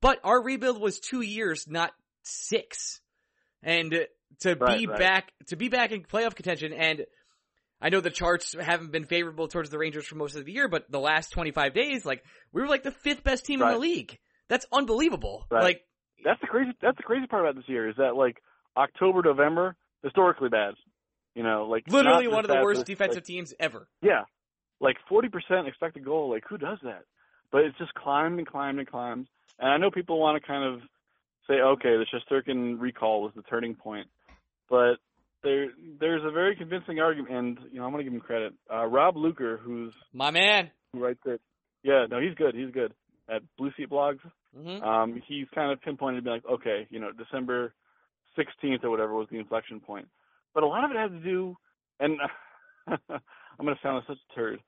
but 0.00 0.20
our 0.24 0.42
rebuild 0.42 0.80
was 0.80 1.00
two 1.00 1.20
years, 1.20 1.66
not 1.68 1.92
six, 2.22 3.02
and 3.62 3.92
to 4.40 4.56
be 4.56 4.58
Right, 4.58 4.88
right. 4.88 4.98
back 4.98 5.32
to 5.48 5.56
be 5.56 5.68
back 5.68 5.92
in 5.92 6.02
playoff 6.02 6.34
contention 6.34 6.72
and. 6.72 7.04
I 7.82 7.88
know 7.88 8.02
the 8.02 8.10
charts 8.10 8.54
haven't 8.60 8.92
been 8.92 9.06
favorable 9.06 9.48
towards 9.48 9.70
the 9.70 9.78
Rangers 9.78 10.04
for 10.06 10.14
most 10.14 10.36
of 10.36 10.44
the 10.44 10.52
year, 10.52 10.68
but 10.68 10.92
the 10.92 11.00
last 11.00 11.30
25 11.30 11.72
days, 11.72 12.04
like, 12.04 12.22
we 12.52 12.60
were 12.60 12.68
like 12.68 12.82
the 12.82 12.90
fifth 12.90 13.24
best 13.24 13.46
team 13.46 13.62
in 13.62 13.68
the 13.72 13.78
league. 13.78 14.18
That's 14.50 14.66
unbelievable. 14.72 15.46
Right. 15.48 15.62
Like, 15.62 15.84
That's 16.22 16.40
the 16.40 16.48
crazy. 16.48 16.72
That's 16.82 16.96
the 16.98 17.04
crazy 17.04 17.26
part 17.26 17.46
about 17.46 17.54
this 17.54 17.68
year 17.68 17.88
is 17.88 17.96
that 17.96 18.16
like 18.16 18.42
October, 18.76 19.22
November, 19.24 19.76
historically 20.02 20.50
bad. 20.50 20.74
You 21.34 21.44
know, 21.44 21.68
like 21.70 21.84
literally 21.88 22.26
one 22.26 22.44
of 22.44 22.48
the 22.48 22.60
worst 22.60 22.84
defensive 22.84 23.18
like, 23.18 23.24
teams 23.24 23.54
ever. 23.58 23.88
Yeah, 24.02 24.24
like 24.80 24.96
forty 25.08 25.28
percent 25.28 25.68
expected 25.68 26.04
goal. 26.04 26.28
Like 26.28 26.42
who 26.48 26.58
does 26.58 26.78
that? 26.82 27.04
But 27.52 27.62
it's 27.62 27.78
just 27.78 27.94
climbed 27.94 28.38
and 28.38 28.46
climbed 28.46 28.80
and 28.80 28.88
climbed. 28.88 29.28
And 29.60 29.70
I 29.70 29.76
know 29.76 29.90
people 29.90 30.18
want 30.18 30.42
to 30.42 30.46
kind 30.46 30.74
of 30.74 30.80
say, 31.48 31.54
okay, 31.54 31.96
the 31.96 32.06
Shesterkin 32.12 32.80
recall 32.80 33.22
was 33.22 33.32
the 33.36 33.42
turning 33.42 33.76
point, 33.76 34.08
but 34.68 34.94
there 35.44 35.68
there's 36.00 36.22
a 36.24 36.32
very 36.32 36.56
convincing 36.56 36.98
argument, 36.98 37.32
and 37.32 37.58
you 37.72 37.78
know 37.78 37.86
I'm 37.86 37.92
gonna 37.92 38.02
give 38.02 38.12
him 38.12 38.20
credit. 38.20 38.54
Uh, 38.68 38.86
Rob 38.86 39.16
Luker, 39.16 39.60
who's 39.62 39.94
My 40.12 40.32
man. 40.32 40.72
who 40.92 41.04
writes 41.04 41.20
it, 41.24 41.40
yeah, 41.84 42.06
no, 42.10 42.20
he's 42.20 42.34
good. 42.34 42.56
He's 42.56 42.72
good 42.72 42.92
at 43.30 43.42
Blue 43.56 43.70
Seat 43.76 43.88
Blogs. 43.90 44.18
hmm 44.56 44.82
Um, 44.82 45.22
he's 45.26 45.46
kind 45.54 45.70
of 45.72 45.80
pinpointed 45.80 46.24
be 46.24 46.30
like, 46.30 46.44
okay, 46.46 46.86
you 46.90 46.98
know, 46.98 47.10
December 47.12 47.72
16th 48.38 48.84
or 48.84 48.90
whatever 48.90 49.14
was 49.14 49.28
the 49.30 49.38
inflection 49.38 49.80
point. 49.80 50.08
But 50.54 50.62
a 50.62 50.66
lot 50.66 50.84
of 50.84 50.90
it 50.90 50.96
has 50.96 51.10
to 51.10 51.20
do, 51.20 51.56
and 52.00 52.18
I'm 52.88 52.96
going 53.64 53.74
to 53.74 53.80
sound 53.82 53.96
like 53.96 54.06
such 54.06 54.18
a 54.30 54.34
turd, 54.34 54.60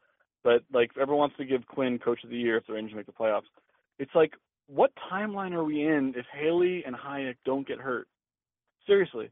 but 0.44 0.62
like 0.72 0.90
everyone 1.00 1.18
wants 1.20 1.36
to 1.38 1.44
give 1.44 1.66
Quinn 1.66 1.98
Coach 1.98 2.22
of 2.24 2.30
the 2.30 2.36
Year 2.36 2.56
if 2.58 2.66
the 2.66 2.72
Rangers 2.74 2.94
make 2.96 3.06
the 3.06 3.12
playoffs. 3.12 3.50
It's 3.98 4.14
like, 4.14 4.32
what 4.68 4.92
timeline 5.12 5.52
are 5.52 5.64
we 5.64 5.82
in 5.82 6.14
if 6.16 6.24
Haley 6.32 6.84
and 6.86 6.94
Hajek 6.94 7.36
don't 7.44 7.66
get 7.66 7.78
hurt? 7.78 8.06
Seriously. 8.86 9.30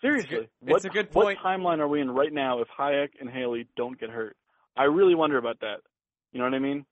Seriously. 0.00 0.28
good- 0.30 0.48
what, 0.60 0.76
it's 0.76 0.84
a 0.86 0.88
good 0.88 1.08
what 1.12 1.36
timeline 1.38 1.78
are 1.78 1.88
we 1.88 2.00
in 2.00 2.10
right 2.10 2.32
now 2.32 2.60
if 2.60 2.68
Hajek 2.68 3.10
and 3.20 3.28
Haley 3.28 3.66
don't 3.76 3.98
get 3.98 4.10
hurt? 4.10 4.36
I 4.76 4.84
really 4.84 5.14
wonder 5.14 5.38
about 5.38 5.60
that. 5.60 5.78
You 6.32 6.38
know 6.38 6.44
what 6.44 6.54
I 6.54 6.58
mean? 6.58 6.84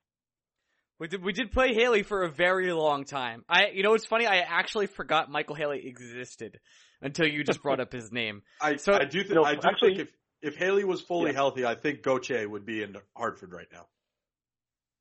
We 1.01 1.09
did, 1.09 1.22
we 1.24 1.32
did 1.32 1.51
play 1.51 1.74
Haley 1.74 2.03
for 2.03 2.22
a 2.22 2.28
very 2.30 2.72
long 2.72 3.05
time. 3.05 3.45
I, 3.49 3.68
you 3.74 3.82
know 3.82 3.90
what's 3.90 4.07
funny? 4.07 4.26
I 4.26 4.38
actually 4.38 4.86
forgot 4.86 5.30
Michael 5.30 5.57
Haley 5.57 5.86
existed 5.86 6.61
until 7.03 7.26
you 7.26 7.42
just 7.42 7.62
brought 7.62 7.80
up 7.80 7.92
his 7.92 8.12
name. 8.12 8.42
I, 8.61 8.76
So- 8.76 8.95
I 8.95 9.05
do 9.05 9.22
think 9.22 9.34
No, 9.34 9.45
I 9.45 9.57
do 9.57 9.68
actually- 9.68 9.97
think 9.97 10.09
if 10.09 10.14
if 10.42 10.57
Haley 10.57 10.84
was 10.84 11.01
fully 11.01 11.30
Yeah. 11.30 11.36
healthy, 11.36 11.64
I 11.64 11.74
think 11.74 12.03
Gauthier 12.03 12.47
would 12.47 12.66
be 12.66 12.82
in 12.82 12.95
Hartford 13.16 13.51
right 13.53 13.66
now. 13.72 13.86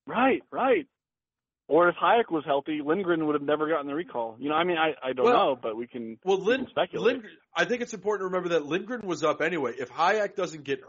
Right, 0.08 0.42
right. 0.52 0.88
Or 1.68 1.90
if 1.90 1.96
Hajek 1.96 2.32
was 2.32 2.44
healthy, 2.46 2.80
Lindgren 2.84 3.26
would 3.26 3.36
have 3.36 3.42
never 3.44 3.68
gotten 3.68 3.88
the 3.88 3.94
recall. 3.94 4.38
You 4.40 4.48
know, 4.50 4.56
I 4.56 4.64
mean, 4.64 4.78
I, 4.78 4.94
I 5.04 5.12
don't 5.14 5.26
Well- 5.26 5.34
know, 5.34 5.60
but 5.62 5.76
we 5.76 5.86
can. 5.86 6.18
Well, 6.24 6.40
we 6.40 6.56
can 6.58 6.68
speculate. 6.70 7.06
Lindgren, 7.16 7.34
I 7.56 7.66
think 7.66 7.82
it's 7.82 7.94
important 7.94 8.22
to 8.22 8.26
remember 8.26 8.50
that 8.50 8.66
Lindgren 8.66 9.06
was 9.06 9.22
up 9.24 9.42
anyway. 9.42 9.74
If 9.78 9.90
Hajek 9.92 10.36
doesn't 10.36 10.64
get 10.64 10.82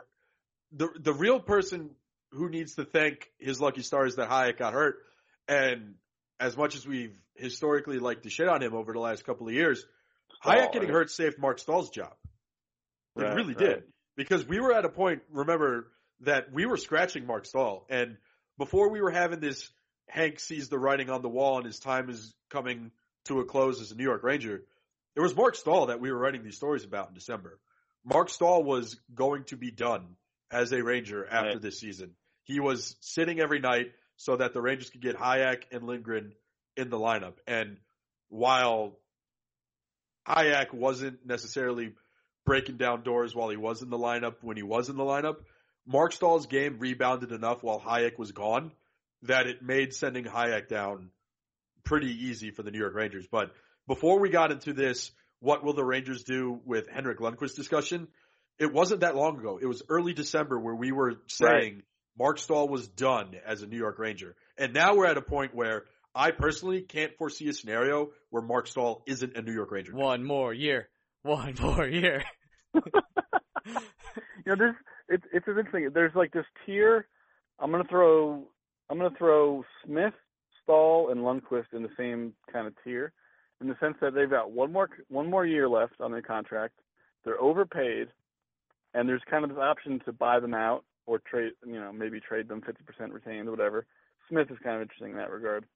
the 0.72 0.88
the 1.00 1.12
real 1.12 1.40
person 1.40 1.90
who 2.34 2.48
needs 2.48 2.74
to 2.76 2.84
thank 2.84 3.30
his 3.38 3.60
lucky 3.60 3.82
stars 3.82 4.16
that 4.16 4.28
Hajek 4.28 4.58
got 4.58 4.72
hurt, 4.72 4.96
and 5.48 5.94
as 6.40 6.56
much 6.56 6.74
as 6.74 6.86
we've 6.86 7.16
historically 7.34 7.98
liked 7.98 8.24
to 8.24 8.30
shit 8.30 8.48
on 8.48 8.62
him 8.62 8.74
over 8.74 8.92
the 8.92 9.00
last 9.00 9.24
couple 9.24 9.46
of 9.48 9.54
years, 9.54 9.84
Hajek 10.44 10.72
getting 10.72 10.88
right? 10.88 10.90
hurt 10.90 11.10
saved 11.10 11.38
Marc 11.38 11.58
Staal's 11.58 11.90
job. 11.90 12.12
It 13.16 13.22
Right, 13.22 13.34
really 13.34 13.54
right. 13.54 13.58
did 13.58 13.82
because 14.16 14.46
we 14.46 14.60
were 14.60 14.72
at 14.72 14.84
a 14.84 14.88
point. 14.88 15.22
Remember 15.30 15.88
that 16.20 16.52
we 16.52 16.66
were 16.66 16.76
scratching 16.76 17.26
Marc 17.26 17.46
Staal, 17.46 17.86
and 17.88 18.16
before 18.58 18.90
we 18.90 19.00
were 19.00 19.10
having 19.10 19.40
this, 19.40 19.70
Hank 20.08 20.40
sees 20.40 20.68
the 20.68 20.78
writing 20.78 21.10
on 21.10 21.22
the 21.22 21.28
wall, 21.28 21.56
and 21.58 21.66
his 21.66 21.78
time 21.78 22.10
is 22.10 22.34
coming 22.50 22.90
to 23.26 23.40
a 23.40 23.44
close 23.44 23.80
as 23.80 23.90
a 23.90 23.94
New 23.94 24.04
York 24.04 24.22
Ranger. 24.22 24.62
It 25.16 25.20
was 25.20 25.34
Marc 25.36 25.54
Staal 25.54 25.86
that 25.86 26.00
we 26.00 26.10
were 26.10 26.18
writing 26.18 26.42
these 26.42 26.56
stories 26.56 26.84
about 26.84 27.08
in 27.08 27.14
December. 27.14 27.58
Marc 28.04 28.28
Staal 28.28 28.62
was 28.62 28.98
going 29.14 29.44
to 29.44 29.56
be 29.56 29.70
done 29.70 30.16
as 30.50 30.72
a 30.72 30.82
Ranger 30.82 31.26
after 31.26 31.58
this 31.58 31.78
season. 31.80 32.10
He 32.44 32.60
was 32.60 32.96
sitting 33.00 33.40
every 33.40 33.60
night 33.60 33.92
so 34.16 34.36
that 34.36 34.54
the 34.54 34.62
Rangers 34.62 34.90
could 34.90 35.02
get 35.02 35.16
Hajek 35.16 35.64
and 35.72 35.84
Lindgren 35.84 36.32
in 36.76 36.88
the 36.88 36.98
lineup. 36.98 37.34
And 37.46 37.78
while 38.28 38.98
Hajek 40.26 40.72
wasn't 40.72 41.26
necessarily 41.26 41.92
breaking 42.44 42.76
down 42.76 43.02
doors 43.02 43.34
while 43.34 43.48
he 43.48 43.56
was 43.56 43.82
in 43.82 43.90
the 43.90 43.98
lineup 43.98 44.36
when 44.42 44.56
he 44.56 44.62
was 44.62 44.88
in 44.88 44.96
the 44.96 45.04
lineup. 45.04 45.36
Marc 45.86 46.12
Staal's 46.12 46.46
game 46.46 46.78
rebounded 46.78 47.32
enough 47.32 47.62
while 47.62 47.80
Hajek 47.80 48.18
was 48.18 48.32
gone 48.32 48.72
that 49.22 49.46
it 49.46 49.62
made 49.62 49.94
sending 49.94 50.24
Hajek 50.24 50.68
down 50.68 51.10
pretty 51.84 52.26
easy 52.26 52.50
for 52.50 52.62
the 52.62 52.70
New 52.70 52.78
York 52.78 52.94
Rangers. 52.94 53.26
But 53.30 53.52
before 53.86 54.18
we 54.18 54.30
got 54.30 54.50
into 54.50 54.72
this, 54.72 55.10
what 55.40 55.62
will 55.62 55.74
the 55.74 55.84
Rangers 55.84 56.24
do 56.24 56.60
with 56.64 56.88
Henrik 56.88 57.18
Lundqvist 57.18 57.54
discussion? 57.54 58.08
It 58.58 58.72
wasn't 58.72 59.00
that 59.00 59.16
long 59.16 59.38
ago. 59.38 59.58
It 59.60 59.66
was 59.66 59.82
early 59.88 60.14
December 60.14 60.58
where 60.58 60.74
we 60.74 60.92
were 60.92 61.16
saying 61.26 61.74
right. 61.74 61.84
Marc 62.18 62.38
Staal 62.38 62.68
was 62.68 62.86
done 62.88 63.34
as 63.44 63.62
a 63.62 63.66
New 63.66 63.76
York 63.76 63.98
Ranger. 63.98 64.36
And 64.56 64.72
now 64.72 64.94
we're 64.94 65.06
at 65.06 65.16
a 65.16 65.22
point 65.22 65.54
where 65.54 65.84
I 66.14 66.30
personally 66.30 66.82
can't 66.82 67.16
foresee 67.16 67.48
a 67.48 67.52
scenario 67.52 68.10
where 68.30 68.42
Marc 68.42 68.68
Staal 68.68 69.02
isn't 69.06 69.36
a 69.36 69.42
New 69.42 69.52
York 69.52 69.70
Ranger. 69.72 69.94
One 69.94 70.24
more 70.24 70.54
year. 70.54 70.88
One 71.22 71.54
more 71.60 71.86
year. 71.86 72.24
you 72.74 72.82
know, 74.46 74.56
there's 74.56 74.76
it's 75.08 75.24
it's 75.32 75.48
interesting. 75.48 75.88
There's 75.92 76.14
like 76.14 76.32
this 76.32 76.46
tier. 76.64 77.06
I'm 77.58 77.70
gonna 77.70 77.84
throw 77.84 78.44
I'm 78.88 78.98
gonna 78.98 79.16
throw 79.16 79.64
Smith, 79.84 80.14
Staal, 80.62 81.10
and 81.10 81.20
Lundqvist 81.20 81.72
in 81.72 81.82
the 81.82 81.90
same 81.96 82.34
kind 82.52 82.66
of 82.66 82.74
tier, 82.84 83.12
in 83.60 83.68
the 83.68 83.76
sense 83.80 83.96
that 84.00 84.14
they've 84.14 84.30
got 84.30 84.52
one 84.52 84.72
more 84.72 84.88
one 85.08 85.28
more 85.28 85.44
year 85.44 85.68
left 85.68 86.00
on 86.00 86.12
their 86.12 86.22
contract. 86.22 86.74
They're 87.24 87.40
overpaid, 87.40 88.08
and 88.92 89.08
there's 89.08 89.22
kind 89.28 89.44
of 89.44 89.50
this 89.50 89.58
option 89.58 90.00
to 90.04 90.12
buy 90.12 90.40
them 90.40 90.54
out 90.54 90.84
or 91.06 91.18
trade, 91.18 91.52
you 91.66 91.80
know, 91.80 91.92
maybe 91.92 92.20
trade 92.20 92.48
them 92.48 92.62
50% 92.62 93.12
retained, 93.12 93.48
or 93.48 93.50
whatever. 93.50 93.86
Smith 94.28 94.50
is 94.50 94.58
kind 94.62 94.76
of 94.76 94.82
interesting 94.82 95.10
in 95.10 95.16
that 95.16 95.30
regard. 95.30 95.66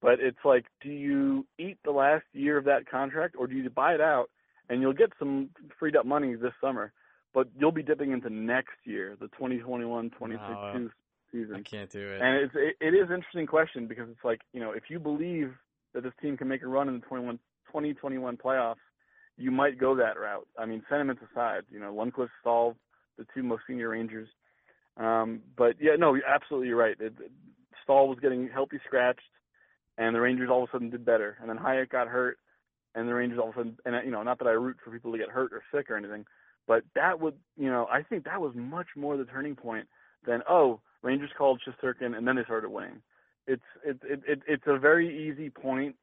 But 0.00 0.20
it's 0.20 0.44
like, 0.44 0.66
do 0.82 0.90
you 0.90 1.46
eat 1.58 1.78
the 1.84 1.90
last 1.90 2.24
year 2.32 2.58
of 2.58 2.64
that 2.64 2.88
contract 2.88 3.36
or 3.38 3.46
do 3.46 3.54
you 3.54 3.70
buy 3.70 3.94
it 3.94 4.00
out 4.00 4.28
and 4.68 4.80
you'll 4.80 4.92
get 4.92 5.10
some 5.18 5.50
freed 5.78 5.96
up 5.96 6.04
money 6.04 6.34
this 6.34 6.52
summer, 6.60 6.92
but 7.32 7.48
you'll 7.58 7.72
be 7.72 7.82
dipping 7.82 8.12
into 8.12 8.30
next 8.30 8.76
year, 8.84 9.16
the 9.20 9.28
2021 9.28 10.10
2022 10.10 10.90
season. 11.32 11.56
I 11.56 11.62
can't 11.62 11.90
do 11.90 12.06
it. 12.06 12.20
And 12.20 12.36
it's, 12.36 12.54
it, 12.54 12.76
it 12.80 12.94
is 12.94 13.08
an 13.08 13.16
interesting 13.16 13.46
question 13.46 13.86
because 13.86 14.08
it's 14.10 14.24
like, 14.24 14.40
you 14.52 14.60
know, 14.60 14.72
if 14.72 14.84
you 14.88 14.98
believe 14.98 15.54
that 15.94 16.02
this 16.02 16.12
team 16.20 16.36
can 16.36 16.48
make 16.48 16.62
a 16.62 16.66
run 16.66 16.88
in 16.88 16.94
the 16.94 17.06
21, 17.06 17.38
2021 17.68 18.36
playoffs, 18.36 18.76
you 19.36 19.50
might 19.50 19.78
go 19.78 19.96
that 19.96 20.18
route. 20.18 20.46
I 20.58 20.66
mean, 20.66 20.82
sentiments 20.88 21.22
aside, 21.32 21.62
you 21.70 21.80
know, 21.80 21.92
Lundqvist, 21.92 22.28
Staal, 22.40 22.76
the 23.18 23.26
two 23.34 23.42
most 23.42 23.62
senior 23.66 23.90
Rangers. 23.90 24.28
Um, 24.96 25.40
but 25.56 25.76
yeah, 25.80 25.96
no, 25.98 26.16
absolutely 26.26 26.68
you're 26.68 26.76
right. 26.76 26.96
It, 27.00 27.14
Staal 27.82 28.08
was 28.08 28.18
getting 28.20 28.48
healthy 28.48 28.78
scratched, 28.86 29.20
and 29.98 30.14
the 30.14 30.20
Rangers 30.20 30.48
all 30.50 30.62
of 30.62 30.68
a 30.70 30.72
sudden 30.72 30.90
did 30.90 31.04
better. 31.04 31.36
And 31.40 31.48
then 31.48 31.58
Hajek 31.58 31.90
got 31.90 32.08
hurt, 32.08 32.38
and 32.94 33.08
the 33.08 33.14
Rangers 33.14 33.38
all 33.38 33.50
of 33.50 33.56
a 33.56 33.58
sudden, 33.58 33.76
and 33.84 34.04
you 34.04 34.10
know, 34.10 34.22
not 34.22 34.38
that 34.38 34.48
I 34.48 34.52
root 34.52 34.76
for 34.84 34.90
people 34.90 35.12
to 35.12 35.18
get 35.18 35.30
hurt 35.30 35.52
or 35.52 35.62
sick 35.72 35.90
or 35.90 35.96
anything, 35.96 36.24
but 36.66 36.84
that 36.94 37.20
would, 37.20 37.34
you 37.56 37.68
know, 37.68 37.86
I 37.90 38.02
think 38.02 38.24
that 38.24 38.40
was 38.40 38.52
much 38.54 38.88
more 38.96 39.16
the 39.16 39.24
turning 39.24 39.56
point 39.56 39.86
than 40.26 40.42
oh, 40.48 40.80
Rangers 41.02 41.30
called 41.36 41.60
Shesterkin 41.66 42.16
and 42.16 42.26
then 42.26 42.36
they 42.36 42.44
started 42.44 42.70
winning. 42.70 43.02
It's 43.46 43.62
it, 43.84 43.98
it, 44.02 44.20
it 44.26 44.42
it's 44.46 44.64
a 44.66 44.78
very 44.78 45.28
easy 45.28 45.50
point 45.50 45.96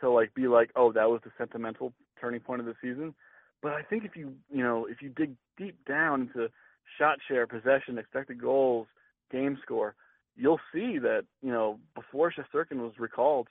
to 0.00 0.10
like 0.10 0.34
be 0.34 0.48
like, 0.48 0.70
oh, 0.76 0.92
that 0.92 1.08
was 1.08 1.20
the 1.24 1.30
sentimental 1.38 1.92
turning 2.20 2.40
point 2.40 2.60
of 2.60 2.66
the 2.66 2.74
season. 2.82 3.14
But 3.62 3.72
I 3.72 3.82
think 3.82 4.04
if 4.04 4.16
you 4.16 4.34
you 4.50 4.62
know 4.62 4.86
if 4.86 5.00
you 5.00 5.08
dig 5.08 5.34
deep 5.56 5.76
down 5.86 6.22
into 6.22 6.50
shot 6.98 7.18
share, 7.28 7.46
possession, 7.46 7.98
expected 7.98 8.40
goals, 8.40 8.86
game 9.30 9.58
score, 9.62 9.94
you'll 10.36 10.60
see 10.72 10.98
that 10.98 11.22
you 11.42 11.50
know 11.50 11.78
before 11.94 12.32
Shesterkin 12.32 12.78
was 12.78 12.92
recalled, 12.98 13.48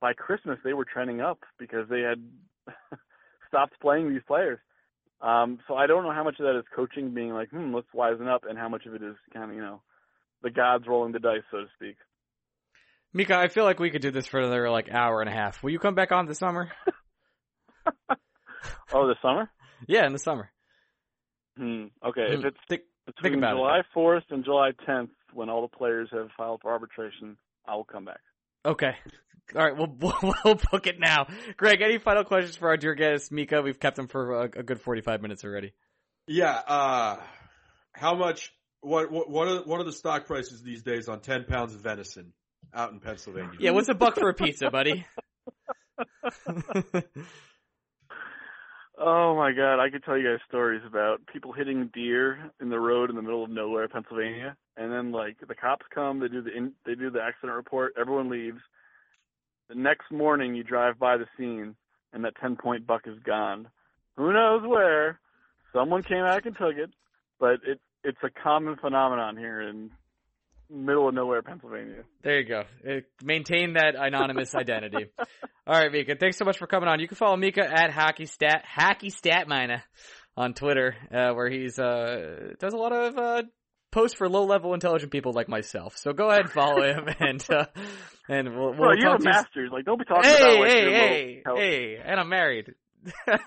by 0.00 0.12
Christmas 0.12 0.58
they 0.64 0.72
were 0.72 0.84
trending 0.84 1.20
up 1.20 1.40
because 1.58 1.88
they 1.88 2.00
had 2.00 2.22
stopped 3.48 3.80
playing 3.80 4.10
these 4.10 4.22
players. 4.26 4.58
Um, 5.20 5.60
so 5.66 5.74
I 5.74 5.86
don't 5.86 6.04
know 6.04 6.12
how 6.12 6.24
much 6.24 6.38
of 6.38 6.44
that 6.44 6.58
is 6.58 6.64
coaching 6.74 7.14
being 7.14 7.30
like, 7.30 7.48
hmm, 7.50 7.74
let's 7.74 7.86
wisen 7.94 8.28
up, 8.28 8.44
and 8.48 8.58
how 8.58 8.68
much 8.68 8.84
of 8.86 8.94
it 8.94 9.02
is 9.02 9.16
kind 9.32 9.50
of 9.50 9.56
you 9.56 9.62
know 9.62 9.80
the 10.42 10.50
gods 10.50 10.84
rolling 10.86 11.12
the 11.12 11.18
dice, 11.18 11.42
so 11.50 11.58
to 11.58 11.66
speak. 11.74 11.96
Mika, 13.12 13.34
I 13.36 13.48
feel 13.48 13.64
like 13.64 13.80
we 13.80 13.90
could 13.90 14.02
do 14.02 14.10
this 14.10 14.26
for 14.26 14.40
another 14.40 14.68
like 14.70 14.90
hour 14.90 15.20
and 15.20 15.30
a 15.30 15.32
half. 15.32 15.62
Will 15.62 15.70
you 15.70 15.78
come 15.78 15.94
back 15.94 16.12
on 16.12 16.26
this 16.26 16.38
summer? 16.38 16.70
oh, 18.92 19.06
the 19.06 19.16
summer? 19.22 19.50
Yeah, 19.86 20.06
in 20.06 20.12
the 20.12 20.18
summer. 20.18 20.50
Hmm. 21.56 21.84
Okay, 22.04 22.32
if 22.32 22.40
hmm. 22.40 22.46
it's 22.46 22.58
think, 22.68 22.82
between 23.06 23.32
think 23.32 23.42
about 23.42 23.56
July 23.56 23.78
it. 23.80 23.86
4th 23.94 24.22
and 24.30 24.44
July 24.44 24.72
10th, 24.86 25.10
when 25.32 25.48
all 25.48 25.62
the 25.62 25.76
players 25.76 26.08
have 26.12 26.28
filed 26.36 26.60
for 26.62 26.70
arbitration, 26.70 27.36
I 27.66 27.74
will 27.76 27.84
come 27.84 28.04
back. 28.04 28.20
Okay. 28.64 28.92
All 29.54 29.64
right, 29.64 29.76
we'll, 29.76 29.94
we'll, 30.00 30.34
we'll 30.44 30.60
book 30.70 30.86
it 30.86 30.98
now. 30.98 31.26
Greg, 31.56 31.80
any 31.82 31.98
final 31.98 32.24
questions 32.24 32.56
for 32.56 32.68
our 32.68 32.76
dear 32.76 32.94
guest, 32.94 33.32
Mika? 33.32 33.62
We've 33.62 33.78
kept 33.78 33.98
him 33.98 34.08
for 34.08 34.42
a, 34.42 34.44
a 34.44 34.62
good 34.62 34.80
45 34.80 35.22
minutes 35.22 35.44
already. 35.44 35.72
Yeah, 36.26 36.60
uh, 36.66 37.16
how 37.92 38.14
much, 38.16 38.52
what, 38.80 39.10
what, 39.10 39.30
what 39.30 39.48
are, 39.48 39.62
what 39.62 39.80
are 39.80 39.84
the 39.84 39.92
stock 39.92 40.26
prices 40.26 40.62
these 40.62 40.82
days 40.82 41.08
on 41.08 41.20
10 41.20 41.44
pounds 41.44 41.74
of 41.74 41.80
venison 41.80 42.32
out 42.74 42.92
in 42.92 43.00
Pennsylvania? 43.00 43.52
Yeah, 43.60 43.70
what's 43.70 43.88
a 43.88 43.94
buck 43.94 44.16
for 44.16 44.28
a 44.28 44.34
pizza, 44.34 44.70
buddy? 44.70 45.06
Oh 48.98 49.36
my 49.36 49.52
god, 49.52 49.78
I 49.78 49.90
could 49.90 50.04
tell 50.04 50.16
you 50.16 50.30
guys 50.30 50.40
stories 50.48 50.80
about 50.86 51.20
people 51.30 51.52
hitting 51.52 51.90
deer 51.92 52.50
in 52.60 52.70
the 52.70 52.80
road 52.80 53.10
in 53.10 53.16
the 53.16 53.22
middle 53.22 53.44
of 53.44 53.50
nowhere, 53.50 53.88
Pennsylvania, 53.88 54.56
and 54.76 54.90
then 54.90 55.12
like 55.12 55.36
the 55.46 55.54
cops 55.54 55.84
come, 55.94 56.20
they 56.20 56.28
do 56.28 56.40
the 56.40 56.56
in, 56.56 56.72
they 56.86 56.94
do 56.94 57.10
the 57.10 57.20
accident 57.20 57.54
report, 57.54 57.92
everyone 58.00 58.30
leaves. 58.30 58.60
The 59.68 59.74
next 59.74 60.10
morning, 60.10 60.54
you 60.54 60.62
drive 60.62 60.98
by 60.98 61.18
the 61.18 61.26
scene, 61.36 61.74
and 62.14 62.24
that 62.24 62.36
ten 62.40 62.56
point 62.56 62.86
buck 62.86 63.02
is 63.06 63.18
gone. 63.22 63.68
Who 64.16 64.32
knows 64.32 64.62
where? 64.66 65.20
Someone 65.74 66.02
came 66.02 66.24
back 66.24 66.46
and 66.46 66.56
took 66.56 66.76
it, 66.76 66.90
but 67.38 67.60
it 67.66 67.80
it's 68.02 68.22
a 68.22 68.30
common 68.30 68.76
phenomenon 68.76 69.36
here 69.36 69.60
in 69.60 69.90
middle 70.70 71.08
of 71.08 71.14
nowhere, 71.14 71.42
Pennsylvania. 71.42 72.02
There 72.22 72.40
you 72.40 72.48
go. 72.48 72.62
Uh, 72.88 73.00
maintain 73.22 73.74
that 73.74 73.94
anonymous 73.96 74.54
identity. 74.54 75.06
All 75.66 75.80
right, 75.80 75.90
Mika. 75.90 76.14
Thanks 76.18 76.38
so 76.38 76.44
much 76.44 76.58
for 76.58 76.66
coming 76.66 76.88
on. 76.88 77.00
You 77.00 77.08
can 77.08 77.16
follow 77.16 77.36
Mika 77.36 77.62
at 77.62 77.90
Hockey 77.90 78.26
Stat 78.26 78.64
Hacky 78.64 79.12
Statminer 79.12 79.82
on 80.36 80.54
Twitter, 80.54 80.94
uh, 81.12 81.32
where 81.34 81.48
he's 81.48 81.78
uh, 81.78 82.52
does 82.60 82.74
a 82.74 82.76
lot 82.76 82.92
of 82.92 83.16
uh, 83.16 83.42
posts 83.90 84.16
for 84.16 84.28
low 84.28 84.44
level 84.44 84.74
intelligent 84.74 85.10
people 85.10 85.32
like 85.32 85.48
myself. 85.48 85.96
So 85.96 86.12
go 86.12 86.28
ahead 86.28 86.42
and 86.42 86.50
follow 86.50 86.82
him, 86.82 87.08
and 87.20 87.44
uh, 87.50 87.66
and 88.28 88.54
we'll, 88.54 88.70
we'll 88.70 88.80
well, 88.80 88.96
you're 88.96 89.14
a 89.14 89.22
master's. 89.22 89.70
Like, 89.72 89.84
don't 89.84 89.98
be 89.98 90.04
talking 90.04 90.30
hey, 90.30 90.36
about 90.36 90.60
like 90.60 90.70
hey, 90.70 91.42
hey, 91.44 91.52
hey, 91.56 92.02
and 92.04 92.20
I'm 92.20 92.28
married. 92.28 92.74
I'm 93.28 93.38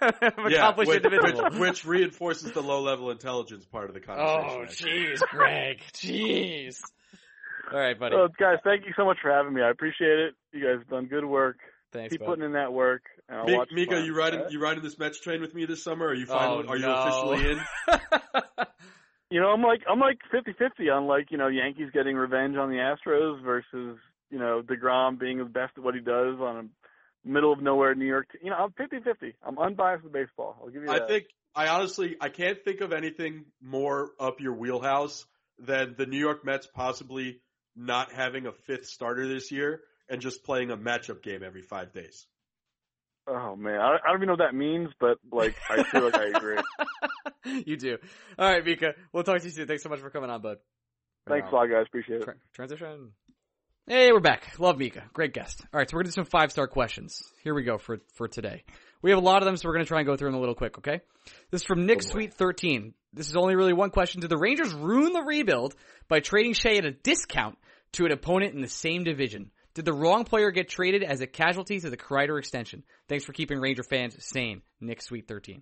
yeah, 0.50 0.58
accomplished 0.58 0.90
which, 0.90 1.04
individual. 1.04 1.44
which, 1.52 1.60
which 1.60 1.86
reinforces 1.86 2.52
the 2.54 2.62
low 2.62 2.82
level 2.82 3.12
intelligence 3.12 3.66
part 3.66 3.90
of 3.90 3.94
the 3.94 4.00
conversation. 4.00 4.38
Oh, 4.50 4.66
jeez, 4.66 5.20
Greg. 5.30 5.82
Jeez. 5.94 6.80
All 7.72 7.80
right, 7.80 8.00
buddy. 8.00 8.16
Well, 8.16 8.28
guys, 8.40 8.58
thank 8.64 8.86
you 8.86 8.94
so 8.96 9.06
much 9.06 9.18
for 9.22 9.32
having 9.32 9.54
me. 9.54 9.62
I 9.62 9.70
appreciate 9.70 10.20
it. 10.20 10.34
You 10.54 10.62
guys 10.66 10.80
have 10.80 10.88
done 10.90 11.06
good 11.08 11.26
work. 11.26 11.58
Thanks, 11.92 12.12
Keep 12.12 12.22
bud. 12.22 12.26
putting 12.28 12.46
in 12.46 12.54
that 12.54 12.72
work. 12.72 13.02
And 13.28 13.40
I'll 13.40 13.46
Mi- 13.46 13.58
watch 13.58 13.70
Mika, 13.72 14.00
you 14.02 14.16
riding 14.16 14.44
you 14.50 14.60
riding 14.62 14.84
this 14.84 14.98
Mets 15.00 15.20
train 15.20 15.42
with 15.42 15.54
me 15.56 15.66
this 15.66 15.84
summer? 15.84 16.08
Are 16.08 16.14
you 16.14 16.26
finally 16.26 16.66
Oh, 16.68 16.72
are 16.72 16.78
you 16.78 16.88
officially 16.90 17.52
in? 17.52 17.62
You 19.32 19.40
know, 19.40 19.50
I'm 19.50 19.62
like 19.62 19.82
I'm 19.88 20.00
like 20.00 20.18
50-50 20.34 20.92
on 20.92 21.06
like 21.06 21.30
you 21.30 21.38
know 21.38 21.48
Yankees 21.50 21.90
getting 21.94 22.16
revenge 22.16 22.56
on 22.58 22.70
the 22.70 22.78
Astros 22.78 23.44
versus 23.44 24.00
you 24.32 24.40
know 24.40 24.64
deGrom 24.64 25.20
being 25.20 25.38
the 25.38 25.46
best 25.46 25.74
at 25.78 25.84
what 25.84 25.94
he 25.94 26.02
does 26.02 26.40
on 26.40 26.58
a 27.26 27.30
middle 27.30 27.54
of 27.54 27.62
nowhere 27.62 27.94
New 27.94 28.06
York. 28.06 28.28
T- 28.32 28.40
you 28.42 28.50
know, 28.50 28.56
I'm 28.56 28.72
50-50. 28.72 29.36
I'm 29.46 29.60
unbiased 29.60 30.04
with 30.04 30.14
baseball. 30.14 30.58
I'll 30.60 30.70
give 30.72 30.82
you 30.82 30.90
I 30.90 31.06
think 31.06 31.26
I 31.56 31.68
honestly 31.68 32.16
I 32.20 32.30
can't 32.30 32.64
think 32.64 32.82
of 32.82 32.92
anything 32.92 33.46
more 33.62 34.10
up 34.20 34.42
your 34.42 34.54
wheelhouse 34.54 35.28
than 35.60 35.94
the 35.96 36.08
New 36.08 36.18
York 36.18 36.44
Mets 36.44 36.66
possibly 36.66 37.40
not 37.80 38.12
having 38.12 38.46
a 38.46 38.52
fifth 38.52 38.88
starter 38.88 39.28
this 39.28 39.52
year 39.52 39.82
and 40.10 40.22
just 40.22 40.44
playing 40.44 40.70
a 40.70 40.78
matchup 40.78 41.24
game 41.24 41.42
every 41.44 41.62
five 41.62 41.94
days. 41.94 42.28
Oh 43.28 43.56
man, 43.56 43.80
I, 43.80 43.96
I 43.96 44.08
don't 44.08 44.18
even 44.18 44.28
know 44.28 44.34
what 44.34 44.52
that 44.52 44.56
means, 44.56 44.90
but 45.00 45.18
like 45.32 45.56
I 45.70 45.84
feel 45.84 46.04
like 46.04 46.16
I 46.16 46.26
agree. 46.36 46.58
you 47.66 47.78
do. 47.78 47.98
All 48.38 48.52
right, 48.52 48.66
Mika. 48.66 48.94
We'll 49.14 49.24
talk 49.24 49.40
to 49.40 49.46
you 49.46 49.52
soon. 49.52 49.68
Thanks 49.68 49.84
so 49.84 49.90
much 49.90 50.00
for 50.00 50.10
coming 50.10 50.30
on, 50.30 50.42
bud. 50.42 50.58
Thanks 51.28 51.48
a 51.52 51.56
lot, 51.56 51.68
guys. 51.68 51.86
Appreciate 51.88 52.22
it. 52.22 52.24
Tra- 52.24 52.36
transition. 52.54 53.12
Hey, 53.86 54.12
we're 54.12 54.20
back. 54.20 54.60
Love 54.60 54.78
Mika. 54.78 55.04
Great 55.14 55.34
guest. 55.34 55.62
All 55.74 55.78
right, 55.78 55.90
so 55.90 55.96
we're 55.96 56.02
gonna 56.02 56.12
do 56.12 56.16
some 56.16 56.26
five 56.26 56.52
star 56.52 56.68
questions. 56.68 57.22
Here 57.44 57.54
we 57.54 57.64
go 57.64 57.78
for 57.78 58.00
for 58.16 58.28
today. 58.28 58.64
We 59.02 59.12
have 59.12 59.20
a 59.20 59.26
lot 59.26 59.42
of 59.42 59.46
them, 59.46 59.58
so 59.58 59.68
we're 59.70 59.76
gonna 59.76 59.86
try 59.86 60.00
and 60.00 60.08
go 60.08 60.16
through 60.16 60.30
them 60.30 60.36
a 60.36 60.40
little 60.40 60.56
quick. 60.56 60.80
Okay. 60.80 61.02
This 61.52 61.62
is 61.62 61.68
from 61.68 61.86
Nick 61.86 62.00
oh, 62.04 62.10
Sweet 62.10 62.34
thirteen. 62.34 62.94
This 63.14 63.30
is 63.30 63.36
only 63.36 63.56
really 63.56 63.74
one 63.74 63.92
question. 63.92 64.22
Did 64.22 64.32
the 64.32 64.38
Rangers 64.38 64.74
ruin 64.74 65.14
the 65.14 65.22
rebuild 65.22 65.76
by 66.08 66.20
trading 66.20 66.54
Shea 66.54 66.78
at 66.80 66.86
a 66.86 66.92
discount 66.92 67.58
to 67.94 68.06
an 68.06 68.12
opponent 68.12 68.54
in 68.56 68.62
the 68.62 68.68
same 68.68 69.04
division? 69.04 69.52
Did 69.76 69.86
the 69.86 69.94
wrong 69.94 70.24
player 70.26 70.52
get 70.52 70.68
traded 70.70 71.04
as 71.04 71.22
a 71.22 71.28
casualty 71.28 71.80
to 71.80 71.90
the 71.90 71.98
Kreider 71.98 72.38
extension? 72.40 72.84
Thanks 73.08 73.24
for 73.26 73.34
keeping 73.34 73.60
Ranger 73.60 73.84
fans 73.84 74.16
sane. 74.20 74.62
Nick 74.82 75.02
Sweet 75.02 75.28
thirteen. 75.28 75.62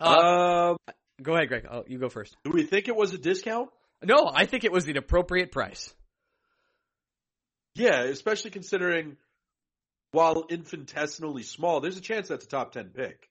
Uh, 0.00 0.70
Um, 0.72 0.76
go 1.22 1.34
ahead, 1.34 1.48
Greg. 1.48 1.66
Oh, 1.70 1.84
you 1.86 1.98
go 1.98 2.08
first. 2.08 2.36
do 2.44 2.50
we 2.52 2.64
think 2.64 2.88
it 2.88 2.96
was 2.96 3.12
a 3.14 3.18
discount? 3.18 3.70
No, 4.04 4.30
I 4.32 4.46
think 4.46 4.64
it 4.64 4.72
was 4.72 4.84
the 4.84 4.96
appropriate 4.96 5.52
price. 5.52 5.92
Yeah, 7.74 8.02
especially 8.02 8.50
considering 8.50 9.16
while 10.12 10.44
infinitesimally 10.50 11.42
small, 11.42 11.80
there's 11.80 11.96
a 11.96 12.00
chance 12.02 12.28
that's 12.28 12.44
a 12.44 12.48
top 12.48 12.72
ten 12.72 12.90
pick. 12.94 13.28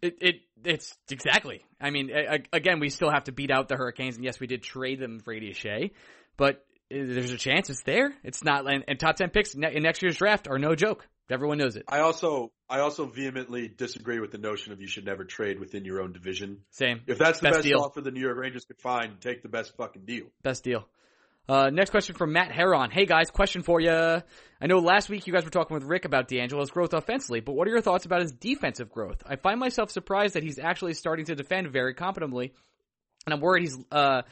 It, 0.00 0.16
it 0.20 0.34
it's 0.64 0.96
exactly. 1.10 1.62
I 1.80 1.90
mean, 1.90 2.10
a- 2.10 2.42
again, 2.56 2.80
we 2.80 2.88
still 2.88 3.10
have 3.10 3.24
to 3.24 3.32
beat 3.32 3.50
out 3.50 3.68
the 3.68 3.76
Hurricanes, 3.76 4.16
and 4.16 4.24
yes, 4.24 4.40
we 4.40 4.46
did 4.46 4.62
trade 4.62 4.98
them 4.98 5.18
for 5.18 5.24
Brady 5.26 5.52
Skjei, 5.52 5.90
but 6.36 6.64
there's 6.92 7.32
a 7.32 7.38
chance 7.38 7.70
it's 7.70 7.82
there. 7.82 8.12
It's 8.22 8.44
not, 8.44 8.70
and, 8.70 8.84
and 8.86 9.00
top 9.00 9.16
ten 9.16 9.30
picks 9.30 9.54
in 9.54 9.60
next 9.60 10.02
year's 10.02 10.16
draft 10.16 10.48
are 10.48 10.58
no 10.58 10.74
joke. 10.74 11.08
Everyone 11.30 11.56
knows 11.56 11.76
it. 11.76 11.84
I 11.88 12.00
also 12.00 12.52
I 12.68 12.80
also 12.80 13.06
vehemently 13.06 13.68
disagree 13.68 14.20
with 14.20 14.32
the 14.32 14.38
notion 14.38 14.72
of 14.72 14.80
you 14.80 14.86
should 14.86 15.06
never 15.06 15.24
trade 15.24 15.58
within 15.58 15.84
your 15.84 16.02
own 16.02 16.12
division. 16.12 16.58
Same. 16.70 17.00
If 17.06 17.16
that's 17.16 17.38
the 17.38 17.44
Best 17.44 17.56
best, 17.58 17.64
deal. 17.64 17.80
offer 17.80 18.02
the 18.02 18.10
New 18.10 18.20
York 18.20 18.36
Rangers 18.36 18.64
could 18.66 18.80
find, 18.80 19.20
take 19.20 19.42
the 19.42 19.48
best 19.48 19.74
fucking 19.76 20.04
deal. 20.04 20.26
Best 20.42 20.62
deal. 20.62 20.86
Uh, 21.48 21.70
next 21.70 21.90
question 21.90 22.14
from 22.14 22.32
Matt 22.32 22.52
Heron. 22.52 22.90
Hey 22.90 23.06
guys, 23.06 23.30
question 23.30 23.62
for 23.62 23.80
you. 23.80 23.90
I 23.90 24.66
know 24.66 24.78
last 24.78 25.08
week 25.08 25.26
you 25.26 25.32
guys 25.32 25.44
were 25.44 25.50
talking 25.50 25.74
with 25.74 25.84
Rick 25.84 26.04
about 26.04 26.28
DeAngelo's 26.28 26.70
growth 26.70 26.92
offensively, 26.92 27.40
but 27.40 27.54
what 27.54 27.66
are 27.66 27.70
your 27.70 27.80
thoughts 27.80 28.04
about 28.04 28.20
his 28.20 28.32
defensive 28.32 28.90
growth? 28.90 29.22
I 29.26 29.36
find 29.36 29.58
myself 29.58 29.90
surprised 29.90 30.34
that 30.34 30.44
he's 30.44 30.58
actually 30.58 30.94
starting 30.94 31.24
to 31.26 31.34
defend 31.34 31.72
very 31.72 31.94
competently, 31.94 32.52
and 33.26 33.34
I'm 33.34 33.40
worried 33.40 33.62
he's 33.62 33.78
uh, 33.90 34.22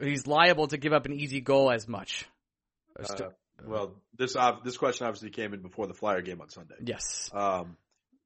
he's 0.00 0.26
liable 0.26 0.68
to 0.68 0.76
give 0.76 0.92
up 0.92 1.06
an 1.06 1.12
easy 1.12 1.40
goal 1.40 1.70
as 1.70 1.86
much. 1.88 2.26
Uh, 2.98 3.30
well, 3.66 3.94
this 4.16 4.36
ob- 4.36 4.64
this 4.64 4.76
question 4.76 5.06
obviously 5.06 5.30
came 5.30 5.52
in 5.54 5.62
before 5.62 5.86
the 5.86 5.94
Flyer 5.94 6.22
game 6.22 6.40
on 6.40 6.48
Sunday. 6.48 6.74
yes. 6.84 7.30
Um, 7.32 7.76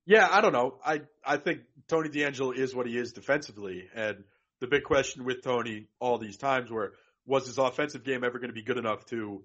yeah, 0.07 0.27
I 0.31 0.41
don't 0.41 0.53
know. 0.53 0.79
I 0.85 1.03
I 1.25 1.37
think 1.37 1.61
Tony 1.89 2.09
DeAngelo 2.09 2.57
is 2.57 2.75
what 2.75 2.87
he 2.87 2.97
is 2.99 3.13
defensively, 3.13 3.89
and 3.95 4.25
the 4.61 4.67
big 4.67 4.83
question 4.85 5.25
with 5.25 5.43
Tony 5.43 5.87
all 6.01 6.19
these 6.19 6.37
times 6.37 6.71
where 6.71 6.93
was 7.27 7.47
his 7.47 7.59
offensive 7.59 8.03
game 8.05 8.25
ever 8.25 8.39
going 8.39 8.51
to 8.51 8.55
be 8.55 8.63
good 8.63 8.79
enough 8.79 9.05
to 9.07 9.45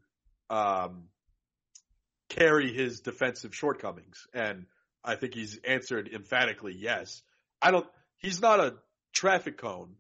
um, 0.50 1.04
carry 2.30 2.74
his 2.74 3.02
defensive 3.02 3.54
shortcomings? 3.56 4.26
And 4.34 4.66
I 5.04 5.16
think 5.16 5.34
he's 5.34 5.60
answered 5.64 6.10
emphatically 6.14 6.76
yes. 6.78 7.22
I 7.62 7.72
don't. 7.72 7.86
He's 8.18 8.42
not 8.42 8.60
a 8.60 8.76
traffic 9.14 9.58
cone, 9.58 9.96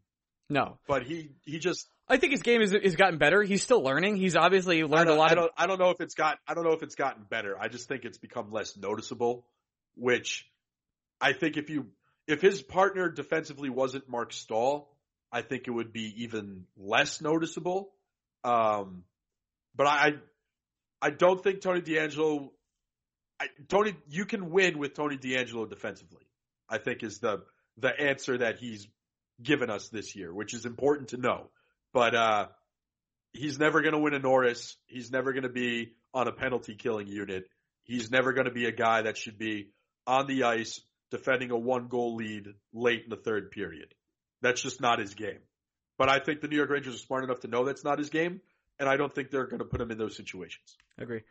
No. 0.49 0.77
but 0.87 1.03
he 1.03 1.31
he 1.45 1.59
just 1.59 1.87
I 2.09 2.17
think 2.17 2.31
his 2.31 2.41
game 2.41 2.61
is 2.61 2.71
has 2.71 2.95
gotten 2.95 3.17
better. 3.17 3.43
He's 3.43 3.61
still 3.61 3.81
learning. 3.81 4.15
He's 4.15 4.35
obviously 4.35 4.83
learned 4.83 5.09
a 5.09 5.15
lot. 5.15 5.31
I 5.31 5.35
don't, 5.35 5.51
I 5.57 5.67
don't 5.67 5.79
know 5.79 5.89
if 5.89 5.99
it's 5.99 6.15
got, 6.15 6.37
I 6.47 6.53
don't 6.53 6.63
know 6.63 6.71
if 6.71 6.81
it's 6.83 6.95
gotten 6.95 7.23
better. 7.29 7.57
I 7.59 7.67
just 7.67 7.87
think 7.87 8.05
it's 8.05 8.17
become 8.17 8.51
less 8.51 8.77
noticeable, 8.77 9.45
which 9.95 10.49
I 11.19 11.33
think 11.33 11.57
if 11.57 11.69
you, 11.69 11.87
if 12.25 12.41
his 12.41 12.61
partner 12.61 13.09
defensively 13.09 13.69
wasn't 13.69 14.07
Marc 14.07 14.31
Staal, 14.31 14.89
I 15.31 15.41
think 15.41 15.67
it 15.67 15.71
would 15.71 15.91
be 15.91 16.23
even 16.23 16.65
less 16.77 17.21
noticeable. 17.21 17.91
Um, 18.43 19.03
but 19.75 19.87
I, 19.87 20.13
I 21.01 21.09
don't 21.09 21.43
think 21.43 21.59
Tony 21.59 21.81
DeAngelo, 21.81 22.49
I, 23.39 23.47
Tony, 23.67 23.95
you 24.09 24.25
can 24.25 24.49
win 24.49 24.79
with 24.79 24.93
Tony 24.93 25.17
DeAngelo 25.17 25.69
defensively. 25.69 26.23
I 26.69 26.77
think 26.77 27.03
is 27.03 27.19
the, 27.19 27.43
the 27.77 27.89
answer 27.99 28.37
that 28.37 28.59
he's 28.59 28.87
given 29.41 29.69
us 29.69 29.89
this 29.89 30.15
year, 30.15 30.33
which 30.33 30.53
is 30.53 30.65
important 30.65 31.09
to 31.09 31.17
know. 31.17 31.49
But, 31.93 32.15
uh, 32.15 32.47
he's 33.33 33.59
never 33.59 33.81
going 33.81 33.93
to 33.93 33.99
win 33.99 34.13
a 34.13 34.19
Norris. 34.19 34.75
He's 34.87 35.11
never 35.11 35.31
going 35.31 35.43
to 35.43 35.49
be 35.49 35.93
on 36.13 36.27
a 36.27 36.31
penalty 36.31 36.75
killing 36.75 37.07
unit. 37.07 37.45
He's 37.83 38.11
never 38.11 38.33
going 38.33 38.45
to 38.45 38.51
be 38.51 38.65
a 38.65 38.71
guy 38.71 39.03
that 39.03 39.17
should 39.17 39.37
be 39.37 39.69
on 40.05 40.27
the 40.27 40.43
ice 40.43 40.81
defending 41.11 41.51
a 41.51 41.57
one 41.57 41.87
goal 41.87 42.15
lead 42.15 42.47
late 42.73 43.03
in 43.03 43.09
the 43.09 43.15
third 43.15 43.51
period. 43.51 43.93
That's 44.41 44.61
just 44.61 44.81
not 44.81 44.99
his 44.99 45.13
game. 45.13 45.39
But 45.97 46.09
I 46.09 46.19
think 46.19 46.41
the 46.41 46.47
New 46.47 46.57
York 46.57 46.69
Rangers 46.69 46.95
are 46.95 46.99
smart 46.99 47.23
enough 47.23 47.39
to 47.41 47.47
know 47.47 47.65
that's 47.65 47.83
not 47.83 47.97
his 47.97 48.09
game, 48.09 48.41
and 48.79 48.87
I 48.87 48.97
don't 48.97 49.13
think 49.13 49.31
they're 49.31 49.47
going 49.47 49.59
to 49.59 49.65
put 49.65 49.81
him 49.81 49.89
in 49.89 49.97
those 49.97 50.15
situations. 50.15 50.75
Agree. 50.97 51.21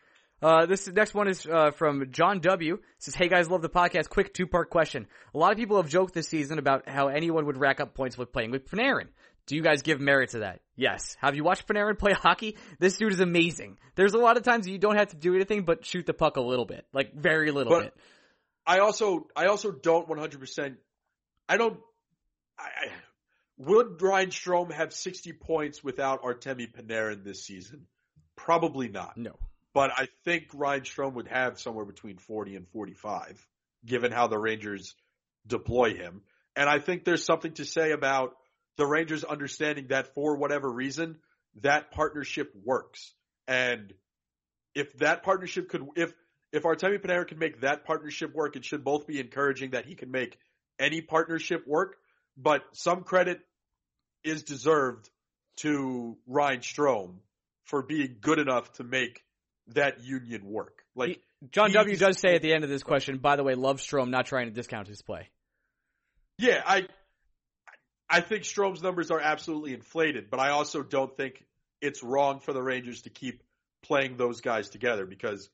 Uh, 0.43 0.67
this 0.67 0.87
next 0.89 1.15
one 1.15 1.29
is 1.29 1.47
uh, 1.47 1.71
from 1.71 2.11
John 2.11 2.41
W. 2.41 2.79
Says, 2.99 3.15
"Hey 3.15 3.29
guys, 3.29 3.49
love 3.49 3.63
the 3.63 3.71
podcast. 3.71 4.09
Quick 4.11 4.35
two 4.35 4.47
part 4.47 4.69
question. 4.69 5.07
A 5.35 5.39
lot 5.39 5.53
of 5.53 5.59
people 5.59 5.77
have 5.79 5.89
joked 5.89 6.15
this 6.15 6.29
season 6.29 6.59
about 6.59 6.89
how 6.89 7.09
anyone 7.09 7.47
would 7.47 7.57
rack 7.57 7.81
up 7.81 7.95
points 7.95 8.19
with 8.19 8.33
playing 8.33 8.51
with 8.51 8.69
Panarin. 8.69 9.09
Do 9.47 9.55
you 9.57 9.63
guys 9.63 9.83
give 9.83 10.01
merit 10.01 10.31
to 10.31 10.41
that? 10.41 10.61
Yes. 10.75 11.17
Have 11.21 11.37
you 11.37 11.45
watched 11.45 11.67
Panarin 11.69 11.99
play 11.99 12.13
hockey? 12.13 12.57
This 12.79 12.97
dude 12.99 13.13
is 13.13 13.21
amazing. 13.21 13.79
There's 13.95 14.15
a 14.15 14.19
lot 14.19 14.37
of 14.37 14.43
times 14.43 14.67
you 14.67 14.79
don't 14.79 14.97
have 14.97 15.09
to 15.09 15.17
do 15.17 15.35
anything 15.35 15.63
but 15.65 15.85
shoot 15.85 16.05
the 16.07 16.13
puck 16.15 16.37
a 16.37 16.41
little 16.41 16.65
bit, 16.65 16.85
like 16.93 17.15
very 17.15 17.51
little 17.53 17.73
But- 17.73 17.83
bit. 17.85 17.95
I 18.67 18.81
also, 18.81 19.29
I 19.37 19.47
also 19.47 19.71
don't 19.71 20.09
100%. 20.09 20.75
I 21.49 21.57
don't. 21.57 21.79
I, 22.59 22.63
I, 22.65 22.89
would 23.59 24.03
Ryan 24.03 24.31
Strome 24.31 24.73
have 24.73 24.93
60 24.93 25.33
points 25.35 25.85
without 25.85 26.23
Artemi 26.25 26.67
Panarin 26.71 27.23
this 27.23 27.45
season? 27.45 27.87
Probably 28.35 28.89
not. 28.89 29.17
No. 29.17 29.37
but 29.73 29.93
I 29.97 30.09
think 30.25 30.49
Ryan 30.53 30.81
Strome 30.83 31.13
would 31.15 31.29
have 31.29 31.61
somewhere 31.61 31.85
between 31.85 32.19
40 32.19 32.57
and 32.57 32.67
45, 32.69 33.47
given 33.85 34.11
how 34.11 34.27
the 34.27 34.37
Rangers 34.39 34.97
deploy 35.47 35.95
him. 35.95 36.23
And 36.57 36.69
I 36.69 36.81
think 36.81 37.05
there's 37.05 37.25
something 37.25 37.53
to 37.55 37.65
say 37.65 37.93
about 37.93 38.35
the 38.77 38.87
Rangers 38.87 39.25
understanding 39.25 39.89
that 39.89 40.15
for 40.15 40.37
whatever 40.37 40.71
reason, 40.71 41.19
that 41.63 41.91
partnership 41.91 42.53
works. 42.65 43.13
And 43.49 43.93
if 44.75 44.97
that 44.99 45.23
partnership 45.23 45.69
could, 45.69 45.87
if, 45.97 46.13
if 46.53 46.63
Artemi 46.63 46.99
Panarin 47.01 47.29
can 47.29 47.39
make 47.39 47.61
that 47.63 47.85
partnership 47.85 48.35
work, 48.35 48.57
it 48.57 48.65
should 48.65 48.85
both 48.85 49.07
be 49.07 49.21
encouraging 49.21 49.71
that 49.71 49.87
he 49.87 49.95
can 49.95 50.11
make 50.11 50.39
any 50.79 51.01
partnership 51.01 51.67
work, 51.67 51.97
but 52.37 52.63
some 52.73 53.03
credit 53.03 53.41
is 54.25 54.43
deserved 54.43 55.09
to 55.59 56.17
Ryan 56.27 56.61
Strome 56.61 57.15
for 57.65 57.83
being 57.83 58.17
good 58.21 58.39
enough 58.39 58.73
to 58.75 58.85
make 58.85 59.23
that 59.69 60.05
union 60.05 60.45
work. 60.45 60.83
Like 60.95 61.21
John 61.51 61.73
W. 61.73 61.97
does 61.97 62.19
say 62.19 62.35
at 62.35 62.43
the 62.43 62.53
end 62.53 62.65
of 62.65 62.71
this 62.71 62.83
question, 62.83 63.19
by 63.19 63.37
the 63.37 63.43
way, 63.43 63.55
love 63.55 63.79
Strome, 63.79 64.11
not 64.11 64.27
trying 64.27 64.47
to 64.47 64.53
discount 64.53 64.89
his 64.89 65.03
play. 65.03 65.29
Yeah, 66.39 66.63
I 66.65 66.87
I 68.09 68.21
think 68.21 68.45
Strome's 68.45 68.83
numbers 68.83 69.11
are 69.11 69.21
absolutely 69.21 69.75
inflated, 69.75 70.31
but 70.31 70.41
I 70.41 70.51
also 70.51 70.83
don't 70.83 71.17
think 71.17 71.45
it's 71.81 72.03
wrong 72.03 72.41
for 72.41 72.53
the 72.53 72.63
Rangers 72.63 73.03
to 73.03 73.11
keep 73.11 73.43
playing 73.83 74.17
those 74.17 74.41
guys 74.41 74.69
together 74.69 75.07
because 75.07 75.49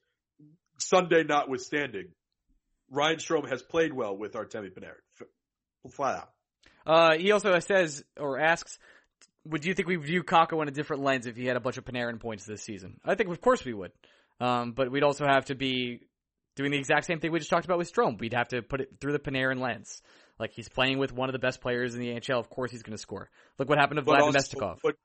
Sunday 0.79 1.25
notwithstanding, 1.25 2.09
Ryan 2.91 3.17
Strome 3.17 3.49
has 3.49 3.63
played 3.63 3.93
well 3.93 4.17
with 4.17 4.33
Artemi 4.33 4.71
Panarin. 4.71 5.29
Flat 5.91 6.17
out. 6.17 6.31
Uh, 6.87 7.19
he 7.19 7.33
also 7.33 7.59
says 7.61 8.05
or 8.19 8.39
asks, 8.39 8.79
would 9.45 9.65
you 9.65 9.75
think 9.75 9.89
we 9.89 9.97
view 9.97 10.23
Kakko 10.23 10.63
in 10.63 10.69
a 10.69 10.73
different 10.73 11.03
lens 11.03 11.27
if 11.27 11.37
he 11.37 11.47
had 11.47 11.57
a 11.57 11.61
bunch 11.61 11.77
of 11.77 11.85
Panarin 11.85 12.21
points 12.21 12.45
this 12.45 12.63
season? 12.63 13.01
I 13.05 13.15
think 13.15 13.31
of 13.31 13.41
course 13.41 13.65
we 13.65 13.75
would. 13.75 13.93
Um, 14.41 14.73
but 14.73 14.91
we'd 14.91 15.03
also 15.03 15.25
have 15.27 15.47
to 15.47 15.55
be 15.55 16.01
doing 16.57 16.71
the 16.71 16.79
exact 16.79 17.07
same 17.07 17.21
thing 17.21 17.33
we 17.33 17.39
just 17.39 17.51
talked 17.51 17.65
about 17.65 17.79
with 17.79 17.93
Strome. 17.93 18.21
We'd 18.21 18.35
have 18.35 18.49
to 18.49 18.63
put 18.63 18.81
it 18.81 18.89
through 19.01 19.13
the 19.13 19.19
Panarin 19.19 19.61
lens. 19.61 20.03
Like 20.43 20.53
he's 20.53 20.69
playing 20.69 20.99
with 20.99 21.13
one 21.13 21.29
of 21.29 21.33
the 21.33 21.39
best 21.39 21.61
players 21.61 21.95
in 21.95 22.01
the 22.01 22.09
NHL. 22.09 22.41
Of 22.41 22.51
course 22.51 22.73
he's 22.73 22.83
going 22.83 22.97
to 22.97 23.01
score. 23.01 23.31
Look 23.59 23.69
what 23.69 23.79
happened 23.79 23.99
to 23.99 24.03
But 24.03 24.19
Vlad 24.19 24.23
also, 24.23 24.39
Namestnikov. 24.39 24.79
but 24.83 24.97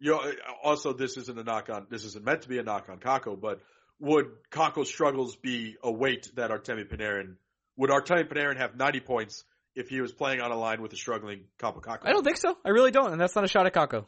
you 0.00 0.10
know, 0.10 0.32
also 0.64 0.92
this 0.92 1.16
isn't 1.16 1.38
a 1.38 1.44
knock 1.44 1.70
on 1.70 1.86
this 1.88 2.04
isn't 2.04 2.24
meant 2.24 2.42
to 2.42 2.48
be 2.48 2.58
a 2.58 2.64
knock 2.64 2.88
on 2.88 2.98
Kakko, 2.98 3.40
but 3.40 3.60
would 4.00 4.26
Kakko's 4.50 4.88
struggles 4.88 5.36
be 5.36 5.76
a 5.84 5.90
weight 5.90 6.32
that 6.34 6.50
Artemi 6.50 6.84
Panarin 6.84 7.36
would 7.76 7.90
Artemi 7.90 8.28
Panarin 8.28 8.56
have 8.56 8.76
90 8.76 9.00
points 9.00 9.44
if 9.76 9.88
he 9.88 10.00
was 10.00 10.12
playing 10.12 10.40
on 10.40 10.50
a 10.50 10.58
line 10.58 10.82
with 10.82 10.92
a 10.92 10.96
struggling 10.96 11.44
Kaapo 11.60 11.80
Kakko? 11.80 12.00
I 12.02 12.10
don't 12.10 12.24
think 12.24 12.36
so. 12.38 12.58
I 12.64 12.70
really 12.70 12.90
don't, 12.90 13.12
and 13.12 13.20
that's 13.20 13.36
not 13.36 13.44
a 13.44 13.48
shot 13.48 13.66
at 13.66 13.72
Kakko. 13.72 14.06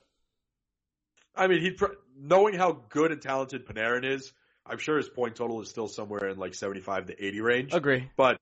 I 1.37 1.47
mean, 1.47 1.61
he'd 1.61 1.77
pr- 1.77 1.95
knowing 2.19 2.55
how 2.55 2.83
good 2.89 3.13
and 3.13 3.23
talented 3.23 3.65
Panarin 3.67 4.05
is, 4.05 4.33
I'm 4.67 4.79
sure 4.79 4.97
his 4.97 5.09
point 5.09 5.37
total 5.37 5.61
is 5.63 5.69
still 5.69 5.89
somewhere 5.89 6.29
in 6.29 6.39
like 6.39 6.55
75 6.55 7.07
to 7.07 7.25
80 7.25 7.41
range. 7.41 7.75
Agree. 7.75 8.11
But 8.17 8.39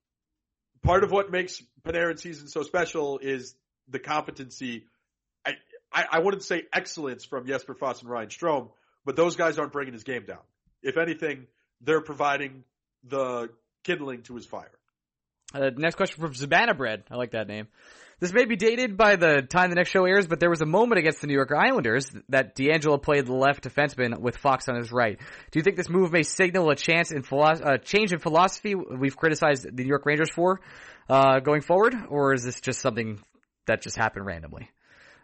part 0.83 1.05
of 1.05 1.11
what 1.11 1.31
makes 1.31 1.63
Panarin 1.85 2.19
season 2.19 2.49
so 2.49 2.63
special 2.63 3.19
is 3.19 3.55
the 3.89 3.99
competency. 3.99 4.87
I, 5.47 5.53
I, 5.93 6.05
I 6.13 6.19
wouldn't 6.21 6.43
say 6.43 6.65
excellence 6.73 7.25
from 7.25 7.47
Jesper 7.47 7.75
Fast 7.75 8.03
and 8.03 8.11
Ryan 8.11 8.29
Strome, 8.29 8.71
but 9.05 9.17
those 9.17 9.37
guys 9.37 9.59
aren't 9.59 9.73
bringing 9.73 9.93
his 9.93 10.05
game 10.05 10.25
down. 10.27 10.43
If 10.83 10.97
anything, 10.97 11.47
they're 11.81 12.01
providing 12.01 12.65
the 13.05 13.51
kindling 13.85 14.23
to 14.23 14.35
his 14.35 14.47
fire. 14.47 14.71
Uh, 15.55 15.71
next 15.77 15.97
question 15.97 16.21
from 16.21 16.33
Zabana 16.33 16.77
Bread. 16.77 17.05
I 17.11 17.17
like 17.17 17.33
that 17.33 17.47
name. 17.47 17.69
This 18.23 18.33
may 18.33 18.45
be 18.45 18.55
dated 18.55 18.97
by 18.97 19.17
the 19.17 19.43
time 19.43 19.71
the 19.71 19.75
next 19.75 19.91
show 19.91 20.05
airs, 20.05 20.29
but 20.29 20.39
there 20.39 20.49
was 20.49 20.61
a 20.61 20.65
moment 20.65 21.01
against 21.01 21.23
the 21.23 21.27
New 21.27 21.35
York 21.35 21.51
Islanders 21.51 22.09
that 22.29 22.55
DeAngelo 22.55 23.03
played 23.03 23.27
the 23.27 23.35
left 23.35 23.65
defenseman 23.65 24.17
with 24.21 24.37
Fox 24.37 24.69
on 24.69 24.77
his 24.77 24.93
right. 24.93 25.19
Do 25.51 25.59
you 25.59 25.65
think 25.65 25.75
this 25.75 25.89
move 25.89 26.13
may 26.13 26.23
signal 26.23 26.71
a 26.71 26.77
chance 26.77 27.11
in 27.11 27.25
philo- 27.25 27.61
uh, 27.61 27.79
change 27.79 28.13
in 28.13 28.21
philosophy 28.21 28.77
we've 28.77 29.17
criticized 29.17 29.65
the 29.65 29.83
New 29.83 29.89
York 29.89 30.07
Rangers 30.07 30.31
for 30.31 30.61
uh, 31.09 31.41
going 31.41 31.63
forward, 31.63 31.97
or 32.11 32.33
is 32.33 32.45
this 32.45 32.61
just 32.61 32.81
something 32.81 33.21
that 33.67 33.83
just 33.83 33.97
happened 33.97 34.25
randomly? 34.25 34.71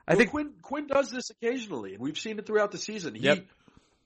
I 0.08 0.14
Well, 0.14 0.18
think 0.18 0.30
Quinn 0.32 0.54
Quinn 0.60 0.86
does 0.88 1.08
this 1.12 1.30
occasionally, 1.30 1.94
and 1.94 2.02
we've 2.02 2.18
seen 2.18 2.40
it 2.40 2.46
throughout 2.46 2.72
the 2.72 2.78
season. 2.78 3.14
He 3.14 3.26
Yep. 3.26 3.46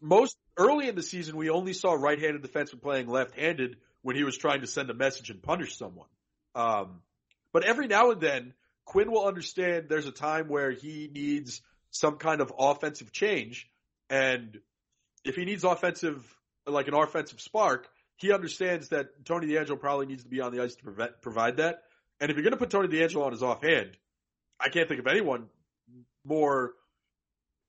most 0.02 0.36
early 0.58 0.88
in 0.88 0.96
the 0.96 1.02
season, 1.02 1.38
we 1.38 1.48
only 1.48 1.72
saw 1.72 1.94
right-handed 1.94 2.42
defenseman 2.42 2.82
playing 2.82 3.08
left-handed 3.08 3.78
when 4.02 4.16
he 4.16 4.24
was 4.24 4.36
trying 4.36 4.60
to 4.60 4.66
send 4.66 4.90
a 4.90 4.94
message 4.94 5.30
and 5.30 5.42
punish 5.42 5.78
someone. 5.78 6.08
Um, 6.54 7.00
but 7.54 7.64
every 7.64 7.86
now 7.86 8.10
and 8.10 8.20
then, 8.20 8.52
Quinn 8.84 9.10
will 9.10 9.26
understand 9.26 9.86
there's 9.88 10.06
a 10.06 10.12
time 10.12 10.48
where 10.48 10.70
he 10.70 11.08
needs 11.12 11.62
some 11.90 12.16
kind 12.16 12.40
of 12.40 12.52
offensive 12.58 13.12
change, 13.12 13.68
and 14.10 14.58
if 15.24 15.36
he 15.36 15.44
needs 15.44 15.64
offensive, 15.64 16.24
like 16.66 16.88
an 16.88 16.94
offensive 16.94 17.40
spark, 17.40 17.88
he 18.16 18.32
understands 18.32 18.88
that 18.88 19.24
Tony 19.24 19.46
DeAngelo 19.46 19.78
probably 19.78 20.06
needs 20.06 20.22
to 20.22 20.28
be 20.28 20.40
on 20.40 20.54
the 20.54 20.62
ice 20.62 20.74
to 20.74 20.82
prevent, 20.84 21.20
provide 21.20 21.56
that. 21.58 21.82
And 22.20 22.30
if 22.30 22.36
you're 22.36 22.44
going 22.44 22.52
to 22.52 22.58
put 22.58 22.70
Tony 22.70 22.88
DeAngelo 22.88 23.24
on 23.24 23.32
his 23.32 23.42
offhand, 23.42 23.96
I 24.60 24.68
can't 24.68 24.88
think 24.88 25.00
of 25.00 25.06
anyone 25.06 25.46
more 26.24 26.72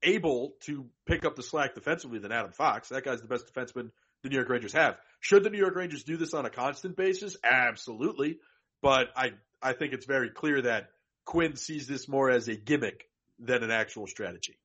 able 0.03 0.53
to 0.61 0.85
pick 1.06 1.26
up 1.26 1.35
the 1.35 1.44
slack 1.44 1.76
defensively 1.76 2.19
than 2.19 2.31
Adam 2.31 2.52
Fox. 2.52 2.90
That 2.90 3.03
guy's 3.03 3.22
the 3.22 3.27
best 3.27 3.52
defenseman 3.52 3.90
the 4.22 4.30
New 4.30 4.35
York 4.35 4.49
Rangers 4.49 4.73
have. 4.73 4.98
Should 5.19 5.44
the 5.44 5.49
New 5.49 5.57
York 5.57 5.76
Rangers 5.76 6.03
do 6.03 6.18
this 6.18 6.34
on 6.34 6.45
a 6.45 6.49
constant 6.49 6.95
basis? 6.95 7.35
Absolutely. 7.44 8.40
But 8.81 9.07
I, 9.15 9.31
I 9.61 9.73
think 9.73 9.94
it's 9.94 10.06
very 10.06 10.30
clear 10.30 10.61
that 10.61 10.90
Quinn 11.25 11.55
sees 11.55 11.87
this 11.87 12.07
more 12.07 12.29
as 12.29 12.47
a 12.47 12.55
gimmick 12.55 13.09
than 13.39 13.63
an 13.63 13.71
actual 13.71 14.07
strategy. 14.07 14.57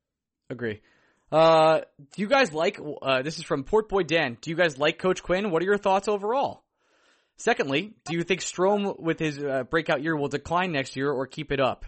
Agree. 0.51 0.81
Uh, 1.31 1.81
do 2.15 2.23
you 2.23 2.29
guys 2.29 2.53
like, 2.53 2.81
uh, 3.03 3.23
this 3.23 3.39
is 3.39 3.45
from 3.45 3.65
Port 3.65 3.89
Boy 3.89 4.03
Dan. 4.03 4.39
Do 4.41 4.51
you 4.51 4.57
guys 4.57 4.79
like 4.79 4.99
Coach 4.99 5.23
Quinn? 5.23 5.51
What 5.51 5.63
are 5.63 5.67
your 5.67 5.79
thoughts 5.79 6.09
overall? 6.09 6.63
Secondly, 7.37 7.95
do 8.07 8.17
you 8.17 8.25
think 8.25 8.41
Strome 8.41 8.99
with 8.99 9.19
his 9.19 9.39
uh, 9.39 9.65
breakout 9.65 10.03
year 10.03 10.17
will 10.17 10.29
decline 10.29 10.73
next 10.73 10.97
year 10.97 11.11
or 11.11 11.27
keep 11.27 11.53
it 11.53 11.61
up? 11.61 11.85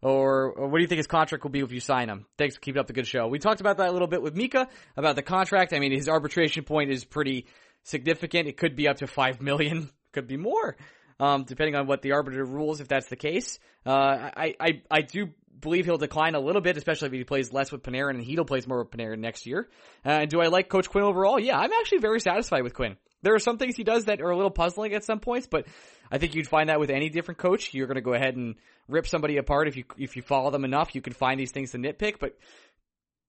Or, 0.00 0.52
or, 0.52 0.68
what 0.68 0.78
do 0.78 0.82
you 0.82 0.88
think 0.88 0.98
his 0.98 1.06
contract 1.08 1.42
will 1.42 1.50
be 1.50 1.60
if 1.60 1.72
you 1.72 1.80
sign 1.80 2.08
him? 2.08 2.26
Thanks 2.36 2.54
for 2.54 2.60
keeping 2.60 2.78
up 2.78 2.86
the 2.86 2.92
good 2.92 3.06
show. 3.06 3.26
We 3.26 3.40
talked 3.40 3.60
about 3.60 3.78
that 3.78 3.88
a 3.88 3.92
little 3.92 4.06
bit 4.06 4.22
with 4.22 4.36
Mika 4.36 4.68
about 4.96 5.16
the 5.16 5.22
contract. 5.22 5.72
I 5.72 5.80
mean, 5.80 5.92
his 5.92 6.08
arbitration 6.08 6.62
point 6.62 6.90
is 6.90 7.04
pretty 7.04 7.46
significant. 7.82 8.48
It 8.48 8.56
could 8.56 8.76
be 8.76 8.88
up 8.88 8.98
to 8.98 9.08
five 9.08 9.40
million, 9.40 9.90
could 10.12 10.28
be 10.28 10.36
more, 10.36 10.76
um, 11.20 11.44
depending 11.44 11.74
on 11.74 11.86
what 11.86 12.02
the 12.02 12.12
arbiter 12.12 12.44
rules. 12.44 12.80
If 12.80 12.88
that's 12.88 13.08
the 13.08 13.16
case, 13.16 13.58
uh, 13.86 13.90
I, 13.90 14.54
I 14.60 14.82
I 14.90 15.00
do 15.02 15.28
believe 15.60 15.84
he'll 15.84 15.98
decline 15.98 16.34
a 16.34 16.40
little 16.40 16.62
bit, 16.62 16.76
especially 16.76 17.08
if 17.08 17.12
he 17.12 17.24
plays 17.24 17.52
less 17.52 17.72
with 17.72 17.82
Panarin 17.82 18.16
and 18.16 18.24
Chytil 18.24 18.46
plays 18.46 18.66
more 18.66 18.78
with 18.78 18.90
Panarin 18.90 19.18
next 19.18 19.46
year. 19.46 19.68
Uh, 20.04 20.10
and 20.10 20.30
do 20.30 20.40
I 20.40 20.46
like 20.46 20.68
Coach 20.68 20.88
Quinn 20.88 21.04
overall? 21.04 21.38
Yeah, 21.38 21.58
I'm 21.58 21.72
actually 21.72 21.98
very 21.98 22.20
satisfied 22.20 22.62
with 22.62 22.74
Quinn. 22.74 22.96
There 23.22 23.34
are 23.34 23.40
some 23.40 23.58
things 23.58 23.76
he 23.76 23.82
does 23.82 24.04
that 24.04 24.20
are 24.20 24.30
a 24.30 24.36
little 24.36 24.50
puzzling 24.50 24.94
at 24.94 25.04
some 25.04 25.18
points, 25.18 25.48
but 25.50 25.66
I 26.10 26.18
think 26.18 26.34
you'd 26.34 26.46
find 26.46 26.68
that 26.68 26.78
with 26.78 26.90
any 26.90 27.10
different 27.10 27.38
coach. 27.38 27.74
You're 27.74 27.88
going 27.88 27.96
to 27.96 28.00
go 28.00 28.14
ahead 28.14 28.36
and 28.36 28.54
rip 28.86 29.08
somebody 29.08 29.38
apart 29.38 29.66
if 29.68 29.76
you 29.76 29.84
if 29.96 30.16
you 30.16 30.22
follow 30.22 30.50
them 30.50 30.64
enough. 30.64 30.94
You 30.94 31.00
can 31.00 31.12
find 31.12 31.40
these 31.40 31.50
things 31.50 31.72
to 31.72 31.78
nitpick, 31.78 32.20
but 32.20 32.38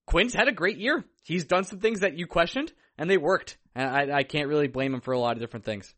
Quinn's 0.06 0.34
had 0.34 0.48
a 0.48 0.52
great 0.52 0.78
year. 0.78 1.06
He's 1.24 1.46
done 1.46 1.64
some 1.64 1.80
things 1.80 2.02
that 2.02 2.18
you 2.18 2.28
questioned, 2.28 2.72
and 2.98 3.10
they 3.10 3.18
worked. 3.18 3.58
And 3.76 4.12
I, 4.12 4.18
I 4.18 4.24
can't 4.24 4.48
really 4.48 4.68
blame 4.68 4.94
him 4.94 5.02
for 5.02 5.14
a 5.14 5.20
lot 5.20 5.34
of 5.34 5.40
different 5.40 5.66
things. 5.66 5.94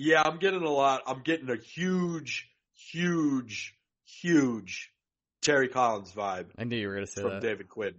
Yeah, 0.00 0.22
I'm 0.22 0.38
getting 0.38 0.62
a 0.62 0.70
lot. 0.70 1.02
I'm 1.06 1.20
getting 1.20 1.50
a 1.50 1.56
huge, 1.56 2.48
huge, 2.74 3.74
huge 4.04 4.90
Terry 5.42 5.68
Collins 5.68 6.12
vibe. 6.12 6.46
I 6.58 6.64
knew 6.64 6.76
you 6.76 6.88
were 6.88 6.94
going 6.94 7.06
to 7.06 7.12
say 7.12 7.22
from 7.22 7.32
that. 7.32 7.42
David 7.42 7.68
Quinn. 7.68 7.94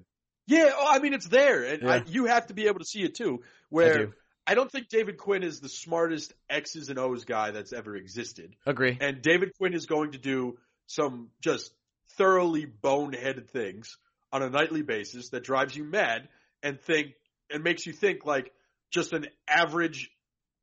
Yeah, 0.48 0.72
oh, 0.76 0.88
I 0.90 1.00
mean 1.00 1.14
it's 1.14 1.28
there, 1.28 1.64
and 1.64 1.84
Yeah. 1.84 1.90
I, 1.90 2.04
you 2.08 2.26
have 2.26 2.48
to 2.48 2.54
be 2.54 2.68
able 2.68 2.80
to 2.80 2.86
see 2.86 3.04
it 3.04 3.16
too. 3.16 3.42
I 3.44 3.48
Where 3.70 3.98
do. 4.06 4.14
I 4.48 4.56
don't 4.56 4.72
think 4.72 4.90
David 4.90 5.18
Quinn 5.18 5.44
is 5.44 5.60
the 5.60 5.70
smartest 5.70 6.34
X's 6.50 6.90
and 6.90 6.98
O's 6.98 7.26
guy 7.26 7.52
that's 7.52 7.72
ever 7.72 7.96
existed. 7.96 8.56
Agree. 8.66 8.98
And 9.00 9.22
David 9.22 9.52
Quinn 9.58 9.74
is 9.74 9.86
going 9.86 10.14
to 10.14 10.18
do 10.18 10.58
some 10.88 11.30
just 11.42 11.72
thoroughly 12.18 12.66
boneheaded 12.66 13.50
things 13.50 13.98
on 14.34 14.42
a 14.42 14.50
nightly 14.50 14.82
basis 14.82 15.30
that 15.30 15.44
drives 15.44 15.76
you 15.76 15.84
mad 15.84 16.28
and 16.64 16.82
think 16.82 17.14
and 17.52 17.64
makes 17.64 17.86
you 17.86 17.94
think 17.94 18.26
like 18.26 18.52
just 18.90 19.14
an 19.14 19.28
average 19.48 20.10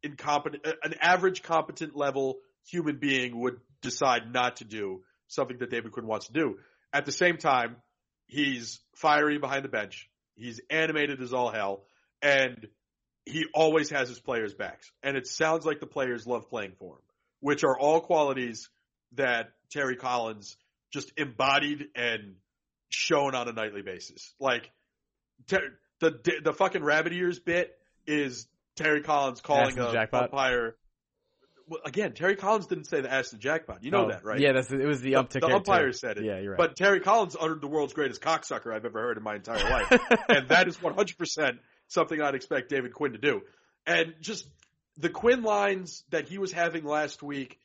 incompetent 0.03 0.65
an 0.83 0.95
average 1.01 1.43
competent 1.43 1.97
level 1.97 2.39
human 2.67 2.97
being 2.97 3.39
would 3.41 3.61
decide 3.83 4.33
not 4.33 4.57
to 4.57 4.65
do 4.65 5.03
something 5.29 5.59
that 5.59 5.71
David 5.71 5.93
Quinn 5.93 6.07
wants 6.07 6.27
to 6.27 6.33
do. 6.33 6.59
At 6.93 7.07
the 7.07 7.13
same 7.13 7.37
time, 7.37 7.77
he's 8.27 8.81
fiery 8.95 9.39
behind 9.39 9.65
the 9.65 9.69
bench. 9.69 10.09
He's 10.35 10.61
animated 10.71 11.21
as 11.21 11.33
all 11.33 11.51
hell 11.51 11.85
and 12.23 12.67
he 13.25 13.45
always 13.55 13.91
has 13.91 14.09
his 14.09 14.19
players' 14.19 14.55
backs. 14.55 14.91
And 15.03 15.17
it 15.17 15.27
sounds 15.27 15.67
like 15.67 15.81
the 15.81 15.87
players 15.87 16.27
love 16.27 16.49
playing 16.49 16.73
for 16.79 16.95
him, 16.95 17.03
which 17.41 17.65
are 17.65 17.79
all 17.79 18.01
qualities 18.01 18.69
that 19.13 19.51
Terry 19.71 19.97
Collins 19.97 20.57
just 20.93 21.13
embodied 21.17 21.89
and 21.95 22.37
shown 22.89 23.35
on 23.35 23.49
a 23.49 23.53
nightly 23.53 23.83
basis. 23.83 24.35
Like 24.41 24.71
the 25.49 25.61
the 26.01 26.53
fucking 26.53 26.83
rabbit 26.83 27.13
ears 27.13 27.39
bit 27.39 27.77
is 28.07 28.47
Terry 28.79 29.03
Collins 29.03 29.41
calling 29.41 29.67
Aston 29.69 29.83
a 29.85 29.93
jackpot. 29.93 30.23
umpire. 30.25 30.77
Well, 31.69 31.81
again, 31.85 32.15
Terry 32.15 32.35
Collins 32.37 32.67
didn't 32.67 32.85
say 32.85 33.03
the 33.03 33.13
Aston 33.13 33.41
jackpot. 33.41 33.85
You 33.85 33.91
know 33.91 34.07
Oh, 34.07 34.09
that, 34.09 34.25
right? 34.25 34.41
Yeah, 34.41 34.53
that's 34.53 34.71
it 34.71 34.87
was 34.87 35.03
the, 35.03 35.11
The, 35.15 35.23
uptick. 35.23 35.41
the 35.41 35.55
umpire 35.55 35.93
said 35.93 36.17
it. 36.17 36.25
Yeah, 36.25 36.39
you're 36.41 36.53
right. 36.53 36.57
But 36.59 36.77
Terry 36.77 37.01
Collins 37.01 37.37
uttered 37.39 37.61
the 37.61 37.67
world's 37.67 37.93
greatest 37.93 38.23
cocksucker 38.23 38.73
I've 38.75 38.87
ever 38.87 39.01
heard 39.01 39.19
in 39.19 39.23
my 39.23 39.35
entire 39.35 39.63
life. 39.71 39.91
and 40.31 40.49
that 40.49 40.67
is 40.69 40.79
100% 40.79 41.59
something 41.89 42.21
I'd 42.23 42.35
expect 42.35 42.71
David 42.71 42.95
Quinn 42.95 43.13
to 43.13 43.19
do. 43.19 43.43
And 43.87 44.15
just 44.23 44.47
the 44.97 45.11
Quinn 45.11 45.43
lines 45.43 46.05
that 46.11 46.27
he 46.29 46.39
was 46.39 46.53
having 46.53 46.85
last 46.85 47.23
week 47.23 47.59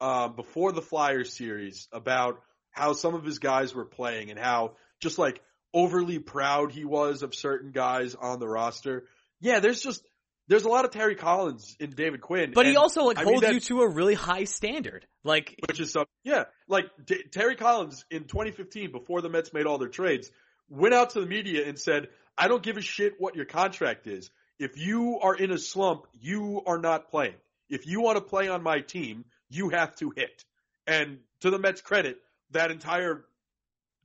um, 0.00 0.34
before 0.36 0.72
the 0.72 0.82
Flyers 0.82 1.34
series 1.36 1.86
about 1.92 2.40
how 2.70 2.94
some 2.94 3.14
of 3.14 3.24
his 3.24 3.38
guys 3.40 3.74
were 3.74 3.84
playing 3.84 4.30
and 4.30 4.38
how 4.38 4.72
just 5.00 5.18
like 5.18 5.42
overly 5.74 6.18
proud 6.18 6.72
he 6.72 6.84
was 6.86 7.22
of 7.22 7.34
certain 7.34 7.72
guys 7.72 8.14
on 8.14 8.38
the 8.40 8.48
roster. 8.48 9.04
Yeah, 9.40 9.60
there's 9.60 9.82
just 9.82 10.02
there's 10.50 10.64
a 10.64 10.68
lot 10.68 10.84
of 10.84 10.90
Terry 10.90 11.14
Collins 11.14 11.76
in 11.78 11.90
David 11.90 12.20
Quinn. 12.20 12.50
But 12.52 12.66
he 12.66 12.76
also 12.76 13.04
like 13.04 13.18
I 13.18 13.24
mean, 13.24 13.34
holds 13.34 13.54
you 13.54 13.60
to 13.60 13.82
a 13.82 13.88
really 13.88 14.14
high 14.14 14.44
standard. 14.44 15.06
Like 15.22 15.54
which 15.68 15.78
is 15.78 15.92
some 15.92 16.06
yeah, 16.24 16.44
like 16.66 16.86
D- 17.06 17.22
Terry 17.30 17.54
Collins 17.54 18.04
in 18.10 18.24
2015 18.24 18.90
before 18.90 19.22
the 19.22 19.28
Mets 19.28 19.52
made 19.52 19.66
all 19.66 19.78
their 19.78 19.88
trades 19.88 20.30
went 20.68 20.92
out 20.92 21.10
to 21.10 21.20
the 21.20 21.26
media 21.26 21.68
and 21.68 21.78
said, 21.78 22.08
"I 22.36 22.48
don't 22.48 22.64
give 22.64 22.76
a 22.76 22.80
shit 22.80 23.14
what 23.20 23.36
your 23.36 23.44
contract 23.44 24.08
is. 24.08 24.28
If 24.58 24.76
you 24.76 25.20
are 25.20 25.36
in 25.36 25.52
a 25.52 25.58
slump, 25.58 26.06
you 26.20 26.62
are 26.66 26.78
not 26.78 27.10
playing. 27.10 27.36
If 27.68 27.86
you 27.86 28.00
want 28.00 28.16
to 28.16 28.22
play 28.22 28.48
on 28.48 28.62
my 28.62 28.80
team, 28.80 29.26
you 29.50 29.68
have 29.68 29.94
to 29.96 30.12
hit." 30.16 30.44
And 30.84 31.20
to 31.42 31.50
the 31.50 31.60
Mets 31.60 31.80
credit, 31.80 32.18
that 32.50 32.72
entire 32.72 33.24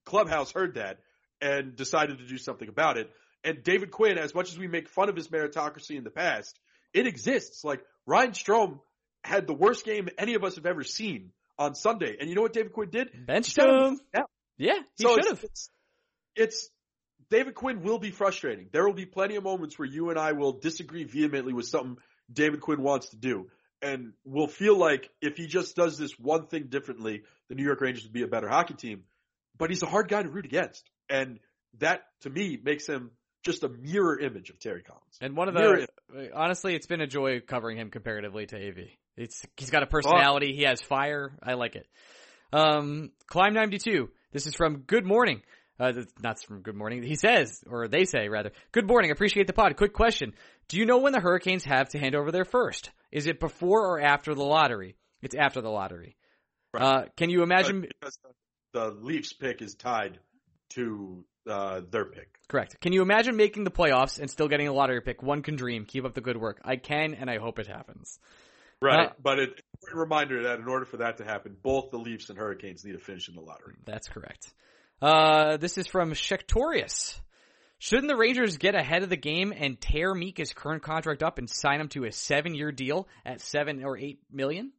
clubhouse 0.03 0.51
heard 0.51 0.75
that 0.75 0.99
and 1.41 1.75
decided 1.75 2.19
to 2.19 2.27
do 2.27 2.37
something 2.37 2.69
about 2.69 2.97
it. 2.97 3.11
And 3.45 3.63
David 3.63 3.91
Quinn, 3.91 4.17
as 4.17 4.33
much 4.35 4.51
as 4.51 4.57
we 4.57 4.67
make 4.67 4.89
fun 4.89 5.07
of 5.07 5.15
his 5.15 5.29
meritocracy 5.29 5.95
in 5.95 6.03
the 6.03 6.09
past, 6.09 6.59
it 6.93 7.07
exists. 7.07 7.63
Like 7.63 7.81
Ryan 8.05 8.31
Strome 8.31 8.79
had 9.23 9.47
the 9.47 9.53
worst 9.53 9.85
game 9.85 10.09
any 10.17 10.33
of 10.33 10.43
us 10.43 10.55
have 10.55 10.65
ever 10.65 10.83
seen 10.83 11.31
on 11.57 11.75
Sunday. 11.75 12.17
And 12.19 12.27
you 12.27 12.35
know 12.35 12.41
what 12.41 12.53
David 12.53 12.73
Quinn 12.73 12.89
did? 12.89 13.09
benched 13.25 13.57
him. 13.57 13.99
Yeah, 14.57 14.73
he 14.97 15.03
So 15.03 15.09
should 15.15 15.19
it's, 15.19 15.29
have. 15.29 15.43
it's, 15.43 15.69
it's 16.35 16.69
David 17.29 17.55
Quinn 17.55 17.81
will 17.81 17.99
be 17.99 18.11
frustrating. 18.11 18.67
There 18.71 18.85
will 18.85 18.93
be 18.93 19.05
plenty 19.05 19.35
of 19.35 19.43
moments 19.43 19.77
where 19.77 19.87
you 19.87 20.09
and 20.09 20.19
I 20.19 20.31
will 20.33 20.53
disagree 20.53 21.03
vehemently 21.03 21.53
with 21.53 21.67
something 21.67 21.97
David 22.31 22.61
Quinn 22.61 22.81
wants 22.81 23.09
to 23.09 23.17
do. 23.17 23.47
And 23.81 24.13
we'll 24.23 24.47
feel 24.47 24.77
like 24.77 25.09
if 25.21 25.37
he 25.37 25.47
just 25.47 25.75
does 25.75 25.97
this 25.97 26.13
one 26.17 26.47
thing 26.47 26.67
differently, 26.69 27.23
the 27.49 27.55
New 27.55 27.63
York 27.63 27.81
Rangers 27.81 28.03
would 28.03 28.13
be 28.13 28.23
a 28.23 28.27
better 28.27 28.47
hockey 28.49 28.73
team. 28.73 29.03
But 29.57 29.69
he's 29.69 29.83
a 29.83 29.87
hard 29.87 30.07
guy 30.07 30.23
to 30.23 30.29
root 30.29 30.45
against. 30.45 30.89
And 31.09 31.39
that, 31.79 32.01
to 32.21 32.29
me, 32.29 32.57
makes 32.63 32.87
him 32.87 33.11
just 33.45 33.63
a 33.63 33.69
mirror 33.69 34.19
image 34.19 34.49
of 34.49 34.59
Terry 34.59 34.81
Collins. 34.81 35.17
And 35.21 35.37
one 35.37 35.47
of 35.47 35.53
Mirror 35.53 35.85
the 36.09 36.31
honestly, 36.33 36.75
it's 36.75 36.87
been 36.87 37.01
a 37.01 37.07
joy 37.07 37.39
covering 37.39 37.77
him 37.77 37.91
comparatively 37.91 38.47
to 38.47 38.55
AV. 38.55 38.77
It's 39.15 39.45
he's 39.55 39.69
got 39.69 39.83
a 39.83 39.87
personality. 39.87 40.55
He 40.55 40.63
has 40.63 40.81
fire. 40.81 41.37
I 41.41 41.53
like 41.53 41.75
it. 41.75 41.87
Um, 42.51 43.11
climb 43.27 43.53
ninety 43.53 43.77
two. 43.77 44.09
This 44.31 44.47
is 44.47 44.55
from 44.55 44.79
Good 44.79 45.05
Morning. 45.05 45.41
Uh, 45.79 45.91
not 46.21 46.41
from 46.41 46.61
Good 46.61 46.75
Morning. 46.75 47.03
He 47.03 47.15
says, 47.15 47.61
or 47.69 47.87
they 47.87 48.05
say 48.05 48.27
rather, 48.29 48.51
Good 48.71 48.87
morning. 48.87 49.11
Appreciate 49.11 49.47
the 49.47 49.53
pod. 49.53 49.75
Quick 49.77 49.93
question: 49.93 50.33
Do 50.67 50.77
you 50.77 50.85
know 50.85 50.97
when 50.97 51.13
the 51.13 51.19
Hurricanes 51.19 51.63
have 51.65 51.89
to 51.89 51.99
hand 51.99 52.15
over 52.15 52.31
their 52.31 52.45
first? 52.45 52.89
Is 53.11 53.27
it 53.27 53.39
before 53.39 53.85
or 53.85 54.01
after 54.01 54.33
the 54.33 54.43
lottery? 54.43 54.95
It's 55.21 55.35
after 55.35 55.61
the 55.61 55.69
lottery. 55.69 56.17
Uh, 56.77 57.03
can 57.15 57.29
you 57.29 57.43
imagine? 57.43 57.81
Because 57.81 58.17
the 58.73 58.91
Leafs 59.01 59.33
pick 59.33 59.61
is 59.61 59.75
tied 59.75 60.19
to 60.71 61.23
uh, 61.49 61.81
their 61.89 62.05
pick. 62.05 62.29
Correct. 62.47 62.79
Can 62.79 62.93
you 62.93 63.01
imagine 63.01 63.35
making 63.35 63.63
the 63.63 63.71
playoffs 63.71 64.19
and 64.19 64.29
still 64.29 64.47
getting 64.47 64.67
a 64.67 64.73
lottery 64.73 65.01
pick? 65.01 65.23
One 65.23 65.41
can 65.41 65.55
dream. 65.55 65.85
Keep 65.85 66.05
up 66.05 66.13
the 66.13 66.21
good 66.21 66.37
work. 66.37 66.61
I 66.63 66.75
can, 66.75 67.13
and 67.15 67.29
I 67.29 67.37
hope 67.37 67.59
it 67.59 67.67
happens. 67.67 68.19
Right. 68.81 69.07
Uh, 69.09 69.13
but 69.21 69.39
it, 69.39 69.61
a 69.91 69.97
reminder 69.97 70.43
that 70.43 70.59
in 70.59 70.67
order 70.67 70.85
for 70.85 70.97
that 70.97 71.17
to 71.17 71.23
happen, 71.23 71.55
both 71.61 71.91
the 71.91 71.97
Leafs 71.97 72.29
and 72.29 72.37
Hurricanes 72.37 72.83
need 72.83 72.91
to 72.93 72.99
finish 72.99 73.29
in 73.29 73.35
the 73.35 73.41
lottery. 73.41 73.75
That's 73.85 74.07
correct. 74.07 74.53
Uh, 75.01 75.57
this 75.57 75.77
is 75.77 75.87
from 75.87 76.11
Shektorius. 76.13 77.19
Shouldn't 77.79 78.07
the 78.07 78.15
Rangers 78.15 78.57
get 78.57 78.75
ahead 78.75 79.03
of 79.03 79.09
the 79.09 79.17
game 79.17 79.53
and 79.55 79.79
tear 79.79 80.13
Mika's 80.13 80.53
current 80.53 80.81
contract 80.83 81.23
up 81.23 81.37
and 81.39 81.49
sign 81.49 81.81
him 81.81 81.89
to 81.89 82.05
a 82.05 82.11
seven-year 82.11 82.71
deal 82.71 83.07
at 83.25 83.41
seven 83.41 83.83
or 83.83 83.97
eight 83.97 84.19
million? 84.31 84.71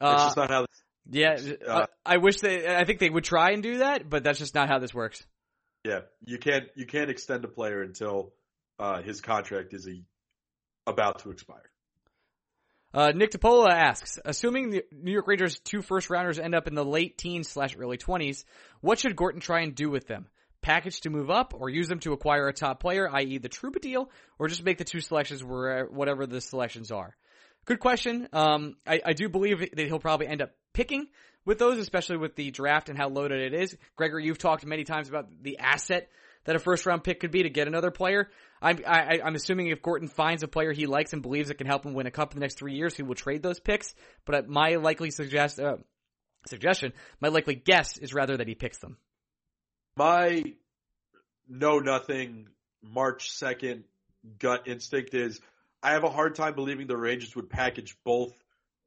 That's 0.00 0.22
Uh, 0.22 0.26
just 0.26 0.36
not 0.36 0.50
how. 0.50 0.66
yeah, 1.10 1.36
uh, 1.66 1.86
I, 2.04 2.14
I 2.14 2.16
wish 2.18 2.36
they. 2.40 2.66
I 2.66 2.84
think 2.84 2.98
they 2.98 3.10
would 3.10 3.24
try 3.24 3.50
and 3.52 3.62
do 3.62 3.78
that, 3.78 4.08
but 4.08 4.24
that's 4.24 4.38
just 4.38 4.54
not 4.54 4.68
how 4.68 4.78
this 4.78 4.94
works. 4.94 5.24
Yeah, 5.86 6.00
you 6.24 6.38
can't 6.38 6.64
you 6.74 6.84
can't 6.84 7.10
extend 7.10 7.44
a 7.44 7.48
player 7.48 7.80
until 7.80 8.32
uh, 8.76 9.02
his 9.02 9.20
contract 9.20 9.72
is 9.72 9.86
a, 9.86 10.02
about 10.84 11.20
to 11.20 11.30
expire. 11.30 11.70
Uh, 12.92 13.12
Nick 13.14 13.30
Topola 13.30 13.68
asks, 13.68 14.18
assuming 14.24 14.70
the 14.70 14.82
New 14.90 15.12
York 15.12 15.28
Rangers' 15.28 15.60
two 15.60 15.82
first 15.82 16.10
rounders 16.10 16.40
end 16.40 16.56
up 16.56 16.66
in 16.66 16.74
the 16.74 16.84
late 16.84 17.16
teens 17.16 17.48
slash 17.48 17.76
early 17.78 17.98
twenties, 17.98 18.44
what 18.80 18.98
should 18.98 19.14
Gorton 19.14 19.40
try 19.40 19.60
and 19.60 19.76
do 19.76 19.88
with 19.88 20.08
them? 20.08 20.26
Package 20.60 21.02
to 21.02 21.10
move 21.10 21.30
up, 21.30 21.54
or 21.56 21.70
use 21.70 21.86
them 21.86 22.00
to 22.00 22.12
acquire 22.12 22.48
a 22.48 22.52
top 22.52 22.80
player, 22.80 23.08
i.e., 23.14 23.38
the 23.38 23.48
Trouba 23.48 23.80
deal, 23.80 24.10
or 24.40 24.48
just 24.48 24.64
make 24.64 24.78
the 24.78 24.84
two 24.84 25.00
selections 25.00 25.44
where 25.44 25.86
whatever 25.86 26.26
the 26.26 26.40
selections 26.40 26.90
are. 26.90 27.14
Good 27.64 27.78
question. 27.78 28.28
Um, 28.32 28.74
I, 28.84 29.00
I 29.04 29.12
do 29.12 29.28
believe 29.28 29.60
that 29.60 29.86
he'll 29.86 30.00
probably 30.00 30.26
end 30.26 30.42
up 30.42 30.50
picking 30.72 31.06
with 31.46 31.58
those, 31.58 31.78
especially 31.78 32.18
with 32.18 32.36
the 32.36 32.50
draft 32.50 32.90
and 32.90 32.98
how 32.98 33.08
loaded 33.08 33.40
it 33.40 33.54
is. 33.54 33.74
Gregor, 33.96 34.18
you've 34.18 34.36
talked 34.36 34.66
many 34.66 34.84
times 34.84 35.08
about 35.08 35.28
the 35.40 35.58
asset 35.58 36.10
that 36.44 36.56
a 36.56 36.58
first 36.58 36.84
round 36.84 37.02
pick 37.02 37.20
could 37.20 37.30
be 37.30 37.44
to 37.44 37.50
get 37.50 37.68
another 37.68 37.90
player. 37.90 38.28
I'm 38.60 38.80
I, 38.86 39.20
I'm 39.24 39.34
assuming 39.34 39.68
if 39.68 39.82
Gorton 39.82 40.08
finds 40.08 40.42
a 40.42 40.48
player 40.48 40.72
he 40.72 40.86
likes 40.86 41.12
and 41.12 41.22
believes 41.22 41.48
it 41.48 41.58
can 41.58 41.66
help 41.66 41.86
him 41.86 41.94
win 41.94 42.06
a 42.06 42.10
cup 42.10 42.32
in 42.32 42.40
the 42.40 42.44
next 42.44 42.58
three 42.58 42.74
years, 42.74 42.94
he 42.94 43.02
will 43.02 43.14
trade 43.14 43.42
those 43.42 43.60
picks. 43.60 43.94
But 44.26 44.48
my 44.48 44.76
likely 44.76 45.10
suggest 45.10 45.58
uh, 45.58 45.76
suggestion, 46.48 46.92
my 47.20 47.28
likely 47.28 47.54
guess 47.54 47.96
is 47.96 48.12
rather 48.12 48.36
that 48.36 48.48
he 48.48 48.54
picks 48.54 48.78
them. 48.78 48.96
My 49.96 50.44
know 51.48 51.78
nothing 51.78 52.48
March 52.82 53.30
second 53.30 53.84
gut 54.38 54.66
instinct 54.66 55.14
is 55.14 55.40
I 55.82 55.92
have 55.92 56.04
a 56.04 56.10
hard 56.10 56.34
time 56.34 56.54
believing 56.54 56.86
the 56.86 56.96
Rangers 56.96 57.36
would 57.36 57.50
package 57.50 57.96
both 58.04 58.32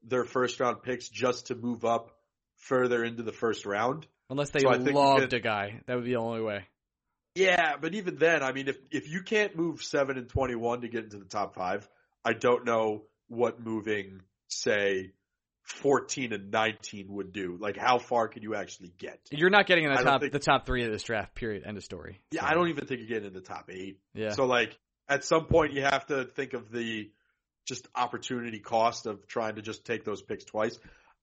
their 0.04 0.26
first 0.26 0.60
round 0.60 0.82
picks 0.84 1.10
just 1.10 1.48
to 1.48 1.56
move 1.56 1.86
up 1.86 2.19
further 2.60 3.04
into 3.04 3.24
the 3.24 3.32
first 3.32 3.66
round. 3.66 4.06
Unless 4.30 4.52
they 4.52 4.60
so 4.60 4.70
loved 4.70 5.34
a 5.34 5.40
guy. 5.40 5.82
That 5.88 5.96
would 5.96 6.06
be 6.06 6.12
the 6.12 6.20
only 6.20 6.42
way. 6.42 6.66
Yeah, 7.36 7.78
but 7.80 7.96
even 7.96 8.18
then, 8.18 8.44
I 8.44 8.52
mean, 8.52 8.68
if 8.68 8.78
if 8.92 9.10
you 9.10 9.24
can't 9.24 9.56
move 9.56 9.82
seven 9.82 10.18
and 10.18 10.30
twenty 10.30 10.56
one 10.56 10.82
to 10.82 10.88
get 10.88 11.04
into 11.04 11.18
the 11.18 11.26
top 11.26 11.56
five, 11.56 11.88
I 12.24 12.34
don't 12.34 12.66
know 12.66 13.04
what 13.28 13.60
moving 13.60 14.22
say 14.48 15.12
fourteen 15.64 16.34
and 16.34 16.52
nineteen 16.52 17.08
would 17.14 17.32
do. 17.32 17.58
Like, 17.60 17.78
how 17.78 17.98
far 17.98 18.28
can 18.28 18.44
you 18.44 18.56
actually 18.56 18.92
get? 18.98 19.20
You're 19.32 19.52
not 19.52 19.68
getting 19.68 19.86
in 19.86 19.94
the 19.94 20.04
top 20.04 20.22
think, 20.22 20.34
the 20.34 20.40
top 20.40 20.66
three 20.66 20.84
of 20.84 20.92
this 20.92 21.04
draft. 21.04 21.36
Period. 21.36 21.64
End 21.66 21.78
of 21.78 21.84
story. 21.84 22.20
Yeah. 22.32 22.46
I 22.46 22.54
don't 22.54 22.70
even 22.70 22.86
think 22.86 23.00
you're 23.00 23.10
getting 23.10 23.28
in 23.28 23.34
the 23.34 23.42
top 23.42 23.70
eight. 23.72 24.00
Yeah. 24.14 24.32
So 24.32 24.46
like, 24.46 24.78
at 25.08 25.24
some 25.24 25.46
point, 25.46 25.74
you 25.74 25.84
have 25.84 26.08
to 26.08 26.26
think 26.26 26.54
of 26.54 26.72
the 26.72 27.12
just 27.66 27.88
opportunity 27.96 28.60
cost 28.60 29.06
of 29.06 29.28
trying 29.28 29.56
to 29.56 29.62
just 29.62 29.86
take 29.86 30.04
those 30.04 30.22
picks 30.22 30.44
twice. 30.44 30.78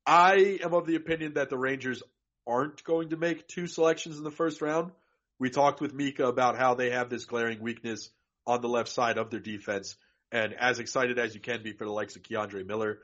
I 0.06 0.58
am 0.62 0.72
of 0.72 0.86
the 0.86 0.94
opinion 0.94 1.34
that 1.34 1.50
the 1.50 1.58
Rangers 1.58 2.02
aren't 2.46 2.84
going 2.84 3.10
to 3.10 3.16
make 3.16 3.48
two 3.48 3.66
selections 3.66 4.18
in 4.18 4.24
the 4.24 4.30
first 4.30 4.62
round. 4.62 4.92
We 5.38 5.50
talked 5.50 5.80
with 5.80 5.92
Mika 5.92 6.26
about 6.26 6.56
how 6.56 6.74
they 6.74 6.90
have 6.90 7.10
this 7.10 7.24
glaring 7.24 7.60
weakness 7.60 8.10
on 8.46 8.60
the 8.60 8.68
left 8.68 8.88
side 8.88 9.18
of 9.18 9.30
their 9.30 9.40
defense. 9.40 9.96
And 10.30 10.54
as 10.54 10.78
excited 10.78 11.18
as 11.18 11.34
you 11.34 11.40
can 11.40 11.62
be 11.62 11.72
for 11.72 11.84
the 11.84 11.90
likes 11.90 12.14
of 12.14 12.22
K'Andre 12.22 12.64
Miller, 12.64 13.00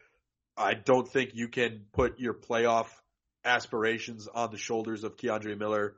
I 0.56 0.74
don't 0.74 1.08
think 1.08 1.30
you 1.34 1.48
can 1.48 1.82
put 1.92 2.20
your 2.20 2.34
playoff 2.34 2.86
aspirations 3.44 4.28
on 4.28 4.52
the 4.52 4.58
shoulders 4.58 5.02
of 5.02 5.16
K'Andre 5.16 5.58
Miller 5.58 5.96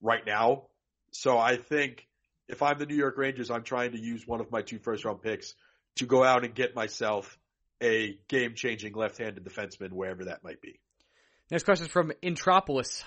right 0.00 0.24
now. 0.26 0.68
So 1.10 1.38
I 1.38 1.56
think 1.56 2.06
if 2.48 2.62
I'm 2.62 2.78
the 2.78 2.86
New 2.86 2.96
York 2.96 3.18
Rangers, 3.18 3.50
I'm 3.50 3.62
trying 3.62 3.92
to 3.92 4.00
use 4.00 4.26
one 4.26 4.40
of 4.40 4.50
my 4.50 4.62
two 4.62 4.78
first 4.78 5.04
round 5.04 5.20
picks 5.20 5.54
to 5.96 6.06
go 6.06 6.24
out 6.24 6.44
and 6.44 6.54
get 6.54 6.74
myself 6.74 7.38
a 7.82 8.18
game 8.28 8.54
changing 8.54 8.94
left 8.94 9.18
handed 9.18 9.44
defenseman, 9.44 9.92
wherever 9.92 10.24
that 10.26 10.42
might 10.42 10.60
be. 10.60 10.80
Next 11.50 11.64
question 11.64 11.86
is 11.86 11.92
from 11.92 12.12
Intropolis. 12.22 13.04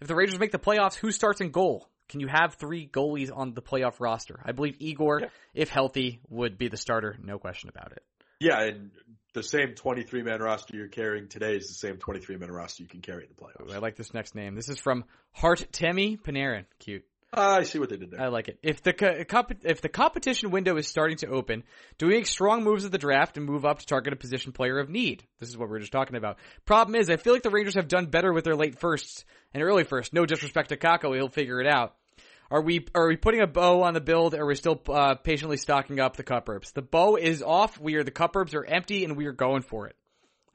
If 0.00 0.08
the 0.08 0.14
Rangers 0.14 0.38
make 0.38 0.52
the 0.52 0.58
playoffs, 0.58 0.94
who 0.94 1.12
starts 1.12 1.40
in 1.40 1.50
goal? 1.50 1.88
Can 2.08 2.20
you 2.20 2.26
have 2.26 2.54
three 2.54 2.88
goalies 2.88 3.30
on 3.34 3.54
the 3.54 3.62
playoff 3.62 4.00
roster? 4.00 4.40
I 4.44 4.52
believe 4.52 4.76
Igor, 4.80 5.20
yeah. 5.20 5.28
if 5.54 5.70
healthy, 5.70 6.20
would 6.28 6.58
be 6.58 6.68
the 6.68 6.76
starter. 6.76 7.16
No 7.22 7.38
question 7.38 7.68
about 7.68 7.92
it. 7.92 8.02
Yeah, 8.40 8.60
and 8.60 8.90
the 9.34 9.42
same 9.42 9.74
23 9.74 10.22
man 10.22 10.40
roster 10.40 10.76
you're 10.76 10.88
carrying 10.88 11.28
today 11.28 11.56
is 11.56 11.68
the 11.68 11.74
same 11.74 11.96
23 11.98 12.36
man 12.36 12.50
roster 12.50 12.82
you 12.82 12.88
can 12.88 13.00
carry 13.00 13.24
in 13.24 13.28
the 13.28 13.40
playoffs. 13.40 13.74
I 13.74 13.78
like 13.78 13.96
this 13.96 14.12
next 14.12 14.34
name. 14.34 14.56
This 14.56 14.68
is 14.68 14.78
from 14.78 15.04
Hart 15.30 15.64
Temi 15.70 16.16
Panarin. 16.16 16.64
Cute. 16.80 17.04
I 17.34 17.62
see 17.62 17.78
what 17.78 17.88
they 17.88 17.96
did 17.96 18.10
there. 18.10 18.20
I 18.20 18.28
like 18.28 18.48
it. 18.48 18.58
If 18.62 18.82
the 18.82 18.92
co- 18.92 19.24
if 19.64 19.80
the 19.80 19.88
competition 19.88 20.50
window 20.50 20.76
is 20.76 20.86
starting 20.86 21.16
to 21.18 21.28
open, 21.28 21.64
do 21.96 22.06
we 22.06 22.14
make 22.14 22.26
strong 22.26 22.62
moves 22.62 22.84
at 22.84 22.92
the 22.92 22.98
draft 22.98 23.38
and 23.38 23.46
move 23.46 23.64
up 23.64 23.78
to 23.78 23.86
target 23.86 24.12
a 24.12 24.16
position 24.16 24.52
player 24.52 24.78
of 24.78 24.90
need? 24.90 25.24
This 25.40 25.48
is 25.48 25.56
what 25.56 25.70
we 25.70 25.76
are 25.76 25.80
just 25.80 25.92
talking 25.92 26.16
about. 26.16 26.36
Problem 26.66 26.94
is, 26.94 27.08
I 27.08 27.16
feel 27.16 27.32
like 27.32 27.42
the 27.42 27.50
Rangers 27.50 27.76
have 27.76 27.88
done 27.88 28.06
better 28.06 28.32
with 28.32 28.44
their 28.44 28.54
late 28.54 28.78
firsts 28.78 29.24
and 29.54 29.62
early 29.62 29.84
firsts. 29.84 30.12
No 30.12 30.26
disrespect 30.26 30.68
to 30.68 30.76
Kakko, 30.76 31.14
he'll 31.14 31.28
figure 31.28 31.60
it 31.60 31.66
out. 31.66 31.94
Are 32.50 32.60
we 32.60 32.86
are 32.94 33.08
we 33.08 33.16
putting 33.16 33.40
a 33.40 33.46
bow 33.46 33.82
on 33.82 33.94
the 33.94 34.02
build, 34.02 34.34
or 34.34 34.42
are 34.42 34.46
we 34.46 34.54
still 34.54 34.78
uh, 34.90 35.14
patiently 35.14 35.56
stocking 35.56 36.00
up 36.00 36.18
the 36.18 36.22
cup 36.22 36.50
herbs? 36.50 36.72
The 36.72 36.82
bow 36.82 37.16
is 37.16 37.42
off. 37.42 37.80
We 37.80 37.94
are 37.94 38.04
the 38.04 38.10
cup 38.10 38.36
herbs 38.36 38.54
are 38.54 38.64
empty, 38.64 39.04
and 39.04 39.16
we 39.16 39.24
are 39.24 39.32
going 39.32 39.62
for 39.62 39.86
it. 39.86 39.96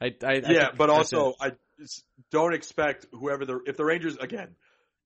I, 0.00 0.14
I 0.24 0.42
yeah, 0.48 0.68
I 0.72 0.76
but 0.76 0.90
also 0.90 1.30
it. 1.30 1.36
I 1.40 1.52
don't 2.30 2.54
expect 2.54 3.06
whoever 3.10 3.44
the 3.44 3.58
if 3.66 3.76
the 3.76 3.84
Rangers 3.84 4.16
again 4.16 4.54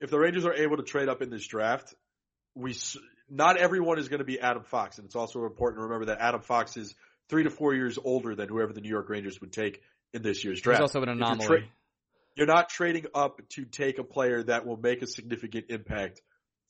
if 0.03 0.11
the 0.11 0.19
Rangers 0.19 0.45
are 0.45 0.53
able 0.53 0.77
to 0.77 0.83
trade 0.83 1.09
up 1.09 1.23
in 1.23 1.31
this 1.31 1.47
draft, 1.47 1.95
we 2.55 2.77
not 3.31 3.57
everyone 3.57 3.99
is 3.99 4.09
going 4.09 4.19
to 4.19 4.25
be 4.25 4.41
Adam 4.41 4.65
Fox, 4.65 4.99
and 4.99 5.07
it's 5.07 5.15
also 5.15 5.45
important 5.45 5.79
to 5.79 5.85
remember 5.85 6.07
that 6.07 6.19
Adam 6.21 6.43
Fox 6.43 6.77
is 6.77 6.95
three 7.31 7.45
to 7.45 7.51
four 7.51 7.73
years 7.73 7.99
older 8.03 8.35
than 8.35 8.49
whoever 8.49 8.73
the 8.73 8.81
New 8.81 8.91
York 8.91 9.09
Rangers 9.09 9.41
would 9.41 9.53
take 9.53 9.81
in 10.13 10.23
this 10.23 10.45
year's 10.45 10.61
draft. 10.61 10.81
He's 10.81 10.95
also 10.95 11.03
an 11.03 11.09
anomaly. 11.09 11.47
You're, 11.49 11.59
tra- 11.59 11.69
you're, 12.35 12.47
not 12.47 12.69
trading 12.69 13.07
up 13.15 13.41
to 13.51 13.65
take 13.65 13.99
a 13.99 14.05
player 14.05 14.43
that 14.43 14.67
will 14.67 14.77
make 14.77 15.03
a 15.03 15.07
significant 15.07 15.67
impact 15.71 16.21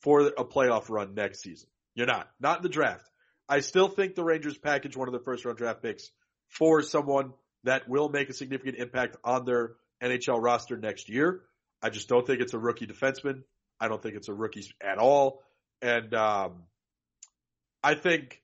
for 0.01 0.27
a 0.27 0.45
playoff 0.45 0.89
run 0.89 1.15
next 1.15 1.41
season. 1.41 1.67
You're 1.95 2.07
not. 2.07 2.29
Not 2.39 2.57
in 2.57 2.63
the 2.63 2.69
draft. 2.69 3.09
I 3.49 3.59
still 3.59 3.87
think 3.87 4.15
the 4.15 4.23
Rangers 4.23 4.57
package 4.57 4.95
one 4.95 5.07
of 5.07 5.11
their 5.11 5.23
first 5.23 5.43
round 5.43 5.57
draft 5.57 5.81
picks 5.81 6.11
for 6.47 6.81
someone 6.83 7.33
that 7.63 7.89
will 7.89 8.09
make 8.09 8.29
a 8.29 8.33
significant 8.33 8.77
impact 8.77 9.17
on 9.23 9.43
their 9.43 9.73
NHL 10.01 10.41
roster 10.41 10.77
next 10.77 11.09
year. 11.09 11.41
I 11.83 11.89
just 11.89 12.07
don't 12.07 12.25
think 12.25 12.39
it's 12.39 12.53
a 12.53 12.59
rookie 12.59 12.87
defenseman. 12.87 13.43
I 13.79 13.89
don't 13.89 14.01
think 14.01 14.15
it's 14.15 14.29
a 14.29 14.33
rookie 14.33 14.65
at 14.81 14.97
all. 14.97 15.43
And 15.81 16.13
um, 16.13 16.63
I 17.83 17.95
think 17.95 18.41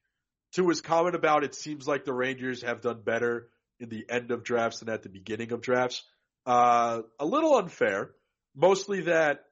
to 0.53 0.67
his 0.67 0.81
comment 0.81 1.15
about 1.15 1.45
it 1.45 1.55
seems 1.55 1.87
like 1.87 2.03
the 2.03 2.13
Rangers 2.13 2.63
have 2.63 2.81
done 2.81 3.01
better 3.01 3.47
in 3.79 3.87
the 3.87 4.05
end 4.09 4.31
of 4.31 4.43
drafts 4.43 4.79
than 4.79 4.89
at 4.89 5.03
the 5.03 5.09
beginning 5.09 5.53
of 5.53 5.61
drafts. 5.61 6.03
Uh, 6.45 7.03
a 7.17 7.25
little 7.25 7.55
unfair, 7.55 8.11
mostly 8.53 9.01
that 9.01 9.45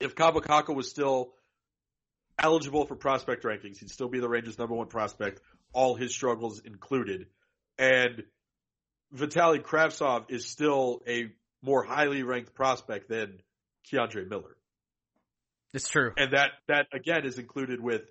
if 0.00 0.14
Kaapo 0.14 0.40
Kakko 0.40 0.74
was 0.74 0.88
still 0.88 1.34
eligible 2.38 2.86
for 2.86 2.94
prospect 2.96 3.44
rankings, 3.44 3.78
he'd 3.80 3.90
still 3.90 4.08
be 4.08 4.20
the 4.20 4.28
Rangers' 4.28 4.58
number 4.58 4.74
one 4.74 4.86
prospect, 4.86 5.40
all 5.74 5.94
his 5.94 6.14
struggles 6.14 6.60
included. 6.60 7.26
And 7.76 8.22
Vitaly 9.14 9.60
Kravtsov 9.60 10.30
is 10.30 10.46
still 10.46 11.02
a 11.06 11.30
more 11.62 11.82
highly 11.82 12.22
ranked 12.22 12.54
prospect 12.54 13.08
than 13.08 13.40
K'Andre 13.90 14.28
Miller. 14.28 14.56
It's 15.74 15.88
true. 15.88 16.12
And 16.16 16.32
that, 16.32 16.50
that 16.68 16.86
again 16.92 17.26
is 17.26 17.38
included 17.38 17.80
with 17.80 18.02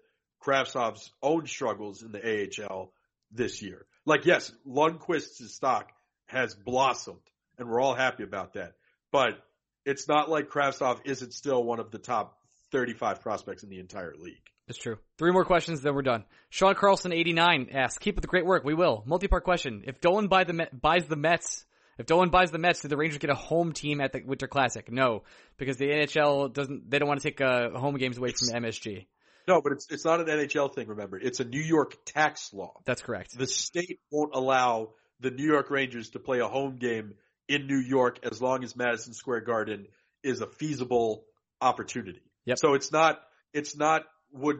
Kravtsov's 0.41 1.11
own 1.21 1.47
struggles 1.47 2.03
in 2.03 2.11
the 2.11 2.21
AHL 2.63 2.91
this 3.31 3.61
year. 3.61 3.85
Like, 4.05 4.25
yes, 4.25 4.51
Lundkvist's 4.67 5.53
stock 5.53 5.91
has 6.27 6.53
blossomed 6.53 7.19
and 7.57 7.67
we're 7.67 7.81
all 7.81 7.95
happy 7.95 8.23
about 8.23 8.53
that. 8.53 8.73
But 9.11 9.39
it's 9.85 10.07
not 10.07 10.29
like 10.29 10.49
Kravtsov 10.49 10.99
isn't 11.05 11.33
still 11.33 11.63
one 11.63 11.79
of 11.79 11.91
the 11.91 11.97
top 11.97 12.37
35 12.71 13.21
prospects 13.21 13.63
in 13.63 13.69
the 13.69 13.79
entire 13.79 14.13
league. 14.17 14.35
It's 14.67 14.77
true. 14.77 14.97
Three 15.17 15.31
more 15.31 15.45
questions, 15.45 15.81
then 15.81 15.95
we're 15.95 16.01
done. 16.01 16.25
Sean 16.49 16.75
Carlson, 16.75 17.13
89, 17.13 17.69
asks, 17.71 17.97
keep 17.97 18.17
up 18.17 18.21
the 18.21 18.27
great 18.27 18.45
work. 18.45 18.65
We 18.65 18.73
will. 18.73 19.03
Multi-part 19.05 19.45
question. 19.45 19.83
If 19.87 20.01
Dolan 20.01 20.27
buy 20.27 20.43
the 20.43 20.67
buys 20.73 21.05
the 21.05 21.15
Mets 21.15 21.65
if 21.97 22.05
Dolan 22.05 22.29
buys 22.29 22.51
the 22.51 22.57
Mets, 22.57 22.81
do 22.81 22.87
the 22.87 22.97
Rangers 22.97 23.17
get 23.19 23.29
a 23.29 23.35
home 23.35 23.73
team 23.73 24.01
at 24.01 24.13
the 24.13 24.21
Winter 24.25 24.47
Classic? 24.47 24.91
No, 24.91 25.23
because 25.57 25.77
the 25.77 25.85
NHL 25.85 26.53
doesn't. 26.53 26.89
They 26.89 26.99
don't 26.99 27.07
want 27.07 27.21
to 27.21 27.27
take 27.27 27.41
uh, 27.41 27.71
home 27.71 27.97
games 27.97 28.17
away 28.17 28.31
from 28.31 28.63
MSG. 28.63 29.05
No, 29.47 29.61
but 29.61 29.71
it's 29.71 29.87
it's 29.89 30.05
not 30.05 30.19
an 30.19 30.27
NHL 30.27 30.73
thing. 30.73 30.87
Remember, 30.87 31.17
it's 31.17 31.39
a 31.39 31.45
New 31.45 31.61
York 31.61 31.95
tax 32.05 32.53
law. 32.53 32.73
That's 32.85 33.01
correct. 33.01 33.37
The 33.37 33.47
state 33.47 33.99
won't 34.11 34.35
allow 34.35 34.89
the 35.19 35.31
New 35.31 35.45
York 35.45 35.69
Rangers 35.71 36.09
to 36.11 36.19
play 36.19 36.39
a 36.39 36.47
home 36.47 36.77
game 36.77 37.15
in 37.47 37.65
New 37.67 37.79
York 37.79 38.19
as 38.23 38.41
long 38.41 38.63
as 38.63 38.75
Madison 38.75 39.13
Square 39.13 39.41
Garden 39.41 39.87
is 40.23 40.41
a 40.41 40.47
feasible 40.47 41.23
opportunity. 41.61 42.21
Yep. 42.45 42.59
So 42.59 42.73
it's 42.73 42.91
not 42.91 43.19
it's 43.53 43.75
not 43.75 44.03
would 44.33 44.59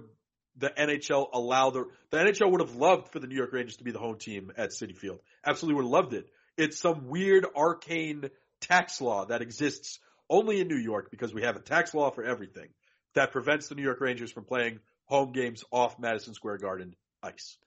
the 0.58 0.70
NHL 0.70 1.28
allow 1.34 1.70
the 1.70 1.86
the 2.10 2.18
NHL 2.18 2.52
would 2.52 2.62
have 2.62 2.76
loved 2.76 3.12
for 3.12 3.20
the 3.20 3.28
New 3.28 3.36
York 3.36 3.52
Rangers 3.54 3.78
to 3.78 3.84
be 3.84 3.92
the 3.92 4.00
home 4.00 4.18
team 4.18 4.52
at 4.58 4.70
Citi 4.70 4.96
Field. 4.96 5.20
Absolutely 5.46 5.76
would 5.76 5.86
have 5.86 5.92
loved 5.92 6.14
it. 6.14 6.28
It's 6.58 6.80
some 6.80 7.08
weird 7.08 7.46
arcane 7.56 8.30
tax 8.62 9.00
law 9.02 9.26
that 9.26 9.42
exists 9.42 10.00
only 10.30 10.60
in 10.60 10.68
New 10.68 10.78
York 10.78 11.10
because 11.12 11.34
we 11.34 11.44
have 11.44 11.56
a 11.56 11.60
tax 11.60 11.94
law 11.94 12.10
for 12.10 12.24
everything 12.24 12.70
that 13.16 13.32
prevents 13.32 13.68
the 13.68 13.76
New 13.76 13.84
York 13.84 14.02
Rangers 14.02 14.32
from 14.32 14.46
playing 14.46 14.80
home 15.06 15.32
games 15.32 15.64
off 15.72 16.00
Madison 16.00 16.34
Square 16.34 16.58
Garden 16.58 16.96
ice. 17.24 17.58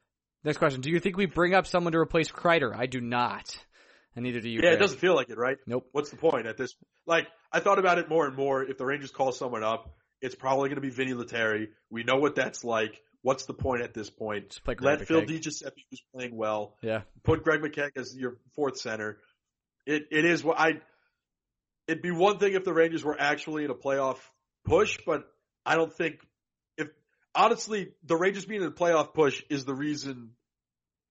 Next 0.45 0.59
question. 0.59 0.81
Do 0.81 0.91
you 0.91 1.01
think 1.01 1.17
we 1.17 1.27
bring 1.27 1.55
up 1.55 1.67
someone 1.67 1.93
to 1.93 1.99
replace 1.99 2.31
Kreider? 2.31 2.75
I 2.75 2.87
do 2.87 3.01
not. 3.01 3.57
And 4.17 4.25
neither 4.25 4.41
do 4.41 4.49
you. 4.49 4.61
Yeah, 4.63 4.71
it 4.71 4.79
doesn't 4.79 4.99
feel 4.99 5.15
like 5.15 5.31
it, 5.31 5.39
right? 5.39 5.57
Nope. 5.67 5.87
What's 5.93 6.11
the 6.11 6.17
point 6.17 6.47
at 6.47 6.57
this? 6.57 6.75
Like, 7.07 7.29
I 7.53 7.61
thought 7.61 7.79
about 7.79 7.99
it 7.99 8.09
more 8.09 8.27
and 8.27 8.37
more. 8.37 8.63
If 8.63 8.79
the 8.79 8.87
Rangers 8.87 9.11
call 9.11 9.33
someone 9.33 9.63
up, 9.63 9.95
it's 10.21 10.35
probably 10.35 10.69
going 10.69 10.77
to 10.77 10.83
be 10.83 10.91
Vinny 10.91 11.15
Lettieri. 11.15 11.69
We 11.91 12.03
know 12.03 12.17
what 12.17 12.35
that's 12.35 12.65
like. 12.65 13.01
What's 13.23 13.45
the 13.45 13.55
point 13.55 13.83
at 13.83 13.93
this 13.93 14.09
point? 14.09 14.59
Let 15.01 15.07
Phil 15.07 15.23
DiGiuseppe, 15.23 15.73
who's 15.91 16.03
playing 16.15 16.37
well, 16.37 16.77
yeah, 16.83 17.03
put 17.23 17.45
Greg 17.45 17.61
McKegg 17.61 17.91
as 17.97 18.17
your 18.17 18.39
fourth 18.55 18.79
center. 18.79 19.19
It 19.87 20.05
it 20.11 20.25
is 20.25 20.43
what 20.43 20.59
I. 20.59 20.81
It'd 21.87 22.03
be 22.03 22.11
one 22.11 22.39
thing 22.39 22.55
if 22.55 22.65
the 22.65 22.73
Rangers 22.73 23.05
were 23.05 23.21
actually 23.21 23.65
in 23.65 23.71
a 23.71 23.75
playoff 23.75 24.19
push, 24.65 24.99
but 25.05 25.25
I 25.67 25.75
don't 25.75 25.93
think 25.93 26.21
if 26.79 26.89
honestly 27.35 27.93
the 28.05 28.17
Rangers 28.17 28.47
being 28.47 28.63
in 28.63 28.69
a 28.69 28.73
playoff 28.73 29.13
push 29.13 29.43
is 29.51 29.65
the 29.65 29.75
reason 29.75 30.31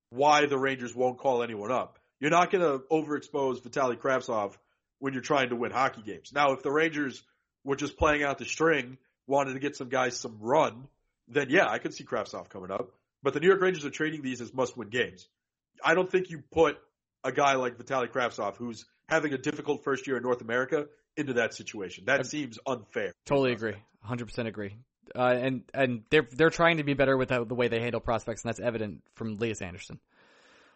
why 0.10 0.46
the 0.46 0.58
Rangers 0.58 0.96
won't 0.96 1.20
call 1.20 1.44
anyone 1.44 1.72
up. 1.72 2.00
You're 2.20 2.32
not 2.32 2.52
going 2.52 2.64
to 2.64 2.84
overexpose 2.92 3.62
Vitaly 3.62 3.98
Kravtsov 3.98 4.54
when 5.00 5.14
you're 5.14 5.22
trying 5.22 5.50
to 5.50 5.56
win 5.56 5.72
hockey 5.72 6.02
games. 6.02 6.32
Now, 6.34 6.52
if 6.54 6.64
the 6.64 6.72
Rangers 6.72 7.24
were 7.64 7.76
just 7.76 7.98
playing 7.98 8.24
out 8.24 8.38
the 8.38 8.46
string, 8.46 8.98
wanted 9.28 9.54
to 9.54 9.60
get 9.60 9.76
some 9.76 9.90
guys 9.90 10.18
some 10.18 10.38
run, 10.40 10.88
then 11.30 11.48
yeah, 11.50 11.68
I 11.68 11.80
could 11.80 11.94
see 11.94 12.04
Kravtsov 12.04 12.50
coming 12.50 12.72
up. 12.72 12.92
But 13.22 13.34
the 13.34 13.40
New 13.40 13.48
York 13.48 13.62
Rangers 13.62 13.86
are 13.86 13.90
trading 13.90 14.22
these 14.22 14.42
as 14.42 14.54
must-win 14.54 14.90
games. 14.90 15.28
I 15.84 15.94
don't 15.94 16.10
think 16.10 16.30
you 16.30 16.42
put 16.52 16.78
a 17.24 17.32
guy 17.32 17.56
like 17.56 17.78
Vitaly 17.78 18.10
Kravtsov, 18.10 18.56
who's 18.56 18.86
having 19.10 19.34
a 19.34 19.38
difficult 19.38 19.84
first 19.84 20.08
year 20.08 20.18
in 20.18 20.24
North 20.24 20.42
America, 20.42 20.86
into 21.18 21.34
that 21.34 21.54
situation. 21.54 22.06
That 22.06 22.26
seems 22.26 22.60
unfair. 22.66 23.14
Totally 23.26 23.52
agree. 23.52 23.76
100% 24.08 24.48
agree. 24.48 24.78
Uh, 25.16 25.22
and 25.22 25.64
and 25.74 26.04
they're 26.12 26.28
they're 26.32 26.52
trying 26.52 26.78
to 26.78 26.84
be 26.84 26.94
better 26.94 27.18
with 27.18 27.30
the, 27.30 27.44
the 27.44 27.56
way 27.56 27.68
they 27.68 27.80
handle 27.80 28.00
prospects, 28.00 28.44
and 28.44 28.50
that's 28.50 28.60
evident 28.60 29.02
from 29.16 29.38
Lias 29.38 29.60
Andersson. 29.60 30.00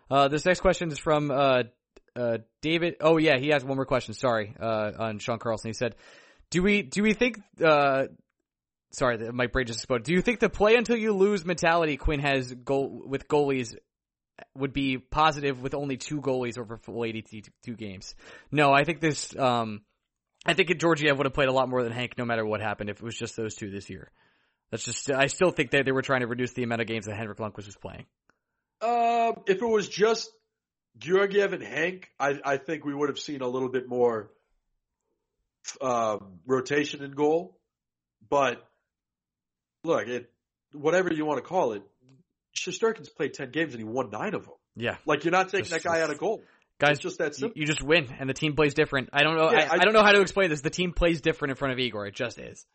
Uh, 0.09 0.27
this 0.27 0.43
next 0.43 0.61
question 0.61 0.91
is 0.91 0.97
from 0.97 1.30
uh, 1.30 1.63
uh, 2.15 2.39
David. 2.61 2.95
Oh 2.99 3.17
yeah, 3.17 3.38
he 3.38 3.49
has 3.49 3.63
one 3.63 3.75
more 3.75 3.85
question. 3.85 4.15
Sorry, 4.15 4.55
uh, 4.59 4.91
on 4.97 5.19
Sean 5.19 5.38
Carlson. 5.38 5.69
He 5.69 5.73
said, 5.73 5.95
"Do 6.49 6.63
we 6.63 6.81
do 6.81 7.03
we 7.03 7.13
think?" 7.13 7.41
Sorry, 8.94 9.18
my 9.32 9.48
brain 9.48 9.65
just 9.65 9.80
exploded. 9.80 10.06
Do 10.06 10.14
you 10.14 10.22
think 10.22 10.40
the 10.40 10.49
play 10.49 10.76
until 10.76 10.95
you 10.95 11.14
lose 11.14 11.44
mentality 11.44 11.98
Quinn 11.98 12.20
has 12.20 12.53
goal 12.53 13.02
with 13.06 13.28
goalies 13.28 13.76
would 14.56 14.74
be 14.74 14.98
positive 14.98 15.61
with 15.61 15.74
only 15.74 15.98
two 15.98 16.22
goalies 16.22 16.60
over 16.60 16.78
full 16.78 17.03
82 17.03 17.76
games? 17.76 18.15
No, 18.52 18.72
I 18.72 18.84
think 18.84 19.02
this. 19.02 19.36
Um, 19.36 19.82
I 20.45 20.53
think 20.53 20.78
Georgiev 20.78 21.18
would 21.18 21.26
have 21.26 21.34
played 21.34 21.48
a 21.48 21.53
lot 21.53 21.70
more 21.70 21.84
than 21.84 21.91
Hank, 21.91 22.18
no 22.18 22.26
matter 22.26 22.45
what 22.45 22.61
happened. 22.61 22.90
If 22.90 22.98
it 22.98 23.03
was 23.03 23.18
just 23.18 23.36
those 23.36 23.56
two 23.56 23.72
this 23.72 23.90
year, 23.90 24.11
that's 24.70 24.84
just. 24.84 25.10
I 25.10 25.26
still 25.26 25.52
think 25.52 25.72
that 25.72 25.86
they 25.86 25.91
were 25.91 26.02
trying 26.03 26.22
to 26.22 26.28
reduce 26.28 26.53
the 26.53 26.64
amount 26.64 26.82
of 26.82 26.88
games 26.88 27.06
that 27.06 27.15
Henrik 27.15 27.40
Lundqvist 27.40 27.65
was 27.65 27.78
playing. 27.78 28.06
Uh, 28.80 29.32
if 29.48 29.61
it 29.61 29.65
was 29.65 29.88
just 29.88 30.30
Georgiev 30.98 31.53
and 31.53 31.64
Hank, 31.64 32.10
I, 32.20 32.40
I 32.44 32.57
think 32.57 32.86
we 32.86 32.94
would 32.94 33.10
have 33.10 33.20
seen 33.20 33.41
a 33.41 33.48
little 33.48 33.70
bit 33.70 33.88
more 33.88 34.30
um, 35.82 36.40
rotation 36.45 37.03
in 37.03 37.11
goal. 37.11 37.57
But 38.30 38.64
look, 39.84 40.07
it 40.07 40.30
whatever 40.73 41.14
you 41.14 41.26
want 41.26 41.43
to 41.43 41.47
call 41.47 41.73
it, 41.73 41.84
Shesterkin's 42.55 43.10
played 43.10 43.34
ten 43.34 43.51
games 43.51 43.73
and 43.73 43.80
he 43.80 43.84
won 43.84 44.10
nine 44.10 44.34
of 44.34 44.43
them. 44.45 44.53
Yeah, 44.76 44.97
like 45.05 45.23
you're 45.23 45.31
not 45.31 45.49
taking 45.49 45.65
Just- 45.65 45.84
that 45.84 45.89
guy 45.89 46.01
out 46.01 46.10
of 46.10 46.18
goal. 46.18 46.41
guys, 46.80 46.93
It's 46.93 47.01
just 47.01 47.18
that 47.19 47.35
simple. 47.35 47.53
you, 47.55 47.61
you 47.61 47.68
just 47.68 47.84
win, 47.84 48.07
and 48.19 48.30
the 48.30 48.34
team 48.34 48.55
plays 48.55 48.73
different. 48.73 49.10
I 49.14 49.23
don't 49.23 49.38
know. 49.38 49.51
Yeah, 49.51 49.68
I, 49.72 49.76
I, 49.76 49.80
I- 49.80 49.84
don't 49.85 49.93
know 49.93 50.03
how 50.03 50.11
to 50.11 50.22
explain 50.22 50.49
this. 50.49 50.61
The 50.61 50.69
team 50.69 50.93
plays 50.93 51.22
different 51.22 51.51
in 51.51 51.55
front 51.55 51.73
of 51.73 51.80
Igor. 51.80 52.07
It 52.07 52.15
just 52.15 52.39
is. 52.39 52.65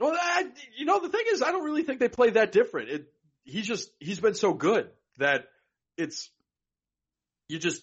Well, 0.00 0.16
I, 0.20 0.44
you 0.76 0.84
know, 0.84 1.00
the 1.00 1.08
thing 1.08 1.24
is, 1.32 1.42
I 1.42 1.50
don't 1.50 1.64
really 1.64 1.82
think 1.82 1.98
they 1.98 2.08
play 2.08 2.30
that 2.30 2.52
different. 2.52 2.88
It, 2.90 3.12
he's 3.44 3.66
just, 3.66 3.90
he's 3.98 4.20
been 4.20 4.34
so 4.34 4.52
good 4.52 4.88
that 5.18 5.46
it's, 5.96 6.30
you 7.48 7.58
just, 7.58 7.82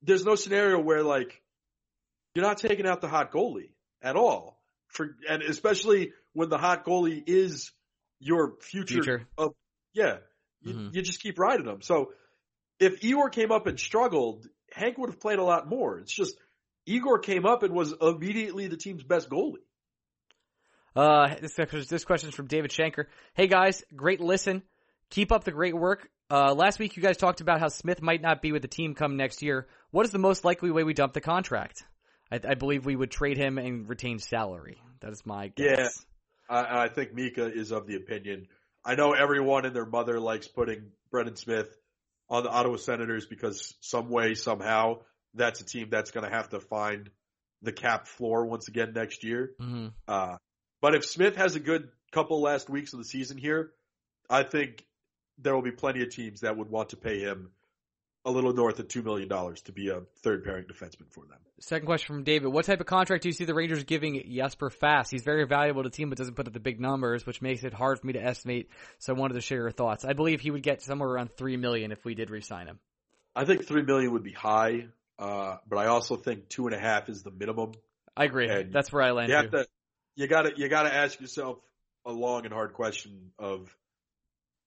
there's 0.00 0.24
no 0.24 0.36
scenario 0.36 0.78
where 0.80 1.02
like, 1.02 1.42
you're 2.36 2.44
not 2.44 2.58
taking 2.58 2.86
out 2.86 3.00
the 3.00 3.08
hot 3.08 3.32
goalie 3.32 3.70
at 4.00 4.14
all. 4.14 4.60
For, 4.88 5.16
and 5.28 5.42
especially 5.42 6.12
when 6.34 6.50
the 6.50 6.58
hot 6.58 6.84
goalie 6.86 7.20
is 7.26 7.72
your 8.18 8.54
future, 8.60 8.94
Future. 8.94 9.28
of, 9.38 9.54
yeah, 9.92 10.18
you, 10.62 10.72
Mhm. 10.74 10.94
you 10.94 11.02
just 11.02 11.20
keep 11.22 11.38
riding 11.38 11.66
them. 11.66 11.82
So 11.82 12.12
if 12.80 13.02
Igor 13.04 13.30
came 13.30 13.50
up 13.52 13.66
and 13.66 13.78
struggled, 13.78 14.46
Hank 14.72 14.98
would 14.98 15.10
have 15.10 15.20
played 15.20 15.38
a 15.38 15.44
lot 15.44 15.68
more. 15.68 15.98
It's 15.98 16.14
just, 16.14 16.36
Igor 16.86 17.18
came 17.20 17.46
up 17.46 17.62
and 17.62 17.74
was 17.74 17.92
immediately 18.00 18.68
the 18.68 18.76
team's 18.76 19.02
best 19.02 19.28
goalie. 19.30 19.62
Uh, 20.94 21.34
this 21.40 21.54
this 21.88 22.04
question 22.04 22.30
is 22.30 22.34
from 22.34 22.46
David 22.46 22.70
Shanker. 22.70 23.04
Hey 23.34 23.48
guys, 23.48 23.84
great 23.94 24.20
listen. 24.20 24.62
Keep 25.10 25.30
up 25.30 25.44
the 25.44 25.52
great 25.52 25.76
work. 25.76 26.08
Uh, 26.30 26.54
last 26.54 26.78
week 26.78 26.96
you 26.96 27.02
guys 27.02 27.16
talked 27.18 27.40
about 27.42 27.60
how 27.60 27.68
Smith 27.68 28.00
might 28.02 28.22
not 28.22 28.40
be 28.40 28.50
with 28.50 28.62
the 28.62 28.68
team 28.68 28.94
come 28.94 29.16
next 29.16 29.42
year. 29.42 29.68
What 29.90 30.06
is 30.06 30.12
the 30.12 30.18
most 30.18 30.44
likely 30.44 30.70
way 30.70 30.84
we 30.84 30.94
dump 30.94 31.12
the 31.12 31.20
contract? 31.20 31.84
I, 32.32 32.40
I 32.42 32.54
believe 32.54 32.86
we 32.86 32.96
would 32.96 33.10
trade 33.10 33.36
him 33.36 33.58
and 33.58 33.88
retain 33.88 34.18
salary. 34.18 34.80
That 35.00 35.12
is 35.12 35.24
my 35.26 35.48
guess. 35.48 36.04
I, 36.48 36.84
I 36.84 36.88
think 36.88 37.14
Mika 37.14 37.46
is 37.46 37.70
of 37.72 37.86
the 37.86 37.96
opinion. 37.96 38.48
I 38.84 38.94
know 38.94 39.12
everyone 39.12 39.66
and 39.66 39.74
their 39.74 39.86
mother 39.86 40.20
likes 40.20 40.46
putting 40.46 40.92
Brendan 41.10 41.36
Smith 41.36 41.76
on 42.28 42.42
the 42.42 42.50
Ottawa 42.50 42.76
Senators 42.76 43.26
because 43.26 43.74
some 43.80 44.08
way, 44.08 44.34
somehow, 44.34 45.00
that's 45.34 45.60
a 45.60 45.64
team 45.64 45.88
that's 45.90 46.10
going 46.10 46.28
to 46.28 46.34
have 46.34 46.48
to 46.50 46.60
find 46.60 47.10
the 47.62 47.72
cap 47.72 48.06
floor 48.06 48.46
once 48.46 48.68
again 48.68 48.92
next 48.94 49.24
year. 49.24 49.52
hmm 49.58 49.88
Uh, 50.06 50.36
but 50.80 50.94
if 50.94 51.04
Smith 51.04 51.36
has 51.36 51.56
a 51.56 51.60
good 51.60 51.88
couple 52.12 52.40
last 52.40 52.68
weeks 52.68 52.92
of 52.92 52.98
the 52.98 53.04
season 53.04 53.38
here, 53.38 53.72
I 54.28 54.42
think 54.42 54.84
there 55.38 55.54
will 55.54 55.62
be 55.62 55.72
plenty 55.72 56.02
of 56.02 56.10
teams 56.10 56.40
that 56.40 56.56
would 56.56 56.70
want 56.70 56.90
to 56.90 56.96
pay 56.96 57.20
him 57.20 57.50
a 58.26 58.30
little 58.30 58.52
north 58.52 58.80
of 58.80 58.88
$2 58.88 59.04
million 59.04 59.28
to 59.28 59.72
be 59.72 59.88
a 59.88 60.00
third 60.22 60.44
pairing 60.44 60.64
defenseman 60.64 61.08
for 61.10 61.24
them. 61.26 61.38
Second 61.60 61.86
question 61.86 62.16
from 62.16 62.24
David. 62.24 62.48
What 62.48 62.64
type 62.64 62.80
of 62.80 62.86
contract 62.86 63.22
do 63.22 63.28
you 63.28 63.32
see 63.32 63.44
the 63.44 63.54
Rangers 63.54 63.84
giving 63.84 64.20
Jesper 64.28 64.68
Fast? 64.68 65.12
He's 65.12 65.22
very 65.22 65.46
valuable 65.46 65.84
to 65.84 65.88
the 65.88 65.96
team, 65.96 66.10
but 66.10 66.18
doesn't 66.18 66.34
put 66.34 66.48
up 66.48 66.52
the 66.52 66.60
big 66.60 66.80
numbers, 66.80 67.24
which 67.24 67.40
makes 67.40 67.62
it 67.62 67.72
hard 67.72 68.00
for 68.00 68.06
me 68.06 68.14
to 68.14 68.22
estimate. 68.22 68.68
So 68.98 69.14
I 69.14 69.18
wanted 69.18 69.34
to 69.34 69.40
share 69.40 69.58
your 69.58 69.70
thoughts. 69.70 70.04
I 70.04 70.12
believe 70.12 70.40
he 70.40 70.50
would 70.50 70.64
get 70.64 70.82
somewhere 70.82 71.08
around 71.08 71.30
three 71.36 71.56
million 71.56 71.92
if 71.92 72.04
we 72.04 72.16
did 72.16 72.30
re-sign 72.30 72.66
him. 72.66 72.80
I 73.36 73.44
think 73.44 73.66
3 73.66 73.82
million 73.82 74.12
would 74.12 74.24
be 74.24 74.32
high, 74.32 74.86
uh, 75.18 75.56
but 75.68 75.76
I 75.76 75.86
also 75.86 76.16
think 76.16 76.48
two 76.48 76.66
and 76.66 76.74
a 76.74 76.80
half 76.80 77.08
is 77.08 77.22
the 77.22 77.30
minimum. 77.30 77.72
I 78.16 78.24
agree. 78.24 78.48
And 78.48 78.72
That's 78.72 78.90
where 78.90 79.02
I 79.02 79.12
land. 79.12 79.28
You 79.28 79.36
too. 79.36 79.42
have 79.42 79.50
to, 79.50 79.66
you 80.16 80.26
gotta, 80.26 80.52
you 80.56 80.68
gotta 80.68 80.92
ask 80.92 81.20
yourself 81.20 81.58
a 82.06 82.12
long 82.12 82.44
and 82.44 82.52
hard 82.52 82.72
question 82.72 83.30
of, 83.38 83.68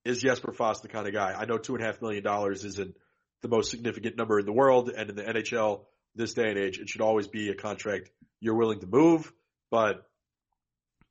is 0.04 0.22
Jesper 0.22 0.52
Fast 0.52 0.82
the 0.82 0.88
kind 0.88 1.06
of 1.08 1.12
guy? 1.12 1.34
I 1.36 1.46
know 1.46 1.58
two 1.58 1.74
and 1.74 1.82
a 1.82 1.86
half 1.86 2.00
million 2.00 2.22
dollars 2.22 2.64
isn't 2.64 2.96
the 3.42 3.48
most 3.48 3.70
significant 3.70 4.16
number 4.16 4.38
in 4.38 4.46
the 4.46 4.52
world, 4.52 4.90
and 4.90 5.10
in 5.10 5.16
the 5.16 5.22
NHL 5.22 5.82
this 6.14 6.34
day 6.34 6.48
and 6.50 6.58
age, 6.58 6.78
it 6.78 6.88
should 6.88 7.00
always 7.00 7.28
be 7.28 7.48
a 7.50 7.54
contract 7.54 8.10
you're 8.40 8.54
willing 8.56 8.80
to 8.80 8.86
move. 8.86 9.32
But 9.70 10.06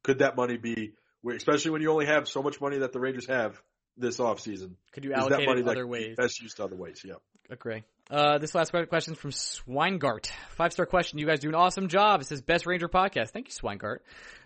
could 0.03 0.19
that 0.19 0.35
money 0.35 0.57
be, 0.57 0.93
especially 1.35 1.71
when 1.71 1.81
you 1.81 1.91
only 1.91 2.05
have 2.05 2.27
so 2.27 2.41
much 2.41 2.59
money 2.61 2.79
that 2.79 2.93
the 2.93 2.99
Rangers 2.99 3.27
have 3.27 3.61
this 3.97 4.17
offseason, 4.17 4.73
Could 4.91 5.03
you 5.05 5.13
allocate 5.13 5.45
money 5.47 5.61
it 5.61 5.65
that 5.65 5.71
other 5.71 5.87
ways? 5.87 6.15
best 6.15 6.41
used 6.41 6.59
other 6.59 6.75
ways? 6.75 7.01
Yeah. 7.03 7.15
Agree. 7.49 7.83
Uh, 8.11 8.37
this 8.37 8.53
last 8.55 8.71
question 8.71 9.13
is 9.13 9.19
from 9.19 9.31
Swingart. 9.31 10.29
Five 10.51 10.73
star 10.73 10.85
question. 10.85 11.19
You 11.19 11.25
guys 11.27 11.39
do 11.39 11.49
an 11.49 11.55
awesome 11.55 11.87
job. 11.87 12.21
It 12.21 12.25
says 12.25 12.41
best 12.41 12.65
Ranger 12.65 12.87
podcast. 12.89 13.29
Thank 13.29 13.47
you, 13.47 13.53
Swingart. 13.53 13.99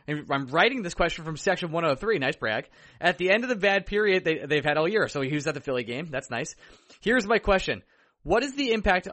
And 0.07 0.25
I'm 0.29 0.47
writing 0.47 0.81
this 0.81 0.93
question 0.93 1.25
from 1.25 1.37
section 1.37 1.71
103. 1.71 2.19
Nice 2.19 2.35
brag. 2.35 2.69
At 2.99 3.17
the 3.17 3.31
end 3.31 3.43
of 3.43 3.49
the 3.49 3.55
bad 3.55 3.85
period 3.85 4.23
they, 4.23 4.39
they've 4.45 4.63
had 4.63 4.77
all 4.77 4.87
year. 4.87 5.07
So 5.07 5.21
he 5.21 5.33
was 5.33 5.47
at 5.47 5.53
the 5.53 5.61
Philly 5.61 5.83
game. 5.83 6.07
That's 6.09 6.29
nice. 6.29 6.55
Here's 7.01 7.25
my 7.25 7.37
question. 7.39 7.83
What 8.23 8.43
is 8.43 8.55
the 8.55 8.71
impact 8.71 9.07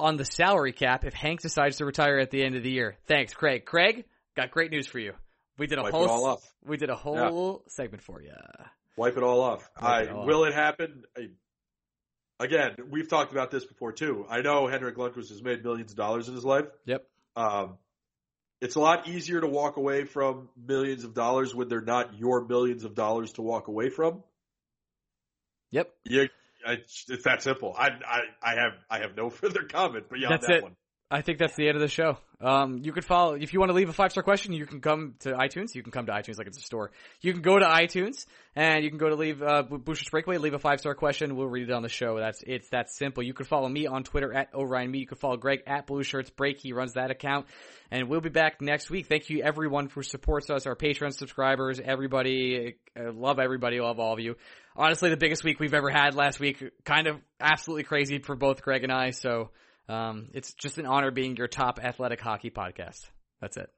on 0.00 0.16
the 0.16 0.24
salary 0.24 0.72
cap 0.72 1.04
if 1.04 1.14
Hank 1.14 1.40
decides 1.40 1.76
to 1.78 1.84
retire 1.84 2.18
at 2.18 2.30
the 2.30 2.44
end 2.44 2.56
of 2.56 2.62
the 2.62 2.70
year? 2.70 2.96
Thanks, 3.06 3.34
Craig. 3.34 3.64
Craig, 3.64 4.04
got 4.36 4.50
great 4.50 4.70
news 4.70 4.86
for 4.86 4.98
you. 4.98 5.12
We 5.58 5.66
did 5.66 5.78
a 5.78 5.82
Wipe 5.82 5.92
whole 5.92 6.04
it 6.04 6.10
all 6.10 6.24
off. 6.26 6.54
we 6.64 6.76
did 6.76 6.90
a 6.90 6.96
whole 6.96 7.62
segment 7.68 8.02
for 8.02 8.22
you. 8.22 8.32
Wipe 8.96 9.16
it 9.16 9.22
all 9.22 9.40
off. 9.40 9.68
Wipe 9.80 10.04
it 10.04 10.10
all 10.10 10.26
will 10.26 10.44
it 10.44 10.54
happen? 10.54 11.04
I, 11.16 11.28
again, 12.42 12.76
we've 12.90 13.08
talked 13.08 13.32
about 13.32 13.50
this 13.50 13.64
before 13.64 13.92
too. 13.92 14.26
I 14.28 14.40
know 14.40 14.66
Henrik 14.66 14.96
Lundqvist 14.96 15.28
has 15.28 15.42
made 15.42 15.62
millions 15.62 15.92
of 15.92 15.96
dollars 15.96 16.28
in 16.28 16.34
his 16.34 16.44
life. 16.44 16.66
Yep. 16.86 17.06
Um, 17.36 17.78
it's 18.62 18.76
a 18.76 18.80
lot 18.80 19.08
easier 19.08 19.40
to 19.40 19.46
walk 19.48 19.76
away 19.76 20.04
from 20.04 20.48
millions 20.56 21.02
of 21.02 21.14
dollars 21.14 21.52
when 21.52 21.68
they're 21.68 21.80
not 21.80 22.16
your 22.16 22.44
millions 22.46 22.84
of 22.84 22.94
dollars 22.94 23.32
to 23.32 23.42
walk 23.42 23.66
away 23.66 23.90
from. 23.90 24.22
Yep. 25.72 25.92
Yeah, 26.04 26.26
it's, 26.68 27.06
it's 27.08 27.24
that 27.24 27.42
simple. 27.42 27.74
I, 27.76 27.88
I, 27.88 28.20
I 28.40 28.54
have, 28.54 28.72
I 28.88 28.98
have 29.00 29.16
no 29.16 29.30
further 29.40 29.64
comment 29.64 30.08
beyond 30.08 30.34
That's 30.34 30.46
that 30.46 30.56
it. 30.58 30.62
one. 30.62 30.76
I 31.12 31.20
think 31.20 31.38
that's 31.38 31.54
the 31.56 31.68
end 31.68 31.76
of 31.76 31.82
the 31.82 31.88
show. 31.88 32.16
Um, 32.40 32.78
you 32.82 32.90
could 32.90 33.04
follow 33.04 33.34
if 33.34 33.52
you 33.52 33.60
want 33.60 33.68
to 33.68 33.74
leave 33.74 33.90
a 33.90 33.92
five 33.92 34.12
star 34.12 34.22
question. 34.22 34.54
You 34.54 34.64
can 34.64 34.80
come 34.80 35.14
to 35.20 35.32
iTunes. 35.32 35.74
You 35.74 35.82
can 35.82 35.92
come 35.92 36.06
to 36.06 36.12
iTunes 36.12 36.38
like 36.38 36.46
it's 36.46 36.56
a 36.56 36.62
store. 36.62 36.90
You 37.20 37.34
can 37.34 37.42
go 37.42 37.58
to 37.58 37.66
iTunes 37.66 38.24
and 38.56 38.82
you 38.82 38.88
can 38.88 38.98
go 38.98 39.10
to 39.10 39.14
leave 39.14 39.42
uh, 39.42 39.62
Blueshirts 39.62 40.10
Breakaway. 40.10 40.38
Leave 40.38 40.54
a 40.54 40.58
five 40.58 40.80
star 40.80 40.94
question. 40.94 41.36
We'll 41.36 41.48
read 41.48 41.68
it 41.68 41.72
on 41.72 41.82
the 41.82 41.90
show. 41.90 42.18
That's 42.18 42.42
it's 42.46 42.70
that 42.70 42.90
simple. 42.90 43.22
You 43.22 43.34
can 43.34 43.44
follow 43.44 43.68
me 43.68 43.86
on 43.86 44.04
Twitter 44.04 44.32
at 44.32 44.54
OrionMe. 44.54 45.00
You 45.00 45.06
can 45.06 45.18
follow 45.18 45.36
Greg 45.36 45.60
at 45.66 45.86
Blue 45.86 46.02
Shirts 46.02 46.30
Break. 46.30 46.60
He 46.60 46.72
runs 46.72 46.94
that 46.94 47.10
account, 47.10 47.46
and 47.90 48.08
we'll 48.08 48.22
be 48.22 48.30
back 48.30 48.62
next 48.62 48.88
week. 48.88 49.06
Thank 49.06 49.28
you 49.28 49.42
everyone 49.42 49.90
who 49.90 50.02
supports 50.02 50.48
us, 50.48 50.66
our 50.66 50.74
Patreon 50.74 51.12
subscribers, 51.12 51.78
everybody. 51.78 52.76
I 52.96 53.10
love 53.10 53.38
everybody. 53.38 53.80
Love 53.80 54.00
all 54.00 54.14
of 54.14 54.20
you. 54.20 54.36
Honestly, 54.74 55.10
the 55.10 55.18
biggest 55.18 55.44
week 55.44 55.60
we've 55.60 55.74
ever 55.74 55.90
had 55.90 56.14
last 56.14 56.40
week. 56.40 56.64
Kind 56.84 57.06
of 57.06 57.16
absolutely 57.38 57.82
crazy 57.82 58.18
for 58.20 58.34
both 58.34 58.62
Greg 58.62 58.82
and 58.82 58.90
I. 58.90 59.10
So. 59.10 59.50
Um, 59.92 60.28
it's 60.32 60.54
just 60.54 60.78
an 60.78 60.86
honor 60.86 61.10
being 61.10 61.36
your 61.36 61.48
top 61.48 61.78
athletic 61.82 62.20
hockey 62.20 62.50
podcast. 62.50 63.10
That's 63.40 63.56
it. 63.56 63.70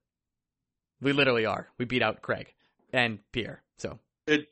We 1.01 1.13
literally 1.13 1.47
are. 1.47 1.69
We 1.79 1.85
beat 1.85 2.03
out 2.03 2.23
Craig 2.23 2.53
and 2.93 3.19
Pierre. 3.33 3.63
So 3.79 3.99
It, 4.27 4.47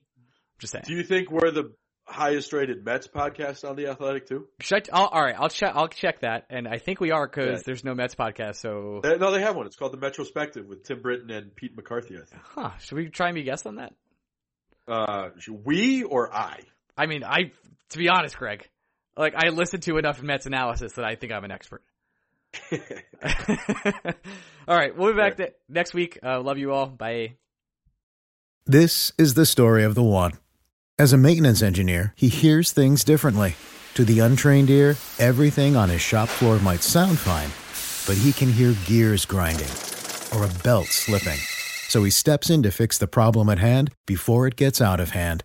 just 0.59 0.73
saying. 0.73 0.85
do 0.87 0.95
you 0.95 1.05
think 1.05 1.31
we're 1.31 1.51
the 1.51 1.73
highest 2.05 2.53
rated 2.53 2.85
Mets 2.85 3.07
podcast 3.07 3.69
on 3.69 3.77
the 3.77 3.87
Athletic 3.87 4.27
too? 4.27 4.49
Should 4.61 4.89
I, 4.93 4.99
I'll, 5.01 5.07
all 5.07 5.23
right, 5.23 5.37
I'll 5.39 5.49
check. 5.49 5.73
I'll 5.75 5.89
check 5.89 6.21
that, 6.21 6.47
and 6.51 6.67
I 6.67 6.79
think 6.79 7.01
we 7.01 7.13
are 7.13 7.27
because 7.27 7.61
Yeah. 7.61 7.63
there's 7.65 7.85
no 7.85 7.95
Mets 7.95 8.15
podcast. 8.17 8.57
So, 8.57 9.01
They- 9.03 9.17
no, 9.19 9.31
they 9.31 9.41
have 9.41 9.55
one. 9.57 9.67
It's 9.67 9.77
called 9.77 9.93
the 9.93 9.99
Metrospective 9.99 10.67
with 10.67 10.83
Tim 10.85 11.01
Britton 11.01 11.31
and 11.31 11.55
Pete 11.55 11.77
McCarthy. 11.77 12.17
I 12.17 12.25
think. 12.25 12.43
huh? 12.43 12.71
Should 12.81 12.97
we 12.97 13.09
try 13.09 13.29
and 13.29 13.35
be 13.37 13.45
guests 13.45 13.67
on 13.67 13.77
that? 13.77 13.95
Uh, 14.89 15.31
we 15.65 16.03
or 16.03 16.35
I? 16.35 16.61
I 16.99 17.07
mean, 17.07 17.23
I 17.25 17.53
to 17.91 17.99
be 17.99 18.09
honest, 18.09 18.37
Greg, 18.37 18.69
like 19.17 19.35
I 19.35 19.49
listened 19.51 19.83
to 19.85 19.99
enough 19.99 20.23
Mets 20.23 20.47
analysis 20.47 20.93
that 20.95 21.05
I 21.05 21.15
think 21.15 21.33
I'm 21.33 21.45
an 21.45 21.51
expert. 21.51 21.83
all 24.69 24.77
right, 24.77 24.97
we'll 24.97 25.13
be 25.13 25.17
back 25.17 25.37
to, 25.39 25.53
next 25.69 25.95
week. 25.95 26.19
Uh, 26.23 26.41
love 26.41 26.59
you 26.59 26.73
all. 26.73 26.87
Bye. 26.87 27.37
This 28.67 29.13
is 29.19 29.35
the 29.35 29.47
story 29.47 29.85
of 29.85 29.95
the 29.95 30.03
one. 30.03 30.33
As 30.99 31.13
a 31.13 31.19
maintenance 31.19 31.63
engineer, 31.63 32.13
he 32.17 32.29
hears 32.29 32.71
things 32.71 33.05
differently. 33.05 33.57
To 33.95 34.05
the 34.05 34.21
untrained 34.21 34.71
ear, 34.71 34.97
everything 35.19 35.77
on 35.77 35.89
his 35.89 36.01
shop 36.01 36.29
floor 36.29 36.59
might 36.61 36.83
sound 36.83 37.19
fine, 37.19 37.51
but 38.07 38.23
he 38.23 38.33
can 38.33 38.51
hear 38.53 38.75
gears 38.87 39.25
grinding 39.25 39.69
or 40.35 40.45
a 40.45 40.63
belt 40.63 40.87
slipping. 40.87 41.39
So 41.89 42.05
he 42.05 42.11
steps 42.11 42.49
in 42.49 42.63
to 42.63 42.71
fix 42.71 42.99
the 42.99 43.07
problem 43.07 43.49
at 43.49 43.59
hand 43.59 43.93
before 44.07 44.47
it 44.47 44.57
gets 44.57 44.81
out 44.81 45.01
of 45.01 45.11
hand. 45.11 45.45